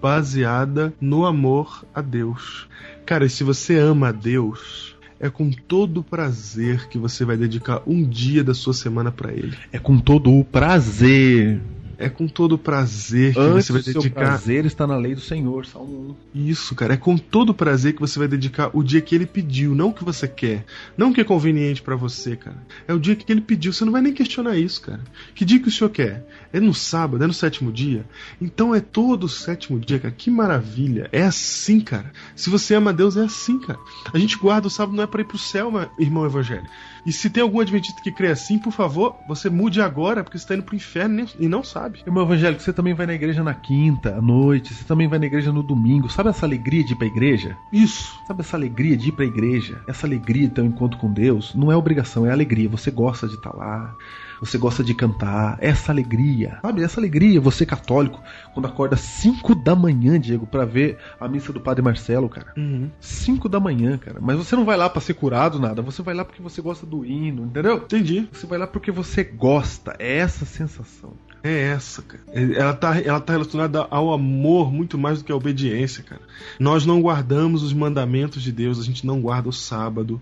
baseada 0.00 0.92
no 1.00 1.26
amor 1.26 1.84
a 1.94 2.00
Deus. 2.00 2.68
Cara, 3.04 3.24
e 3.24 3.30
se 3.30 3.44
você 3.44 3.76
ama 3.78 4.08
a 4.08 4.12
Deus, 4.12 4.96
é 5.18 5.28
com 5.28 5.50
todo 5.50 6.02
prazer 6.02 6.88
que 6.88 6.98
você 6.98 7.24
vai 7.24 7.36
dedicar 7.36 7.82
um 7.86 8.02
dia 8.02 8.42
da 8.42 8.54
sua 8.54 8.72
semana 8.72 9.12
pra 9.12 9.32
Ele. 9.32 9.56
É 9.70 9.78
com 9.78 9.98
todo 9.98 10.32
o 10.32 10.44
prazer. 10.44 11.60
É 12.00 12.08
com 12.08 12.26
todo 12.26 12.56
prazer 12.56 13.34
que 13.34 13.38
Antes 13.38 13.66
você 13.66 13.72
vai 13.72 13.80
o 13.82 13.84
seu 13.84 13.94
dedicar 14.00 14.20
prazer 14.20 14.64
está 14.64 14.86
na 14.86 14.96
lei 14.96 15.14
do 15.14 15.20
Senhor, 15.20 15.66
Salmo 15.66 16.16
1. 16.34 16.48
Isso, 16.48 16.74
cara, 16.74 16.94
é 16.94 16.96
com 16.96 17.16
todo 17.16 17.52
prazer 17.52 17.92
que 17.92 18.00
você 18.00 18.18
vai 18.18 18.26
dedicar 18.26 18.70
o 18.72 18.82
dia 18.82 19.02
que 19.02 19.14
ele 19.14 19.26
pediu, 19.26 19.74
não 19.74 19.90
o 19.90 19.92
que 19.92 20.02
você 20.02 20.26
quer, 20.26 20.64
não 20.96 21.10
o 21.10 21.14
que 21.14 21.20
é 21.20 21.24
conveniente 21.24 21.82
pra 21.82 21.94
você, 21.96 22.36
cara. 22.36 22.56
É 22.88 22.94
o 22.94 22.98
dia 22.98 23.14
que 23.14 23.30
ele 23.30 23.42
pediu, 23.42 23.72
você 23.72 23.84
não 23.84 23.92
vai 23.92 24.00
nem 24.00 24.14
questionar 24.14 24.56
isso, 24.56 24.80
cara. 24.80 25.00
Que 25.34 25.44
dia 25.44 25.60
que 25.60 25.68
o 25.68 25.70
senhor 25.70 25.90
quer? 25.90 26.26
É 26.52 26.58
no 26.58 26.72
sábado, 26.72 27.22
é 27.22 27.26
no 27.26 27.34
sétimo 27.34 27.70
dia? 27.70 28.04
Então 28.40 28.74
é 28.74 28.80
todo 28.80 29.24
o 29.24 29.28
sétimo 29.28 29.78
dia, 29.78 29.98
cara. 29.98 30.14
Que 30.16 30.30
maravilha. 30.30 31.08
É 31.12 31.22
assim, 31.22 31.80
cara. 31.80 32.10
Se 32.34 32.48
você 32.48 32.74
ama 32.74 32.94
Deus, 32.94 33.16
é 33.16 33.24
assim, 33.24 33.58
cara. 33.58 33.78
A 34.12 34.18
gente 34.18 34.38
guarda 34.38 34.68
o 34.68 34.70
sábado 34.70 34.96
não 34.96 35.04
é 35.04 35.06
pra 35.06 35.20
ir 35.20 35.26
pro 35.26 35.36
céu, 35.38 35.70
irmão 35.98 36.24
evangélico. 36.24 36.70
E 37.04 37.12
se 37.12 37.30
tem 37.30 37.42
algum 37.42 37.60
adventista 37.60 38.00
que 38.02 38.12
crê 38.12 38.28
assim, 38.28 38.58
por 38.58 38.72
favor, 38.72 39.16
você 39.26 39.48
mude 39.48 39.80
agora, 39.80 40.22
porque 40.22 40.38
você 40.38 40.46
tá 40.46 40.54
indo 40.54 40.62
pro 40.62 40.76
inferno 40.76 41.26
e 41.38 41.48
não 41.48 41.62
sabe. 41.62 42.00
Irmão 42.06 42.24
evangélico, 42.24 42.62
você 42.62 42.72
também 42.72 42.94
vai 42.94 43.06
na 43.06 43.14
igreja 43.14 43.42
na 43.42 43.54
quinta, 43.54 44.16
à 44.16 44.20
noite, 44.20 44.74
você 44.74 44.84
também 44.84 45.08
vai 45.08 45.18
na 45.18 45.26
igreja 45.26 45.52
no 45.52 45.62
domingo. 45.62 46.08
Sabe 46.10 46.30
essa 46.30 46.46
alegria 46.46 46.84
de 46.84 46.92
ir 46.92 46.96
pra 46.96 47.06
igreja? 47.06 47.56
Isso. 47.72 48.18
Sabe 48.26 48.40
essa 48.40 48.56
alegria 48.56 48.96
de 48.96 49.08
ir 49.08 49.12
pra 49.12 49.24
igreja? 49.24 49.82
Essa 49.86 50.06
alegria 50.06 50.48
de 50.48 50.54
ter 50.54 50.60
um 50.60 50.66
encontro 50.66 50.98
com 50.98 51.12
Deus 51.12 51.54
não 51.54 51.70
é 51.70 51.76
obrigação, 51.76 52.26
é 52.26 52.30
alegria. 52.30 52.68
Você 52.68 52.90
gosta 52.90 53.26
de 53.26 53.34
estar 53.34 53.54
lá, 53.54 53.94
você 54.40 54.56
gosta 54.58 54.82
de 54.82 54.94
cantar, 54.94 55.58
essa 55.60 55.92
alegria. 55.92 56.58
Sabe, 56.62 56.82
essa 56.82 56.98
alegria, 56.98 57.40
você 57.40 57.66
católico, 57.66 58.20
quando 58.54 58.66
acorda 58.66 58.96
5 58.96 59.54
da 59.54 59.76
manhã, 59.76 60.18
Diego, 60.18 60.46
pra 60.46 60.64
ver 60.64 60.98
a 61.20 61.28
missa 61.28 61.52
do 61.52 61.60
Padre 61.60 61.82
Marcelo, 61.82 62.28
cara. 62.28 62.52
Uhum. 62.56 62.90
5 63.00 63.48
da 63.48 63.60
manhã, 63.60 63.98
cara. 63.98 64.18
Mas 64.20 64.36
você 64.36 64.56
não 64.56 64.64
vai 64.64 64.76
lá 64.76 64.88
pra 64.88 65.00
ser 65.00 65.14
curado, 65.14 65.58
nada. 65.60 65.82
Você 65.82 66.02
vai 66.02 66.14
lá 66.14 66.24
porque 66.24 66.42
você 66.42 66.60
gosta 66.62 66.86
do 66.86 67.04
hino, 67.04 67.44
entendeu? 67.44 67.76
Entendi. 67.76 68.28
Você 68.32 68.46
vai 68.46 68.58
lá 68.58 68.66
porque 68.66 68.90
você 68.90 69.22
gosta. 69.22 69.94
É 69.98 70.16
essa 70.18 70.44
sensação. 70.44 71.12
É 71.42 71.68
essa, 71.68 72.02
cara. 72.02 72.22
É- 72.32 72.52
Ela 72.60 72.74
tá, 72.74 73.00
ela 73.00 73.20
tá 73.20 73.32
relacionada 73.32 73.86
ao 73.90 74.12
amor 74.12 74.70
muito 74.70 74.98
mais 74.98 75.18
do 75.20 75.24
que 75.24 75.32
à 75.32 75.36
obediência, 75.36 76.02
cara. 76.02 76.20
Nós 76.58 76.84
não 76.84 77.00
guardamos 77.00 77.62
os 77.62 77.72
mandamentos 77.72 78.42
de 78.42 78.52
Deus, 78.52 78.78
a 78.78 78.82
gente 78.84 79.06
não 79.06 79.20
guarda 79.20 79.48
o 79.48 79.52
sábado 79.52 80.20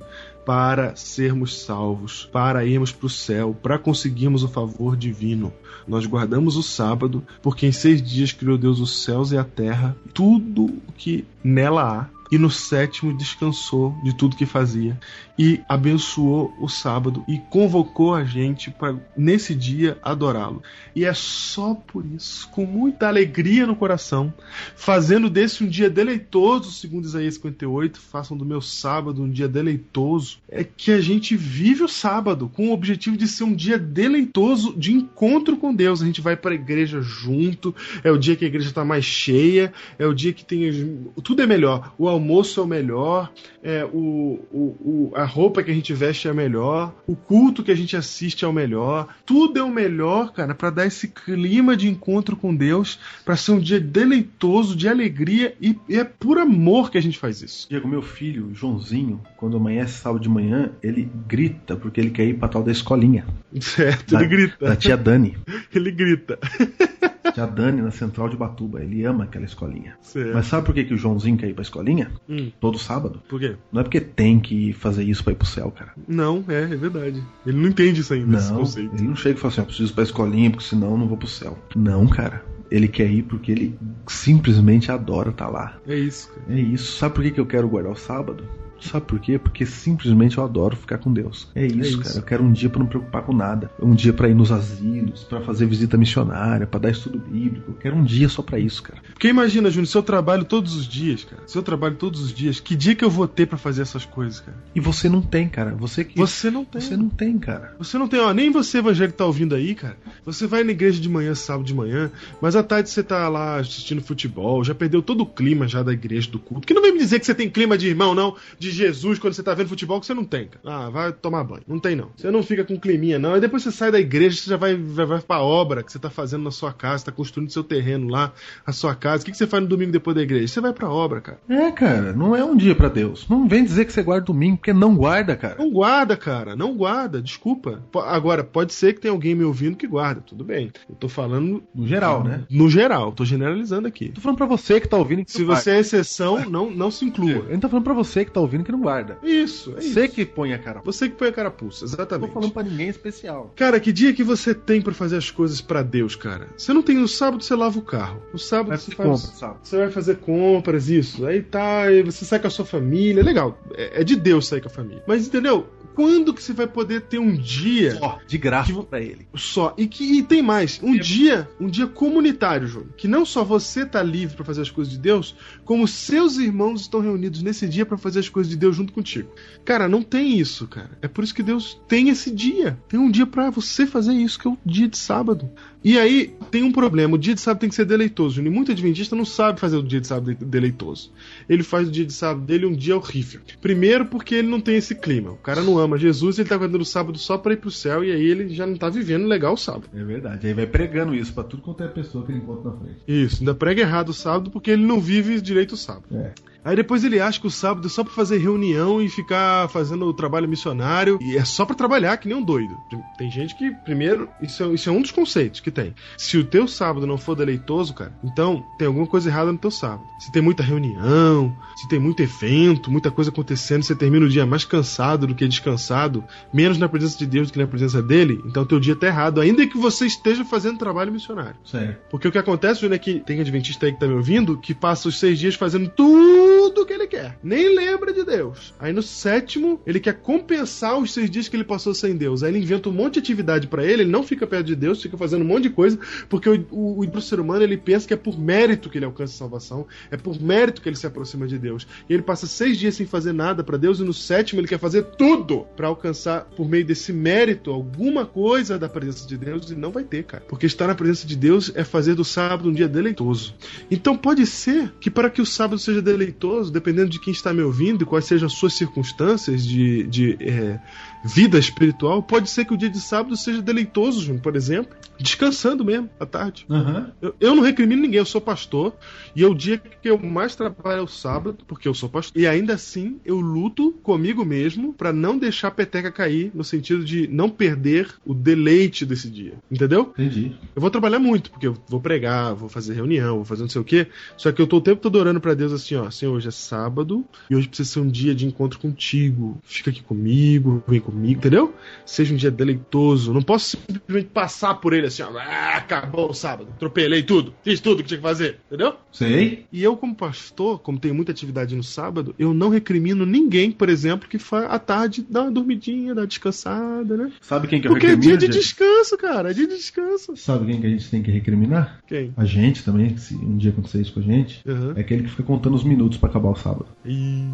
para 0.49 0.97
sermos 0.97 1.61
salvos, 1.61 2.27
para 2.33 2.65
irmos 2.65 2.91
para 2.91 3.07
o 3.07 3.11
céu, 3.11 3.55
para 3.63 3.79
conseguirmos 3.79 4.43
o 4.43 4.49
favor 4.49 4.97
divino. 4.97 5.53
Nós 5.87 6.07
guardamos 6.07 6.57
o 6.57 6.63
sábado 6.63 7.23
porque 7.43 7.67
em 7.67 7.73
seis 7.73 8.01
dias 8.01 8.33
criou 8.33 8.57
Deus 8.57 8.81
os 8.81 9.05
céus 9.05 9.31
e 9.31 9.37
a 9.37 9.45
terra, 9.45 9.95
tudo 10.15 10.65
o 10.65 10.93
que 10.97 11.27
nela 11.45 11.83
há. 11.83 12.19
E 12.33 12.39
no 12.39 12.51
sétimo 12.51 13.15
descansou 13.15 13.95
de 14.03 14.15
tudo 14.15 14.37
que 14.37 14.47
fazia 14.47 14.99
e 15.39 15.61
abençoou 15.69 16.53
o 16.61 16.69
sábado 16.69 17.25
e 17.29 17.39
convocou 17.51 18.15
a 18.15 18.25
gente 18.25 18.71
para 18.71 18.97
nesse 19.17 19.55
dia 19.55 19.97
adorá-lo. 20.03 20.63
E 20.95 21.05
é 21.05 21.15
só 21.15 21.75
por 21.75 22.05
isso, 22.05 22.49
com 22.49 22.67
muita 22.67 23.07
alegria 23.07 23.67
no 23.67 23.77
coração, 23.77 24.33
fazendo 24.75 25.31
desse 25.31 25.63
um 25.63 25.69
dia 25.69 25.89
deleitoso, 25.89 26.73
segundo 26.73 27.05
Isaías 27.05 27.35
58, 27.35 28.01
façam 28.01 28.37
do 28.37 28.45
meu 28.45 28.61
sábado 28.61 29.23
um 29.23 29.31
dia 29.31 29.47
deleitoso, 29.49 30.39
é 30.49 30.65
que 30.65 30.91
a 30.91 31.01
gente 31.01 31.37
vive 31.37 31.85
o 31.85 31.89
sábado 31.89 32.51
com 32.53 32.69
o 32.69 32.73
objetivo 32.73 33.17
de 33.17 33.29
ser 33.29 33.45
um 33.45 33.55
dia 33.55 33.79
deleitoso 33.79 34.75
de 34.77 34.93
encontro 34.93 35.57
com 35.57 35.73
Deus. 35.75 36.03
A 36.03 36.07
gente 36.07 36.21
vai 36.21 36.37
para 36.37 36.51
a 36.53 36.55
igreja 36.55 37.01
junto, 37.01 37.75
é 38.03 38.11
o 38.11 38.19
dia 38.19 38.35
que 38.35 38.45
a 38.45 38.49
igreja 38.49 38.69
está 38.69 38.85
mais 38.85 39.05
cheia, 39.05 39.73
é 39.99 40.07
o 40.07 40.15
dia 40.15 40.33
que 40.33 40.45
tem 40.45 41.09
tudo 41.23 41.43
é 41.43 41.47
melhor. 41.47 41.93
O 41.97 42.09
almoço 42.09 42.59
é 42.59 42.63
o 42.63 42.67
melhor, 42.67 43.31
é 43.63 43.85
o, 43.85 44.41
o, 44.51 45.11
o- 45.11 45.13
a 45.15 45.28
roupa 45.29 45.63
que 45.63 45.71
a 45.71 45.75
gente 45.75 45.93
veste 45.95 46.27
é 46.27 46.31
a 46.31 46.35
melhor, 46.35 46.93
o 47.07 47.15
culto 47.15 47.63
que 47.63 47.71
a 47.71 47.77
gente 47.77 47.97
assiste 47.97 48.45
é 48.45 48.49
o 48.49 48.53
melhor, 48.53 49.07
tudo 49.25 49.59
é 49.59 49.63
o 49.63 49.71
melhor, 49.71 50.33
cara, 50.33 50.55
para 50.55 50.71
dar 50.71 50.87
esse 50.87 51.09
clima 51.09 51.77
de 51.77 51.89
encontro 51.89 52.35
com 52.37 52.55
Deus, 52.55 52.99
para 53.25 53.37
ser 53.37 53.53
um 53.53 53.61
dia 53.61 53.79
deleitoso, 53.79 54.75
de 54.77 54.89
alegria 54.89 55.55
e, 55.61 55.79
e 55.89 55.97
é 55.97 56.05
por 56.05 56.39
amor 56.39 56.91
que 56.91 56.99
a 56.99 57.03
gente 57.03 57.19
faz 57.19 57.43
isso. 57.43 57.69
Diego, 57.69 57.87
meu 57.87 58.03
filho, 58.03 58.51
Joãozinho, 58.55 59.21
quando 59.37 59.57
amanhece 59.57 60.01
sábado 60.01 60.21
de 60.23 60.29
manhã, 60.29 60.71
ele 60.83 61.09
grita 61.27 61.77
porque 61.77 62.01
ele 62.01 62.11
quer 62.11 62.25
ir 62.27 62.35
pra 62.35 62.49
tal 62.49 62.63
da 62.63 62.73
escolinha. 62.73 63.25
Certo, 63.61 64.13
Da, 64.15 64.21
ele 64.21 64.29
grita. 64.29 64.67
da 64.67 64.77
tia 64.77 64.97
Dani. 64.97 65.37
Ele 65.75 65.91
grita. 65.91 66.39
Tia 67.33 67.47
Dani 67.47 67.83
na 67.83 67.91
central 67.91 68.29
de 68.29 68.37
Batuba. 68.37 68.83
Ele 68.83 69.05
ama 69.05 69.25
aquela 69.25 69.45
escolinha. 69.45 69.97
Certo. 70.01 70.35
Mas 70.35 70.47
sabe 70.47 70.65
por 70.67 70.75
que, 70.75 70.85
que 70.85 70.95
o 70.95 70.97
Joãozinho 70.97 71.37
quer 71.37 71.49
ir 71.49 71.55
pra 71.55 71.63
escolinha? 71.63 72.11
Hum, 72.29 72.51
Todo 72.61 72.79
sábado. 72.79 73.23
por 73.29 73.39
quê? 73.41 73.57
Não 73.73 73.81
é 73.81 73.85
porque 73.85 74.01
tem 74.01 74.39
que 74.41 74.73
fazer 74.73 75.05
isso 75.05 75.23
pra 75.25 75.33
ir 75.33 75.37
pro 75.37 75.47
céu, 75.47 75.71
cara. 75.71 75.93
Não, 76.07 76.45
é, 76.49 76.63
é 76.63 76.67
verdade. 76.77 77.23
Ele 77.47 77.57
não 77.59 77.69
entende 77.69 78.01
isso 78.01 78.13
ainda, 78.15 78.37
esse 78.39 78.51
Não, 78.53 78.59
conceito. 78.61 78.95
ele 78.95 79.05
não 79.09 79.17
chega 79.17 79.37
e 79.37 79.41
fala 79.41 79.53
assim, 79.53 79.61
ó, 79.61 79.65
preciso 79.65 79.93
ir 79.93 79.95
pra 79.95 80.05
escolinha, 80.05 80.51
porque 80.51 80.65
senão 80.65 80.91
eu 80.93 80.99
não 80.99 81.09
vou 81.09 81.17
pro 81.17 81.27
céu. 81.29 81.59
Não, 81.77 82.07
cara. 82.07 82.45
Ele 82.71 82.87
quer 82.87 83.11
ir 83.11 83.23
porque 83.23 83.51
ele 83.51 83.79
simplesmente 84.07 84.91
adora 84.93 85.31
estar 85.31 85.49
lá. 85.49 85.79
É 85.87 85.97
isso, 85.97 86.29
cara. 86.31 86.43
É 86.59 86.61
isso. 86.61 86.99
Sabe 86.99 87.15
por 87.15 87.25
que, 87.25 87.31
que 87.31 87.41
eu 87.41 87.47
quero 87.47 87.69
guardar 87.69 87.93
o 87.93 87.97
sábado? 87.97 88.45
Sabe 88.81 89.07
por 89.07 89.19
quê? 89.19 89.39
Porque 89.39 89.65
simplesmente 89.67 90.39
eu 90.39 90.45
adoro 90.45 90.77
ficar 90.77 90.99
com 90.99 91.13
Deus. 91.13 91.49
É 91.55 91.67
isso, 91.67 91.79
isso. 91.81 92.01
cara. 92.01 92.17
Eu 92.17 92.23
quero 92.23 92.45
um 92.45 92.53
dia 92.53 92.69
pra 92.69 92.79
não 92.79 92.87
preocupar 92.87 93.23
com 93.23 93.33
nada. 93.35 93.71
Um 93.81 93.95
dia 93.95 94.13
pra 94.13 94.29
ir 94.29 94.35
nos 94.35 94.53
asilos, 94.53 95.25
pra 95.25 95.41
fazer 95.41 95.67
visita 95.67 95.97
missionária, 95.97 96.67
pra 96.67 96.79
dar 96.81 96.91
estudo 96.91 97.19
bíblico. 97.19 97.71
Eu 97.73 97.75
quero 97.75 97.97
um 97.97 98.05
dia 98.05 98.29
só 98.29 98.43
pra 98.43 98.59
isso, 98.59 98.83
cara. 98.83 99.01
Porque 99.13 99.29
imagina, 99.29 99.71
Júnior, 99.71 99.87
se 99.89 99.97
eu 99.97 100.03
trabalho 100.03 100.45
todos 100.45 100.75
os 100.77 100.87
dias, 100.87 101.25
cara. 101.25 101.43
Se 101.47 101.57
eu 101.57 101.63
trabalho 101.63 101.97
todos 101.97 102.21
os 102.23 102.33
dias, 102.33 102.61
que 102.61 102.75
dia 102.77 102.95
que 102.95 103.05
eu 103.05 103.11
vou 103.11 103.27
ter 103.27 103.47
pra 103.47 103.59
fazer 103.59 103.83
essas 103.83 104.05
coisas, 104.05 104.41
cara? 104.41 104.57
E 104.75 104.81
você 104.81 105.09
não 105.09 105.21
tem, 105.23 105.49
cara. 105.49 105.75
Você 105.75 106.05
que 106.05 106.17
Você 106.17 106.51
não 106.51 106.65
tem. 106.65 106.81
você 106.81 106.97
não 106.97 107.09
tem, 107.09 107.39
cara. 107.39 107.75
Você 107.79 107.99
não 107.99 108.09
tem, 108.09 108.21
ó, 108.21 108.33
nem 108.33 108.51
você 108.51 108.79
evangélico 108.79 109.19
tá 109.19 109.27
ouvindo 109.27 109.55
aí, 109.55 109.75
cara. 109.75 109.97
Você 110.25 110.47
vai 110.47 110.63
na 110.65 110.73
igreja 110.73 111.01
de 111.01 111.09
manhã, 111.09 111.35
sábado 111.35 111.67
de 111.67 111.75
manhã, 111.75 112.11
mas 112.41 112.55
à 112.57 112.63
tarde 112.63 112.91
você 112.91 113.03
tá 113.03 113.29
lá 113.29 113.57
assistindo 113.59 114.01
futebol, 114.03 114.63
já 114.65 114.75
perdeu 114.75 115.03
todo 115.03 115.23
o 115.23 115.27
clima 115.27 115.67
já 115.67 115.83
da 115.83 115.93
igreja, 115.93 116.31
do 116.31 116.39
culto. 116.39 116.67
Que 116.67 116.75
não 116.75 116.83
vem 116.83 116.93
me 116.93 116.99
dizer 116.99 117.19
que 117.19 117.27
você 117.27 117.35
tem 117.35 117.49
clima 117.51 117.77
de 117.77 117.89
irmão, 117.89 118.15
não, 118.15 118.37
de 118.59 118.68
Jesus 118.71 119.19
quando 119.19 119.35
você 119.35 119.43
tá 119.43 119.55
vendo 119.55 119.69
futebol, 119.69 120.01
que 120.01 120.07
você 120.07 120.15
não 120.15 120.25
tem, 120.25 120.49
cara. 120.49 120.61
Ah, 120.65 120.91
vai 120.91 121.13
tomar 121.13 121.45
banho. 121.45 121.63
Não 121.67 121.79
tem, 121.79 121.95
não. 121.97 122.11
Você 122.17 122.31
não 122.31 122.43
fica 122.43 122.65
com 122.65 122.79
climinha, 122.79 123.19
não. 123.19 123.35
Aí 123.35 123.41
depois 123.41 123.63
você 123.63 123.73
sai 123.73 123.91
da 123.91 123.99
igreja, 124.01 124.37
você 124.41 124.51
já 124.51 124.57
vai, 124.57 124.75
vai, 124.77 125.07
vai 125.07 125.21
pra 125.21 125.41
obra 125.41 125.83
que 125.83 125.93
você 125.93 125.99
tá 125.99 126.11
fazendo 126.11 126.45
na 126.45 126.51
sua 126.51 126.73
casa, 126.73 127.07
tá 127.07 127.13
construindo 127.13 127.51
seu 127.51 127.65
terreno 127.65 128.09
lá, 128.09 128.33
a 128.67 128.73
sua 128.73 128.95
casa. 128.95 129.23
O 129.23 129.27
que, 129.27 129.33
que 129.33 129.37
você 129.37 129.47
faz 129.47 129.63
no 129.63 129.69
domingo 129.69 129.93
depois 129.93 130.15
da 130.17 130.23
igreja? 130.23 130.49
Você 130.49 130.61
vai 130.61 130.73
pra 130.73 130.89
obra, 130.91 131.21
cara. 131.21 131.39
É, 131.49 131.71
cara. 131.71 132.13
Não 132.13 132.35
é 132.35 132.45
um 132.45 132.57
dia 132.57 132.75
pra 132.75 132.89
Deus. 132.89 133.27
Não 133.29 133.49
vem 133.49 133.65
dizer 133.65 133.85
que 133.85 133.93
você 133.93 134.03
guarda 134.03 134.27
domingo, 134.27 134.57
porque 134.57 134.73
não 134.73 134.95
guarda, 134.97 135.37
cara. 135.37 135.57
Não 135.59 135.71
guarda, 135.71 136.17
cara. 136.17 136.57
Não 136.57 136.77
guarda. 136.77 137.21
Desculpa. 137.23 137.83
Agora, 138.07 138.43
pode 138.45 138.73
ser 138.73 138.95
que 138.95 139.01
tenha 139.01 139.13
alguém 139.13 139.35
me 139.35 139.45
ouvindo 139.45 139.77
que 139.77 139.87
guarda. 139.87 140.21
Tudo 140.21 140.45
bem. 140.45 140.71
Eu 140.89 140.95
tô 140.97 141.09
falando 141.09 141.63
No 141.75 141.87
geral, 141.87 142.25
né? 142.25 142.45
no 142.51 142.69
geral. 142.69 143.13
Tô 143.13 143.25
generalizando 143.25 143.87
aqui. 143.89 144.11
Tô 144.11 144.21
falando 144.21 144.39
pra 144.39 144.47
você 144.47 144.81
que 144.81 144.89
tá 144.89 144.97
ouvindo 144.97 145.25
que 145.25 145.33
Se 145.33 145.45
você 145.45 145.71
é 145.73 145.81
exceção, 145.81 146.49
não, 146.49 146.71
não 146.71 146.91
se 146.91 147.05
inclua. 147.05 147.47
Eu 147.49 147.59
tô 147.61 147.69
falando 147.69 147.85
pra 147.85 147.95
você 147.95 148.25
que 148.25 148.31
tá 148.31 148.41
ouvindo 148.41 148.58
que 148.65 148.73
não 148.73 148.81
guarda. 148.81 149.19
Isso, 149.23 149.75
é 149.77 149.81
isso. 149.81 149.93
Você 149.95 150.09
que 150.09 150.25
põe 150.25 150.53
a 150.53 150.59
cara. 150.59 150.81
Você 150.85 151.09
que 151.09 151.17
põe 151.17 151.29
a 151.29 151.33
carapuça, 151.33 151.85
Não 151.85 151.91
tô 151.91 151.97
exatamente. 151.97 152.33
falando 152.33 152.53
pra 152.53 152.63
ninguém 152.63 152.89
especial. 152.89 153.53
Cara, 153.57 153.79
que 153.81 153.93
dia 153.93 154.13
que 154.13 154.23
você 154.25 154.55
tem 154.55 154.81
pra 154.81 154.93
fazer 154.95 155.17
as 155.17 155.31
coisas 155.31 155.61
pra 155.61 155.83
Deus, 155.83 156.15
cara? 156.17 156.49
Você 156.57 156.73
não 156.73 156.83
tem 156.83 156.97
no 156.97 157.09
sábado, 157.09 157.43
você 157.43 157.55
lava 157.55 157.79
o 157.79 157.83
carro. 157.83 158.23
No 158.33 158.39
sábado 158.39 158.69
Vai 158.69 158.79
você 158.79 158.93
faz. 158.93 159.09
compra, 159.23 159.37
sabe? 159.39 159.57
Você 159.63 159.77
vai 159.77 159.91
fazer 159.91 160.17
compras, 160.19 160.89
isso. 160.89 161.27
Aí 161.27 161.43
tá, 161.43 161.83
aí 161.83 162.03
você 162.03 162.25
sai 162.25 162.39
com 162.39 162.47
a 162.47 162.51
sua 162.51 162.65
família. 162.65 163.23
Legal. 163.23 163.59
É, 163.75 164.01
é 164.01 164.05
de 164.05 164.17
Deus 164.17 164.47
sair 164.49 164.61
com 164.61 164.69
a 164.69 164.71
família. 164.71 165.03
Mas 165.07 165.27
entendeu? 165.27 165.67
Quando 165.99 166.33
que 166.33 166.41
você 166.41 166.53
vai 166.53 166.69
poder 166.69 167.01
ter 167.03 167.19
um 167.19 167.35
dia 167.35 167.99
Ó, 168.01 168.19
de 168.25 168.39
graça 168.39 168.73
pra 168.85 169.01
ele. 169.01 169.27
só? 169.35 169.75
E 169.77 169.89
que 169.89 170.05
e 170.05 170.23
tem 170.23 170.41
mais, 170.41 170.79
um 170.81 170.97
dia, 170.97 171.49
um 171.61 171.67
dia 171.67 171.89
comunitário, 171.89 172.69
Júnior, 172.69 172.93
que 172.97 173.09
não 173.09 173.25
só 173.25 173.43
você 173.43 173.85
tá 173.85 174.01
livre 174.01 174.37
pra 174.37 174.45
fazer 174.45 174.63
as 174.63 174.71
coisas 174.71 174.93
de 174.93 174.99
Deus, 175.01 175.35
como 175.65 175.89
seus 175.89 176.37
irmãos 176.39 176.83
estão 176.83 177.01
reunidos 177.01 177.43
nesse 177.43 177.67
dia 177.69 177.85
pra 177.85 177.99
fazer 177.99 178.21
as 178.21 178.29
coisas 178.29 178.49
de 178.49 178.57
Deus 178.57 178.77
junto 178.77 178.93
contigo. 178.93 179.29
Cara, 179.65 179.89
não 179.89 180.01
tem 180.01 180.39
isso, 180.39 180.69
cara. 180.69 180.97
É 181.03 181.09
por 181.09 181.25
isso 181.25 181.35
que 181.35 181.43
Deus 181.43 181.81
tem 181.89 182.11
esse 182.11 182.31
dia. 182.31 182.79
Tem 182.89 183.01
um 183.01 183.11
dia 183.11 183.27
pra 183.27 183.51
você 183.51 183.85
fazer 183.85 184.13
isso, 184.13 184.39
que 184.39 184.47
é 184.47 184.51
o 184.53 184.59
dia 184.65 184.87
de 184.87 184.97
sábado. 184.97 185.51
E 185.83 185.99
aí 185.99 186.35
tem 186.51 186.63
um 186.63 186.73
problema, 186.73 187.15
o 187.15 187.19
dia 187.19 187.35
de 187.35 187.41
sábado 187.41 187.61
tem 187.61 187.69
que 187.69 187.75
ser 187.75 187.85
deleitoso, 187.87 188.37
Júnior. 188.37 188.53
E 188.53 188.57
muito 188.57 188.71
adventista 188.73 189.17
não 189.17 189.25
sabe 189.25 189.59
fazer 189.61 189.77
o 189.77 189.83
dia 189.83 190.01
de 190.01 190.07
sábado 190.07 190.35
de- 190.35 190.45
deleitoso. 190.45 191.13
Ele 191.49 191.63
faz 191.65 191.89
o 191.89 191.91
dia 191.91 192.05
de 192.05 192.13
sábado 192.13 192.45
dele 192.47 192.67
um 192.67 192.73
dia 192.75 192.97
horrível. 192.97 193.41
Primeiro 193.61 194.07
porque 194.07 194.37
ele 194.37 194.49
não 194.49 194.61
tem 194.61 194.77
esse 194.77 194.95
clima. 194.95 195.31
O 195.33 195.37
cara 195.37 195.63
não 195.63 195.79
ama 195.79 195.88
Jesus, 195.97 196.39
ele 196.39 196.49
tá 196.49 196.57
guardando 196.57 196.83
o 196.83 196.85
sábado 196.85 197.17
só 197.19 197.39
pra 197.39 197.53
ir 197.53 197.57
pro 197.57 197.71
céu 197.71 198.05
e 198.05 198.11
aí 198.11 198.27
ele 198.27 198.49
já 198.49 198.67
não 198.67 198.77
tá 198.77 198.89
vivendo 198.89 199.27
legal 199.27 199.55
o 199.55 199.57
sábado. 199.57 199.89
É 199.95 200.03
verdade. 200.03 200.47
Aí 200.47 200.53
vai 200.53 200.67
pregando 200.67 201.15
isso 201.15 201.33
pra 201.33 201.45
tudo 201.45 201.63
quanto 201.63 201.83
é 201.83 201.89
pessoa 201.89 202.27
que 202.27 202.33
ele 202.33 202.39
encontra 202.41 202.71
na 202.71 202.77
frente. 202.77 202.99
Isso, 203.07 203.39
ainda 203.41 203.55
prega 203.55 203.83
errado 203.83 204.11
o 204.11 204.15
sábado 204.15 204.51
porque 204.51 204.71
ele 204.71 204.85
não 204.85 205.01
vive 205.01 205.41
direito 205.41 205.73
o 205.73 205.77
sábado. 205.77 206.07
É. 206.13 206.33
Aí 206.65 206.77
depois 206.77 207.05
ele 207.05 207.21
acha 207.21 207.41
que 207.41 207.47
o 207.47 207.51
sábado 207.51 207.87
é 207.87 207.91
só 207.91 208.05
pra 208.05 208.13
fazer 208.13 208.39
reunião 208.39 209.01
e 209.01 209.09
ficar 209.09 209.69
fazendo 209.69 210.07
o 210.07 210.13
trabalho 210.13 210.49
missionário. 210.49 211.19
E 211.21 211.37
é 211.37 211.45
só 211.45 211.65
pra 211.65 211.75
trabalhar, 211.75 212.17
que 212.17 212.29
nem 212.29 212.37
um 212.37 212.43
doido. 212.43 212.77
Tem 213.17 213.31
gente 213.31 213.55
que, 213.55 213.71
primeiro, 213.71 214.29
isso 214.43 214.63
é, 214.63 214.67
isso 214.75 214.89
é 214.89 214.93
um 214.93 215.01
dos 215.01 215.11
conceitos 215.11 215.61
que 215.61 215.71
tem. 215.71 215.95
Se 216.17 216.37
o 216.37 216.45
teu 216.45 216.69
sábado 216.69 217.07
não 217.07 217.17
for 217.17 217.35
deleitoso, 217.35 217.95
cara, 217.95 218.13
então 218.23 218.65
tem 218.77 218.87
alguma 218.87 219.07
coisa 219.07 219.29
errada 219.29 219.53
no 219.53 219.59
teu 219.59 219.71
sábado. 219.71 220.05
Se 220.19 220.31
tem 220.33 220.43
muita 220.43 220.63
reunião, 220.63 221.57
se 221.77 221.89
tem 221.89 221.99
muito 221.99 222.23
evento, 222.23 222.91
muita 222.91 223.11
coisa 223.11 223.31
acontecendo, 223.31 223.83
você 223.83 223.95
termina 223.95 224.27
o 224.27 224.29
dia 224.29 224.45
mais 224.45 224.65
cansado 224.65 225.27
do 225.27 225.35
que 225.35 225.47
descansado, 225.47 226.25
menos 226.53 226.79
na 226.79 226.89
presença 226.89 227.19
de 227.19 227.27
Deus 227.27 227.49
do 227.49 227.53
que 227.53 227.59
na 227.59 227.67
presença 227.67 228.03
dele, 228.03 228.43
então 228.45 228.65
teu 228.65 228.81
dia 228.81 228.97
tá 228.97 229.07
errado, 229.07 229.41
ainda 229.41 229.67
que 229.67 229.79
você 229.79 230.07
esteja 230.07 230.45
fazendo 230.45 230.79
trabalho 230.79 231.13
missionário. 231.13 231.57
Certo. 231.65 231.99
Porque 232.11 232.29
o 232.29 232.33
que 232.33 232.39
acontece, 232.39 232.81
Júnior, 232.81 232.97
é 232.97 232.99
que 232.99 233.21
tem 233.21 233.41
adventista 233.41 233.87
aí 233.87 233.93
que 233.93 234.01
tá 234.01 234.07
me 234.07 234.15
ouvindo 234.15 234.59
que 234.59 234.75
passa 234.75 235.09
os 235.09 235.19
seis 235.19 235.39
dias 235.39 235.55
fazendo 235.55 235.89
tudo 235.89 236.48
Woo! 236.49 236.58
O 236.77 236.87
que 236.87 236.93
ele 236.93 237.07
quer. 237.07 237.39
Nem 237.43 237.75
lembra 237.75 238.13
de 238.13 238.25
Deus. 238.25 238.75
Aí 238.79 238.93
no 238.93 239.03
sétimo, 239.03 239.81
ele 239.87 240.01
quer 240.01 240.15
compensar 240.15 240.99
os 240.99 241.13
seis 241.13 241.31
dias 241.31 241.49
que 241.49 241.57
ele 241.57 241.65
passou 241.65 241.95
sem 241.95 242.17
Deus. 242.17 242.43
Aí 242.43 242.51
ele 242.51 242.59
inventa 242.59 242.89
um 242.89 242.93
monte 242.93 243.15
de 243.15 243.21
atividade 243.21 243.67
pra 243.67 243.85
ele, 243.85 244.03
ele 244.03 244.11
não 244.11 244.23
fica 244.23 244.47
perto 244.47 244.67
de 244.67 244.77
Deus, 244.77 245.03
fica 245.03 245.17
fazendo 245.17 245.43
um 245.43 245.47
monte 245.47 245.65
de 245.65 245.71
coisa, 245.71 245.99
porque 246.29 246.49
o, 246.49 246.67
o, 246.71 247.01
o 247.01 247.21
ser 247.21 247.41
humano 247.41 247.63
ele 247.63 247.77
pensa 247.77 248.07
que 248.07 248.15
é 248.15 248.17
por 248.17 248.39
mérito 248.39 248.91
que 248.91 248.99
ele 248.99 249.05
alcança 249.05 249.35
a 249.35 249.39
salvação, 249.39 249.87
é 250.11 250.17
por 250.17 250.41
mérito 250.41 250.83
que 250.83 250.89
ele 250.89 250.97
se 250.97 251.07
aproxima 251.07 251.47
de 251.47 251.59
Deus. 251.59 251.87
E 252.09 252.15
ele 252.15 252.23
passa 252.23 252.47
seis 252.47 252.79
dias 252.79 252.95
sem 252.95 253.07
fazer 253.07 253.33
nada 253.33 253.63
pra 253.63 253.77
Deus, 253.77 254.01
e 254.01 254.05
no 254.05 254.15
sétimo 254.15 254.61
ele 254.61 254.69
quer 254.69 254.79
fazer 254.79 255.03
tudo 255.17 255.67
pra 255.77 255.89
alcançar, 255.89 256.45
por 256.57 256.69
meio 256.69 256.85
desse 256.85 257.13
mérito, 257.13 257.71
alguma 257.71 258.27
coisa 258.27 258.79
da 258.79 258.89
presença 258.89 259.27
de 259.27 259.37
Deus, 259.37 259.71
e 259.71 259.75
não 259.75 259.91
vai 259.91 260.05
ter, 260.05 260.25
cara. 260.25 260.45
Porque 260.49 260.67
estar 260.67 260.87
na 260.87 260.95
presença 260.95 261.27
de 261.27 261.37
Deus 261.37 261.73
é 261.75 261.85
fazer 261.85 262.15
do 262.15 262.25
sábado 262.25 262.69
um 262.69 262.73
dia 262.73 262.89
deleitoso. 262.89 263.55
Então 263.91 264.17
pode 264.17 264.47
ser 264.47 264.93
que 265.01 265.11
para 265.11 265.31
que 265.31 265.41
o 265.41 265.47
sábado 265.47 265.79
seja 265.79 266.03
deleitoso, 266.03 266.58
dependendo 266.65 267.09
de 267.09 267.21
quem 267.21 267.33
está 267.33 267.53
me 267.53 267.63
ouvindo 267.63 268.03
e 268.03 268.07
quais 268.07 268.25
sejam 268.25 268.47
as 268.47 268.53
suas 268.53 268.75
circunstâncias 268.75 269.65
de, 269.65 270.05
de 270.05 270.37
é, 270.41 270.81
vida 271.25 271.59
espiritual, 271.59 272.23
pode 272.23 272.51
ser 272.51 272.65
que 272.65 272.75
o 272.75 272.77
dia 272.77 272.91
de 272.91 273.01
sábado 273.01 273.37
seja 273.37 273.63
deleitoso, 273.63 274.35
por 274.39 274.57
exemplo, 274.57 274.97
descansando 275.19 275.85
mesmo 275.85 276.09
à 276.19 276.27
tarde. 276.27 276.67
Aham. 276.71 277.13
Eu, 277.21 277.35
eu 277.41 277.55
não 277.55 277.63
recrimino 277.63 278.03
ninguém, 278.03 278.19
eu 278.19 278.27
sou 278.27 278.41
pastor, 278.41 278.95
e 279.35 279.43
é 279.43 279.47
o 279.47 279.55
dia 279.55 279.79
que 279.79 280.09
eu 280.09 280.19
mais 280.19 280.55
trabalho 280.55 281.01
é 281.01 281.03
o 281.03 281.09
sábado, 281.09 281.59
porque 281.67 281.89
eu 281.89 281.95
sou 281.95 282.09
pastor, 282.09 282.41
e 282.41 282.47
ainda 282.47 282.75
assim 282.75 283.19
eu 283.25 283.41
luto 283.41 283.93
comigo 284.03 284.45
mesmo 284.45 284.93
para 284.93 285.13
não 285.13 285.39
deixar 285.39 285.69
a 285.69 285.73
peteca 285.73 286.13
cair, 286.13 286.51
no 286.55 286.65
sentido 286.65 287.05
de 287.05 287.27
não 287.29 287.51
perder 287.51 288.15
o 288.25 288.33
deleite 288.33 289.05
desse 289.05 289.29
dia, 289.29 289.55
entendeu? 289.71 290.13
Entendi. 290.17 290.57
Eu 290.75 290.81
vou 290.81 290.91
trabalhar 290.91 291.19
muito, 291.19 291.51
porque 291.51 291.67
eu 291.67 291.77
vou 291.89 292.01
pregar, 292.01 292.55
vou 292.55 292.69
fazer 292.69 292.95
reunião, 292.95 293.37
vou 293.37 293.45
fazer 293.45 293.63
não 293.63 293.69
sei 293.69 293.81
o 293.81 293.85
quê. 293.85 294.07
Só 294.37 294.53
que 294.53 294.63
eu 294.63 294.67
tô 294.67 294.79
o 294.79 294.81
tempo 294.81 295.01
todo 295.01 295.17
orando 295.17 295.41
pra 295.41 295.55
Deus 295.55 295.73
assim, 295.73 295.97
ó, 295.97 296.11
Senhor, 296.11 296.35
hoje 296.35 296.49
é 296.49 296.53
sábado 296.53 297.25
e 297.51 297.57
hoje 297.57 297.69
precisa 297.69 297.91
ser 297.91 298.01
um 298.01 298.09
dia 298.09 298.35
de 298.35 298.47
encontro 298.47 298.79
contigo. 298.79 299.59
Fica 299.65 299.91
aqui 299.91 300.03
comigo, 300.03 300.83
vem 300.87 301.01
comigo, 301.01 301.39
entendeu? 301.39 301.75
Seja 302.07 302.33
um 302.33 302.37
dia 302.37 302.51
deleitoso. 302.51 303.33
Não 303.33 303.43
posso 303.43 303.77
simplesmente 303.77 304.31
passar 304.33 304.75
por 304.75 304.93
ele 304.93 305.08
assim, 305.09 305.23
ó, 305.23 305.31
ah, 305.39 305.77
acabou 305.77 306.31
o 306.31 306.35
sábado, 306.35 306.71
atropelei 306.75 307.23
tudo, 307.23 307.55
fiz 307.63 307.81
tudo 307.81 308.03
que 308.03 308.09
tinha 308.09 308.19
que 308.19 308.23
fazer, 308.23 308.59
entendeu? 308.67 308.95
Sei. 309.13 309.67
E 309.73 309.83
eu, 309.83 309.97
como 309.97 310.15
pastor, 310.15 310.79
como 310.81 310.99
tenho 310.99 311.15
muita 311.15 311.33
atividade 311.33 311.75
no 311.75 311.83
sábado, 311.83 312.35
eu 312.39 312.55
não 312.55 312.69
recrimino 312.69 313.27
ninguém, 313.27 313.71
por 313.71 313.89
exemplo, 313.89 314.29
que 314.29 314.39
faz 314.39 314.67
à 314.71 314.79
tarde 314.79 315.27
dá 315.29 315.43
uma 315.43 315.51
dormidinha, 315.51 316.15
dá 316.15 316.23
uma 316.23 316.27
descansada, 316.27 317.17
né? 317.17 317.33
Sabe 317.41 317.69
quem 317.69 317.81
que 317.81 317.89
eu 317.89 317.93
Porque 317.93 318.07
é 318.07 318.11
dia 318.17 318.33
recrimino, 318.33 318.53
de 318.53 318.59
descanso, 318.59 319.17
cara, 319.17 319.51
é 319.51 319.55
dia 319.55 319.67
de 319.67 319.77
descanso. 319.77 320.37
Sabe 320.37 320.67
quem 320.67 320.81
que 320.81 320.87
a 320.87 320.91
gente 320.91 321.11
tem 321.11 321.23
que 321.23 321.31
recriminar? 321.31 322.01
Quem? 322.07 322.33
A 322.37 322.45
gente 322.45 322.85
também, 322.85 323.17
se 323.17 323.35
um 323.35 323.57
dia 323.57 323.71
acontecer 323.71 324.01
isso 324.01 324.13
com 324.13 324.21
a 324.21 324.23
gente, 324.23 324.63
Aham. 324.69 324.95
é 324.97 325.01
aquele 325.01 325.23
que 325.25 325.31
fica 325.31 325.43
contando 325.43 325.75
os 325.75 325.85
minutos 325.85 326.19
pra 326.19 326.29
acabar 326.29 326.51
o 326.51 326.57
sábado. 326.57 326.87
Ih. 327.05 327.49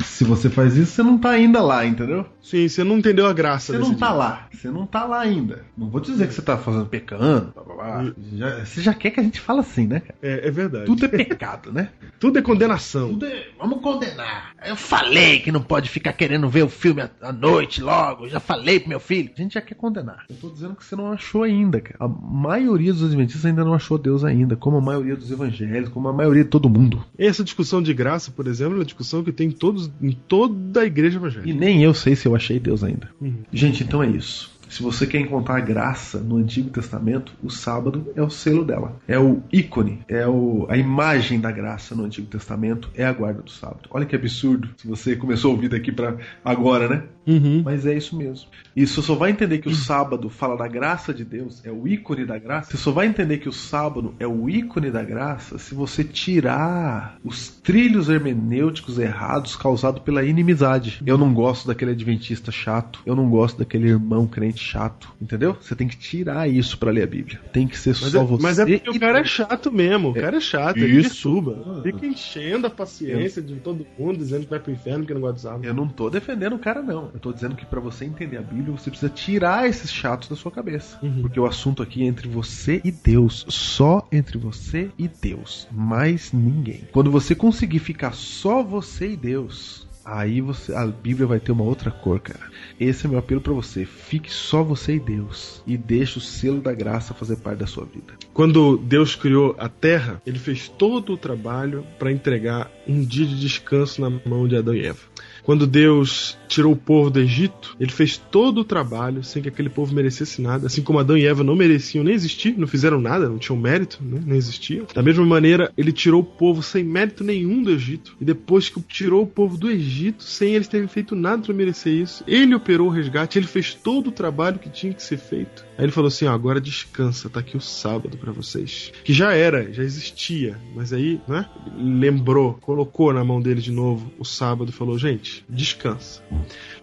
Se 0.00 0.24
você 0.24 0.48
faz 0.48 0.76
isso, 0.76 0.92
você 0.92 1.02
não 1.02 1.18
tá 1.18 1.30
ainda 1.30 1.62
lá, 1.62 1.84
entendeu? 1.84 2.26
Sim, 2.42 2.68
você 2.68 2.82
não 2.84 2.98
entendeu 2.98 3.26
a 3.26 3.32
graça 3.32 3.72
Você 3.72 3.78
desse 3.78 3.90
não 3.90 3.98
tá 3.98 4.06
dia. 4.08 4.16
lá. 4.16 4.48
Você 4.52 4.70
não 4.70 4.86
tá 4.86 5.04
lá 5.04 5.20
ainda. 5.20 5.64
Não 5.76 5.88
vou 5.88 6.00
dizer 6.00 6.26
que 6.26 6.34
você 6.34 6.42
tá 6.42 6.56
fazendo 6.56 6.73
pecando. 6.86 7.52
blá, 7.54 7.64
blá, 7.64 7.74
blá. 8.02 8.12
Já- 8.34 8.64
você 8.64 8.80
já 8.82 8.94
quer 8.94 9.10
que 9.10 9.20
a 9.20 9.22
gente 9.22 9.40
fale 9.40 9.60
assim, 9.60 9.86
né, 9.86 10.00
cara? 10.00 10.14
É, 10.22 10.48
é 10.48 10.50
verdade. 10.50 10.86
Tudo 10.86 11.04
é 11.04 11.08
pecado, 11.08 11.72
né? 11.72 11.88
Tudo 12.20 12.38
é 12.38 12.42
condenação. 12.42 13.08
Tudo 13.10 13.26
é. 13.26 13.46
Vamos 13.58 13.80
condenar. 13.82 14.52
Eu 14.66 14.76
falei 14.76 15.40
que 15.40 15.52
não 15.52 15.62
pode 15.62 15.88
ficar 15.90 16.12
querendo 16.14 16.48
ver 16.48 16.62
o 16.62 16.68
filme 16.68 17.02
à- 17.20 17.32
noite 17.32 17.82
logo. 17.82 18.28
Já 18.28 18.40
falei 18.40 18.80
pro 18.80 18.88
meu 18.88 19.00
filho. 19.00 19.30
A 19.36 19.40
gente 19.40 19.54
já 19.54 19.60
quer 19.60 19.74
condenar. 19.74 20.24
Eu 20.30 20.36
tô 20.36 20.50
dizendo 20.50 20.74
que 20.74 20.84
você 20.84 20.96
não 20.96 21.12
achou 21.12 21.42
ainda, 21.42 21.80
cara. 21.80 21.96
A 22.00 22.08
maioria 22.08 22.92
dos 22.92 23.04
adventistas 23.04 23.44
ainda 23.46 23.64
não 23.64 23.74
achou 23.74 23.98
Deus 23.98 24.24
ainda. 24.24 24.56
Como 24.56 24.76
a 24.76 24.80
maioria 24.80 25.16
dos 25.16 25.30
evangélicos, 25.30 25.92
como 25.92 26.08
a 26.08 26.12
maioria 26.12 26.44
de 26.44 26.50
todo 26.50 26.68
mundo. 26.70 27.04
Essa 27.18 27.44
discussão 27.44 27.82
de 27.82 27.92
graça, 27.92 28.30
por 28.30 28.46
exemplo, 28.46 28.74
é 28.74 28.78
uma 28.78 28.84
discussão 28.84 29.22
que 29.22 29.32
tem 29.32 29.48
em, 29.48 29.52
todos, 29.52 29.90
em 30.00 30.12
toda 30.12 30.80
a 30.80 30.84
igreja 30.86 31.16
E 31.16 31.20
evangélica. 31.20 31.58
nem 31.58 31.82
eu 31.82 31.92
sei 31.92 32.16
se 32.16 32.26
eu 32.26 32.34
achei 32.34 32.58
Deus 32.58 32.82
ainda. 32.82 33.08
Uhum. 33.20 33.34
Gente, 33.52 33.82
então 33.84 34.02
é 34.02 34.08
isso. 34.08 34.53
Se 34.74 34.82
você 34.82 35.06
quer 35.06 35.20
encontrar 35.20 35.60
graça 35.60 36.18
no 36.18 36.36
Antigo 36.36 36.68
Testamento, 36.68 37.32
o 37.40 37.48
sábado 37.48 38.12
é 38.16 38.20
o 38.20 38.28
selo 38.28 38.64
dela. 38.64 38.96
É 39.06 39.16
o 39.16 39.40
ícone, 39.52 40.00
é 40.08 40.26
o, 40.26 40.66
a 40.68 40.76
imagem 40.76 41.38
da 41.38 41.52
graça 41.52 41.94
no 41.94 42.02
Antigo 42.02 42.26
Testamento, 42.26 42.90
é 42.92 43.04
a 43.04 43.12
guarda 43.12 43.40
do 43.40 43.52
sábado. 43.52 43.88
Olha 43.88 44.04
que 44.04 44.16
absurdo 44.16 44.68
se 44.76 44.88
você 44.88 45.14
começou 45.14 45.52
a 45.52 45.54
ouvir 45.54 45.68
daqui 45.68 45.92
para 45.92 46.16
agora, 46.44 46.88
né? 46.88 47.04
Uhum. 47.24 47.62
Mas 47.64 47.86
é 47.86 47.96
isso 47.96 48.16
mesmo. 48.16 48.48
E 48.74 48.84
você 48.84 49.00
só 49.00 49.14
vai 49.14 49.30
entender 49.30 49.58
que 49.58 49.68
o 49.68 49.74
sábado 49.74 50.28
fala 50.28 50.56
da 50.56 50.66
graça 50.66 51.14
de 51.14 51.24
Deus, 51.24 51.64
é 51.64 51.70
o 51.70 51.86
ícone 51.86 52.26
da 52.26 52.36
graça. 52.36 52.72
Você 52.72 52.76
só 52.76 52.90
vai 52.90 53.06
entender 53.06 53.38
que 53.38 53.48
o 53.48 53.52
sábado 53.52 54.14
é 54.18 54.26
o 54.26 54.50
ícone 54.50 54.90
da 54.90 55.04
graça 55.04 55.56
se 55.56 55.74
você 55.74 56.02
tirar 56.02 57.16
os 57.24 57.48
trilhos 57.48 58.08
hermenêuticos 58.08 58.98
errados 58.98 59.54
causados 59.54 60.02
pela 60.02 60.24
inimizade. 60.24 61.00
Eu 61.06 61.16
não 61.16 61.32
gosto 61.32 61.68
daquele 61.68 61.92
adventista 61.92 62.50
chato, 62.50 63.00
eu 63.06 63.14
não 63.14 63.30
gosto 63.30 63.58
daquele 63.58 63.88
irmão 63.88 64.26
crente 64.26 64.63
chato, 64.64 65.12
entendeu? 65.20 65.56
Você 65.60 65.74
tem 65.74 65.86
que 65.86 65.96
tirar 65.96 66.48
isso 66.48 66.78
pra 66.78 66.90
ler 66.90 67.02
a 67.02 67.06
Bíblia. 67.06 67.40
Tem 67.52 67.66
que 67.66 67.78
ser 67.78 67.90
Mas 67.90 68.10
só 68.10 68.22
é, 68.22 68.24
você. 68.24 68.42
mas 68.42 68.58
é 68.58 68.66
porque 68.66 68.90
o 68.90 69.00
cara 69.00 69.20
é 69.20 69.24
chato 69.24 69.70
mesmo. 69.70 70.10
O 70.10 70.14
cara 70.14 70.36
é 70.36 70.40
chato, 70.40 70.78
ele 70.78 71.00
Isso. 71.00 71.30
perturba. 71.30 71.82
Fica 71.82 72.06
enchendo 72.06 72.66
a 72.66 72.70
paciência 72.70 73.42
de 73.42 73.56
todo 73.56 73.86
mundo, 73.98 74.18
dizendo 74.18 74.44
que 74.44 74.50
vai 74.50 74.58
pro 74.58 74.72
inferno 74.72 75.00
porque 75.00 75.14
não 75.14 75.20
gosta 75.20 75.34
de 75.36 75.40
sábado. 75.42 75.64
Eu 75.64 75.74
não 75.74 75.88
tô 75.88 76.10
defendendo 76.10 76.54
o 76.54 76.58
cara, 76.58 76.82
não. 76.82 77.10
Eu 77.12 77.20
tô 77.20 77.32
dizendo 77.32 77.54
que 77.54 77.66
pra 77.66 77.80
você 77.80 78.04
entender 78.04 78.38
a 78.38 78.42
Bíblia, 78.42 78.72
você 78.76 78.90
precisa 78.90 79.12
tirar 79.12 79.68
esses 79.68 79.92
chatos 79.92 80.28
da 80.28 80.36
sua 80.36 80.50
cabeça. 80.50 80.98
Uhum. 81.02 81.22
Porque 81.22 81.38
o 81.38 81.46
assunto 81.46 81.82
aqui 81.82 82.02
é 82.02 82.06
entre 82.06 82.28
você 82.28 82.80
e 82.84 82.90
Deus. 82.90 83.44
Só 83.48 84.06
entre 84.10 84.38
você 84.38 84.90
e 84.98 85.08
Deus. 85.08 85.68
Mais 85.70 86.32
ninguém. 86.32 86.88
Quando 86.92 87.10
você 87.10 87.34
conseguir 87.34 87.78
ficar 87.78 88.12
só 88.12 88.62
você 88.62 89.10
e 89.10 89.16
Deus. 89.16 89.83
Aí 90.04 90.40
você, 90.40 90.74
a 90.74 90.86
Bíblia 90.86 91.26
vai 91.26 91.40
ter 91.40 91.52
uma 91.52 91.64
outra 91.64 91.90
cor, 91.90 92.20
cara. 92.20 92.50
Esse 92.78 93.06
é 93.06 93.08
meu 93.08 93.18
apelo 93.18 93.40
pra 93.40 93.54
você. 93.54 93.86
Fique 93.86 94.30
só 94.30 94.62
você 94.62 94.96
e 94.96 95.00
Deus 95.00 95.62
e 95.66 95.76
deixe 95.76 96.18
o 96.18 96.20
selo 96.20 96.60
da 96.60 96.74
graça 96.74 97.14
fazer 97.14 97.36
parte 97.36 97.60
da 97.60 97.66
sua 97.66 97.84
vida. 97.86 98.14
Quando 98.34 98.76
Deus 98.76 99.14
criou 99.14 99.56
a 99.58 99.68
terra, 99.68 100.20
ele 100.26 100.38
fez 100.38 100.68
todo 100.68 101.14
o 101.14 101.16
trabalho 101.16 101.86
para 101.98 102.12
entregar 102.12 102.70
um 102.86 103.02
dia 103.02 103.24
de 103.24 103.40
descanso 103.40 104.00
na 104.00 104.10
mão 104.26 104.46
de 104.46 104.56
Adão 104.56 104.74
e 104.74 104.84
Eva. 104.84 105.00
Quando 105.44 105.66
Deus 105.66 106.38
tirou 106.48 106.72
o 106.72 106.76
povo 106.76 107.10
do 107.10 107.20
Egito, 107.20 107.76
ele 107.78 107.92
fez 107.92 108.16
todo 108.16 108.62
o 108.62 108.64
trabalho 108.64 109.22
sem 109.22 109.42
que 109.42 109.48
aquele 109.48 109.68
povo 109.68 109.94
merecesse 109.94 110.40
nada. 110.40 110.66
Assim 110.66 110.82
como 110.82 110.98
Adão 110.98 111.18
e 111.18 111.26
Eva 111.26 111.44
não 111.44 111.54
mereciam 111.54 112.02
nem 112.02 112.14
existir, 112.14 112.56
não 112.56 112.66
fizeram 112.66 112.98
nada, 112.98 113.28
não 113.28 113.38
tinham 113.38 113.58
mérito, 113.58 113.98
né? 114.02 114.22
não 114.26 114.34
existiam. 114.34 114.86
Da 114.94 115.02
mesma 115.02 115.24
maneira, 115.26 115.70
ele 115.76 115.92
tirou 115.92 116.22
o 116.22 116.24
povo 116.24 116.62
sem 116.62 116.82
mérito 116.82 117.22
nenhum 117.22 117.62
do 117.62 117.70
Egito. 117.70 118.16
E 118.18 118.24
depois 118.24 118.70
que 118.70 118.80
tirou 118.80 119.24
o 119.24 119.26
povo 119.26 119.58
do 119.58 119.70
Egito, 119.70 120.24
sem 120.24 120.54
eles 120.54 120.66
terem 120.66 120.88
feito 120.88 121.14
nada 121.14 121.42
para 121.42 121.54
merecer 121.54 121.92
isso, 121.92 122.24
ele 122.26 122.54
operou 122.54 122.86
o 122.86 122.90
resgate, 122.90 123.38
ele 123.38 123.46
fez 123.46 123.74
todo 123.74 124.08
o 124.08 124.12
trabalho 124.12 124.58
que 124.58 124.70
tinha 124.70 124.94
que 124.94 125.02
ser 125.02 125.18
feito. 125.18 125.64
Aí 125.76 125.84
ele 125.84 125.92
falou 125.92 126.08
assim: 126.08 126.26
ó, 126.26 126.32
agora 126.32 126.60
descansa, 126.60 127.28
tá 127.28 127.40
aqui 127.40 127.56
o 127.56 127.60
sábado 127.60 128.16
para 128.16 128.32
vocês. 128.32 128.92
Que 129.04 129.12
já 129.12 129.32
era, 129.32 129.72
já 129.72 129.82
existia, 129.82 130.58
mas 130.74 130.92
aí, 130.92 131.20
né? 131.28 131.48
Lembrou, 131.76 132.54
colocou 132.54 133.12
na 133.12 133.24
mão 133.24 133.40
dele 133.40 133.60
de 133.60 133.72
novo 133.72 134.12
o 134.18 134.24
sábado 134.24 134.70
e 134.70 134.72
falou: 134.72 134.98
gente. 134.98 135.44
Descansa. 135.48 136.22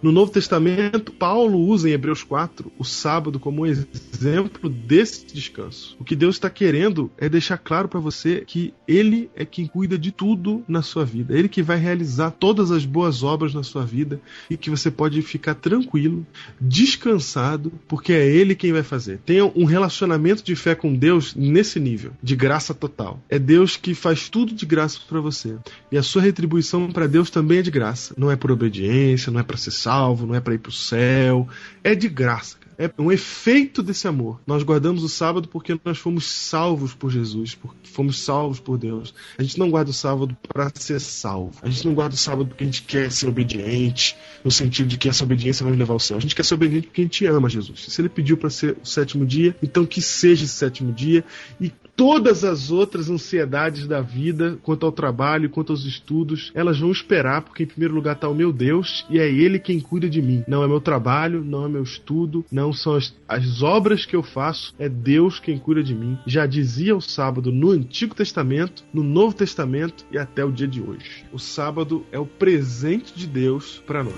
No 0.01 0.11
Novo 0.11 0.31
Testamento, 0.31 1.11
Paulo 1.11 1.59
usa 1.59 1.89
em 1.89 1.93
Hebreus 1.93 2.23
4 2.23 2.71
o 2.77 2.83
sábado 2.83 3.39
como 3.39 3.61
um 3.61 3.65
exemplo 3.65 4.69
desse 4.69 5.27
descanso. 5.27 5.95
O 5.99 6.03
que 6.03 6.15
Deus 6.15 6.35
está 6.35 6.49
querendo 6.49 7.11
é 7.17 7.29
deixar 7.29 7.57
claro 7.57 7.87
para 7.87 7.99
você 7.99 8.43
que 8.45 8.73
Ele 8.87 9.29
é 9.35 9.45
quem 9.45 9.67
cuida 9.67 9.97
de 9.97 10.11
tudo 10.11 10.63
na 10.67 10.81
sua 10.81 11.05
vida. 11.05 11.37
Ele 11.37 11.47
que 11.47 11.61
vai 11.61 11.77
realizar 11.77 12.31
todas 12.31 12.71
as 12.71 12.85
boas 12.85 13.23
obras 13.23 13.53
na 13.53 13.63
sua 13.63 13.85
vida 13.85 14.19
e 14.49 14.57
que 14.57 14.69
você 14.69 14.89
pode 14.89 15.21
ficar 15.21 15.55
tranquilo, 15.55 16.25
descansado, 16.59 17.71
porque 17.87 18.13
é 18.13 18.25
Ele 18.25 18.55
quem 18.55 18.71
vai 18.71 18.80
fazer. 18.83 19.19
Tenha 19.25 19.45
um 19.45 19.65
relacionamento 19.65 20.43
de 20.43 20.55
fé 20.55 20.75
com 20.75 20.93
Deus 20.93 21.35
nesse 21.35 21.79
nível, 21.79 22.11
de 22.21 22.35
graça 22.35 22.73
total. 22.73 23.19
É 23.29 23.37
Deus 23.37 23.77
que 23.77 23.93
faz 23.93 24.29
tudo 24.29 24.53
de 24.53 24.65
graça 24.65 24.99
para 25.07 25.19
você. 25.19 25.55
E 25.91 25.97
a 25.97 26.03
sua 26.03 26.21
retribuição 26.21 26.91
para 26.91 27.07
Deus 27.07 27.29
também 27.29 27.59
é 27.59 27.61
de 27.61 27.71
graça. 27.71 28.13
Não 28.17 28.31
é 28.31 28.35
por 28.35 28.51
obediência, 28.51 29.31
não 29.31 29.39
é 29.39 29.43
para 29.43 29.57
ser 29.57 29.71
salvo, 29.71 30.25
não 30.25 30.35
é 30.35 30.39
para 30.39 30.53
ir 30.53 30.59
para 30.59 30.69
o 30.69 30.73
céu. 30.73 31.47
É 31.83 31.95
de 31.95 32.07
graça. 32.07 32.60
É 32.81 32.91
um 32.97 33.11
efeito 33.11 33.83
desse 33.83 34.07
amor. 34.07 34.39
Nós 34.47 34.63
guardamos 34.63 35.03
o 35.03 35.09
sábado 35.09 35.47
porque 35.47 35.79
nós 35.85 35.99
fomos 35.99 36.25
salvos 36.25 36.95
por 36.95 37.11
Jesus, 37.11 37.53
porque 37.53 37.77
fomos 37.83 38.19
salvos 38.19 38.59
por 38.59 38.75
Deus. 38.75 39.13
A 39.37 39.43
gente 39.43 39.59
não 39.59 39.69
guarda 39.69 39.91
o 39.91 39.93
sábado 39.93 40.35
para 40.47 40.71
ser 40.73 40.99
salvo. 40.99 41.51
A 41.61 41.69
gente 41.69 41.85
não 41.85 41.93
guarda 41.93 42.15
o 42.15 42.17
sábado 42.17 42.47
porque 42.47 42.63
a 42.63 42.65
gente 42.65 42.81
quer 42.81 43.11
ser 43.11 43.27
obediente, 43.27 44.17
no 44.43 44.49
sentido 44.49 44.87
de 44.87 44.97
que 44.97 45.07
essa 45.07 45.23
obediência 45.23 45.63
vai 45.63 45.71
nos 45.71 45.79
levar 45.79 45.93
ao 45.93 45.99
céu. 45.99 46.17
A 46.17 46.19
gente 46.19 46.33
quer 46.33 46.43
ser 46.43 46.55
obediente 46.55 46.87
porque 46.87 47.01
a 47.01 47.03
gente 47.03 47.25
ama 47.27 47.47
Jesus. 47.47 47.85
Se 47.87 48.01
ele 48.01 48.09
pediu 48.09 48.35
para 48.35 48.49
ser 48.49 48.75
o 48.81 48.85
sétimo 48.85 49.27
dia, 49.27 49.55
então 49.61 49.85
que 49.85 50.01
seja 50.01 50.43
esse 50.43 50.53
sétimo 50.53 50.91
dia 50.91 51.23
e 51.59 51.71
todas 51.95 52.43
as 52.43 52.71
outras 52.71 53.11
ansiedades 53.11 53.85
da 53.85 54.01
vida, 54.01 54.57
quanto 54.63 54.87
ao 54.87 54.91
trabalho, 54.91 55.51
quanto 55.51 55.71
aos 55.71 55.85
estudos, 55.85 56.51
elas 56.55 56.79
vão 56.79 56.91
esperar, 56.91 57.43
porque 57.43 57.61
em 57.61 57.67
primeiro 57.67 57.93
lugar 57.93 58.15
está 58.15 58.27
o 58.27 58.33
meu 58.33 58.51
Deus 58.51 59.05
e 59.07 59.19
é 59.19 59.29
Ele 59.29 59.59
quem 59.59 59.79
cuida 59.79 60.09
de 60.09 60.19
mim. 60.19 60.43
Não 60.47 60.63
é 60.63 60.67
meu 60.67 60.81
trabalho, 60.81 61.43
não 61.43 61.65
é 61.65 61.69
meu 61.69 61.83
estudo, 61.83 62.43
não 62.51 62.70
são 62.73 62.95
as, 62.95 63.13
as 63.27 63.61
obras 63.61 64.05
que 64.05 64.15
eu 64.15 64.23
faço, 64.23 64.73
é 64.77 64.87
Deus 64.89 65.39
quem 65.39 65.57
cuida 65.57 65.83
de 65.83 65.95
mim. 65.95 66.17
Já 66.25 66.45
dizia 66.45 66.95
o 66.95 67.01
sábado 67.01 67.51
no 67.51 67.71
Antigo 67.71 68.15
Testamento, 68.15 68.83
no 68.93 69.03
Novo 69.03 69.35
Testamento 69.35 70.05
e 70.11 70.17
até 70.17 70.43
o 70.43 70.51
dia 70.51 70.67
de 70.67 70.81
hoje. 70.81 71.25
O 71.31 71.39
sábado 71.39 72.05
é 72.11 72.19
o 72.19 72.25
presente 72.25 73.13
de 73.15 73.27
Deus 73.27 73.81
para 73.85 74.03
nós. 74.03 74.15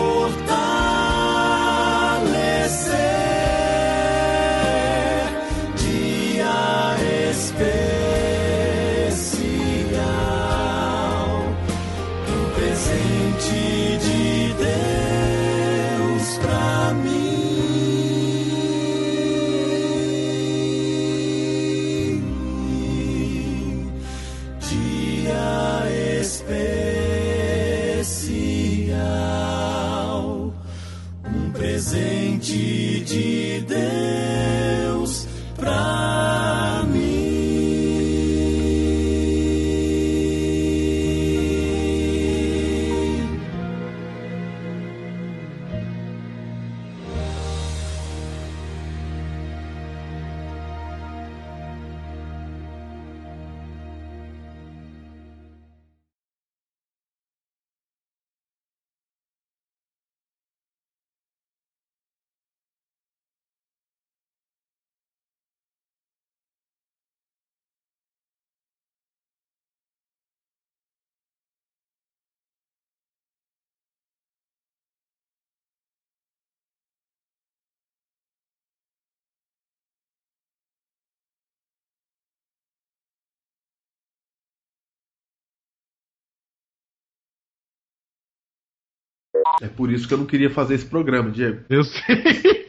É 89.61 89.69
por 89.69 89.91
isso 89.91 90.07
que 90.07 90.15
eu 90.15 90.19
não 90.19 90.27
queria 90.27 90.51
fazer 90.51 90.75
esse 90.75 90.87
programa, 90.87 91.31
Diego. 91.31 91.65
Eu 91.69 91.85
sei. 91.85 92.03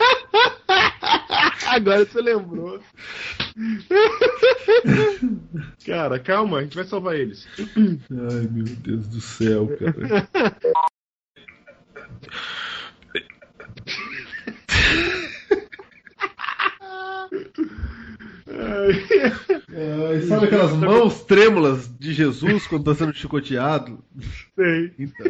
Agora 1.68 2.06
você 2.06 2.22
lembrou. 2.22 2.80
Cara, 5.86 6.20
calma, 6.20 6.60
a 6.60 6.64
gente 6.64 6.76
vai 6.76 6.86
salvar 6.86 7.16
eles. 7.16 7.48
Ai, 7.58 8.48
meu 8.52 8.66
Deus 8.66 9.08
do 9.08 9.22
céu, 9.22 9.70
cara. 9.78 10.28
Ai, 18.52 20.22
sabe 20.22 20.46
aquelas 20.46 20.74
mãos 20.74 21.24
trêmulas 21.24 21.90
de 21.98 22.14
Jesus 22.14 22.68
quando 22.68 22.92
está 22.92 23.06
sendo 23.06 23.16
chicoteado? 23.16 24.04
Sei. 24.56 24.94
Então. 24.98 25.26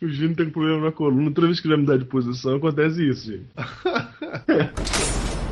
O 0.00 0.08
Júnior 0.08 0.36
tem 0.36 0.50
problema 0.50 0.86
na 0.86 0.92
coluna. 0.92 1.30
Toda 1.30 1.48
vez 1.48 1.58
que 1.60 1.66
ele 1.66 1.74
vai 1.74 1.82
mudar 1.82 1.98
de 1.98 2.04
posição, 2.04 2.56
acontece 2.56 3.08
isso, 3.08 3.32
gente. 3.32 3.46